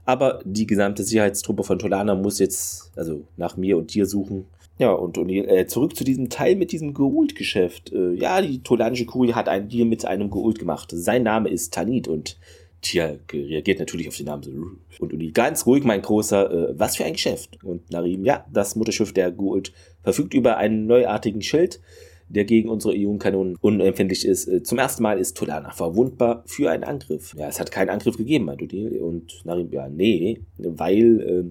Aber 0.04 0.40
die 0.44 0.66
gesamte 0.66 1.04
Sicherheitstruppe 1.04 1.62
von 1.62 1.78
Tolana 1.78 2.14
muss 2.14 2.38
jetzt, 2.38 2.90
also 2.96 3.24
nach 3.36 3.56
mir 3.56 3.78
und 3.78 3.94
dir 3.94 4.06
suchen. 4.06 4.46
Ja, 4.78 4.90
und, 4.90 5.16
und 5.16 5.28
äh, 5.30 5.66
zurück 5.66 5.94
zu 5.94 6.02
diesem 6.02 6.28
Teil 6.28 6.56
mit 6.56 6.72
diesem 6.72 6.92
Geult-Geschäft. 6.94 7.92
Äh, 7.92 8.14
ja, 8.14 8.40
die 8.40 8.62
tolanische 8.62 9.06
Kurie 9.06 9.34
hat 9.34 9.48
einen 9.48 9.68
Deal 9.68 9.86
mit 9.86 10.04
einem 10.04 10.30
Geult 10.30 10.58
gemacht. 10.58 10.90
Sein 10.92 11.22
Name 11.22 11.50
ist 11.50 11.72
Tanit 11.72 12.08
und 12.08 12.36
Tia 12.80 13.14
reagiert 13.30 13.78
natürlich 13.78 14.08
auf 14.08 14.16
den 14.16 14.26
Namen. 14.26 14.80
Und 14.98 15.12
Uni, 15.12 15.30
ganz 15.30 15.66
ruhig, 15.66 15.84
mein 15.84 16.02
Großer, 16.02 16.50
äh, 16.50 16.78
was 16.78 16.96
für 16.96 17.04
ein 17.04 17.12
Geschäft. 17.12 17.62
Und 17.62 17.90
Narim, 17.90 18.24
ja, 18.24 18.44
das 18.52 18.74
Mutterschiff 18.74 19.12
der 19.12 19.30
Gould 19.30 19.72
verfügt 20.02 20.34
über 20.34 20.56
einen 20.56 20.86
neuartigen 20.86 21.42
Schild, 21.42 21.80
der 22.34 22.44
gegen 22.44 22.68
unsere 22.68 22.94
Ionenkanonen 22.94 23.56
unempfindlich 23.60 24.26
ist. 24.26 24.48
Äh, 24.48 24.62
zum 24.62 24.78
ersten 24.78 25.02
Mal 25.02 25.18
ist 25.18 25.36
Tolana 25.36 25.70
verwundbar 25.70 26.42
für 26.46 26.70
einen 26.70 26.84
Angriff. 26.84 27.34
Ja, 27.36 27.48
es 27.48 27.60
hat 27.60 27.70
keinen 27.70 27.90
Angriff 27.90 28.16
gegeben, 28.16 28.46
meint 28.46 28.62
Udil. 28.62 28.98
Und 29.00 29.44
Narim, 29.44 29.70
ja, 29.72 29.88
nee, 29.88 30.40
weil, 30.58 31.20
äh, 31.20 31.44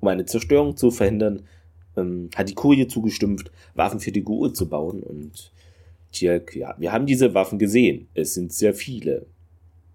um 0.00 0.08
eine 0.08 0.26
Zerstörung 0.26 0.76
zu 0.76 0.90
verhindern, 0.90 1.42
ähm, 1.96 2.30
hat 2.34 2.48
die 2.48 2.54
Kurie 2.54 2.86
zugestimmt, 2.86 3.50
Waffen 3.74 4.00
für 4.00 4.12
die 4.12 4.22
Gould 4.22 4.56
zu 4.56 4.68
bauen. 4.68 5.02
Und 5.02 5.52
Tjörk, 6.12 6.54
ja, 6.54 6.74
wir 6.78 6.92
haben 6.92 7.06
diese 7.06 7.34
Waffen 7.34 7.58
gesehen. 7.58 8.08
Es 8.14 8.34
sind 8.34 8.52
sehr 8.52 8.74
viele 8.74 9.26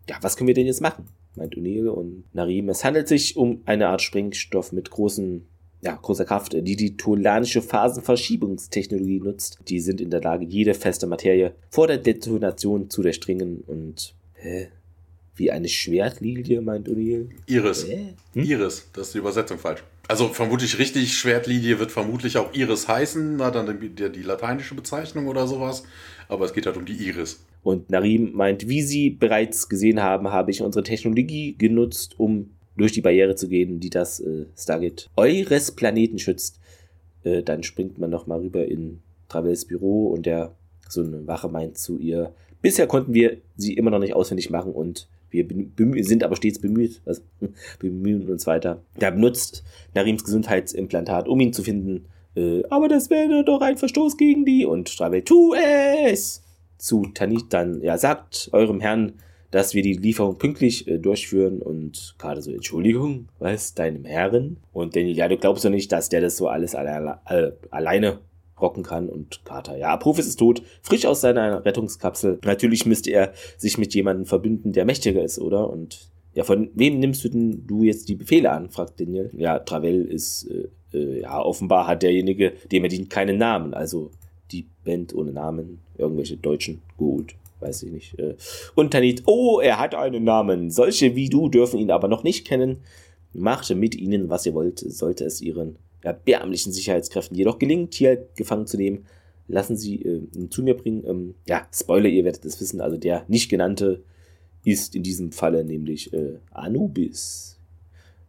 ja, 0.10 0.18
was 0.22 0.36
können 0.36 0.48
wir 0.48 0.54
denn 0.54 0.66
jetzt 0.66 0.82
machen? 0.82 1.06
meint 1.36 1.56
O'Neill 1.56 1.88
und 1.88 2.26
Narim. 2.34 2.70
Es 2.70 2.84
handelt 2.84 3.08
sich 3.08 3.38
um 3.38 3.62
eine 3.66 3.88
Art 3.88 4.02
Sprengstoff 4.02 4.72
mit 4.72 4.92
großen, 4.92 5.48
ja, 5.84 6.00
großer 6.02 6.26
Kraft, 6.26 6.54
die 6.54 6.76
die 6.76 6.96
tolanische 6.96 7.62
Phasenverschiebungstechnologie 7.62 9.20
nutzt. 9.20 9.60
Die 9.68 9.80
sind 9.80 10.00
in 10.00 10.10
der 10.10 10.22
Lage, 10.22 10.46
jede 10.46 10.74
feste 10.74 11.08
Materie 11.08 11.54
vor 11.70 11.88
der 11.88 11.98
Detonation 11.98 12.90
zu 12.90 13.02
durchdringen 13.02 13.64
und, 13.68 14.16
hä? 14.36 14.70
Wie 15.36 15.50
eine 15.50 15.68
Schwertlilie, 15.68 16.62
meint 16.62 16.88
O'Neill. 16.88 17.28
Iris. 17.48 17.88
Hm? 17.88 18.44
Iris, 18.44 18.88
das 18.94 19.08
ist 19.08 19.16
die 19.16 19.18
Übersetzung 19.18 19.58
falsch. 19.58 19.84
Also 20.08 20.28
vermutlich 20.28 20.78
richtig, 20.78 21.18
Schwertlilie 21.18 21.80
wird 21.80 21.92
vermutlich 21.92 22.38
auch 22.38 22.54
Iris 22.54 22.88
heißen, 22.88 23.38
na, 23.38 23.50
dann 23.50 23.80
die, 23.80 23.90
die, 23.90 24.12
die 24.12 24.22
lateinische 24.22 24.76
Bezeichnung 24.76 25.28
oder 25.28 25.48
sowas. 25.48 25.84
Aber 26.28 26.46
es 26.46 26.54
geht 26.54 26.68
halt 26.68 26.78
um 26.78 26.86
die 26.86 26.94
Iris. 27.08 27.44
Und 27.64 27.90
Narim 27.90 28.34
meint, 28.34 28.68
wie 28.68 28.84
Sie 28.84 29.10
bereits 29.10 29.70
gesehen 29.70 30.04
haben, 30.04 30.30
habe 30.30 30.52
ich 30.52 30.62
unsere 30.62 30.84
Technologie 30.84 31.56
genutzt, 31.58 32.20
um 32.20 32.52
durch 32.76 32.92
die 32.92 33.02
Barriere 33.02 33.36
zu 33.36 33.48
gehen, 33.48 33.80
die 33.80 33.90
das 33.90 34.20
äh, 34.20 34.46
Stargate 34.58 35.10
eures 35.16 35.72
Planeten 35.72 36.20
schützt. 36.20 36.60
Äh, 37.24 37.44
dann 37.44 37.64
springt 37.64 37.98
man 37.98 38.10
nochmal 38.10 38.40
rüber 38.40 38.66
in 38.66 39.02
Travels 39.30 39.66
Büro 39.66 40.08
und 40.08 40.26
der 40.26 40.56
so 40.90 41.02
eine 41.02 41.26
Wache 41.28 41.50
meint 41.50 41.78
zu 41.78 41.98
ihr, 41.98 42.34
bisher 42.62 42.88
konnten 42.88 43.14
wir 43.14 43.38
sie 43.56 43.74
immer 43.74 43.92
noch 43.92 44.00
nicht 44.00 44.16
auswendig 44.16 44.50
machen 44.50 44.74
und 44.74 45.08
wir 45.32 45.48
sind 46.04 46.24
aber 46.24 46.36
stets 46.36 46.60
bemüht, 46.60 47.02
also 47.06 47.22
bemühen 47.80 48.30
uns 48.30 48.46
weiter. 48.46 48.84
Da 49.00 49.10
benutzt 49.10 49.64
Narims 49.96 50.24
Gesundheitsimplantat, 50.24 51.28
um 51.28 51.40
ihn 51.40 51.54
zu 51.54 51.64
finden. 51.64 52.06
Äh, 52.36 52.62
aber 52.70 52.88
das 52.88 53.10
wäre 53.10 53.44
doch 53.44 53.62
ein 53.62 53.78
Verstoß 53.78 54.18
gegen 54.18 54.46
die 54.46 54.66
und 54.66 54.96
Travel, 54.96 55.24
tu 55.24 55.56
es! 55.56 56.44
zu 56.84 57.06
Tanit 57.14 57.46
dann, 57.52 57.82
ja, 57.82 57.98
sagt 57.98 58.50
eurem 58.52 58.82
Herrn, 58.82 59.14
dass 59.54 59.76
wir 59.76 59.84
die 59.84 59.94
Lieferung 59.94 60.40
pünktlich 60.40 60.88
äh, 60.88 60.98
durchführen 60.98 61.62
und 61.62 62.16
gerade 62.18 62.42
so, 62.42 62.52
Entschuldigung, 62.52 63.28
was, 63.38 63.76
deinem 63.76 64.04
Herren? 64.04 64.58
Und 64.74 64.96
Daniel, 64.96 65.16
ja, 65.16 65.28
du 65.28 65.38
glaubst 65.38 65.64
doch 65.64 65.70
nicht, 65.70 65.92
dass 65.92 66.10
der 66.10 66.22
das 66.22 66.38
so 66.38 66.48
alles 66.48 66.74
alle, 66.74 67.20
alle, 67.24 67.58
alleine 67.70 68.18
rocken 68.60 68.82
kann. 68.82 69.10
Und 69.10 69.46
Carter, 69.46 69.78
ja, 69.78 69.96
Profis 69.98 70.26
ist 70.26 70.38
tot, 70.38 70.64
frisch 70.82 71.06
aus 71.06 71.22
seiner 71.22 71.64
Rettungskapsel. 71.64 72.40
Natürlich 72.44 72.88
müsste 72.88 73.12
er 73.12 73.34
sich 73.58 73.78
mit 73.78 73.94
jemandem 73.94 74.26
verbünden, 74.26 74.74
der 74.74 74.86
mächtiger 74.86 75.24
ist, 75.24 75.38
oder? 75.38 75.70
Und 75.70 76.10
ja, 76.34 76.44
von 76.44 76.72
wem 76.74 76.98
nimmst 76.98 77.24
du 77.24 77.30
denn 77.30 77.68
du 77.68 77.84
jetzt 77.84 78.10
die 78.10 78.16
Befehle 78.16 78.50
an? 78.50 78.72
fragt 78.72 79.00
Daniel. 79.00 79.30
Ja, 79.38 79.60
Travel 79.60 80.04
ist, 80.04 80.50
äh, 80.50 80.98
äh, 80.98 81.22
ja, 81.22 81.40
offenbar 81.40 81.86
hat 81.86 82.02
derjenige, 82.02 82.54
dem 82.72 82.86
er 82.86 82.90
dient, 82.90 83.12
keinen 83.12 83.38
Namen. 83.38 83.76
Also 83.76 84.10
die 84.52 84.66
Band 84.84 85.14
ohne 85.14 85.32
Namen, 85.32 85.78
irgendwelche 85.96 86.38
Deutschen 86.38 86.82
geholt. 86.98 87.36
Weiß 87.64 87.84
ich 87.84 87.92
nicht. 87.92 88.20
Äh. 88.20 88.36
Tanit, 88.90 89.24
oh, 89.26 89.62
er 89.62 89.80
hat 89.80 89.96
einen 89.96 90.26
Namen. 90.26 90.70
Solche 90.70 91.16
wie 91.16 91.30
du 91.30 91.48
dürfen 91.48 91.80
ihn 91.80 91.92
aber 91.92 92.10
noch 92.10 92.24
nicht 92.24 92.46
kennen. 92.46 92.82
Machte 93.32 93.74
mit 93.74 93.96
ihnen, 93.96 94.30
was 94.30 94.46
ihr 94.46 94.54
wollt, 94.54 94.80
sollte 94.80 95.24
es 95.24 95.42
ihren 95.42 95.78
erbärmlichen 96.02 96.74
Sicherheitskräften 96.74 97.38
jedoch 97.38 97.60
gelingen, 97.60 97.90
Tier 97.90 98.28
gefangen 98.36 98.68
zu 98.68 98.76
nehmen. 98.76 99.06
Lassen 99.48 99.78
Sie 99.78 100.02
äh, 100.02 100.22
ihn 100.36 100.52
zu 100.52 100.62
mir 100.62 100.76
bringen. 100.76 101.04
Ähm, 101.08 101.36
ja, 101.48 101.66
Spoiler, 101.74 102.10
ihr 102.10 102.26
werdet 102.26 102.44
es 102.44 102.60
wissen. 102.60 102.82
Also 102.82 102.98
der 102.98 103.24
nicht 103.30 103.50
genannte 103.50 104.04
ist 104.66 104.94
in 104.94 105.04
diesem 105.04 105.32
Falle 105.32 105.64
nämlich 105.64 106.14
äh, 106.14 106.40
Anubis. 106.52 107.60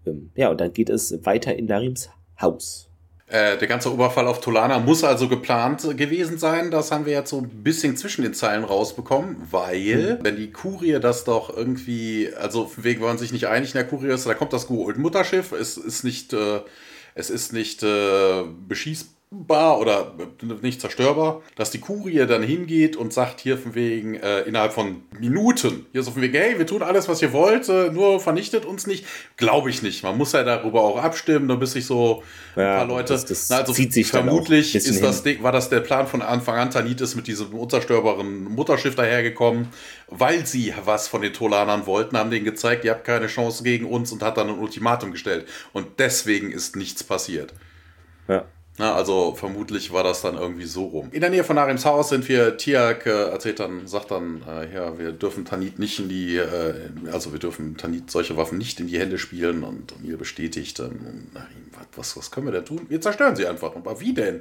Ähm, 0.06 0.30
ja, 0.36 0.50
und 0.50 0.60
dann 0.60 0.72
geht 0.72 0.90
es 0.90 1.24
weiter 1.24 1.56
in 1.56 1.66
Darims 1.66 2.08
Haus. 2.40 2.88
Äh, 3.26 3.56
der 3.56 3.68
ganze 3.68 3.88
Überfall 3.88 4.26
auf 4.26 4.42
Tolana 4.42 4.78
muss 4.78 5.02
also 5.02 5.28
geplant 5.28 5.82
gewesen 5.96 6.36
sein. 6.36 6.70
Das 6.70 6.92
haben 6.92 7.06
wir 7.06 7.14
jetzt 7.14 7.30
so 7.30 7.38
ein 7.38 7.62
bisschen 7.62 7.96
zwischen 7.96 8.22
den 8.22 8.34
Zeilen 8.34 8.64
rausbekommen, 8.64 9.36
weil, 9.50 10.18
mhm. 10.18 10.24
wenn 10.24 10.36
die 10.36 10.52
Kurie 10.52 11.00
das 11.00 11.24
doch 11.24 11.56
irgendwie, 11.56 12.30
also 12.38 12.70
wegen, 12.76 13.02
man 13.02 13.16
sich 13.16 13.32
nicht 13.32 13.48
einig 13.48 13.70
in 13.70 13.78
der 13.78 13.86
Kurie 13.86 14.08
ist, 14.08 14.26
da 14.26 14.34
kommt 14.34 14.52
das 14.52 14.68
Mutterschiff, 14.68 15.52
es 15.52 15.78
ist 15.78 16.04
nicht, 16.04 16.34
äh, 16.34 16.60
es 17.14 17.30
ist 17.30 17.54
nicht 17.54 17.82
äh, 17.82 18.42
beschießbar 18.68 19.13
bar 19.46 19.80
oder 19.80 20.14
nicht 20.62 20.80
zerstörbar, 20.80 21.42
dass 21.56 21.70
die 21.70 21.80
Kurie 21.80 22.26
dann 22.26 22.42
hingeht 22.42 22.96
und 22.96 23.12
sagt 23.12 23.40
hier 23.40 23.58
von 23.58 23.74
wegen 23.74 24.14
äh, 24.14 24.40
innerhalb 24.42 24.72
von 24.72 25.02
Minuten, 25.18 25.86
hier 25.92 26.02
so 26.02 26.12
von 26.12 26.22
wegen, 26.22 26.34
hey, 26.34 26.58
wir 26.58 26.66
tun 26.66 26.82
alles, 26.82 27.08
was 27.08 27.20
ihr 27.22 27.32
wollt, 27.32 27.68
äh, 27.68 27.90
nur 27.90 28.20
vernichtet 28.20 28.64
uns 28.64 28.86
nicht. 28.86 29.04
Glaube 29.36 29.70
ich 29.70 29.82
nicht. 29.82 30.02
Man 30.02 30.16
muss 30.16 30.32
ja 30.32 30.44
darüber 30.44 30.82
auch 30.82 30.98
abstimmen, 30.98 31.48
da 31.48 31.56
bis 31.56 31.72
sich 31.72 31.86
so 31.86 32.22
ein 32.56 32.62
ja, 32.62 32.76
paar 32.76 32.86
Leute. 32.86 33.12
Das, 33.12 33.24
das 33.24 33.48
na, 33.50 33.58
also 33.58 33.72
zieht 33.72 33.92
sich 33.92 34.06
vermutlich 34.06 34.74
ist 34.74 35.02
das 35.02 35.22
Ding, 35.22 35.42
war 35.42 35.52
das 35.52 35.68
der 35.68 35.80
Plan 35.80 36.06
von 36.06 36.22
Anfang 36.22 36.56
an. 36.56 36.70
Tanit 36.70 37.00
ist 37.00 37.14
mit 37.14 37.26
diesem 37.26 37.52
unzerstörbaren 37.54 38.44
Mutterschiff 38.44 38.94
dahergekommen, 38.94 39.68
weil 40.08 40.46
sie 40.46 40.72
was 40.84 41.08
von 41.08 41.22
den 41.22 41.32
Tolanern 41.32 41.86
wollten, 41.86 42.16
haben 42.16 42.30
denen 42.30 42.44
gezeigt, 42.44 42.84
ihr 42.84 42.92
habt 42.92 43.04
keine 43.04 43.26
Chance 43.26 43.64
gegen 43.64 43.86
uns 43.86 44.12
und 44.12 44.22
hat 44.22 44.36
dann 44.36 44.48
ein 44.48 44.58
Ultimatum 44.58 45.12
gestellt. 45.12 45.46
Und 45.72 45.98
deswegen 45.98 46.52
ist 46.52 46.76
nichts 46.76 47.02
passiert. 47.02 47.54
Ja. 48.28 48.44
Na, 48.76 48.94
also 48.94 49.36
vermutlich 49.36 49.92
war 49.92 50.02
das 50.02 50.22
dann 50.22 50.36
irgendwie 50.36 50.66
so 50.66 50.86
rum. 50.86 51.08
In 51.12 51.20
der 51.20 51.30
Nähe 51.30 51.44
von 51.44 51.54
Narims 51.54 51.84
Haus 51.84 52.08
sind 52.08 52.28
wir, 52.28 52.56
Tiak 52.56 53.06
äh, 53.06 53.30
erzählt 53.30 53.60
dann, 53.60 53.86
sagt 53.86 54.10
dann, 54.10 54.42
äh, 54.48 54.74
ja, 54.74 54.98
wir 54.98 55.12
dürfen 55.12 55.44
Tanit 55.44 55.78
nicht 55.78 56.00
in 56.00 56.08
die, 56.08 56.38
äh, 56.38 56.90
also 57.12 57.30
wir 57.30 57.38
dürfen 57.38 57.76
Tanit 57.76 58.10
solche 58.10 58.36
Waffen 58.36 58.58
nicht 58.58 58.80
in 58.80 58.88
die 58.88 58.98
Hände 58.98 59.18
spielen 59.18 59.62
und, 59.62 59.92
und 59.92 60.04
ihr 60.04 60.18
bestätigt 60.18 60.80
Narim, 60.80 61.70
was, 61.94 62.16
was 62.16 62.32
können 62.32 62.46
wir 62.46 62.52
denn 62.52 62.64
tun? 62.64 62.86
Wir 62.88 63.00
zerstören 63.00 63.36
sie 63.36 63.46
einfach. 63.46 63.76
Aber 63.76 64.00
wie 64.00 64.12
denn? 64.12 64.40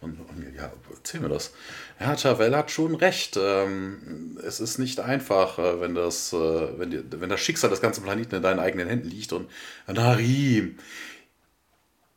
Und, 0.00 0.20
und 0.20 0.54
ja, 0.56 0.72
erzähl 0.90 1.20
mir 1.20 1.28
das. 1.28 1.52
Ja, 2.00 2.14
Tavel 2.14 2.56
hat 2.56 2.70
schon 2.70 2.94
recht. 2.94 3.38
Ähm, 3.38 4.38
es 4.42 4.60
ist 4.60 4.78
nicht 4.78 5.00
einfach, 5.00 5.58
äh, 5.58 5.80
wenn 5.82 5.94
das, 5.94 6.32
äh, 6.32 6.78
wenn, 6.78 6.90
die, 6.90 7.02
wenn 7.10 7.28
das 7.28 7.40
Schicksal 7.40 7.68
des 7.68 7.80
ganzen 7.82 8.04
Planeten 8.04 8.36
in 8.36 8.42
deinen 8.42 8.60
eigenen 8.60 8.88
Händen 8.88 9.08
liegt. 9.08 9.32
Und 9.32 9.50
Narim, 9.86 10.78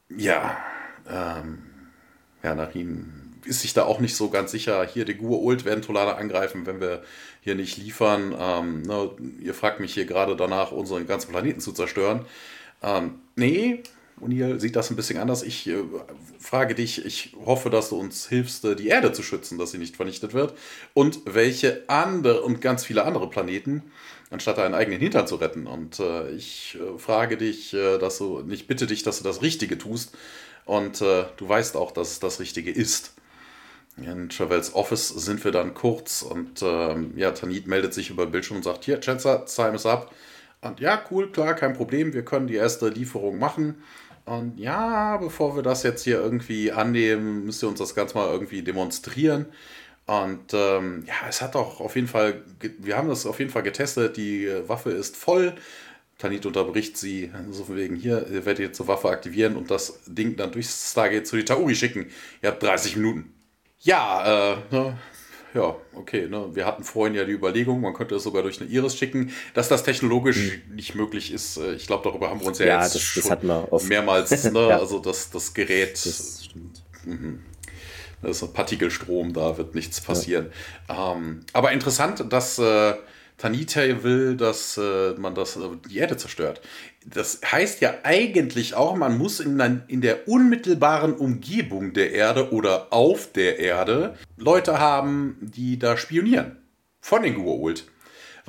ja, 0.10 0.57
ähm, 1.10 1.60
ja, 2.43 2.55
Narin 2.55 3.20
ist 3.45 3.62
sich 3.62 3.74
da 3.74 3.84
auch 3.84 3.99
nicht 3.99 4.16
so 4.16 4.30
ganz 4.30 4.51
sicher. 4.51 4.86
Hier, 4.86 5.05
die 5.05 5.16
Gur 5.16 5.41
Ult 5.41 5.66
werden 5.66 5.82
Tolana 5.82 6.14
angreifen, 6.16 6.66
wenn 6.66 6.82
wir 6.82 7.03
hier 7.41 7.55
nicht 7.55 7.78
liefern. 7.78 8.36
Ähm, 8.38 8.82
ne, 8.84 9.12
ihr 9.39 9.53
fragt 9.53 9.80
mich 9.80 9.93
hier 9.93 10.05
gerade 10.05 10.36
danach, 10.36 10.72
unseren 10.72 11.07
ganzen 11.07 11.32
Planeten 11.32 11.60
zu 11.60 11.72
zerstören. 11.72 12.26
Ähm, 12.84 13.16
nee, 13.36 13.84
O'Neill 14.22 14.60
sieht 14.60 14.76
das 14.76 14.89
ein 14.89 14.95
bisschen 14.95 15.20
anders. 15.20 15.43
Ich 15.43 15.68
äh, 15.68 15.84
frage 16.39 16.76
dich, 16.76 17.05
ich 17.05 17.36
hoffe, 17.45 17.70
dass 17.70 17.89
du 17.89 17.97
uns 17.97 18.28
hilfst, 18.28 18.66
äh, 18.66 18.76
die 18.76 18.88
Erde 18.88 19.14
zu 19.14 19.24
schützen, 19.24 19.57
dass 19.57 19.72
sie 19.72 19.78
nicht 19.78 19.95
vernichtet 19.95 20.34
wird. 20.34 20.53
Und 20.93 21.22
welche 21.26 21.84
andere 21.88 22.41
und 22.41 22.62
ganz 22.62 22.86
viele 22.86 23.05
andere 23.05 23.30
Planeten, 23.30 23.84
anstatt 24.30 24.57
deinen 24.57 24.76
eigenen 24.76 24.99
Hintern 24.99 25.28
zu 25.28 25.36
retten. 25.36 25.68
Und 25.68 25.99
äh, 25.99 26.30
ich 26.32 26.78
äh, 26.80 26.99
frage 26.99 27.38
dich, 27.38 27.74
äh, 27.74 27.97
dass 27.97 28.18
du, 28.18 28.45
ich 28.49 28.68
bitte 28.68 28.86
dich, 28.86 29.03
dass 29.03 29.18
du 29.18 29.24
das 29.24 29.41
Richtige 29.41 29.78
tust 29.78 30.12
und 30.66 31.01
äh, 31.01 31.26
du 31.38 31.49
weißt 31.49 31.76
auch, 31.76 31.91
dass 31.91 32.12
es 32.12 32.20
das 32.20 32.39
Richtige 32.39 32.72
ist. 32.72 33.14
In 33.97 34.30
Travels 34.30 34.74
Office 34.76 35.10
sind 35.10 35.43
wir 35.43 35.51
dann 35.51 35.74
kurz 35.74 36.22
und 36.22 36.62
ähm, 36.62 37.14
ja, 37.18 37.32
Tanit 37.32 37.68
meldet 37.68 37.93
sich 37.93 38.10
über 38.10 38.26
Bildschirm 38.26 38.57
und 38.57 38.64
sagt, 38.64 38.86
hier, 38.86 38.99
Chatzer, 38.99 39.45
time 39.45 39.76
is 39.76 39.86
up. 39.86 40.14
Und 40.62 40.80
ja, 40.80 41.01
cool, 41.12 41.32
klar, 41.32 41.53
kein 41.53 41.74
Problem, 41.74 42.14
wir 42.14 42.24
können 42.24 42.47
die 42.47 42.55
erste 42.55 42.89
Lieferung 42.89 43.39
machen. 43.39 43.84
Und 44.26 44.60
ja, 44.60 45.18
bevor 45.18 45.55
wir 45.55 45.64
das 45.64 45.84
jetzt 45.84 46.03
hier 46.03 46.20
irgendwie 46.20 46.72
annehmen, 46.72 47.45
müsst 47.45 47.64
ihr 47.64 47.70
uns 47.70 47.80
das 47.80 47.95
Ganze 47.95 48.16
mal 48.16 48.32
irgendwie 48.32 48.62
demonstrieren. 48.62 49.47
Und 50.05 50.53
ähm, 50.53 51.03
ja, 51.07 51.14
es 51.28 51.41
hat 51.41 51.55
doch 51.55 51.80
auf 51.80 51.95
jeden 51.95 52.07
Fall, 52.07 52.43
wir 52.80 52.97
haben 52.97 53.10
das 53.10 53.26
auf 53.26 53.39
jeden 53.39 53.51
Fall 53.51 53.64
getestet, 53.64 54.18
die 54.18 54.49
Waffe 54.68 54.91
ist 54.91 55.16
voll. 55.16 55.55
Tanit 56.20 56.45
unterbricht 56.45 56.97
sie, 56.97 57.32
so 57.49 57.63
von 57.63 57.78
wegen, 57.78 57.95
hier, 57.95 58.28
ihr 58.28 58.45
werdet 58.45 58.59
jetzt 58.59 58.78
zur 58.78 58.89
Waffe 58.89 59.09
aktivieren 59.09 59.55
und 59.55 59.72
das 59.72 60.01
Ding 60.05 60.36
dann 60.36 60.51
durchs 60.51 60.91
Stargate 60.91 61.26
zu 61.26 61.38
die 61.38 61.45
Tauri 61.45 61.74
schicken. 61.74 62.07
Ihr 62.41 62.49
habt 62.49 62.61
30 62.61 62.97
Minuten. 62.97 63.34
Ja, 63.80 64.51
äh, 64.51 64.57
ne, 64.70 64.97
ja, 65.53 65.76
okay, 65.95 66.28
ne, 66.28 66.53
wir 66.53 66.65
hatten 66.65 66.84
vorhin 66.84 67.15
ja 67.15 67.24
die 67.24 67.32
Überlegung, 67.32 67.80
man 67.80 67.93
könnte 67.93 68.15
es 68.15 68.24
sogar 68.24 68.43
durch 68.43 68.59
eine 68.59 68.70
Iris 68.70 68.97
schicken, 68.97 69.32
dass 69.53 69.70
das 69.70 69.84
technologisch 69.84 70.51
hm. 70.67 70.76
nicht 70.76 70.93
möglich 70.93 71.32
ist. 71.32 71.55
Äh, 71.55 71.76
ich 71.76 71.88
glaube, 71.88 72.03
darüber 72.03 72.30
haben 72.30 72.41
wir 72.41 72.47
uns 72.47 72.59
ja, 72.59 72.65
ja 72.65 72.84
jetzt 72.84 72.95
das, 72.95 73.13
das 73.15 73.39
schon 73.39 73.49
oft. 73.49 73.88
mehrmals, 73.88 74.43
ne, 74.51 74.67
ja. 74.67 74.78
also 74.78 74.99
das, 74.99 75.32
das 75.32 75.53
Gerät. 75.53 75.93
Das 75.93 76.43
stimmt. 76.43 76.84
Mhm. 77.05 77.43
Das 78.22 78.38
ist 78.38 78.43
ein 78.43 78.51
Partikelstrom, 78.51 79.32
da 79.32 79.57
wird 79.57 79.74
nichts 79.76 80.01
passieren. 80.01 80.51
Ja. 80.89 81.13
Ähm, 81.13 81.39
aber 81.53 81.72
interessant, 81.72 82.26
dass 82.30 82.59
äh, 82.59 82.93
Tanita 83.39 84.03
will, 84.03 84.35
dass 84.35 84.77
äh, 84.77 85.13
man 85.17 85.33
das, 85.33 85.55
äh, 85.55 85.61
die 85.89 85.97
Erde 85.97 86.17
zerstört. 86.17 86.61
Das 87.05 87.39
heißt 87.43 87.81
ja 87.81 87.95
eigentlich 88.03 88.75
auch, 88.75 88.95
man 88.95 89.17
muss 89.17 89.39
in, 89.39 89.81
in 89.87 90.01
der 90.01 90.27
unmittelbaren 90.27 91.13
Umgebung 91.13 91.93
der 91.93 92.11
Erde 92.11 92.51
oder 92.51 92.93
auf 92.93 93.31
der 93.31 93.57
Erde 93.57 94.15
Leute 94.37 94.79
haben, 94.79 95.37
die 95.41 95.79
da 95.79 95.97
spionieren. 95.97 96.57
Von 96.99 97.23
den 97.23 97.37
Gua'uld. 97.37 97.83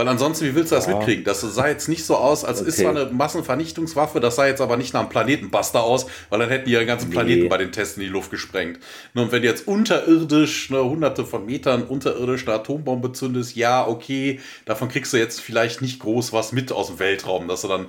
Weil 0.01 0.09
ansonsten, 0.09 0.46
wie 0.46 0.55
willst 0.55 0.72
du 0.72 0.76
das 0.76 0.86
ja. 0.86 0.96
mitkriegen? 0.96 1.24
Das 1.24 1.42
sah 1.42 1.68
jetzt 1.68 1.86
nicht 1.86 2.07
so 2.07 2.16
aus, 2.16 2.42
als 2.42 2.61
okay. 2.61 2.70
ist 2.70 2.78
zwar 2.78 2.96
eine 2.96 3.11
Massenvernichtungswaffe, 3.12 4.18
das 4.18 4.36
sah 4.36 4.46
jetzt 4.46 4.62
aber 4.62 4.78
nicht 4.78 4.94
nach 4.94 5.01
einem 5.01 5.11
Planetenbuster 5.11 5.82
aus, 5.82 6.07
weil 6.30 6.38
dann 6.38 6.48
hätten 6.48 6.64
die 6.64 6.72
ihren 6.72 6.86
ganzen 6.86 7.10
Planeten 7.10 7.43
nee. 7.43 7.48
bei 7.48 7.59
den 7.59 7.70
Tests 7.70 7.98
in 7.98 8.05
die 8.05 8.09
Luft 8.09 8.31
gesprengt. 8.31 8.78
Und 9.14 9.31
wenn 9.31 9.43
du 9.43 9.48
jetzt 9.48 9.68
unterirdisch, 9.68 10.70
ne, 10.70 10.82
hunderte 10.82 11.27
von 11.27 11.44
Metern 11.44 11.82
unterirdisch 11.82 12.48
eine 12.48 12.56
Atombombe 12.56 13.12
zündest, 13.12 13.56
ja, 13.56 13.86
okay, 13.86 14.40
davon 14.64 14.89
kriegst 14.89 15.12
du 15.12 15.18
jetzt 15.18 15.39
vielleicht 15.39 15.82
nicht 15.82 16.01
groß 16.01 16.32
was 16.32 16.52
mit 16.52 16.72
aus 16.72 16.86
dem 16.86 16.98
Weltraum, 16.98 17.47
dass 17.47 17.60
du 17.60 17.68
dann 17.68 17.85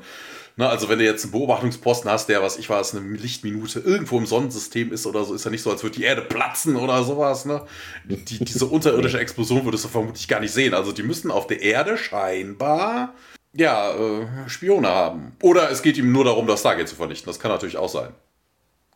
Ne, 0.58 0.68
also 0.68 0.90
wenn 0.90 1.00
du 1.00 1.06
jetzt 1.06 1.24
einen 1.24 1.32
Beobachtungsposten 1.32 2.12
hast, 2.12 2.28
der, 2.28 2.42
was 2.42 2.58
ich 2.58 2.70
weiß, 2.70 2.96
eine 2.96 3.08
Lichtminute 3.16 3.80
irgendwo 3.80 4.18
im 4.18 4.26
Sonnensystem 4.26 4.92
ist 4.92 5.06
oder 5.06 5.24
so, 5.24 5.34
ist 5.34 5.46
ja 5.46 5.52
nicht 5.52 5.64
so, 5.64 5.72
als 5.72 5.82
würde 5.84 5.98
die 5.98 6.04
Erde 6.04 6.22
platzen 6.22 6.76
oder 6.76 7.04
sowas. 7.04 7.46
Ne? 7.46 7.66
Die, 8.06 8.44
diese 8.44 8.66
unterirdische 8.66 9.20
Explosion 9.20 9.64
würdest 9.64 9.86
du 9.86 9.90
vermutlich 9.90 10.28
gar 10.28 10.40
nicht 10.40 10.54
sehen. 10.54 10.74
Also 10.74 10.92
die 10.92 11.04
müssten 11.04 11.32
auf 11.32 11.48
der 11.48 11.62
Erde 11.62 11.98
scheinbar 11.98 13.14
ja, 13.54 13.92
äh, 13.92 14.28
Spione 14.48 14.88
haben. 14.88 15.36
Oder 15.42 15.72
es 15.72 15.82
geht 15.82 15.98
ihm 15.98 16.12
nur 16.12 16.26
darum, 16.26 16.48
das 16.48 16.62
Stargate 16.62 16.88
zu 16.88 16.96
vernichten. 16.96 17.28
Das 17.28 17.40
kann 17.40 17.52
natürlich 17.52 17.78
auch 17.78 17.90
sein. 17.90 18.14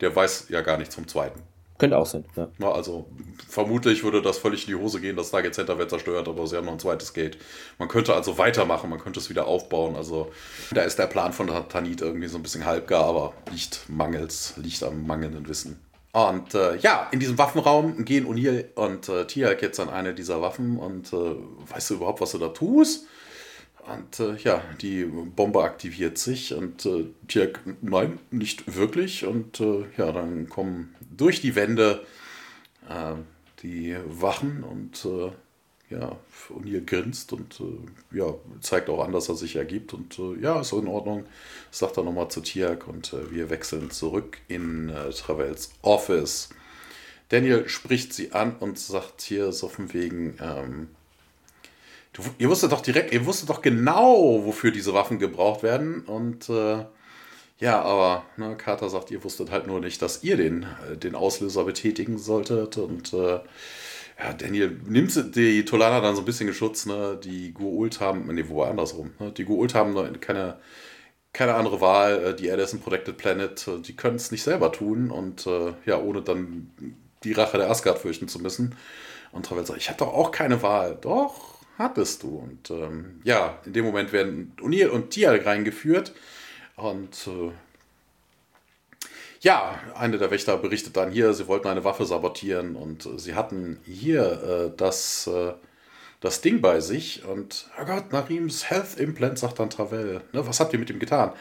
Der 0.02 0.16
weiß 0.16 0.48
ja 0.50 0.62
gar 0.62 0.78
nichts 0.78 0.96
vom 0.96 1.08
Zweiten. 1.08 1.42
Könnte 1.78 1.98
auch 1.98 2.06
sein, 2.06 2.24
ja. 2.38 2.48
Na, 2.58 2.72
also 2.72 3.06
vermutlich 3.50 4.04
würde 4.04 4.22
das 4.22 4.38
völlig 4.38 4.68
in 4.68 4.76
die 4.76 4.82
Hose 4.82 5.02
gehen, 5.02 5.18
das 5.18 5.28
Stargate 5.28 5.54
Center 5.54 5.78
wird 5.78 5.90
zerstört, 5.90 6.28
aber 6.28 6.48
sie 6.48 6.56
haben 6.56 6.66
noch 6.66 6.74
ein 6.74 6.80
zweites 6.80 7.14
Gate. 7.14 7.38
Man 7.80 7.90
könnte 7.90 8.14
also 8.14 8.38
weitermachen, 8.38 8.90
man 8.90 9.00
könnte 9.00 9.20
es 9.20 9.30
wieder 9.30 9.46
aufbauen. 9.46 9.96
Also 9.98 10.32
da 10.72 10.84
ist 10.84 10.98
der 10.98 11.08
Plan 11.08 11.34
von 11.34 11.48
Tanit 11.68 12.02
irgendwie 12.02 12.28
so 12.28 12.38
ein 12.38 12.44
bisschen 12.44 12.66
halbgar, 12.66 13.04
aber 13.04 13.34
liegt 13.52 13.90
mangels, 13.90 14.54
liegt 14.56 14.84
am 14.84 15.06
mangelnden 15.06 15.48
Wissen. 15.50 15.80
Und 16.14 16.54
äh, 16.54 16.78
ja, 16.78 17.10
in 17.12 17.20
diesem 17.20 17.38
Waffenraum 17.38 18.06
gehen 18.06 18.26
O'Neill 18.26 18.74
und 18.76 19.10
äh, 19.10 19.28
Tiak 19.28 19.62
jetzt 19.62 19.82
an 19.82 19.90
eine 19.90 20.14
dieser 20.14 20.42
Waffen 20.42 20.78
und 20.78 21.12
äh, 21.12 21.36
weißt 21.74 21.90
du 21.90 21.96
überhaupt, 21.96 22.22
was 22.22 22.32
du 22.32 22.38
da 22.38 22.48
tust? 22.48 23.06
Und 23.86 24.20
äh, 24.20 24.36
ja, 24.38 24.62
die 24.82 25.04
Bombe 25.04 25.62
aktiviert 25.64 26.18
sich 26.18 26.54
und 26.54 26.86
äh, 26.86 27.08
Tiak, 27.28 27.60
nein, 27.82 28.20
nicht 28.32 28.76
wirklich. 28.78 29.26
Und 29.26 29.60
äh, 29.60 29.84
ja, 29.98 30.14
dann 30.14 30.48
kommen 30.50 30.96
durch 31.18 31.42
die 31.42 31.56
Wände 31.56 32.06
äh, 32.90 33.16
die 33.62 33.96
Wachen 34.06 34.64
und 34.64 35.06
äh, 35.06 35.32
ja, 35.90 36.18
O'Neill 36.50 36.84
grinst 36.84 37.32
und 37.34 37.60
äh, 37.60 38.18
ja, 38.18 38.34
zeigt 38.62 38.90
auch 38.90 39.04
an, 39.04 39.12
dass 39.12 39.30
er 39.30 39.36
sich 39.36 39.56
ergibt 39.56 39.94
und 39.94 40.18
äh, 40.18 40.42
ja, 40.42 40.60
ist 40.60 40.74
in 40.74 40.88
Ordnung. 40.88 41.26
Sagt 41.72 41.98
er 41.98 42.04
nochmal 42.04 42.30
zu 42.30 42.42
Tiak 42.42 42.88
und 42.88 43.14
äh, 43.14 43.32
wir 43.32 43.50
wechseln 43.50 43.92
zurück 43.92 44.40
in 44.48 44.90
äh, 44.90 45.12
Travels 45.12 45.72
Office. 45.82 46.50
Daniel 47.30 47.68
spricht 47.70 48.14
sie 48.14 48.32
an 48.32 48.56
und 48.60 48.80
sagt 48.80 49.22
hier 49.22 49.52
so 49.52 49.68
von 49.68 49.94
wegen, 49.94 50.38
ähm, 50.42 50.90
du, 52.14 52.24
ihr 52.38 52.50
wusstet 52.50 52.72
doch 52.72 52.82
direkt, 52.82 53.14
ihr 53.14 53.26
wusstet 53.26 53.50
doch 53.50 53.62
genau, 53.62 54.44
wofür 54.46 54.72
diese 54.72 54.94
Waffen 54.94 55.20
gebraucht 55.20 55.64
werden. 55.64 56.02
Und 56.02 56.50
äh, 56.50 56.86
ja, 57.60 57.82
aber 57.82 58.26
ne, 58.38 58.58
Carter 58.58 58.90
sagt, 58.90 59.12
ihr 59.12 59.24
wusstet 59.24 59.50
halt 59.50 59.68
nur 59.68 59.80
nicht, 59.80 60.02
dass 60.02 60.24
ihr 60.24 60.36
den, 60.36 60.64
äh, 60.92 60.98
den 60.98 61.16
Auslöser 61.16 61.64
betätigen 61.64 62.18
solltet. 62.18 62.78
Und 62.78 63.14
äh, 63.14 63.40
ja, 64.20 64.34
Daniel 64.38 64.80
nimmt 64.86 65.36
die 65.36 65.64
Tolana 65.66 66.02
dann 66.02 66.16
so 66.16 66.22
ein 66.22 66.26
bisschen 66.26 66.48
geschützt. 66.48 66.88
Ne? 66.88 67.20
Die 67.24 67.54
Guult 67.54 68.02
haben, 68.02 68.28
nee, 68.34 68.46
wo 68.48 68.64
andersrum. 68.64 69.12
Ne? 69.20 69.32
Die 69.32 69.46
Guult 69.46 69.74
haben 69.74 70.20
keine, 70.20 70.58
keine 71.32 71.56
andere 71.56 71.80
Wahl. 71.80 72.26
Äh, 72.26 72.36
die 72.36 72.48
Erde 72.48 72.64
ist 72.64 72.74
ein 72.74 72.82
Protected 72.82 73.18
Planet. 73.18 73.68
Äh, 73.68 73.80
die 73.80 73.96
können 73.96 74.18
es 74.18 74.32
nicht 74.32 74.44
selber 74.44 74.74
tun. 74.74 75.10
Und 75.10 75.48
äh, 75.48 75.74
ja, 75.86 76.00
ohne 76.00 76.22
dann 76.22 76.72
die 77.24 77.34
Rache 77.34 77.58
der 77.58 77.70
Asgard 77.70 78.00
fürchten 78.00 78.28
zu 78.28 78.40
müssen. 78.40 78.76
Und 79.32 79.46
Travel 79.46 79.66
sagt, 79.66 79.80
ich 79.80 79.88
habe 79.88 80.00
doch 80.00 80.14
auch 80.14 80.32
keine 80.32 80.62
Wahl. 80.62 80.98
Doch, 81.00 81.56
hattest 81.78 82.24
du. 82.24 82.38
Und 82.38 82.70
ähm, 82.70 83.22
ja, 83.24 83.60
in 83.66 83.72
dem 83.72 83.86
Moment 83.86 84.12
werden 84.12 84.54
O'Neill 84.62 84.88
und 84.88 85.12
Tial 85.12 85.38
reingeführt. 85.38 86.14
Und 86.76 87.28
äh, 87.28 87.52
ja, 89.42 89.80
eine 89.96 90.18
der 90.18 90.32
Wächter 90.32 90.58
berichtet 90.58 90.98
dann 90.98 91.12
hier, 91.12 91.34
sie 91.34 91.48
wollten 91.48 91.68
eine 91.68 91.84
Waffe 91.84 92.06
sabotieren 92.06 92.76
und 92.76 93.06
äh, 93.06 93.20
sie 93.20 93.36
hatten 93.36 93.80
hier 93.86 94.72
äh, 94.74 94.78
das, 94.78 95.28
äh, 95.28 95.54
das 96.20 96.42
Ding 96.42 96.62
bei 96.62 96.80
sich. 96.80 97.24
Und, 97.26 97.70
oh 97.80 97.86
Gott, 97.86 98.12
Narims 98.12 98.70
Health 98.70 98.98
Implant, 98.98 99.38
sagt 99.38 99.60
dann 99.60 99.70
Travel. 99.70 100.22
Ne, 100.34 100.48
was 100.48 100.60
habt 100.60 100.74
ihr 100.74 100.80
mit 100.80 100.90
ihm 100.90 101.00
getan? 101.00 101.32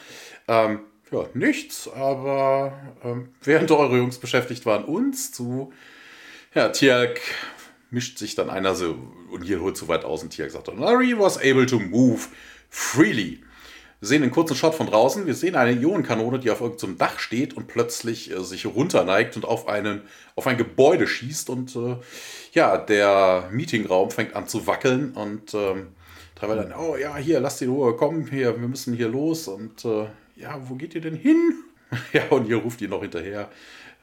Ähm, 0.49 0.81
ja, 1.11 1.25
nichts, 1.35 1.89
aber 1.89 2.73
ähm, 3.03 3.31
während 3.43 3.71
eure 3.71 3.97
Jungs 3.97 4.19
beschäftigt 4.19 4.67
waren, 4.67 4.85
uns 4.85 5.33
zu. 5.33 5.73
Ja, 6.55 6.69
Tiag 6.69 7.21
mischt 7.91 8.19
sich 8.19 8.35
dann 8.35 8.51
einer 8.51 8.75
so 8.75 8.97
und 9.31 9.43
hier 9.43 9.61
holt 9.61 9.77
zu 9.77 9.89
weit 9.89 10.05
aus 10.05 10.23
und 10.23 10.31
Tiag 10.31 10.51
sagt 10.51 10.69
dann, 10.69 10.79
Larry 10.79 11.19
was 11.19 11.39
able 11.39 11.67
to 11.67 11.79
move 11.79 12.21
freely. 12.69 13.41
Wir 14.05 14.09
sehen 14.09 14.23
einen 14.23 14.33
kurzen 14.33 14.55
Shot 14.55 14.75
von 14.75 14.87
draußen. 14.87 15.25
Wir 15.25 15.33
sehen 15.33 15.55
eine 15.55 15.73
Ionenkanone, 15.73 16.39
die 16.39 16.51
auf 16.51 16.61
irgendeinem 16.61 16.99
Dach 16.99 17.19
steht 17.19 17.57
und 17.57 17.69
plötzlich 17.69 18.31
äh, 18.31 18.45
sich 18.45 18.67
runterneigt 18.67 19.35
und 19.35 19.47
auf, 19.47 19.67
einen, 19.67 20.03
auf 20.37 20.47
ein 20.47 20.59
Gebäude 20.59 21.07
schießt. 21.07 21.49
Und 21.49 21.75
äh, 21.75 21.97
ja, 22.53 22.77
der 22.77 23.49
Meetingraum 23.51 24.11
fängt 24.11 24.37
an 24.37 24.47
zu 24.47 24.67
wackeln. 24.67 25.13
Und 25.13 25.55
ähm, 25.55 25.87
Travel 26.35 26.57
dann, 26.59 26.75
oh 26.79 26.97
ja, 26.97 27.17
hier, 27.17 27.41
lasst 27.41 27.63
die 27.63 27.65
Ruhe, 27.65 27.97
komm, 27.97 28.27
hier, 28.27 28.61
wir 28.61 28.69
müssen 28.69 28.93
hier 28.93 29.09
los. 29.09 29.49
Und 29.49 29.87
äh, 29.87 30.05
ja, 30.37 30.61
wo 30.69 30.75
geht 30.75 30.95
ihr 30.95 31.01
denn 31.01 31.17
hin? 31.17 31.55
ja, 32.13 32.25
und 32.29 32.47
ihr 32.47 32.59
ruft 32.59 32.83
ihn 32.83 32.91
noch 32.91 33.01
hinterher. 33.01 33.49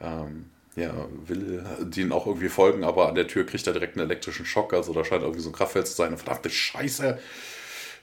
Ähm, 0.01 0.47
ja, 0.75 0.95
will 1.27 1.63
denen 1.81 2.11
auch 2.11 2.25
irgendwie 2.25 2.49
folgen, 2.49 2.83
aber 2.83 3.07
an 3.07 3.13
der 3.13 3.27
Tür 3.27 3.45
kriegt 3.45 3.67
er 3.67 3.73
direkt 3.73 3.97
einen 3.97 4.09
elektrischen 4.09 4.47
Schock. 4.47 4.73
Also 4.73 4.93
da 4.93 5.05
scheint 5.05 5.21
irgendwie 5.21 5.43
so 5.43 5.49
ein 5.49 5.53
Kraftfeld 5.53 5.85
zu 5.85 5.93
sein. 5.93 6.17
Verdammte 6.17 6.49
Scheiße. 6.49 7.19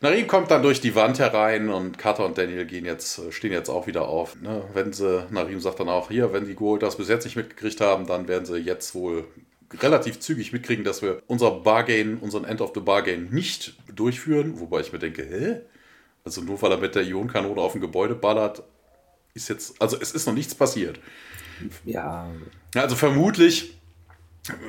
Narin 0.00 0.28
kommt 0.28 0.50
dann 0.50 0.62
durch 0.62 0.80
die 0.80 0.94
Wand 0.94 1.18
herein 1.18 1.68
und 1.70 1.98
Carter 1.98 2.24
und 2.24 2.38
Daniel 2.38 2.66
gehen 2.66 2.84
jetzt, 2.84 3.20
stehen 3.32 3.52
jetzt 3.52 3.68
auch 3.68 3.86
wieder 3.88 4.08
auf. 4.08 4.40
Ne? 4.40 4.62
Wenn 4.72 4.92
sie, 4.92 5.26
Narim 5.30 5.60
sagt 5.60 5.80
dann 5.80 5.88
auch, 5.88 6.08
hier, 6.08 6.32
wenn 6.32 6.46
die 6.46 6.54
Gold 6.54 6.82
das 6.82 6.96
bis 6.96 7.08
jetzt 7.08 7.24
nicht 7.24 7.36
mitgekriegt 7.36 7.80
haben, 7.80 8.06
dann 8.06 8.28
werden 8.28 8.46
sie 8.46 8.58
jetzt 8.58 8.94
wohl 8.94 9.24
relativ 9.80 10.20
zügig 10.20 10.52
mitkriegen, 10.52 10.84
dass 10.84 11.02
wir 11.02 11.22
unser 11.26 11.50
Bargain, 11.50 12.18
unseren 12.18 12.44
End 12.44 12.60
of 12.60 12.72
the 12.74 12.80
Bargain 12.80 13.28
nicht 13.30 13.74
durchführen. 13.92 14.60
Wobei 14.60 14.80
ich 14.80 14.92
mir 14.92 14.98
denke, 15.00 15.22
hä? 15.22 15.60
Also 16.24 16.42
nur 16.42 16.60
weil 16.62 16.72
er 16.72 16.78
mit 16.78 16.94
der 16.94 17.02
Ionenkanone 17.02 17.60
auf 17.60 17.74
ein 17.74 17.80
Gebäude 17.80 18.14
ballert, 18.14 18.62
ist 19.34 19.48
jetzt, 19.48 19.80
also 19.80 19.96
es 20.00 20.12
ist 20.12 20.26
noch 20.26 20.34
nichts 20.34 20.54
passiert. 20.54 21.00
Ja. 21.84 22.30
Also 22.74 22.96
vermutlich, 22.96 23.77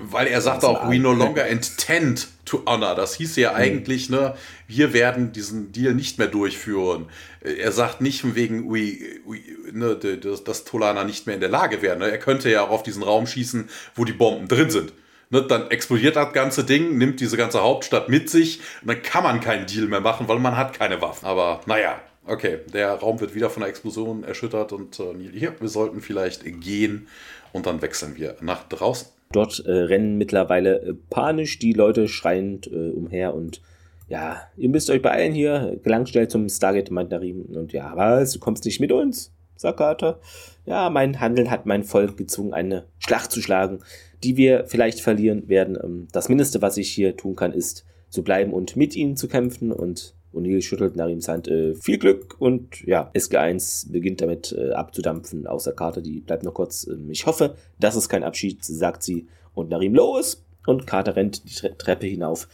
weil 0.01 0.27
er 0.27 0.41
sagt 0.41 0.63
auch, 0.63 0.89
we 0.89 0.99
no 0.99 1.13
longer 1.13 1.45
intend 1.47 2.27
to 2.45 2.63
honor. 2.65 2.95
Das 2.95 3.15
hieß 3.15 3.35
ja 3.37 3.51
hm. 3.51 3.57
eigentlich, 3.57 4.09
ne, 4.09 4.35
wir 4.67 4.93
werden 4.93 5.31
diesen 5.31 5.71
Deal 5.71 5.93
nicht 5.93 6.17
mehr 6.17 6.27
durchführen. 6.27 7.07
Er 7.41 7.71
sagt 7.71 8.01
nicht 8.01 8.35
wegen, 8.35 8.69
we, 8.69 8.97
we, 9.25 9.39
ne, 9.71 9.95
dass, 9.95 10.43
dass 10.43 10.63
Tolana 10.63 11.03
nicht 11.03 11.25
mehr 11.25 11.35
in 11.35 11.41
der 11.41 11.49
Lage 11.49 11.81
wäre. 11.81 11.97
Ne? 11.97 12.09
Er 12.09 12.19
könnte 12.19 12.49
ja 12.49 12.63
auch 12.63 12.69
auf 12.69 12.83
diesen 12.83 13.03
Raum 13.03 13.27
schießen, 13.27 13.69
wo 13.95 14.05
die 14.05 14.13
Bomben 14.13 14.47
drin 14.47 14.69
sind. 14.69 14.93
Ne, 15.31 15.43
dann 15.43 15.69
explodiert 15.69 16.15
das 16.15 16.33
ganze 16.33 16.63
Ding, 16.63 16.97
nimmt 16.97 17.19
diese 17.19 17.37
ganze 17.37 17.61
Hauptstadt 17.61 18.09
mit 18.09 18.29
sich 18.29 18.61
und 18.81 18.87
dann 18.87 19.01
kann 19.03 19.23
man 19.23 19.39
keinen 19.41 19.67
Deal 19.67 19.85
mehr 19.85 20.01
machen, 20.01 20.27
weil 20.27 20.39
man 20.39 20.57
hat 20.57 20.77
keine 20.77 21.01
Waffen. 21.01 21.25
Aber 21.27 21.61
naja, 21.67 22.01
okay, 22.25 22.59
der 22.73 22.93
Raum 22.93 23.19
wird 23.19 23.35
wieder 23.35 23.49
von 23.49 23.61
der 23.61 23.69
Explosion 23.69 24.23
erschüttert 24.23 24.71
und 24.71 24.99
äh, 24.99 25.13
hier, 25.31 25.53
wir 25.59 25.69
sollten 25.69 26.01
vielleicht 26.01 26.43
gehen 26.61 27.07
und 27.53 27.65
dann 27.65 27.81
wechseln 27.81 28.15
wir 28.15 28.37
nach 28.41 28.67
draußen. 28.67 29.07
Dort 29.31 29.63
äh, 29.65 29.71
rennen 29.71 30.17
mittlerweile 30.17 30.81
äh, 30.81 30.93
panisch 31.09 31.59
die 31.59 31.73
Leute 31.73 32.07
schreiend 32.07 32.67
äh, 32.67 32.89
umher 32.89 33.33
und 33.33 33.61
ja, 34.07 34.41
ihr 34.57 34.69
müsst 34.69 34.89
euch 34.89 35.03
beeilen 35.03 35.33
hier, 35.33 35.77
gelangt 35.83 36.17
zum 36.31 36.49
Stargate, 36.49 36.89
meint 36.89 37.11
Narim. 37.11 37.43
Und 37.43 37.73
ja, 37.73 37.91
was, 37.95 38.31
du 38.31 38.39
kommst 38.39 38.65
nicht 38.65 38.79
mit 38.79 38.91
uns? 38.91 39.31
sagt 39.55 39.77
Carter. 39.77 40.19
Ja, 40.65 40.89
mein 40.89 41.19
Handeln 41.19 41.51
hat 41.51 41.67
mein 41.67 41.83
Volk 41.83 42.17
gezwungen, 42.17 42.53
eine 42.53 42.85
Schlacht 42.97 43.31
zu 43.31 43.41
schlagen 43.41 43.81
die 44.23 44.37
wir 44.37 44.65
vielleicht 44.65 45.01
verlieren 45.01 45.47
werden. 45.47 45.77
Ähm, 45.81 46.07
das 46.11 46.29
Mindeste, 46.29 46.61
was 46.61 46.77
ich 46.77 46.91
hier 46.91 47.15
tun 47.15 47.35
kann, 47.35 47.53
ist 47.53 47.85
zu 48.09 48.23
bleiben 48.23 48.53
und 48.53 48.75
mit 48.75 48.95
ihnen 48.95 49.15
zu 49.15 49.27
kämpfen. 49.27 49.71
Und 49.71 50.13
O'Neill 50.33 50.61
schüttelt 50.61 50.95
ihm 50.95 51.21
Hand. 51.27 51.47
Äh, 51.47 51.73
viel 51.75 51.97
Glück 51.97 52.35
und 52.39 52.81
ja, 52.85 53.11
SG1 53.13 53.91
beginnt 53.91 54.21
damit 54.21 54.51
äh, 54.51 54.71
abzudampfen. 54.71 55.47
Außer 55.47 55.73
Carter, 55.73 56.01
die 56.01 56.19
bleibt 56.19 56.43
noch 56.43 56.53
kurz. 56.53 56.87
Ähm, 56.87 57.09
ich 57.09 57.25
hoffe, 57.25 57.55
das 57.79 57.95
ist 57.95 58.09
kein 58.09 58.23
Abschied, 58.23 58.63
sagt 58.63 59.03
sie. 59.03 59.27
Und 59.53 59.69
nach 59.69 59.81
ihm 59.81 59.95
los. 59.95 60.45
Und 60.65 60.85
Carter 60.85 61.15
rennt 61.15 61.49
die 61.49 61.55
Tre 61.55 61.75
Treppe 61.77 62.05
hinauf. 62.05 62.47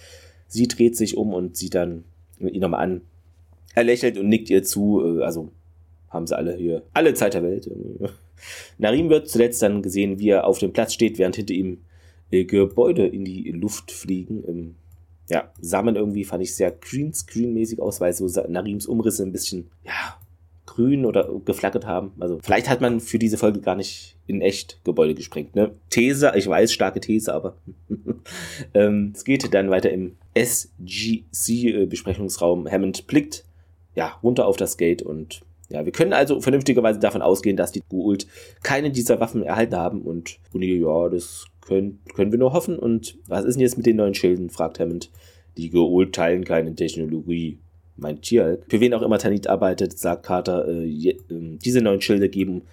Sie 0.48 0.68
dreht 0.68 0.96
sich 0.96 1.18
um 1.18 1.34
und 1.34 1.58
sieht 1.58 1.76
dann 1.76 2.06
ihn 2.40 2.62
nochmal 2.62 2.82
an. 2.82 3.02
Er 3.74 3.84
lächelt 3.84 4.18
und 4.18 4.30
nickt 4.30 4.50
ihr 4.50 4.64
zu. 4.64 5.20
Äh, 5.20 5.24
also 5.24 5.52
haben 6.10 6.28
sie 6.28 6.38
alle 6.38 6.56
hier 6.56 6.84
alle 6.94 7.14
Zeit 7.14 7.34
der 7.34 7.44
Welt. 7.44 7.70
Narim 8.78 9.10
wird 9.10 9.28
zuletzt 9.28 9.62
dann 9.62 9.82
gesehen, 9.82 10.20
wie 10.20 10.30
er 10.30 10.48
auf 10.48 10.60
dem 10.60 10.72
Platz 10.72 10.94
steht, 10.94 11.18
während 11.18 11.36
hinter 11.36 11.54
ihm 11.54 11.80
äh, 12.32 12.46
Gebäude 12.46 13.06
in 13.06 13.26
die 13.26 13.52
Luft 13.52 13.92
fliegen. 13.92 14.78
Ja, 15.30 15.52
sah 15.60 15.82
man 15.82 15.96
irgendwie, 15.96 16.24
fand 16.24 16.44
ich 16.44 16.56
sehr 16.56 16.72
Greenscreen-mäßig 16.72 17.80
aus, 17.80 18.00
weil 18.00 18.14
so 18.14 18.28
Narims 18.48 18.86
Umrisse 18.86 19.24
ein 19.24 19.32
bisschen, 19.32 19.72
ja, 19.84 20.18
grün 20.76 21.06
oder 21.06 21.30
geflackert 21.46 21.86
haben. 21.86 22.12
Also 22.20 22.40
vielleicht 22.42 22.68
hat 22.70 22.82
man 22.82 23.00
für 23.00 23.20
diese 23.20 23.38
Folge 23.38 23.62
gar 23.62 23.76
nicht 23.76 24.18
in 24.28 24.42
echt 24.42 24.84
Gebäude 24.84 25.16
gesprengt. 25.16 25.56
Ne? 25.56 25.72
These, 25.90 26.34
ich 26.36 26.46
weiß, 26.48 26.74
starke 26.74 27.00
These, 27.00 27.34
aber 27.34 27.56
ähm, 28.74 29.14
es 29.16 29.24
geht 29.24 29.54
dann 29.54 29.70
weiter 29.70 29.92
im 29.92 30.18
SGC-Besprechungsraum. 30.34 32.70
Hammond 32.70 33.08
blickt 33.08 33.46
ja 33.96 34.20
runter 34.22 34.48
auf 34.48 34.58
das 34.58 34.76
Gate 34.78 35.02
und 35.02 35.42
ja, 35.70 35.84
wir 35.84 35.92
können 35.92 36.14
also 36.14 36.40
vernünftigerweise 36.42 37.00
davon 37.00 37.24
ausgehen, 37.24 37.58
dass 37.58 37.72
die 37.72 37.82
Goult 37.90 38.28
keine 38.62 38.92
dieser 38.92 39.20
Waffen 39.20 39.42
erhalten 39.42 39.76
haben 39.76 40.02
und 40.02 40.38
O'Neill, 40.54 40.82
ja, 40.82 41.10
das 41.10 41.48
können, 41.66 42.00
können 42.16 42.32
wir 42.32 42.40
nur 42.40 42.54
hoffen. 42.54 42.78
Und 42.78 43.18
was 43.28 43.46
ist 43.46 43.56
denn 43.56 43.62
jetzt 43.62 43.78
mit 43.78 43.86
den 43.86 43.98
neuen 43.98 44.14
Schilden? 44.14 44.50
fragt 44.50 44.80
Hammond. 44.80 45.12
Die 45.58 45.70
Goult 45.70 46.14
teilen 46.14 46.44
keine 46.44 46.76
Technologie, 46.76 47.60
meint 47.96 48.24
Tialk. 48.24 48.66
Für 48.70 48.80
wen 48.80 48.94
auch 48.94 49.02
immer 49.02 49.20
Tanit 49.20 49.48
arbeitet, 49.48 49.98
sagt 49.98 50.26
Carter, 50.26 50.68
äh, 50.68 50.84
je, 50.84 51.12
äh, 51.12 51.58
diese 51.64 51.82
neuen 51.82 52.02
Schilde 52.02 52.30
geben 52.30 52.64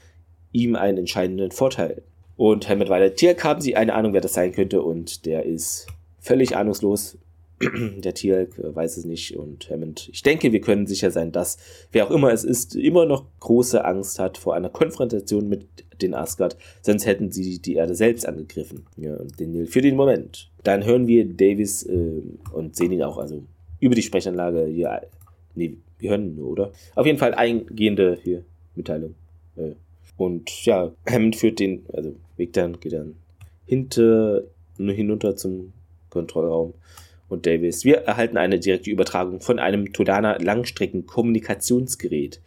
ihm 0.52 0.76
einen 0.76 0.98
entscheidenden 0.98 1.50
Vorteil. 1.50 2.02
Und 2.36 2.68
Hammond 2.68 2.90
weiter, 2.90 3.14
Tialk 3.14 3.44
haben 3.44 3.60
sie 3.60 3.76
eine 3.76 3.94
Ahnung, 3.94 4.12
wer 4.14 4.20
das 4.20 4.34
sein 4.34 4.52
könnte 4.52 4.82
und 4.82 5.26
der 5.26 5.44
ist 5.46 5.86
völlig 6.18 6.56
ahnungslos. 6.56 7.18
der 7.98 8.14
Tierk 8.14 8.54
weiß 8.58 8.96
es 8.96 9.04
nicht 9.04 9.36
und 9.36 9.70
Hammond, 9.70 10.08
ich 10.12 10.22
denke, 10.22 10.52
wir 10.52 10.60
können 10.60 10.86
sicher 10.86 11.10
sein, 11.10 11.32
dass 11.32 11.58
wer 11.92 12.06
auch 12.06 12.10
immer 12.10 12.32
es 12.32 12.44
ist, 12.44 12.74
immer 12.74 13.06
noch 13.06 13.26
große 13.40 13.84
Angst 13.84 14.18
hat 14.18 14.38
vor 14.38 14.54
einer 14.54 14.68
Konfrontation 14.68 15.48
mit 15.48 15.71
den 16.00 16.14
Asgard, 16.14 16.56
sonst 16.80 17.06
hätten 17.06 17.30
sie 17.30 17.58
die 17.58 17.74
Erde 17.74 17.94
selbst 17.94 18.26
angegriffen. 18.26 18.86
Ja, 18.96 19.16
den 19.38 19.52
Nil 19.52 19.66
für 19.66 19.82
den 19.82 19.96
Moment. 19.96 20.50
Dann 20.62 20.84
hören 20.84 21.06
wir 21.06 21.26
Davis 21.26 21.84
äh, 21.84 22.22
und 22.52 22.76
sehen 22.76 22.92
ihn 22.92 23.02
auch, 23.02 23.18
also 23.18 23.42
über 23.80 23.94
die 23.94 24.02
Sprechanlage 24.02 24.66
hier. 24.66 25.02
Nee, 25.54 25.76
wir 25.98 26.10
hören 26.10 26.24
ihn 26.24 26.36
nur, 26.36 26.50
oder? 26.50 26.72
Auf 26.94 27.06
jeden 27.06 27.18
Fall 27.18 27.34
eingehende 27.34 28.18
hier 28.22 28.44
Mitteilung. 28.74 29.14
Äh, 29.56 29.72
und 30.16 30.64
ja, 30.64 30.92
Hammond 31.08 31.36
führt 31.36 31.58
den, 31.58 31.84
also 31.92 32.14
Weg 32.36 32.52
dann, 32.52 32.78
geht 32.80 32.92
dann 32.92 33.16
hinter, 33.66 34.42
hinunter 34.76 35.36
zum 35.36 35.72
Kontrollraum 36.10 36.74
und 37.28 37.46
Davis. 37.46 37.84
Wir 37.84 38.02
erhalten 38.02 38.36
eine 38.36 38.60
direkte 38.60 38.90
Übertragung 38.90 39.40
von 39.40 39.58
einem 39.58 39.92
Todana 39.92 40.36
Langstrecken-Kommunikationsgerät. 40.36 42.40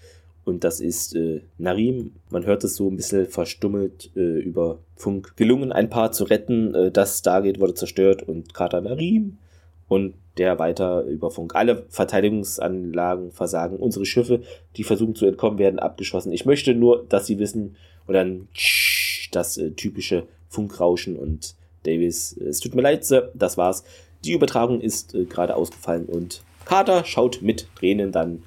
Und 0.45 0.63
das 0.63 0.79
ist 0.79 1.15
äh, 1.15 1.41
Narim. 1.57 2.13
Man 2.29 2.45
hört 2.45 2.63
es 2.63 2.75
so 2.75 2.87
ein 2.87 2.95
bisschen 2.95 3.25
verstummelt 3.25 4.11
äh, 4.15 4.39
über 4.39 4.79
Funk. 4.95 5.35
Gelungen, 5.35 5.71
ein 5.71 5.89
Paar 5.89 6.11
zu 6.11 6.23
retten. 6.23 6.73
Äh, 6.75 6.91
das 6.91 7.19
Stargate 7.19 7.59
wurde 7.59 7.73
zerstört 7.73 8.21
und 8.23 8.53
Carter 8.53 8.81
Narim. 8.81 9.37
Und 9.87 10.13
der 10.37 10.59
weiter 10.59 11.03
über 11.03 11.31
Funk. 11.31 11.55
Alle 11.55 11.85
Verteidigungsanlagen 11.89 13.31
versagen. 13.31 13.77
Unsere 13.77 14.05
Schiffe, 14.05 14.41
die 14.77 14.83
versuchen 14.83 15.15
zu 15.15 15.25
entkommen, 15.25 15.59
werden 15.59 15.79
abgeschossen. 15.79 16.31
Ich 16.31 16.45
möchte 16.45 16.75
nur, 16.75 17.05
dass 17.09 17.25
sie 17.25 17.39
wissen, 17.39 17.75
und 18.07 18.13
dann 18.13 18.47
das 19.31 19.57
äh, 19.57 19.71
typische 19.71 20.27
Funkrauschen 20.49 21.15
und 21.17 21.55
Davis, 21.83 22.35
es 22.37 22.59
tut 22.59 22.75
mir 22.75 22.81
leid, 22.81 23.05
Sir, 23.05 23.31
das 23.33 23.57
war's. 23.57 23.83
Die 24.23 24.33
Übertragung 24.33 24.81
ist 24.81 25.13
äh, 25.13 25.25
gerade 25.25 25.55
ausgefallen 25.55 26.05
und 26.05 26.41
Carter 26.65 27.05
schaut 27.05 27.41
mit 27.41 27.67
Tränen 27.75 28.11
dann, 28.11 28.43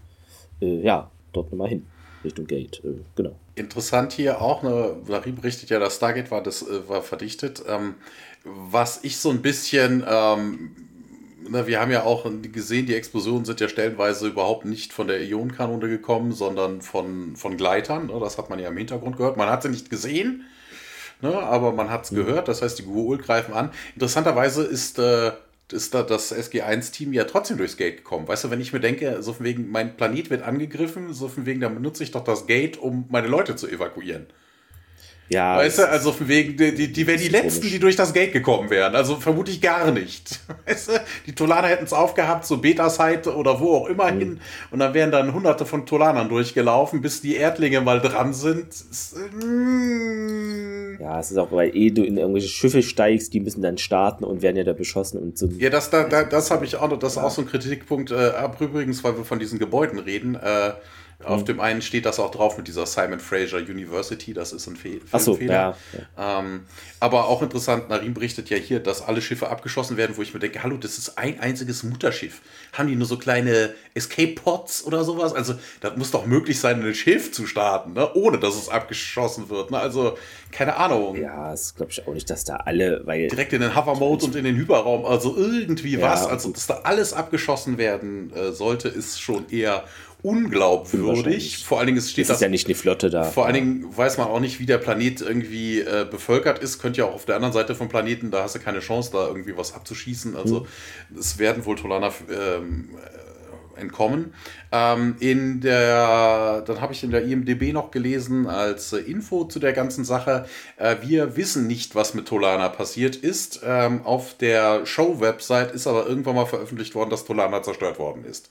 äh, 0.60 0.80
ja, 0.80 1.10
dort 1.32 1.50
nochmal 1.50 1.68
hin, 1.68 1.86
Richtung 2.24 2.46
Gate, 2.46 2.82
äh, 2.84 3.00
genau. 3.14 3.34
Interessant 3.54 4.12
hier 4.12 4.40
auch, 4.40 4.62
ne, 4.62 4.96
Larry 5.06 5.32
berichtet 5.32 5.70
ja, 5.70 5.78
das 5.78 5.96
Stargate 5.96 6.30
war, 6.30 6.42
das, 6.42 6.62
äh, 6.62 6.88
war 6.88 7.02
verdichtet. 7.02 7.62
Ähm, 7.68 7.94
was 8.44 9.04
ich 9.04 9.18
so 9.18 9.30
ein 9.30 9.42
bisschen, 9.42 10.04
ähm, 10.08 10.76
na, 11.48 11.66
wir 11.66 11.80
haben 11.80 11.90
ja 11.90 12.04
auch 12.04 12.26
gesehen, 12.52 12.86
die 12.86 12.94
Explosionen 12.94 13.44
sind 13.44 13.60
ja 13.60 13.68
stellenweise 13.68 14.28
überhaupt 14.28 14.64
nicht 14.64 14.92
von 14.92 15.08
der 15.08 15.22
Ionenkanone 15.22 15.88
gekommen, 15.88 16.32
sondern 16.32 16.82
von, 16.82 17.36
von 17.36 17.56
Gleitern. 17.56 18.06
Ne, 18.06 18.18
das 18.20 18.38
hat 18.38 18.50
man 18.50 18.58
ja 18.58 18.68
im 18.68 18.76
Hintergrund 18.76 19.16
gehört. 19.16 19.36
Man 19.36 19.48
hat 19.48 19.62
sie 19.62 19.68
nicht 19.68 19.90
gesehen, 19.90 20.44
ne, 21.20 21.36
aber 21.36 21.72
man 21.72 21.90
hat 21.90 22.04
es 22.04 22.10
mhm. 22.12 22.16
gehört. 22.16 22.48
Das 22.48 22.62
heißt, 22.62 22.78
die 22.78 22.84
Guul 22.84 23.18
greifen 23.18 23.54
an. 23.54 23.70
Interessanterweise 23.94 24.62
ist 24.62 24.98
äh, 24.98 25.32
ist 25.72 25.94
da 25.94 26.02
das 26.02 26.34
SG1-Team 26.34 27.12
ja 27.12 27.24
trotzdem 27.24 27.58
durchs 27.58 27.76
Gate 27.76 27.98
gekommen. 27.98 28.26
Weißt 28.28 28.44
du, 28.44 28.50
wenn 28.50 28.60
ich 28.60 28.72
mir 28.72 28.80
denke, 28.80 29.22
so 29.22 29.32
von 29.32 29.44
wegen, 29.44 29.70
mein 29.70 29.96
Planet 29.96 30.30
wird 30.30 30.42
angegriffen, 30.42 31.12
so 31.12 31.28
von 31.28 31.46
wegen, 31.46 31.60
dann 31.60 31.74
benutze 31.74 32.02
ich 32.02 32.10
doch 32.10 32.24
das 32.24 32.46
Gate, 32.46 32.78
um 32.78 33.06
meine 33.08 33.28
Leute 33.28 33.56
zu 33.56 33.68
evakuieren. 33.68 34.26
Ja. 35.28 35.56
Weißt 35.56 35.80
du, 35.80 35.88
also 35.88 36.12
von 36.12 36.26
wegen, 36.28 36.56
die, 36.56 36.74
die, 36.74 36.92
die 36.92 37.06
wären 37.06 37.18
die 37.18 37.28
Letzten, 37.28 37.60
komisch. 37.60 37.72
die 37.72 37.78
durch 37.78 37.96
das 37.96 38.14
Gate 38.14 38.32
gekommen 38.32 38.70
wären. 38.70 38.94
Also 38.94 39.16
vermute 39.16 39.50
ich 39.50 39.60
gar 39.60 39.90
nicht. 39.90 40.40
Weißt 40.66 40.88
du, 40.88 40.92
die 41.26 41.34
Tolaner 41.34 41.68
hätten 41.68 41.84
es 41.84 41.92
aufgehabt, 41.92 42.46
so 42.46 42.58
Beta-Site 42.58 43.34
oder 43.34 43.60
wo 43.60 43.74
auch 43.76 43.88
immer 43.88 44.10
mhm. 44.10 44.18
hin. 44.18 44.40
Und 44.70 44.78
dann 44.78 44.94
wären 44.94 45.10
dann 45.10 45.34
hunderte 45.34 45.66
von 45.66 45.84
Tolanern 45.84 46.28
durchgelaufen, 46.28 47.02
bis 47.02 47.20
die 47.20 47.36
Erdlinge 47.36 47.80
mal 47.82 48.00
dran 48.00 48.32
sind. 48.32 48.68
Mm. 49.42 51.00
Ja, 51.00 51.20
es 51.20 51.30
ist 51.30 51.36
auch, 51.36 51.52
weil 51.52 51.76
eh 51.76 51.90
du 51.90 52.02
in 52.02 52.16
irgendwelche 52.16 52.48
Schiffe 52.48 52.82
steigst, 52.82 53.32
die 53.34 53.40
müssen 53.40 53.62
dann 53.62 53.78
starten 53.78 54.24
und 54.24 54.42
werden 54.42 54.56
ja 54.56 54.64
da 54.64 54.72
beschossen 54.72 55.18
und 55.20 55.38
so. 55.38 55.48
Ja, 55.58 55.70
das, 55.70 55.90
da, 55.90 56.04
da, 56.04 56.24
das 56.24 56.50
habe 56.50 56.64
ich 56.64 56.76
auch 56.76 56.88
noch, 56.88 56.98
das 56.98 57.12
ist 57.12 57.18
auch 57.18 57.30
so 57.30 57.42
ein 57.42 57.48
Kritikpunkt. 57.48 58.10
Äh, 58.10 58.32
übrigens, 58.60 59.04
weil 59.04 59.16
wir 59.16 59.24
von 59.24 59.38
diesen 59.38 59.58
Gebäuden 59.58 59.98
reden, 59.98 60.34
äh, 60.34 60.72
auf 61.24 61.40
mhm. 61.40 61.46
dem 61.46 61.60
einen 61.60 61.82
steht 61.82 62.06
das 62.06 62.20
auch 62.20 62.30
drauf 62.30 62.56
mit 62.56 62.68
dieser 62.68 62.86
Simon 62.86 63.18
Fraser 63.18 63.58
University, 63.58 64.32
das 64.32 64.52
ist 64.52 64.68
ein 64.68 64.76
Fe 64.76 65.00
so, 65.18 65.36
ja, 65.38 65.76
ja. 65.92 66.38
Ähm, 66.40 66.60
aber 67.00 67.26
auch 67.26 67.42
interessant, 67.42 67.88
Narim 67.88 68.14
berichtet 68.14 68.50
ja 68.50 68.56
hier, 68.56 68.78
dass 68.78 69.02
alle 69.02 69.20
Schiffe 69.20 69.48
abgeschossen 69.48 69.96
werden, 69.96 70.16
wo 70.16 70.22
ich 70.22 70.32
mir 70.32 70.38
denke, 70.38 70.62
hallo, 70.62 70.76
das 70.76 70.96
ist 70.96 71.18
ein 71.18 71.40
einziges 71.40 71.82
Mutterschiff. 71.82 72.40
Haben 72.72 72.88
die 72.88 72.94
nur 72.94 73.06
so 73.06 73.18
kleine 73.18 73.74
Escape-Pods 73.94 74.84
oder 74.84 75.02
sowas? 75.02 75.32
Also, 75.32 75.54
das 75.80 75.96
muss 75.96 76.12
doch 76.12 76.24
möglich 76.24 76.60
sein, 76.60 76.84
ein 76.84 76.94
Schiff 76.94 77.32
zu 77.32 77.46
starten, 77.46 77.94
ne? 77.94 78.14
ohne 78.14 78.38
dass 78.38 78.54
es 78.54 78.68
abgeschossen 78.68 79.50
wird. 79.50 79.72
Ne? 79.72 79.78
Also, 79.78 80.16
keine 80.52 80.76
Ahnung. 80.76 81.16
Ja, 81.16 81.50
das 81.50 81.74
glaube 81.74 81.90
ich 81.90 82.06
auch 82.06 82.14
nicht, 82.14 82.30
dass 82.30 82.44
da 82.44 82.56
alle, 82.56 83.02
weil. 83.06 83.26
Direkt 83.28 83.52
in 83.52 83.60
den 83.60 83.74
Hover-Mode 83.74 84.26
und 84.26 84.36
in 84.36 84.44
den 84.44 84.56
Hyperraum, 84.56 85.04
also 85.04 85.36
irgendwie 85.36 85.96
ja, 85.96 86.02
was. 86.02 86.26
Also, 86.26 86.50
dass 86.50 86.68
da 86.68 86.80
alles 86.84 87.12
abgeschossen 87.12 87.76
werden 87.76 88.32
äh, 88.34 88.52
sollte, 88.52 88.88
ist 88.88 89.20
schon 89.20 89.48
eher 89.50 89.84
unglaubwürdig. 90.22 91.64
Vor 91.64 91.78
allen 91.78 91.86
Dingen 91.86 91.98
es 91.98 92.10
steht 92.10 92.24
es 92.24 92.30
ist 92.30 92.34
das, 92.34 92.40
ja 92.40 92.48
nicht 92.48 92.66
eine 92.66 92.74
Flotte 92.74 93.10
da. 93.10 93.24
Vor 93.24 93.46
allen 93.46 93.54
Dingen 93.54 93.96
weiß 93.96 94.18
man 94.18 94.28
auch 94.28 94.40
nicht, 94.40 94.58
wie 94.60 94.66
der 94.66 94.78
Planet 94.78 95.20
irgendwie 95.20 95.80
äh, 95.80 96.06
bevölkert 96.10 96.58
ist. 96.58 96.80
Könnte 96.80 97.00
ja 97.00 97.06
auch 97.06 97.14
auf 97.14 97.24
der 97.24 97.36
anderen 97.36 97.52
Seite 97.52 97.74
vom 97.74 97.88
Planeten, 97.88 98.30
da 98.30 98.42
hast 98.42 98.54
du 98.54 98.58
keine 98.58 98.80
Chance, 98.80 99.10
da 99.12 99.28
irgendwie 99.28 99.56
was 99.56 99.74
abzuschießen. 99.74 100.36
Also 100.36 100.60
hm. 100.60 101.18
es 101.18 101.38
werden 101.38 101.64
wohl 101.64 101.76
Tolaner 101.76 102.12
ähm, 102.30 102.90
äh, 102.96 103.80
entkommen. 103.80 104.34
Ähm, 104.72 105.16
in 105.20 105.60
der, 105.60 106.62
dann 106.66 106.80
habe 106.80 106.92
ich 106.92 107.04
in 107.04 107.10
der 107.10 107.24
IMDB 107.24 107.72
noch 107.72 107.90
gelesen 107.90 108.46
als 108.46 108.92
äh, 108.92 108.98
Info 108.98 109.44
zu 109.44 109.60
der 109.60 109.72
ganzen 109.72 110.04
Sache. 110.04 110.46
Äh, 110.76 110.96
wir 111.02 111.36
wissen 111.36 111.66
nicht, 111.66 111.94
was 111.94 112.14
mit 112.14 112.26
Tolana 112.26 112.68
passiert 112.68 113.16
ist. 113.16 113.60
Ähm, 113.64 114.02
auf 114.04 114.36
der 114.36 114.84
Show-Website 114.84 115.72
ist 115.72 115.86
aber 115.86 116.06
irgendwann 116.06 116.34
mal 116.34 116.46
veröffentlicht 116.46 116.94
worden, 116.94 117.10
dass 117.10 117.24
Tolana 117.24 117.62
zerstört 117.62 117.98
worden 117.98 118.24
ist. 118.24 118.50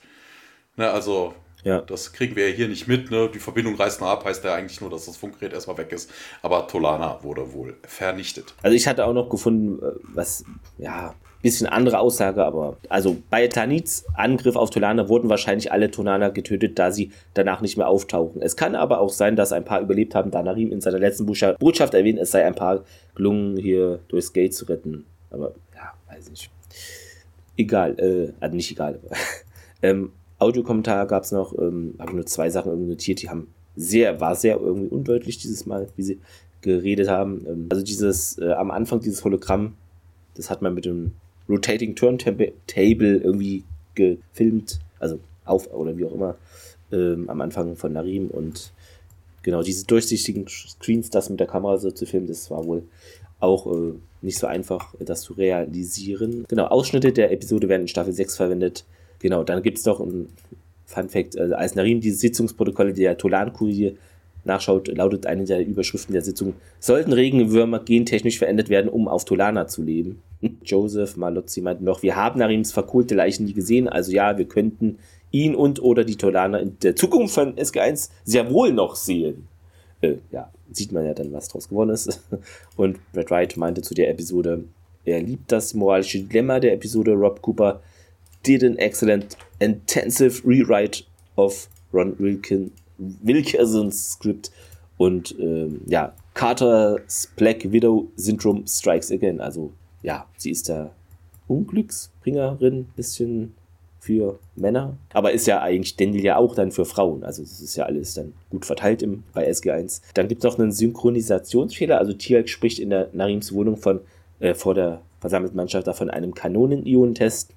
Ne, 0.76 0.90
also 0.90 1.34
ja. 1.64 1.80
Das 1.82 2.12
kriegen 2.12 2.36
wir 2.36 2.48
ja 2.48 2.54
hier 2.54 2.68
nicht 2.68 2.86
mit. 2.86 3.10
Ne? 3.10 3.30
Die 3.32 3.38
Verbindung 3.38 3.74
reißt 3.74 4.00
nur 4.00 4.10
ab, 4.10 4.24
heißt 4.24 4.44
ja 4.44 4.54
eigentlich 4.54 4.80
nur, 4.80 4.90
dass 4.90 5.06
das 5.06 5.16
Funkgerät 5.16 5.52
erstmal 5.52 5.78
weg 5.78 5.92
ist. 5.92 6.10
Aber 6.42 6.66
Tolana 6.68 7.22
wurde 7.22 7.52
wohl 7.52 7.76
vernichtet. 7.82 8.54
Also 8.62 8.76
ich 8.76 8.86
hatte 8.86 9.04
auch 9.06 9.12
noch 9.12 9.28
gefunden, 9.28 9.82
äh, 9.82 9.92
was, 10.02 10.44
ja, 10.78 11.14
bisschen 11.42 11.68
andere 11.68 12.00
Aussage, 12.00 12.44
aber 12.44 12.78
also 12.88 13.16
bei 13.30 13.46
Tanits 13.46 14.04
Angriff 14.14 14.56
auf 14.56 14.70
Tolana 14.70 15.08
wurden 15.08 15.28
wahrscheinlich 15.28 15.70
alle 15.70 15.90
Tolaner 15.90 16.30
getötet, 16.30 16.78
da 16.78 16.90
sie 16.90 17.12
danach 17.34 17.60
nicht 17.60 17.76
mehr 17.76 17.88
auftauchen. 17.88 18.42
Es 18.42 18.56
kann 18.56 18.74
aber 18.74 19.00
auch 19.00 19.10
sein, 19.10 19.36
dass 19.36 19.52
ein 19.52 19.64
paar 19.64 19.80
überlebt 19.80 20.16
haben, 20.16 20.32
da 20.32 20.42
Narim 20.42 20.72
in 20.72 20.80
seiner 20.80 20.98
letzten 20.98 21.26
Botschaft 21.26 21.94
erwähnt, 21.94 22.18
es 22.18 22.32
sei 22.32 22.44
ein 22.44 22.56
paar 22.56 22.84
gelungen, 23.14 23.56
hier 23.56 24.00
durchs 24.08 24.32
Gate 24.32 24.52
zu 24.52 24.64
retten. 24.64 25.06
Aber 25.30 25.54
ja, 25.76 25.92
weiß 26.12 26.30
nicht. 26.30 26.50
Egal, 27.56 27.98
äh, 28.00 28.32
also 28.40 28.56
nicht 28.56 28.72
egal. 28.72 28.98
ähm, 29.82 30.12
Audiokommentar 30.38 31.06
gab 31.06 31.24
es 31.24 31.32
noch, 31.32 31.56
ähm, 31.58 31.94
habe 31.98 32.10
ich 32.10 32.16
nur 32.16 32.26
zwei 32.26 32.50
Sachen 32.50 32.70
irgendwie 32.70 32.90
notiert, 32.90 33.22
die 33.22 33.28
haben 33.28 33.48
sehr, 33.76 34.20
war 34.20 34.34
sehr 34.34 34.58
irgendwie 34.58 34.88
undeutlich 34.88 35.38
dieses 35.38 35.66
Mal, 35.66 35.88
wie 35.96 36.02
sie 36.02 36.20
geredet 36.60 37.08
haben. 37.08 37.44
Ähm, 37.46 37.66
also 37.70 37.82
dieses, 37.82 38.38
äh, 38.38 38.52
am 38.52 38.70
Anfang 38.70 39.00
dieses 39.00 39.24
Hologramm, 39.24 39.74
das 40.34 40.50
hat 40.50 40.62
man 40.62 40.74
mit 40.74 40.84
dem 40.84 41.12
Rotating 41.48 41.96
Turntable 41.96 42.52
irgendwie 43.16 43.64
gefilmt, 43.94 44.80
also 44.98 45.18
auf 45.44 45.72
oder 45.72 45.96
wie 45.96 46.04
auch 46.04 46.14
immer, 46.14 46.36
ähm, 46.92 47.28
am 47.28 47.40
Anfang 47.40 47.76
von 47.76 47.92
Narim 47.92 48.28
und 48.28 48.72
genau 49.42 49.62
diese 49.62 49.86
durchsichtigen 49.86 50.46
Screens, 50.48 51.10
das 51.10 51.30
mit 51.30 51.40
der 51.40 51.46
Kamera 51.46 51.78
so 51.78 51.90
zu 51.90 52.06
filmen, 52.06 52.26
das 52.26 52.50
war 52.50 52.64
wohl 52.64 52.82
auch 53.40 53.66
äh, 53.72 53.94
nicht 54.20 54.38
so 54.38 54.46
einfach, 54.46 54.94
das 54.98 55.22
zu 55.22 55.32
realisieren. 55.32 56.44
Genau, 56.48 56.66
Ausschnitte 56.66 57.12
der 57.12 57.32
Episode 57.32 57.68
werden 57.68 57.82
in 57.82 57.88
Staffel 57.88 58.12
6 58.12 58.36
verwendet. 58.36 58.84
Genau, 59.20 59.44
dann 59.44 59.62
gibt 59.62 59.78
es 59.78 59.84
doch 59.84 60.00
ein 60.00 60.28
Fun 60.86 61.08
Fact, 61.08 61.38
also 61.38 61.54
als 61.54 61.74
Narim 61.74 62.00
diese 62.00 62.16
Sitzungsprotokolle 62.16 62.92
der 62.92 63.18
Tolan-Kurier 63.18 63.94
nachschaut, 64.44 64.88
lautet 64.88 65.26
eine 65.26 65.44
der 65.44 65.66
Überschriften 65.66 66.12
der 66.12 66.22
Sitzung, 66.22 66.54
sollten 66.80 67.12
Regenwürmer 67.12 67.80
gentechnisch 67.80 68.38
verändert 68.38 68.70
werden, 68.70 68.88
um 68.88 69.06
auf 69.06 69.24
Tolana 69.24 69.66
zu 69.66 69.82
leben? 69.82 70.22
Joseph 70.64 71.16
Malozzi 71.16 71.60
meinte 71.60 71.84
noch, 71.84 72.02
wir 72.02 72.16
haben 72.16 72.38
Narims 72.38 72.72
verkohlte 72.72 73.14
Leichen 73.14 73.44
nie 73.44 73.52
gesehen, 73.52 73.88
also 73.88 74.12
ja, 74.12 74.38
wir 74.38 74.46
könnten 74.46 74.98
ihn 75.30 75.54
und 75.54 75.82
oder 75.82 76.04
die 76.04 76.16
Tolaner 76.16 76.60
in 76.60 76.78
der 76.80 76.96
Zukunft 76.96 77.34
von 77.34 77.54
SG1 77.56 78.10
sehr 78.24 78.50
wohl 78.50 78.72
noch 78.72 78.96
sehen. 78.96 79.46
Äh, 80.00 80.14
ja, 80.30 80.50
sieht 80.72 80.92
man 80.92 81.04
ja 81.04 81.14
dann, 81.14 81.32
was 81.32 81.48
draus 81.48 81.68
geworden 81.68 81.90
ist. 81.90 82.22
Und 82.76 82.98
Brad 83.12 83.30
Wright 83.30 83.56
meinte 83.56 83.82
zu 83.82 83.94
der 83.94 84.10
Episode, 84.10 84.64
er 85.04 85.20
liebt 85.20 85.50
das 85.50 85.74
moralische 85.74 86.20
Dilemma 86.20 86.60
der 86.60 86.74
Episode. 86.74 87.12
Rob 87.12 87.42
Cooper 87.42 87.82
did 88.46 88.62
an 88.64 88.76
excellent 88.78 89.36
intensive 89.58 90.42
rewrite 90.46 91.04
of 91.36 91.68
Ron 91.92 92.16
Wilkin, 92.18 92.72
Wilkersons 92.98 94.12
Script 94.12 94.50
und 94.96 95.34
ähm, 95.38 95.80
ja, 95.86 96.12
Carter's 96.34 97.28
Black 97.36 97.70
Widow 97.70 98.08
Syndrome 98.16 98.66
strikes 98.66 99.10
again. 99.10 99.40
Also 99.40 99.72
ja, 100.02 100.26
sie 100.36 100.50
ist 100.50 100.68
da 100.68 100.90
Unglücksbringerin, 101.46 102.86
bisschen 102.96 103.54
für 104.00 104.38
Männer, 104.54 104.96
aber 105.12 105.32
ist 105.32 105.46
ja 105.46 105.60
eigentlich 105.60 105.96
Daniel 105.96 106.24
ja 106.24 106.36
auch 106.36 106.54
dann 106.54 106.70
für 106.70 106.84
Frauen. 106.84 107.24
Also 107.24 107.42
das 107.42 107.60
ist 107.60 107.76
ja 107.76 107.84
alles 107.84 108.14
dann 108.14 108.32
gut 108.50 108.64
verteilt 108.64 109.02
im, 109.02 109.24
bei 109.34 109.50
SG1. 109.50 110.02
Dann 110.14 110.28
gibt 110.28 110.44
es 110.44 110.50
noch 110.50 110.58
einen 110.58 110.72
Synchronisationsfehler. 110.72 111.98
Also 111.98 112.12
Tialk 112.12 112.48
spricht 112.48 112.78
in 112.78 112.90
der 112.90 113.08
Narims 113.12 113.52
Wohnung 113.52 113.76
von 113.76 114.00
äh, 114.40 114.54
vor 114.54 114.74
der 114.74 115.02
versammelten 115.20 115.56
Mannschaft 115.56 115.86
davon 115.86 116.10
einem 116.10 116.32
Kanonen-Ionentest. 116.34 117.52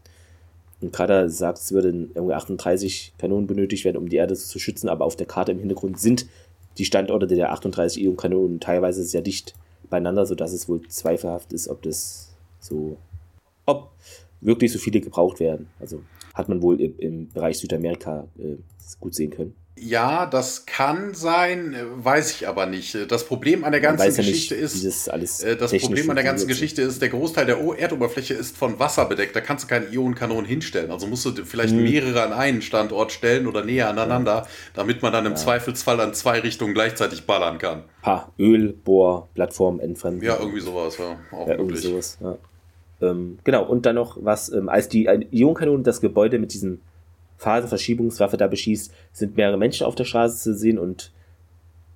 Und 0.82 0.91
Kader 0.91 1.30
sagt, 1.30 1.60
es 1.60 1.72
würden 1.72 2.12
irgendwie 2.16 2.34
38 2.34 3.14
Kanonen 3.18 3.48
benötigt 3.48 3.86
werden, 3.86 3.98
um 3.98 4.10
die 4.10 4.16
Erde 4.16 4.36
zu 4.36 4.60
schützen, 4.60 4.90
aber 4.90 5.06
auf 5.06 5.16
der 5.16 5.28
Karte 5.28 5.52
im 5.52 5.60
Hintergrund 5.60 5.99
sind 5.99 6.26
die 6.78 6.86
Standorte 6.86 7.28
der 7.28 7.52
38 7.52 8.02
Ionen-Kanonen 8.03 8.60
teilweise 8.60 9.03
sehr 9.03 9.22
dicht 9.22 9.53
beieinander, 9.90 10.26
sodass 10.26 10.53
es 10.53 10.68
wohl 10.68 10.82
zweifelhaft 10.88 11.53
ist, 11.53 11.68
ob 11.68 11.82
das 11.84 12.34
so, 12.60 12.98
ob 13.66 13.91
wirklich 14.40 14.72
so 14.72 14.80
viele 14.80 15.02
gebraucht 15.02 15.40
werden. 15.40 15.68
Also 15.80 16.02
hat 16.34 16.49
man 16.49 16.62
wohl 16.62 16.82
im, 16.82 16.98
im 16.98 17.30
Bereich 17.30 17.60
Südamerika 17.60 18.28
äh, 18.40 18.56
gut 18.99 19.14
sehen 19.14 19.32
können. 19.32 19.53
Ja, 19.84 20.28
das 20.28 20.68
kann 20.68 21.16
sein, 21.16 21.76
weiß 21.95 22.34
ich 22.34 22.48
aber 22.48 22.68
nicht. 22.68 22.95
Das 23.12 23.26
Problem 23.26 23.64
an 23.64 23.72
der 23.72 23.82
ganzen 23.82 24.12
ja 24.12 24.16
Geschichte 24.16 24.53
nicht, 24.53 24.64
ist, 24.64 25.08
äh, 25.44 25.58
das 25.58 25.76
Problem 25.76 26.08
an 26.08 26.16
der 26.16 26.24
ganzen 26.24 26.48
Geschichte 26.48 26.84
ist, 26.84 27.02
der 27.02 27.10
Großteil 27.10 27.48
der 27.48 27.58
Erdoberfläche 27.58 28.36
ist 28.36 28.56
von 28.56 28.78
Wasser 28.78 29.06
bedeckt. 29.06 29.36
Da 29.36 29.41
kannst 29.41 29.64
du 29.64 29.68
keine 29.68 29.88
Ionenkanonen 29.88 30.45
hinstellen. 30.45 30.91
Also 30.91 31.08
musst 31.08 31.26
du 31.26 31.32
vielleicht 31.45 31.74
hm. 31.74 31.82
mehrere 31.82 32.22
an 32.22 32.32
einen 32.32 32.62
Standort 32.62 33.12
stellen 33.12 33.48
oder 33.48 33.66
näher 33.66 33.90
aneinander, 33.90 34.44
ja. 34.44 34.48
damit 34.76 35.02
man 35.02 35.12
dann 35.14 35.26
im 35.26 35.32
ja. 35.32 35.38
Zweifelsfall 35.38 35.99
an 35.99 36.14
zwei 36.14 36.41
Richtungen 36.41 36.76
gleichzeitig 36.76 37.26
ballern 37.26 37.58
kann. 37.58 37.82
Ha, 38.06 38.32
Öl, 38.38 38.74
Bohr, 38.74 39.30
Plattform, 39.34 39.80
entfernen. 39.80 40.22
Ja, 40.22 40.38
irgendwie 40.38 40.62
sowas, 40.62 40.99
ja. 40.99 41.18
Auch 41.36 41.48
ja, 41.48 41.56
irgendwie 41.56 41.78
sowas. 41.78 42.20
Ähm, 43.02 43.40
genau, 43.44 43.66
und 43.66 43.88
dann 43.88 43.95
noch 43.95 44.18
was, 44.22 44.52
ähm, 44.52 44.70
als 44.70 44.90
die 44.90 45.06
Ionenkanonen 45.06 45.84
das 45.84 46.02
Gebäude 46.02 46.38
mit 46.38 46.53
diesen 46.53 46.82
Phasenverschiebungswaffe 47.41 48.38
da 48.38 48.47
beschießt, 48.47 48.93
sind 49.11 49.35
mehrere 49.35 49.57
Menschen 49.57 49.85
auf 49.85 49.95
der 49.95 50.05
Straße 50.05 50.38
zu 50.38 50.55
sehen 50.55 50.77
und 50.77 51.11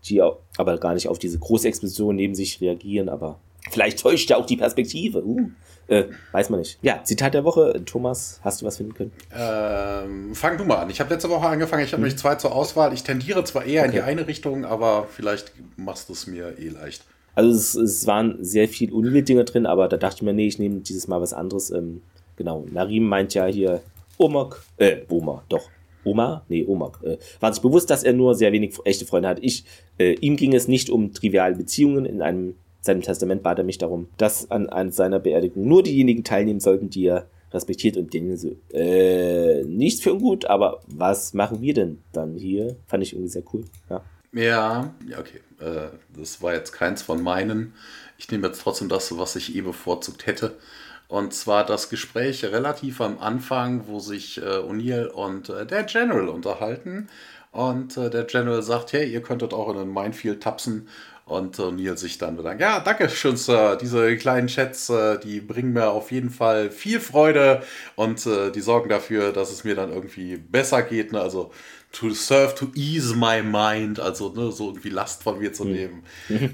die 0.05 0.22
aber 0.22 0.77
gar 0.77 0.93
nicht 0.93 1.07
auf 1.07 1.19
diese 1.19 1.39
große 1.39 1.67
Explosion 1.67 2.15
neben 2.15 2.35
sich 2.35 2.61
reagieren, 2.61 3.09
aber 3.09 3.39
Vielleicht 3.72 3.99
täuscht 3.99 4.30
ja 4.30 4.38
auch 4.38 4.45
die 4.45 4.57
Perspektive. 4.57 5.26
Uh. 5.26 5.49
Äh, 5.88 6.05
weiß 6.31 6.49
man 6.49 6.59
nicht. 6.59 6.80
Ja, 6.81 7.03
Zitat 7.03 7.34
der 7.34 7.43
Woche. 7.43 7.81
Thomas, 7.85 8.39
hast 8.43 8.61
du 8.61 8.65
was 8.65 8.77
finden 8.77 8.93
können? 8.93 9.11
Ähm, 9.35 10.34
fang 10.34 10.57
du 10.57 10.63
mal 10.63 10.77
an. 10.77 10.89
Ich 10.89 10.99
habe 10.99 11.13
letzte 11.13 11.30
Woche 11.30 11.47
angefangen. 11.47 11.84
Ich 11.84 11.89
habe 11.89 11.97
hm. 11.97 12.03
nämlich 12.03 12.19
zwei 12.19 12.35
zur 12.35 12.55
Auswahl. 12.55 12.93
Ich 12.93 13.03
tendiere 13.03 13.43
zwar 13.43 13.65
eher 13.65 13.81
okay. 13.81 13.89
in 13.89 13.95
die 13.95 14.01
eine 14.01 14.27
Richtung, 14.27 14.65
aber 14.65 15.07
vielleicht 15.11 15.51
machst 15.77 16.09
du 16.09 16.13
es 16.13 16.27
mir 16.27 16.57
eh 16.57 16.69
leicht. 16.69 17.03
Also 17.35 17.51
es, 17.51 17.76
es 17.76 18.07
waren 18.07 18.43
sehr 18.43 18.67
viel 18.67 18.93
Unwill-Dinge 18.93 19.43
drin, 19.45 19.65
aber 19.65 19.88
da 19.88 19.97
dachte 19.97 20.17
ich 20.17 20.22
mir, 20.23 20.34
nee, 20.34 20.47
ich 20.47 20.57
nehme 20.57 20.80
dieses 20.80 21.07
Mal 21.07 21.22
was 21.22 21.34
anderes. 21.34 21.69
Ähm, 21.69 22.01
genau, 22.35 22.65
Narim 22.72 23.07
meint 23.07 23.34
ja 23.34 23.45
hier 23.45 23.81
Omok, 24.18 24.64
äh, 24.78 24.98
Oma, 25.10 25.44
doch. 25.50 25.70
Oma? 26.06 26.46
Nee, 26.48 26.64
Omak. 26.66 27.00
Äh, 27.04 27.18
war 27.40 27.52
sich 27.52 27.62
bewusst, 27.62 27.90
dass 27.90 28.04
er 28.04 28.14
nur 28.14 28.36
sehr 28.36 28.52
wenig 28.52 28.78
echte 28.86 29.06
Freunde 29.06 29.28
hat. 29.28 29.40
Ich, 29.42 29.66
äh, 29.98 30.14
ihm 30.22 30.36
ging 30.36 30.54
es 30.54 30.68
nicht 30.68 30.92
um 30.92 31.14
triviale 31.14 31.56
Beziehungen. 31.56 32.06
In 32.06 32.22
einem 32.22 32.56
seinem 32.82 33.02
Testament 33.02 33.44
bat 33.44 33.58
er 33.58 33.64
mich 33.64 33.80
darum, 33.80 34.08
dass 34.18 34.52
an, 34.52 34.70
an 34.70 34.92
seiner 34.92 35.20
Beerdigung 35.20 35.68
nur 35.68 35.84
diejenigen 35.84 36.24
teilnehmen 36.24 36.60
sollten, 36.60 36.90
die 36.90 37.08
er 37.08 37.28
respektiert 37.52 37.98
und 37.98 38.14
denen 38.14 38.38
so, 38.38 38.56
äh, 38.74 39.64
nichts 39.64 40.02
für 40.02 40.14
ungut, 40.14 40.46
aber 40.46 40.82
was 40.88 41.34
machen 41.34 41.62
wir 41.62 41.74
denn 41.74 42.04
dann 42.12 42.36
hier? 42.36 42.76
Fand 42.86 43.04
ich 43.04 43.14
irgendwie 43.14 43.30
sehr 43.30 43.44
cool, 43.54 43.66
ja. 43.90 44.04
Ja, 44.34 44.94
ja, 45.08 45.20
okay. 45.20 45.40
Äh, 45.60 45.88
das 46.18 46.42
war 46.42 46.54
jetzt 46.54 46.74
keins 46.74 47.02
von 47.02 47.24
meinen. 47.24 47.74
Ich 48.18 48.30
nehme 48.30 48.48
jetzt 48.48 48.62
trotzdem 48.62 48.90
das, 48.90 49.18
was 49.18 49.38
ich 49.38 49.56
eh 49.56 49.62
bevorzugt 49.62 50.26
hätte. 50.26 50.58
Und 51.07 51.34
zwar 51.34 51.65
das 51.65 51.90
Gespräch 51.90 52.44
relativ 52.45 52.99
am 53.02 53.19
Anfang, 53.19 53.88
wo 53.88 53.99
sich 53.99 54.41
äh, 54.41 54.45
O'Neill 54.45 55.07
und 55.07 55.49
äh, 55.49 55.65
der 55.65 55.84
General 55.84 56.30
unterhalten. 56.30 57.07
Und 57.52 57.95
äh, 57.98 58.10
der 58.10 58.23
General 58.23 58.61
sagt, 58.61 58.94
hey, 58.94 59.10
ihr 59.10 59.22
könntet 59.22 59.53
auch 59.53 59.69
in 59.69 59.77
ein 59.77 59.94
Minefield 59.94 60.41
tapsen. 60.41 60.88
Und 61.26 61.57
O'Neill 61.57 61.98
sich 61.98 62.19
dann 62.19 62.38
bedankt. 62.38 62.61
Ja, 62.61 62.80
danke 62.80 63.10
schön, 63.10 63.36
Sir. 63.36 63.77
Diese 63.82 64.15
kleinen 64.18 64.48
Chats, 64.48 64.90
äh, 64.90 65.18
die 65.19 65.41
bringen 65.41 65.73
mir 65.73 65.90
auf 65.90 66.11
jeden 66.11 66.30
Fall 66.30 66.69
viel 66.69 66.99
Freude 66.99 67.64
und 67.95 68.26
äh, 68.27 68.52
die 68.52 68.61
sorgen 68.61 68.90
dafür, 68.90 69.32
dass 69.32 69.52
es 69.52 69.64
mir 69.64 69.73
dann 69.73 69.91
irgendwie 69.91 70.38
besser 70.38 70.84
geht. 70.84 71.14
Ne? 71.14 71.22
Also 71.22 71.52
to 71.91 72.11
serve, 72.11 72.53
to 72.53 72.68
ease 72.76 73.15
my 73.15 73.41
mind, 73.41 73.99
also 73.99 74.34
ne, 74.34 74.52
so 74.52 74.68
irgendwie 74.68 74.90
Last 74.90 75.23
von 75.23 75.40
mir 75.40 75.52
zu 75.52 75.64
hm. 75.64 75.72
nehmen. 75.72 76.03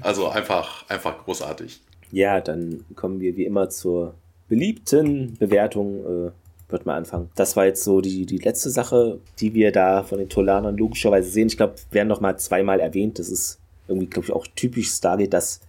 Also 0.00 0.28
einfach, 0.28 0.88
einfach 0.88 1.22
großartig. 1.24 1.82
Ja, 2.10 2.40
dann 2.40 2.84
kommen 2.94 3.20
wir 3.20 3.36
wie 3.36 3.44
immer 3.44 3.68
zur 3.68 4.14
beliebten 4.52 5.38
Bewertung. 5.38 6.28
Äh, 6.28 6.30
wird 6.68 6.86
mal 6.86 6.96
anfangen. 6.96 7.28
Das 7.34 7.54
war 7.54 7.66
jetzt 7.66 7.84
so 7.84 8.00
die, 8.00 8.24
die 8.24 8.38
letzte 8.38 8.70
Sache, 8.70 9.18
die 9.38 9.52
wir 9.52 9.72
da 9.72 10.02
von 10.02 10.18
den 10.18 10.30
Tolanern 10.30 10.74
logischerweise 10.76 11.28
sehen. 11.28 11.48
Ich 11.48 11.58
glaube, 11.58 11.74
werden 11.90 12.08
noch 12.08 12.22
mal 12.22 12.38
zweimal 12.38 12.80
erwähnt. 12.80 13.18
Das 13.18 13.28
ist 13.28 13.58
irgendwie, 13.88 14.06
glaube 14.06 14.28
ich, 14.28 14.32
auch 14.32 14.46
typisch 14.56 14.88
Stargate, 14.88 15.32
dass 15.34 15.60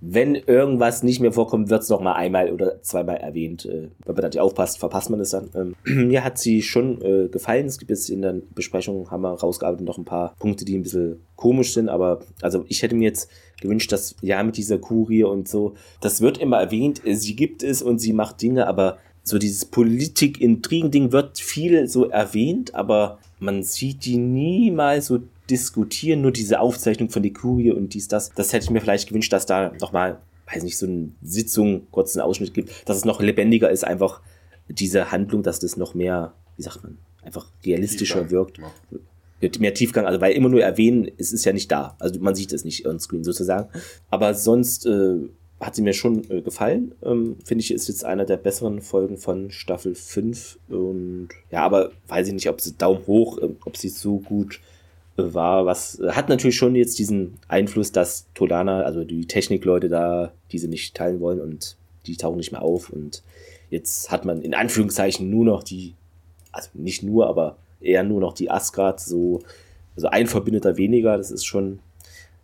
wenn 0.00 0.36
irgendwas 0.36 1.02
nicht 1.02 1.18
mehr 1.18 1.32
vorkommt, 1.32 1.70
wird 1.70 1.82
es 1.82 1.88
noch 1.88 2.00
mal 2.00 2.12
einmal 2.12 2.52
oder 2.52 2.80
zweimal 2.82 3.16
erwähnt. 3.16 3.64
Äh, 3.64 3.88
wenn 4.04 4.14
man 4.14 4.22
da 4.22 4.28
nicht 4.28 4.40
aufpasst, 4.40 4.78
verpasst 4.78 5.10
man 5.10 5.20
es 5.20 5.30
dann. 5.30 5.50
Ähm, 5.54 5.74
mir 6.08 6.22
hat 6.22 6.38
sie 6.38 6.62
schon 6.62 7.02
äh, 7.02 7.28
gefallen. 7.28 7.66
Es 7.66 7.78
gibt 7.78 7.90
jetzt 7.90 8.08
in 8.08 8.22
der 8.22 8.36
Besprechung, 8.54 9.10
haben 9.10 9.22
wir 9.22 9.32
rausgearbeitet, 9.32 9.86
noch 9.86 9.98
ein 9.98 10.04
paar 10.04 10.36
Punkte, 10.38 10.64
die 10.64 10.76
ein 10.76 10.82
bisschen 10.82 11.20
komisch 11.34 11.72
sind. 11.72 11.88
Aber 11.88 12.20
also 12.42 12.64
ich 12.68 12.82
hätte 12.82 12.94
mir 12.94 13.08
jetzt 13.08 13.28
gewünscht, 13.60 13.90
dass 13.90 14.14
ja 14.22 14.42
mit 14.44 14.56
dieser 14.56 14.78
Kurie 14.78 15.24
und 15.24 15.48
so, 15.48 15.74
das 16.00 16.20
wird 16.20 16.38
immer 16.38 16.60
erwähnt, 16.60 17.02
sie 17.04 17.34
gibt 17.34 17.64
es 17.64 17.82
und 17.82 17.98
sie 17.98 18.12
macht 18.12 18.40
Dinge, 18.40 18.68
aber 18.68 18.98
so 19.24 19.38
dieses 19.38 19.64
Politik-Intrigen-Ding 19.64 21.12
wird 21.12 21.38
viel 21.38 21.88
so 21.88 22.08
erwähnt, 22.08 22.74
aber 22.74 23.18
man 23.40 23.62
sieht 23.62 24.04
die 24.04 24.16
niemals 24.16 25.06
so 25.06 25.18
diskutieren, 25.50 26.20
nur 26.20 26.32
diese 26.32 26.60
Aufzeichnung 26.60 27.10
von 27.10 27.22
der 27.22 27.32
Kurie 27.32 27.70
und 27.70 27.94
dies, 27.94 28.08
das. 28.08 28.30
Das 28.34 28.52
hätte 28.52 28.64
ich 28.64 28.70
mir 28.70 28.80
vielleicht 28.80 29.08
gewünscht, 29.08 29.32
dass 29.32 29.46
da 29.46 29.72
nochmal, 29.80 30.20
weiß 30.52 30.62
nicht, 30.62 30.78
so 30.78 30.86
eine 30.86 31.10
Sitzung, 31.22 31.86
kurz 31.90 32.16
einen 32.16 32.26
Ausschnitt 32.26 32.54
gibt, 32.54 32.88
dass 32.88 32.96
es 32.96 33.04
noch 33.04 33.20
lebendiger 33.20 33.70
ist, 33.70 33.84
einfach 33.84 34.20
diese 34.68 35.10
Handlung, 35.10 35.42
dass 35.42 35.58
das 35.60 35.76
noch 35.76 35.94
mehr, 35.94 36.34
wie 36.56 36.62
sagt 36.62 36.82
man, 36.82 36.98
einfach 37.22 37.46
realistischer 37.64 38.20
Tiefgang. 38.20 38.30
wirkt. 38.30 38.58
Ja. 38.58 39.50
Mehr 39.60 39.72
Tiefgang, 39.72 40.04
also 40.04 40.20
weil 40.20 40.32
immer 40.32 40.48
nur 40.48 40.62
erwähnen, 40.62 41.08
es 41.16 41.32
ist 41.32 41.44
ja 41.44 41.52
nicht 41.52 41.70
da. 41.70 41.96
Also 42.00 42.18
man 42.20 42.34
sieht 42.34 42.52
es 42.52 42.64
nicht 42.64 42.86
on 42.86 42.98
screen 42.98 43.22
sozusagen. 43.22 43.68
Aber 44.10 44.34
sonst 44.34 44.84
äh, 44.84 45.16
hat 45.60 45.76
sie 45.76 45.82
mir 45.82 45.92
schon 45.92 46.28
äh, 46.30 46.42
gefallen. 46.42 46.92
Ähm, 47.02 47.36
Finde 47.44 47.62
ich, 47.62 47.70
ist 47.72 47.88
jetzt 47.88 48.04
einer 48.04 48.24
der 48.24 48.36
besseren 48.36 48.80
Folgen 48.80 49.16
von 49.16 49.50
Staffel 49.50 49.94
5. 49.94 50.58
Und 50.68 51.28
ja, 51.50 51.60
aber 51.60 51.92
weiß 52.08 52.28
ich 52.28 52.34
nicht, 52.34 52.48
ob 52.48 52.60
sie 52.60 52.76
Daumen 52.76 53.06
hoch, 53.06 53.38
äh, 53.38 53.48
ob 53.64 53.76
sie 53.76 53.88
so 53.88 54.18
gut 54.18 54.60
war, 55.18 55.66
was 55.66 56.00
hat 56.08 56.28
natürlich 56.28 56.56
schon 56.56 56.74
jetzt 56.74 56.98
diesen 56.98 57.38
Einfluss, 57.48 57.92
dass 57.92 58.26
Tolana, 58.34 58.82
also 58.82 59.04
die 59.04 59.26
Technikleute 59.26 59.88
da, 59.88 60.32
diese 60.52 60.68
nicht 60.68 60.96
teilen 60.96 61.20
wollen 61.20 61.40
und 61.40 61.76
die 62.06 62.16
tauchen 62.16 62.38
nicht 62.38 62.52
mehr 62.52 62.62
auf. 62.62 62.90
Und 62.90 63.22
jetzt 63.68 64.10
hat 64.10 64.24
man 64.24 64.42
in 64.42 64.54
Anführungszeichen 64.54 65.28
nur 65.28 65.44
noch 65.44 65.62
die, 65.62 65.94
also 66.52 66.70
nicht 66.74 67.02
nur, 67.02 67.28
aber 67.28 67.56
eher 67.80 68.04
nur 68.04 68.20
noch 68.20 68.32
die 68.32 68.50
Asgard, 68.50 69.00
so, 69.00 69.40
also 69.96 70.08
ein 70.08 70.28
Verbündeter 70.28 70.76
weniger, 70.76 71.16
das 71.16 71.30
ist 71.30 71.44
schon 71.44 71.80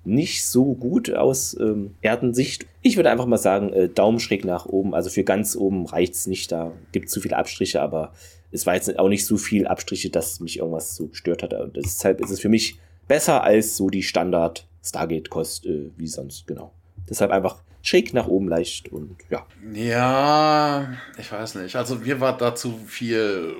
nicht 0.04 0.46
so 0.46 0.74
gut 0.74 1.12
aus 1.12 1.56
ähm, 1.58 1.94
Erdensicht. 2.00 2.66
Ich 2.82 2.96
würde 2.96 3.10
einfach 3.10 3.26
mal 3.26 3.38
sagen, 3.38 3.72
äh, 3.72 3.88
Daumen 3.88 4.20
schräg 4.20 4.44
nach 4.44 4.66
oben, 4.66 4.94
also 4.94 5.10
für 5.10 5.24
ganz 5.24 5.56
oben 5.56 5.86
reicht's 5.86 6.26
nicht, 6.26 6.52
da 6.52 6.72
gibt 6.92 7.06
es 7.06 7.12
zu 7.12 7.20
viele 7.20 7.36
Abstriche, 7.36 7.80
aber 7.80 8.12
es 8.52 8.66
war 8.66 8.74
jetzt 8.74 8.98
auch 8.98 9.08
nicht 9.08 9.26
so 9.26 9.36
viel 9.36 9.66
Abstriche, 9.66 10.10
dass 10.10 10.40
mich 10.40 10.58
irgendwas 10.58 10.94
so 10.94 11.08
gestört 11.08 11.42
hat. 11.42 11.54
Und 11.54 11.76
deshalb 11.76 12.20
ist 12.20 12.30
es 12.30 12.40
für 12.40 12.48
mich 12.48 12.78
besser 13.08 13.42
als 13.42 13.76
so 13.76 13.90
die 13.90 14.02
Standard 14.02 14.66
Stargate-Kost 14.84 15.66
äh, 15.66 15.90
wie 15.96 16.06
sonst, 16.06 16.46
genau. 16.46 16.72
Deshalb 17.08 17.30
einfach 17.30 17.62
schräg 17.82 18.14
nach 18.14 18.26
oben 18.26 18.48
leicht 18.48 18.88
und 18.88 19.16
ja. 19.30 19.46
Ja, 19.74 20.94
ich 21.18 21.30
weiß 21.30 21.56
nicht. 21.56 21.76
Also 21.76 21.96
mir 21.96 22.20
war 22.20 22.36
dazu 22.36 22.78
viel 22.86 23.54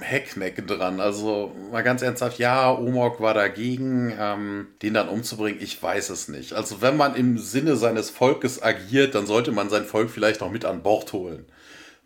Heckmeck 0.00 0.66
dran. 0.66 1.00
Also 1.00 1.54
mal 1.70 1.82
ganz 1.82 2.02
ernsthaft, 2.02 2.38
ja, 2.38 2.72
Omok 2.72 3.20
war 3.20 3.34
dagegen, 3.34 4.12
ähm, 4.18 4.68
den 4.82 4.94
dann 4.94 5.08
umzubringen. 5.08 5.60
Ich 5.62 5.82
weiß 5.82 6.10
es 6.10 6.28
nicht. 6.28 6.52
Also 6.52 6.82
wenn 6.82 6.96
man 6.96 7.14
im 7.14 7.38
Sinne 7.38 7.76
seines 7.76 8.10
Volkes 8.10 8.62
agiert, 8.62 9.14
dann 9.14 9.26
sollte 9.26 9.52
man 9.52 9.70
sein 9.70 9.84
Volk 9.84 10.10
vielleicht 10.10 10.40
noch 10.40 10.50
mit 10.50 10.64
an 10.64 10.82
Bord 10.82 11.12
holen. 11.12 11.46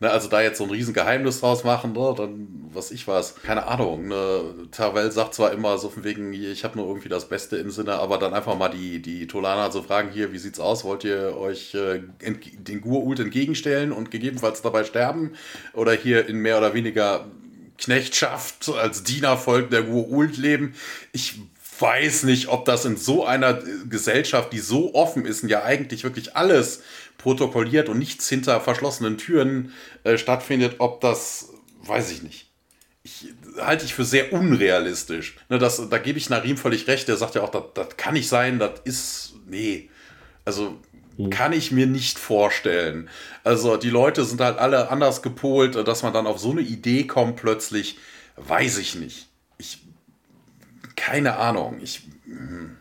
Ne, 0.00 0.10
also 0.10 0.28
da 0.28 0.42
jetzt 0.42 0.58
so 0.58 0.64
ein 0.64 0.70
Riesengeheimnis 0.70 1.38
draus 1.40 1.62
machen, 1.62 1.92
ne, 1.92 2.14
dann 2.16 2.48
was 2.72 2.90
ich 2.90 3.06
weiß, 3.06 3.36
keine 3.44 3.68
Ahnung. 3.68 4.08
Ne, 4.08 4.68
Tavel 4.72 5.12
sagt 5.12 5.34
zwar 5.34 5.52
immer 5.52 5.78
so 5.78 5.88
von 5.88 6.02
wegen, 6.02 6.32
ich 6.32 6.64
habe 6.64 6.76
nur 6.76 6.88
irgendwie 6.88 7.08
das 7.08 7.28
Beste 7.28 7.56
im 7.58 7.70
Sinne, 7.70 7.94
aber 7.94 8.18
dann 8.18 8.34
einfach 8.34 8.58
mal 8.58 8.70
die, 8.70 9.00
die 9.00 9.28
Tolaner 9.28 9.70
so 9.70 9.82
fragen, 9.82 10.10
hier, 10.10 10.32
wie 10.32 10.38
sieht's 10.38 10.58
aus? 10.58 10.84
Wollt 10.84 11.04
ihr 11.04 11.36
euch 11.38 11.74
äh, 11.74 12.02
den 12.20 12.80
Gur-Ult 12.80 13.20
entgegenstellen 13.20 13.92
und 13.92 14.10
gegebenenfalls 14.10 14.62
dabei 14.62 14.82
sterben? 14.82 15.34
Oder 15.72 15.92
hier 15.92 16.28
in 16.28 16.38
mehr 16.38 16.58
oder 16.58 16.74
weniger 16.74 17.26
Knechtschaft 17.78 18.68
als 18.68 19.02
Dienervolk 19.02 19.70
der 19.70 19.82
Gur-Ult 19.82 20.36
leben? 20.36 20.74
Ich 21.12 21.38
weiß 21.80 22.22
nicht, 22.24 22.48
ob 22.48 22.64
das 22.64 22.84
in 22.84 22.96
so 22.96 23.24
einer 23.24 23.54
Gesellschaft, 23.88 24.52
die 24.52 24.60
so 24.60 24.94
offen 24.94 25.24
ist 25.24 25.42
und 25.42 25.48
ja 25.48 25.64
eigentlich 25.64 26.04
wirklich 26.04 26.36
alles 26.36 26.82
protokolliert 27.18 27.88
und 27.88 27.98
nichts 27.98 28.28
hinter 28.28 28.60
verschlossenen 28.60 29.18
Türen 29.18 29.72
äh, 30.04 30.18
stattfindet, 30.18 30.76
ob 30.78 31.00
das, 31.00 31.50
weiß 31.82 32.10
ich 32.12 32.22
nicht. 32.22 32.50
Ich, 33.02 33.34
halte 33.58 33.84
ich 33.84 33.94
für 33.94 34.04
sehr 34.04 34.32
unrealistisch. 34.32 35.36
Ne, 35.48 35.58
das, 35.58 35.88
da 35.90 35.98
gebe 35.98 36.18
ich 36.18 36.30
Narim 36.30 36.56
völlig 36.56 36.86
recht. 36.86 37.08
Der 37.08 37.16
sagt 37.16 37.34
ja 37.34 37.42
auch, 37.42 37.50
das, 37.50 37.96
kann 37.96 38.14
nicht 38.14 38.28
sein, 38.28 38.58
das 38.58 38.80
ist, 38.84 39.34
nee. 39.46 39.90
Also. 40.44 40.80
Kann 41.30 41.52
ich 41.52 41.70
mir 41.70 41.86
nicht 41.86 42.18
vorstellen. 42.18 43.08
Also 43.42 43.76
die 43.76 43.90
Leute 43.90 44.24
sind 44.24 44.40
halt 44.40 44.58
alle 44.58 44.90
anders 44.90 45.22
gepolt, 45.22 45.76
dass 45.86 46.02
man 46.02 46.12
dann 46.12 46.26
auf 46.26 46.38
so 46.38 46.50
eine 46.50 46.62
Idee 46.62 47.04
kommt 47.04 47.36
plötzlich, 47.36 47.98
weiß 48.36 48.78
ich 48.78 48.94
nicht. 48.94 49.28
Ich, 49.58 49.80
keine 50.96 51.36
Ahnung. 51.36 51.78
Ich, 51.82 52.02
hm 52.26 52.76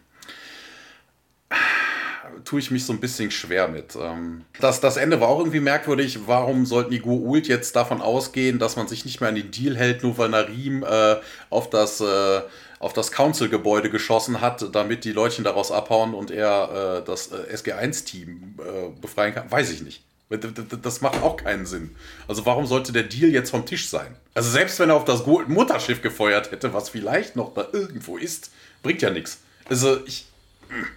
tue 2.44 2.60
ich 2.60 2.72
mich 2.72 2.86
so 2.86 2.94
ein 2.94 3.00
bisschen 3.00 3.32
schwer 3.32 3.68
mit. 3.68 3.96
Ähm, 3.96 4.44
das, 4.60 4.82
das 4.82 4.98
Ende 4.98 5.22
war 5.22 5.30
auch 5.30 5.40
irgendwie 5.40 5.60
merkwürdig. 5.60 6.20
Warum 6.26 6.66
sollten 6.66 6.92
die 6.92 7.02
Goa'uld 7.02 7.48
jetzt 7.48 7.76
davon 7.76 8.02
ausgehen, 8.02 8.60
dass 8.60 8.76
man 8.76 8.88
sich 8.88 9.06
nicht 9.06 9.22
mehr 9.22 9.30
an 9.30 9.36
den 9.36 9.52
Deal 9.52 9.76
hält, 9.76 10.04
nur 10.04 10.18
weil 10.18 10.30
Narim 10.30 10.84
äh, 10.84 11.16
auf 11.50 11.70
das, 11.70 12.02
äh, 12.02 12.42
auf 12.84 12.94
das 12.94 13.12
Council-Gebäude 13.12 13.90
geschossen 13.90 14.42
hat, 14.42 14.76
damit 14.76 15.06
die 15.06 15.14
Leutchen 15.14 15.44
daraus 15.44 15.72
abhauen 15.72 16.14
und 16.14 16.32
er 16.32 17.00
äh, 17.00 17.06
das 17.06 17.32
äh, 17.32 17.54
SG-1-Team 17.54 18.60
äh, 18.60 19.02
befreien 19.02 19.34
kann? 19.34 19.50
Weiß 19.50 19.72
ich 19.72 19.82
nicht. 19.82 20.04
Das 20.82 21.02
macht 21.02 21.22
auch 21.22 21.38
keinen 21.38 21.66
Sinn. 21.66 21.96
Also 22.28 22.46
warum 22.46 22.66
sollte 22.66 22.92
der 22.92 23.04
Deal 23.04 23.30
jetzt 23.30 23.52
vom 23.52 23.66
Tisch 23.66 23.88
sein? 23.88 24.16
Also 24.34 24.50
selbst 24.50 24.80
wenn 24.80 24.90
er 24.90 24.96
auf 24.96 25.06
das 25.06 25.26
Mutterschiff 25.26 26.02
gefeuert 26.02 26.52
hätte, 26.52 26.74
was 26.74 26.90
vielleicht 26.90 27.36
noch 27.36 27.54
da 27.54 27.68
irgendwo 27.72 28.18
ist, 28.18 28.52
bringt 28.82 29.02
ja 29.02 29.10
nichts. 29.10 29.40
Also 29.70 30.06
ich... 30.06 30.26
Mh. 30.70 30.88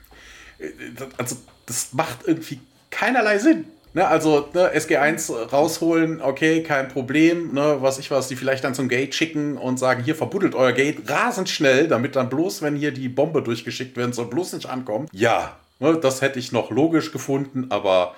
Also, 1.18 1.36
das 1.66 1.92
macht 1.92 2.20
irgendwie 2.26 2.60
keinerlei 2.90 3.38
Sinn. 3.38 3.66
Ne, 3.96 4.06
also 4.06 4.48
ne, 4.52 4.76
SG1 4.76 5.48
rausholen, 5.48 6.20
okay, 6.20 6.62
kein 6.62 6.88
Problem. 6.88 7.54
Ne, 7.54 7.78
was 7.80 7.98
ich 7.98 8.10
was, 8.10 8.28
die 8.28 8.36
vielleicht 8.36 8.62
dann 8.62 8.74
zum 8.74 8.88
Gate 8.88 9.14
schicken 9.14 9.56
und 9.56 9.78
sagen, 9.78 10.04
hier 10.04 10.14
verbuddelt 10.14 10.54
euer 10.54 10.72
Gate 10.72 11.08
rasend 11.08 11.48
schnell, 11.48 11.88
damit 11.88 12.14
dann 12.14 12.28
bloß, 12.28 12.60
wenn 12.60 12.76
hier 12.76 12.92
die 12.92 13.08
Bombe 13.08 13.42
durchgeschickt 13.42 13.96
werden 13.96 14.12
soll, 14.12 14.26
bloß 14.26 14.52
nicht 14.52 14.66
ankommen. 14.66 15.08
Ja, 15.12 15.56
Ne, 15.78 15.98
das 15.98 16.22
hätte 16.22 16.38
ich 16.38 16.52
noch 16.52 16.70
logisch 16.70 17.12
gefunden, 17.12 17.66
aber 17.70 18.14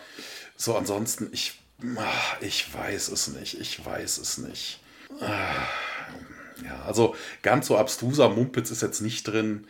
so 0.56 0.76
ansonsten, 0.76 1.28
ich, 1.32 1.60
ah, 1.96 2.36
ich 2.40 2.72
weiß 2.72 3.08
es 3.08 3.28
nicht. 3.28 3.60
Ich 3.60 3.84
weiß 3.84 4.18
es 4.18 4.38
nicht. 4.38 4.80
Ah, 5.20 5.66
ja, 6.64 6.82
also 6.86 7.14
ganz 7.42 7.66
so 7.66 7.76
abstruser 7.76 8.28
Mumpitz 8.28 8.70
ist 8.70 8.82
jetzt 8.82 9.00
nicht 9.00 9.24
drin, 9.24 9.66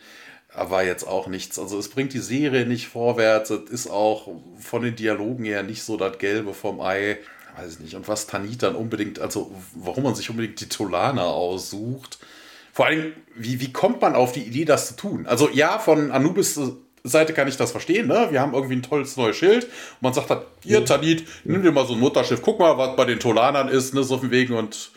aber 0.59 0.83
jetzt 0.83 1.07
auch 1.07 1.27
nichts. 1.27 1.57
Also 1.57 1.79
es 1.79 1.89
bringt 1.89 2.13
die 2.13 2.19
Serie 2.19 2.65
nicht 2.65 2.87
vorwärts. 2.87 3.49
Es 3.49 3.69
ist 3.69 3.87
auch 3.89 4.27
von 4.59 4.81
den 4.81 4.95
Dialogen 4.95 5.45
her 5.45 5.63
nicht 5.63 5.83
so 5.83 5.97
das 5.97 6.17
Gelbe 6.17 6.53
vom 6.53 6.81
Ei. 6.81 7.17
Weiß 7.57 7.73
ich 7.73 7.79
nicht. 7.79 7.95
Und 7.95 8.07
was 8.07 8.27
Tanit 8.27 8.63
dann 8.63 8.75
unbedingt, 8.75 9.19
also 9.19 9.51
warum 9.73 10.03
man 10.03 10.15
sich 10.15 10.29
unbedingt 10.29 10.59
die 10.61 10.69
Tolana 10.69 11.23
aussucht. 11.23 12.19
Vor 12.73 12.85
allem, 12.85 13.13
wie, 13.35 13.59
wie 13.59 13.73
kommt 13.73 14.01
man 14.01 14.15
auf 14.15 14.31
die 14.31 14.43
Idee, 14.43 14.65
das 14.65 14.87
zu 14.89 14.95
tun? 14.95 15.25
Also 15.27 15.49
ja, 15.49 15.79
von 15.79 16.11
Anubis 16.11 16.59
Seite 17.03 17.33
kann 17.33 17.47
ich 17.47 17.57
das 17.57 17.71
verstehen, 17.71 18.07
ne? 18.07 18.27
Wir 18.29 18.41
haben 18.41 18.53
irgendwie 18.53 18.75
ein 18.75 18.83
tolles 18.83 19.15
neues 19.17 19.37
Schild 19.37 19.63
und 19.63 20.01
man 20.01 20.13
sagt 20.13 20.29
halt, 20.29 20.43
hier, 20.63 20.83
Tanit, 20.83 21.25
nimm 21.45 21.63
dir 21.63 21.71
mal 21.71 21.85
so 21.85 21.93
ein 21.93 21.99
Mutterschiff, 21.99 22.41
guck 22.41 22.59
mal, 22.59 22.77
was 22.77 22.95
bei 22.97 23.05
den 23.05 23.19
Tolanern 23.19 23.69
ist, 23.69 23.93
ne, 23.93 24.03
so 24.03 24.15
auf 24.15 24.21
dem 24.21 24.31
Weg 24.31 24.49
und 24.49 24.91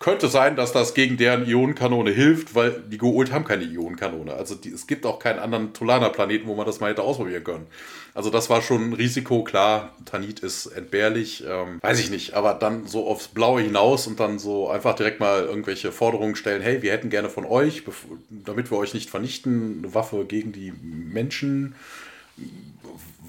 könnte 0.00 0.28
sein, 0.28 0.56
dass 0.56 0.72
das 0.72 0.94
gegen 0.94 1.18
deren 1.18 1.46
Ionenkanone 1.46 2.10
hilft, 2.10 2.54
weil 2.54 2.82
die 2.88 2.96
Goult 2.96 3.32
haben 3.32 3.44
keine 3.44 3.64
Ionenkanone. 3.64 4.32
Also 4.32 4.54
die, 4.54 4.70
es 4.70 4.86
gibt 4.86 5.04
auch 5.04 5.18
keinen 5.18 5.38
anderen 5.38 5.74
Tolaner-Planeten, 5.74 6.48
wo 6.48 6.54
man 6.54 6.64
das 6.64 6.80
mal 6.80 6.90
hätte 6.90 7.02
ausprobieren 7.02 7.44
können. 7.44 7.66
Also 8.14 8.30
das 8.30 8.48
war 8.48 8.62
schon 8.62 8.90
ein 8.90 8.92
Risiko, 8.94 9.44
klar, 9.44 9.94
Tanit 10.06 10.40
ist 10.40 10.66
entbehrlich, 10.66 11.44
ähm, 11.46 11.78
weiß 11.82 12.00
ich 12.00 12.10
nicht, 12.10 12.32
aber 12.32 12.54
dann 12.54 12.86
so 12.86 13.06
aufs 13.06 13.28
Blaue 13.28 13.60
hinaus 13.60 14.06
und 14.06 14.18
dann 14.18 14.38
so 14.38 14.70
einfach 14.70 14.96
direkt 14.96 15.20
mal 15.20 15.44
irgendwelche 15.44 15.92
Forderungen 15.92 16.34
stellen, 16.34 16.62
hey, 16.62 16.80
wir 16.80 16.92
hätten 16.92 17.10
gerne 17.10 17.28
von 17.28 17.44
euch, 17.44 17.82
damit 18.30 18.70
wir 18.70 18.78
euch 18.78 18.94
nicht 18.94 19.10
vernichten, 19.10 19.80
eine 19.84 19.94
Waffe 19.94 20.24
gegen 20.24 20.52
die 20.52 20.72
Menschen, 20.80 21.74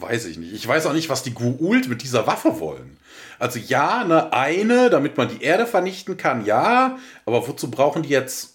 weiß 0.01 0.25
ich 0.25 0.37
nicht. 0.37 0.53
Ich 0.53 0.67
weiß 0.67 0.85
auch 0.85 0.93
nicht, 0.93 1.09
was 1.09 1.23
die 1.23 1.33
Guult 1.33 1.87
mit 1.87 2.01
dieser 2.01 2.27
Waffe 2.27 2.59
wollen. 2.59 2.97
Also 3.39 3.59
ja, 3.59 4.01
eine, 4.01 4.33
eine, 4.33 4.89
damit 4.89 5.17
man 5.17 5.29
die 5.29 5.43
Erde 5.43 5.65
vernichten 5.65 6.17
kann, 6.17 6.45
ja, 6.45 6.97
aber 7.25 7.47
wozu 7.47 7.71
brauchen 7.71 8.03
die 8.03 8.09
jetzt 8.09 8.51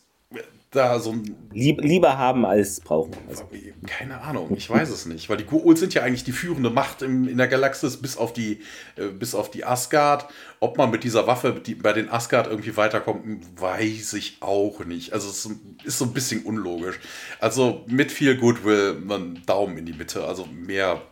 da 0.76 1.00
so 1.00 1.12
ein. 1.12 1.34
Lieb, 1.52 1.80
lieber 1.80 2.18
haben 2.18 2.44
als 2.44 2.80
brauchen. 2.80 3.14
Also. 3.28 3.48
Keine 3.86 4.20
Ahnung, 4.20 4.54
ich 4.56 4.68
weiß 4.68 4.90
es 4.90 5.06
nicht. 5.06 5.28
Weil 5.28 5.38
die 5.38 5.44
Gu'ul 5.44 5.76
sind 5.76 5.94
ja 5.94 6.02
eigentlich 6.02 6.24
die 6.24 6.32
führende 6.32 6.70
Macht 6.70 7.02
im, 7.02 7.26
in 7.26 7.38
der 7.38 7.48
Galaxis 7.48 7.96
bis 7.96 8.16
auf 8.16 8.32
die, 8.32 8.60
äh, 8.96 9.08
bis 9.08 9.34
auf 9.34 9.50
die 9.50 9.64
Asgard. 9.64 10.26
Ob 10.60 10.76
man 10.78 10.90
mit 10.90 11.02
dieser 11.04 11.26
Waffe 11.26 11.60
die, 11.64 11.74
bei 11.74 11.92
den 11.92 12.10
Asgard 12.10 12.46
irgendwie 12.46 12.76
weiterkommt, 12.76 13.44
weiß 13.56 14.12
ich 14.14 14.38
auch 14.40 14.84
nicht. 14.84 15.12
Also 15.12 15.28
es 15.30 15.48
ist 15.84 15.98
so 15.98 16.04
ein 16.04 16.12
bisschen 16.12 16.44
unlogisch. 16.44 17.00
Also 17.40 17.84
mit 17.86 18.12
viel 18.12 18.36
Goodwill, 18.36 19.02
einen 19.08 19.42
Daumen 19.46 19.78
in 19.78 19.86
die 19.86 19.94
Mitte. 19.94 20.24
Also 20.24 20.46
mehr 20.46 21.02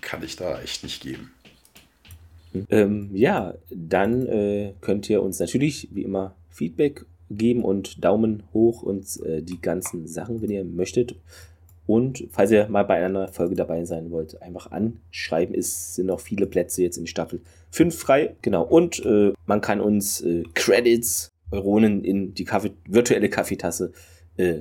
kann 0.00 0.22
ich 0.22 0.36
da 0.36 0.60
echt 0.60 0.82
nicht 0.82 1.02
geben. 1.02 1.30
Ähm, 2.70 3.10
ja, 3.14 3.54
dann 3.70 4.26
äh, 4.26 4.72
könnt 4.80 5.08
ihr 5.08 5.22
uns 5.22 5.38
natürlich 5.38 5.88
wie 5.92 6.02
immer 6.02 6.34
Feedback 6.50 7.04
geben 7.30 7.64
und 7.64 8.04
Daumen 8.04 8.42
hoch 8.52 8.82
und 8.82 9.04
äh, 9.24 9.40
die 9.40 9.60
ganzen 9.60 10.08
Sachen, 10.08 10.42
wenn 10.42 10.50
ihr 10.50 10.64
möchtet. 10.64 11.14
Und 11.86 12.26
falls 12.30 12.50
ihr 12.50 12.68
mal 12.68 12.84
bei 12.84 13.04
einer 13.04 13.28
Folge 13.28 13.54
dabei 13.54 13.84
sein 13.84 14.10
wollt, 14.10 14.40
einfach 14.42 14.70
anschreiben. 14.70 15.54
Es 15.54 15.96
sind 15.96 16.06
noch 16.06 16.20
viele 16.20 16.46
Plätze 16.46 16.82
jetzt 16.82 16.98
in 16.98 17.06
Staffel 17.06 17.40
5 17.70 17.96
frei. 17.96 18.36
Genau. 18.42 18.62
Und 18.62 19.04
äh, 19.04 19.32
man 19.46 19.60
kann 19.60 19.80
uns 19.80 20.20
äh, 20.20 20.44
Credits, 20.54 21.30
Euronen 21.50 22.04
in 22.04 22.34
die 22.34 22.44
Kaffee, 22.44 22.72
virtuelle 22.86 23.28
Kaffeetasse 23.28 23.86
äh, 23.86 24.19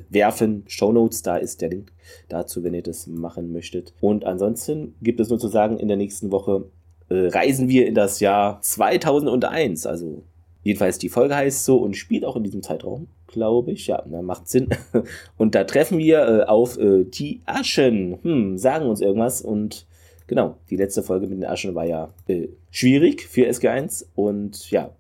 werfen. 0.10 0.64
Show 0.68 0.92
Notes, 0.92 1.22
da 1.22 1.38
ist 1.38 1.62
der 1.62 1.70
Link 1.70 1.92
dazu, 2.28 2.64
wenn 2.64 2.74
ihr 2.74 2.84
das 2.84 3.08
machen 3.08 3.52
möchtet. 3.52 3.94
Und 4.02 4.26
ansonsten 4.26 4.96
gibt 5.02 5.20
es 5.20 5.30
nur 5.30 5.40
zu 5.40 5.48
sagen, 5.48 5.78
in 5.78 5.88
der 5.88 5.98
nächsten 5.98 6.32
Woche 6.32 6.66
äh, 7.10 7.28
reisen 7.28 7.70
wir 7.70 7.88
in 7.88 7.96
das 7.96 8.20
Jahr 8.20 8.62
2001. 8.62 9.86
Also 9.86 10.24
jedenfalls 10.64 10.98
die 10.98 11.10
Folge 11.10 11.36
heißt 11.36 11.66
so 11.66 11.78
und 11.78 11.96
spielt 11.96 12.26
auch 12.26 12.36
in 12.36 12.44
diesem 12.44 12.62
Zeitraum, 12.62 13.08
glaube 13.28 13.72
ich. 13.72 13.88
Ja, 13.88 14.04
na, 14.08 14.22
macht 14.22 14.48
Sinn. 14.48 14.70
Und 15.38 15.56
da 15.56 15.64
treffen 15.64 15.98
wir 15.98 16.20
äh, 16.20 16.44
auf 16.44 16.78
äh, 16.78 17.04
die 17.04 17.42
Aschen. 17.46 18.20
Hm, 18.22 18.58
sagen 18.58 18.88
uns 18.88 19.02
irgendwas. 19.02 19.42
Und 19.42 19.88
genau, 20.28 20.58
die 20.70 20.76
letzte 20.76 21.04
Folge 21.04 21.28
mit 21.28 21.38
den 21.38 21.50
Aschen 21.50 21.76
war 21.76 21.86
ja 21.86 22.10
äh, 22.28 22.50
schwierig 22.72 23.28
für 23.28 23.48
SG1. 23.48 24.06
Und 24.16 24.70
ja, 24.70 24.92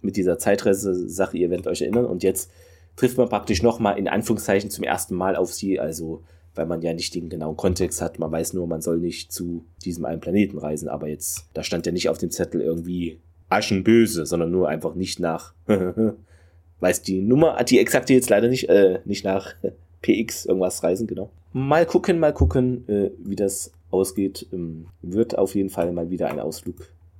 mit 0.00 0.16
dieser 0.16 0.38
Zeitreise-Sache, 0.38 1.38
ihr 1.38 1.50
werdet 1.50 1.66
euch 1.66 1.82
erinnern. 1.82 2.06
Und 2.06 2.22
jetzt 2.22 2.50
trifft 2.96 3.16
man 3.16 3.28
praktisch 3.28 3.62
nochmal 3.62 3.98
in 3.98 4.08
Anführungszeichen 4.08 4.70
zum 4.70 4.84
ersten 4.84 5.14
Mal 5.14 5.36
auf 5.36 5.52
sie. 5.52 5.80
Also 5.80 6.22
weil 6.54 6.66
man 6.66 6.82
ja 6.82 6.92
nicht 6.92 7.14
den 7.14 7.28
genauen 7.28 7.56
Kontext 7.56 8.02
hat. 8.02 8.18
Man 8.18 8.30
weiß 8.30 8.52
nur, 8.52 8.66
man 8.66 8.82
soll 8.82 8.98
nicht 8.98 9.32
zu 9.32 9.64
diesem 9.84 10.04
einen 10.04 10.20
Planeten 10.20 10.58
reisen, 10.58 10.88
aber 10.88 11.08
jetzt, 11.08 11.46
da 11.54 11.62
stand 11.62 11.86
ja 11.86 11.92
nicht 11.92 12.08
auf 12.08 12.18
dem 12.18 12.30
Zettel 12.30 12.60
irgendwie 12.60 13.20
Aschenböse, 13.48 14.26
sondern 14.26 14.50
nur 14.50 14.68
einfach 14.68 14.94
nicht 14.94 15.20
nach, 15.20 15.54
weiß 16.80 17.02
die 17.02 17.20
Nummer, 17.20 17.62
die 17.64 17.78
exakte 17.78 18.12
jetzt 18.12 18.30
leider 18.30 18.48
nicht, 18.48 18.68
äh, 18.68 19.00
nicht 19.04 19.24
nach 19.24 19.54
PX 20.02 20.46
irgendwas 20.46 20.82
reisen, 20.82 21.06
genau. 21.06 21.30
Mal 21.52 21.86
gucken, 21.86 22.18
mal 22.18 22.32
gucken, 22.32 22.88
äh, 22.88 23.10
wie 23.18 23.36
das 23.36 23.72
ausgeht. 23.90 24.46
Ähm, 24.52 24.86
wird 25.02 25.36
auf 25.36 25.54
jeden 25.54 25.70
Fall 25.70 25.92
mal 25.92 26.10
wieder 26.10 26.28
ein 26.28 26.40
Ausflug 26.40 26.76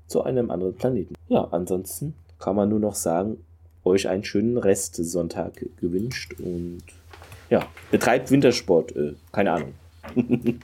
zu 0.07 0.23
einem 0.23 0.51
anderen 0.51 0.75
Planeten. 0.75 1.15
Ja, 1.29 1.45
ansonsten 1.51 2.15
kann 2.39 2.57
man 2.57 2.69
nur 2.69 2.81
noch 2.81 2.95
sagen, 2.95 3.39
euch 3.85 4.09
einen 4.09 4.25
schönen 4.25 4.59
Restsonntag 4.59 5.53
gewünscht 5.81 6.35
und 6.39 6.83
ja, 7.51 7.67
betreibt 7.91 8.31
Wintersport, 8.31 8.97
äh, 8.97 9.15
keine 9.31 9.53
Ahnung. 9.53 9.75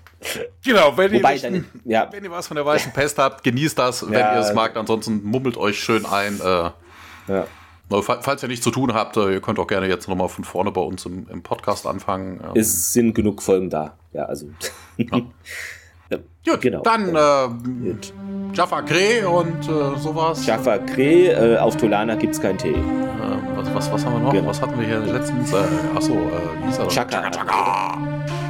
genau, 0.65 0.97
wenn 0.97 1.13
ihr, 1.15 1.51
nicht, 1.51 1.65
ja. 1.85 2.09
wenn 2.11 2.25
ihr 2.25 2.31
was 2.31 2.49
von 2.49 2.57
der 2.57 2.67
weißen 2.67 2.93
Pest 2.93 3.19
habt, 3.19 3.45
genießt 3.45 3.79
das, 3.79 4.07
wenn 4.07 4.19
ja, 4.19 4.35
ihr 4.35 4.41
es 4.41 4.53
mag. 4.53 4.77
Ansonsten 4.77 5.23
mummelt 5.23 5.57
euch 5.57 5.79
schön 5.79 6.07
ein. 6.07 6.41
Äh, 6.41 6.71
ja. 7.29 7.47
Falls 8.03 8.43
ihr 8.43 8.49
nichts 8.49 8.65
zu 8.65 8.71
tun 8.71 8.93
habt, 8.95 9.17
äh, 9.17 9.33
ihr 9.33 9.41
könnt 9.41 9.59
auch 9.59 9.67
gerne 9.67 9.87
jetzt 9.87 10.09
nochmal 10.09 10.29
von 10.29 10.45
vorne 10.45 10.73
bei 10.73 10.81
uns 10.81 11.07
im, 11.07 11.27
im 11.29 11.43
Podcast 11.43 11.87
anfangen. 11.87 12.41
Ähm. 12.43 12.51
Es 12.55 12.93
sind 12.93 13.15
genug 13.15 13.43
Folgen 13.43 13.71
da. 13.71 13.97
Ja, 14.13 14.25
also. 14.25 14.49
Ja. 14.97 15.21
Gut, 16.11 16.61
genau. 16.61 16.81
dann 16.83 17.15
äh, 17.15 17.95
Jaffa 18.55 18.83
Kreh 18.83 19.25
und 19.25 19.69
äh, 19.69 19.99
sowas. 19.99 20.47
Jaffa 20.47 20.79
Kreh, 20.79 21.29
äh, 21.29 21.59
auf 21.59 21.77
Tolana 21.77 22.15
gibt 22.15 22.35
es 22.35 22.41
keinen 22.41 22.59
Tee. 22.59 22.71
Äh, 22.71 22.77
was, 23.57 23.75
was, 23.75 23.93
was 23.93 24.07
haben 24.07 24.15
wir 24.15 24.21
noch? 24.21 24.33
Genau. 24.33 24.49
Was 24.49 24.63
hatten 24.63 24.79
wir 24.79 24.87
hier 24.87 25.01
letztens? 25.01 25.53
Äh, 25.53 25.57
achso, 25.95 26.13
äh, 26.13 26.17
wie 26.17 26.67
hieß 26.67 26.79
er? 26.79 26.89
Chaka. 26.89 27.31
Chaka, 27.31 27.99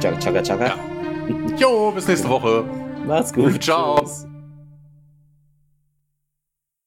Chaka. 0.01 0.19
Chaka, 0.19 0.41
Chaka. 0.41 0.65
Ja. 0.65 0.75
Jo, 1.57 1.91
bis 1.91 2.07
nächste 2.07 2.29
Woche. 2.29 2.63
Mach's 3.05 3.33
gut. 3.33 3.61
Ciao. 3.61 3.99
Tschüss. 3.99 4.28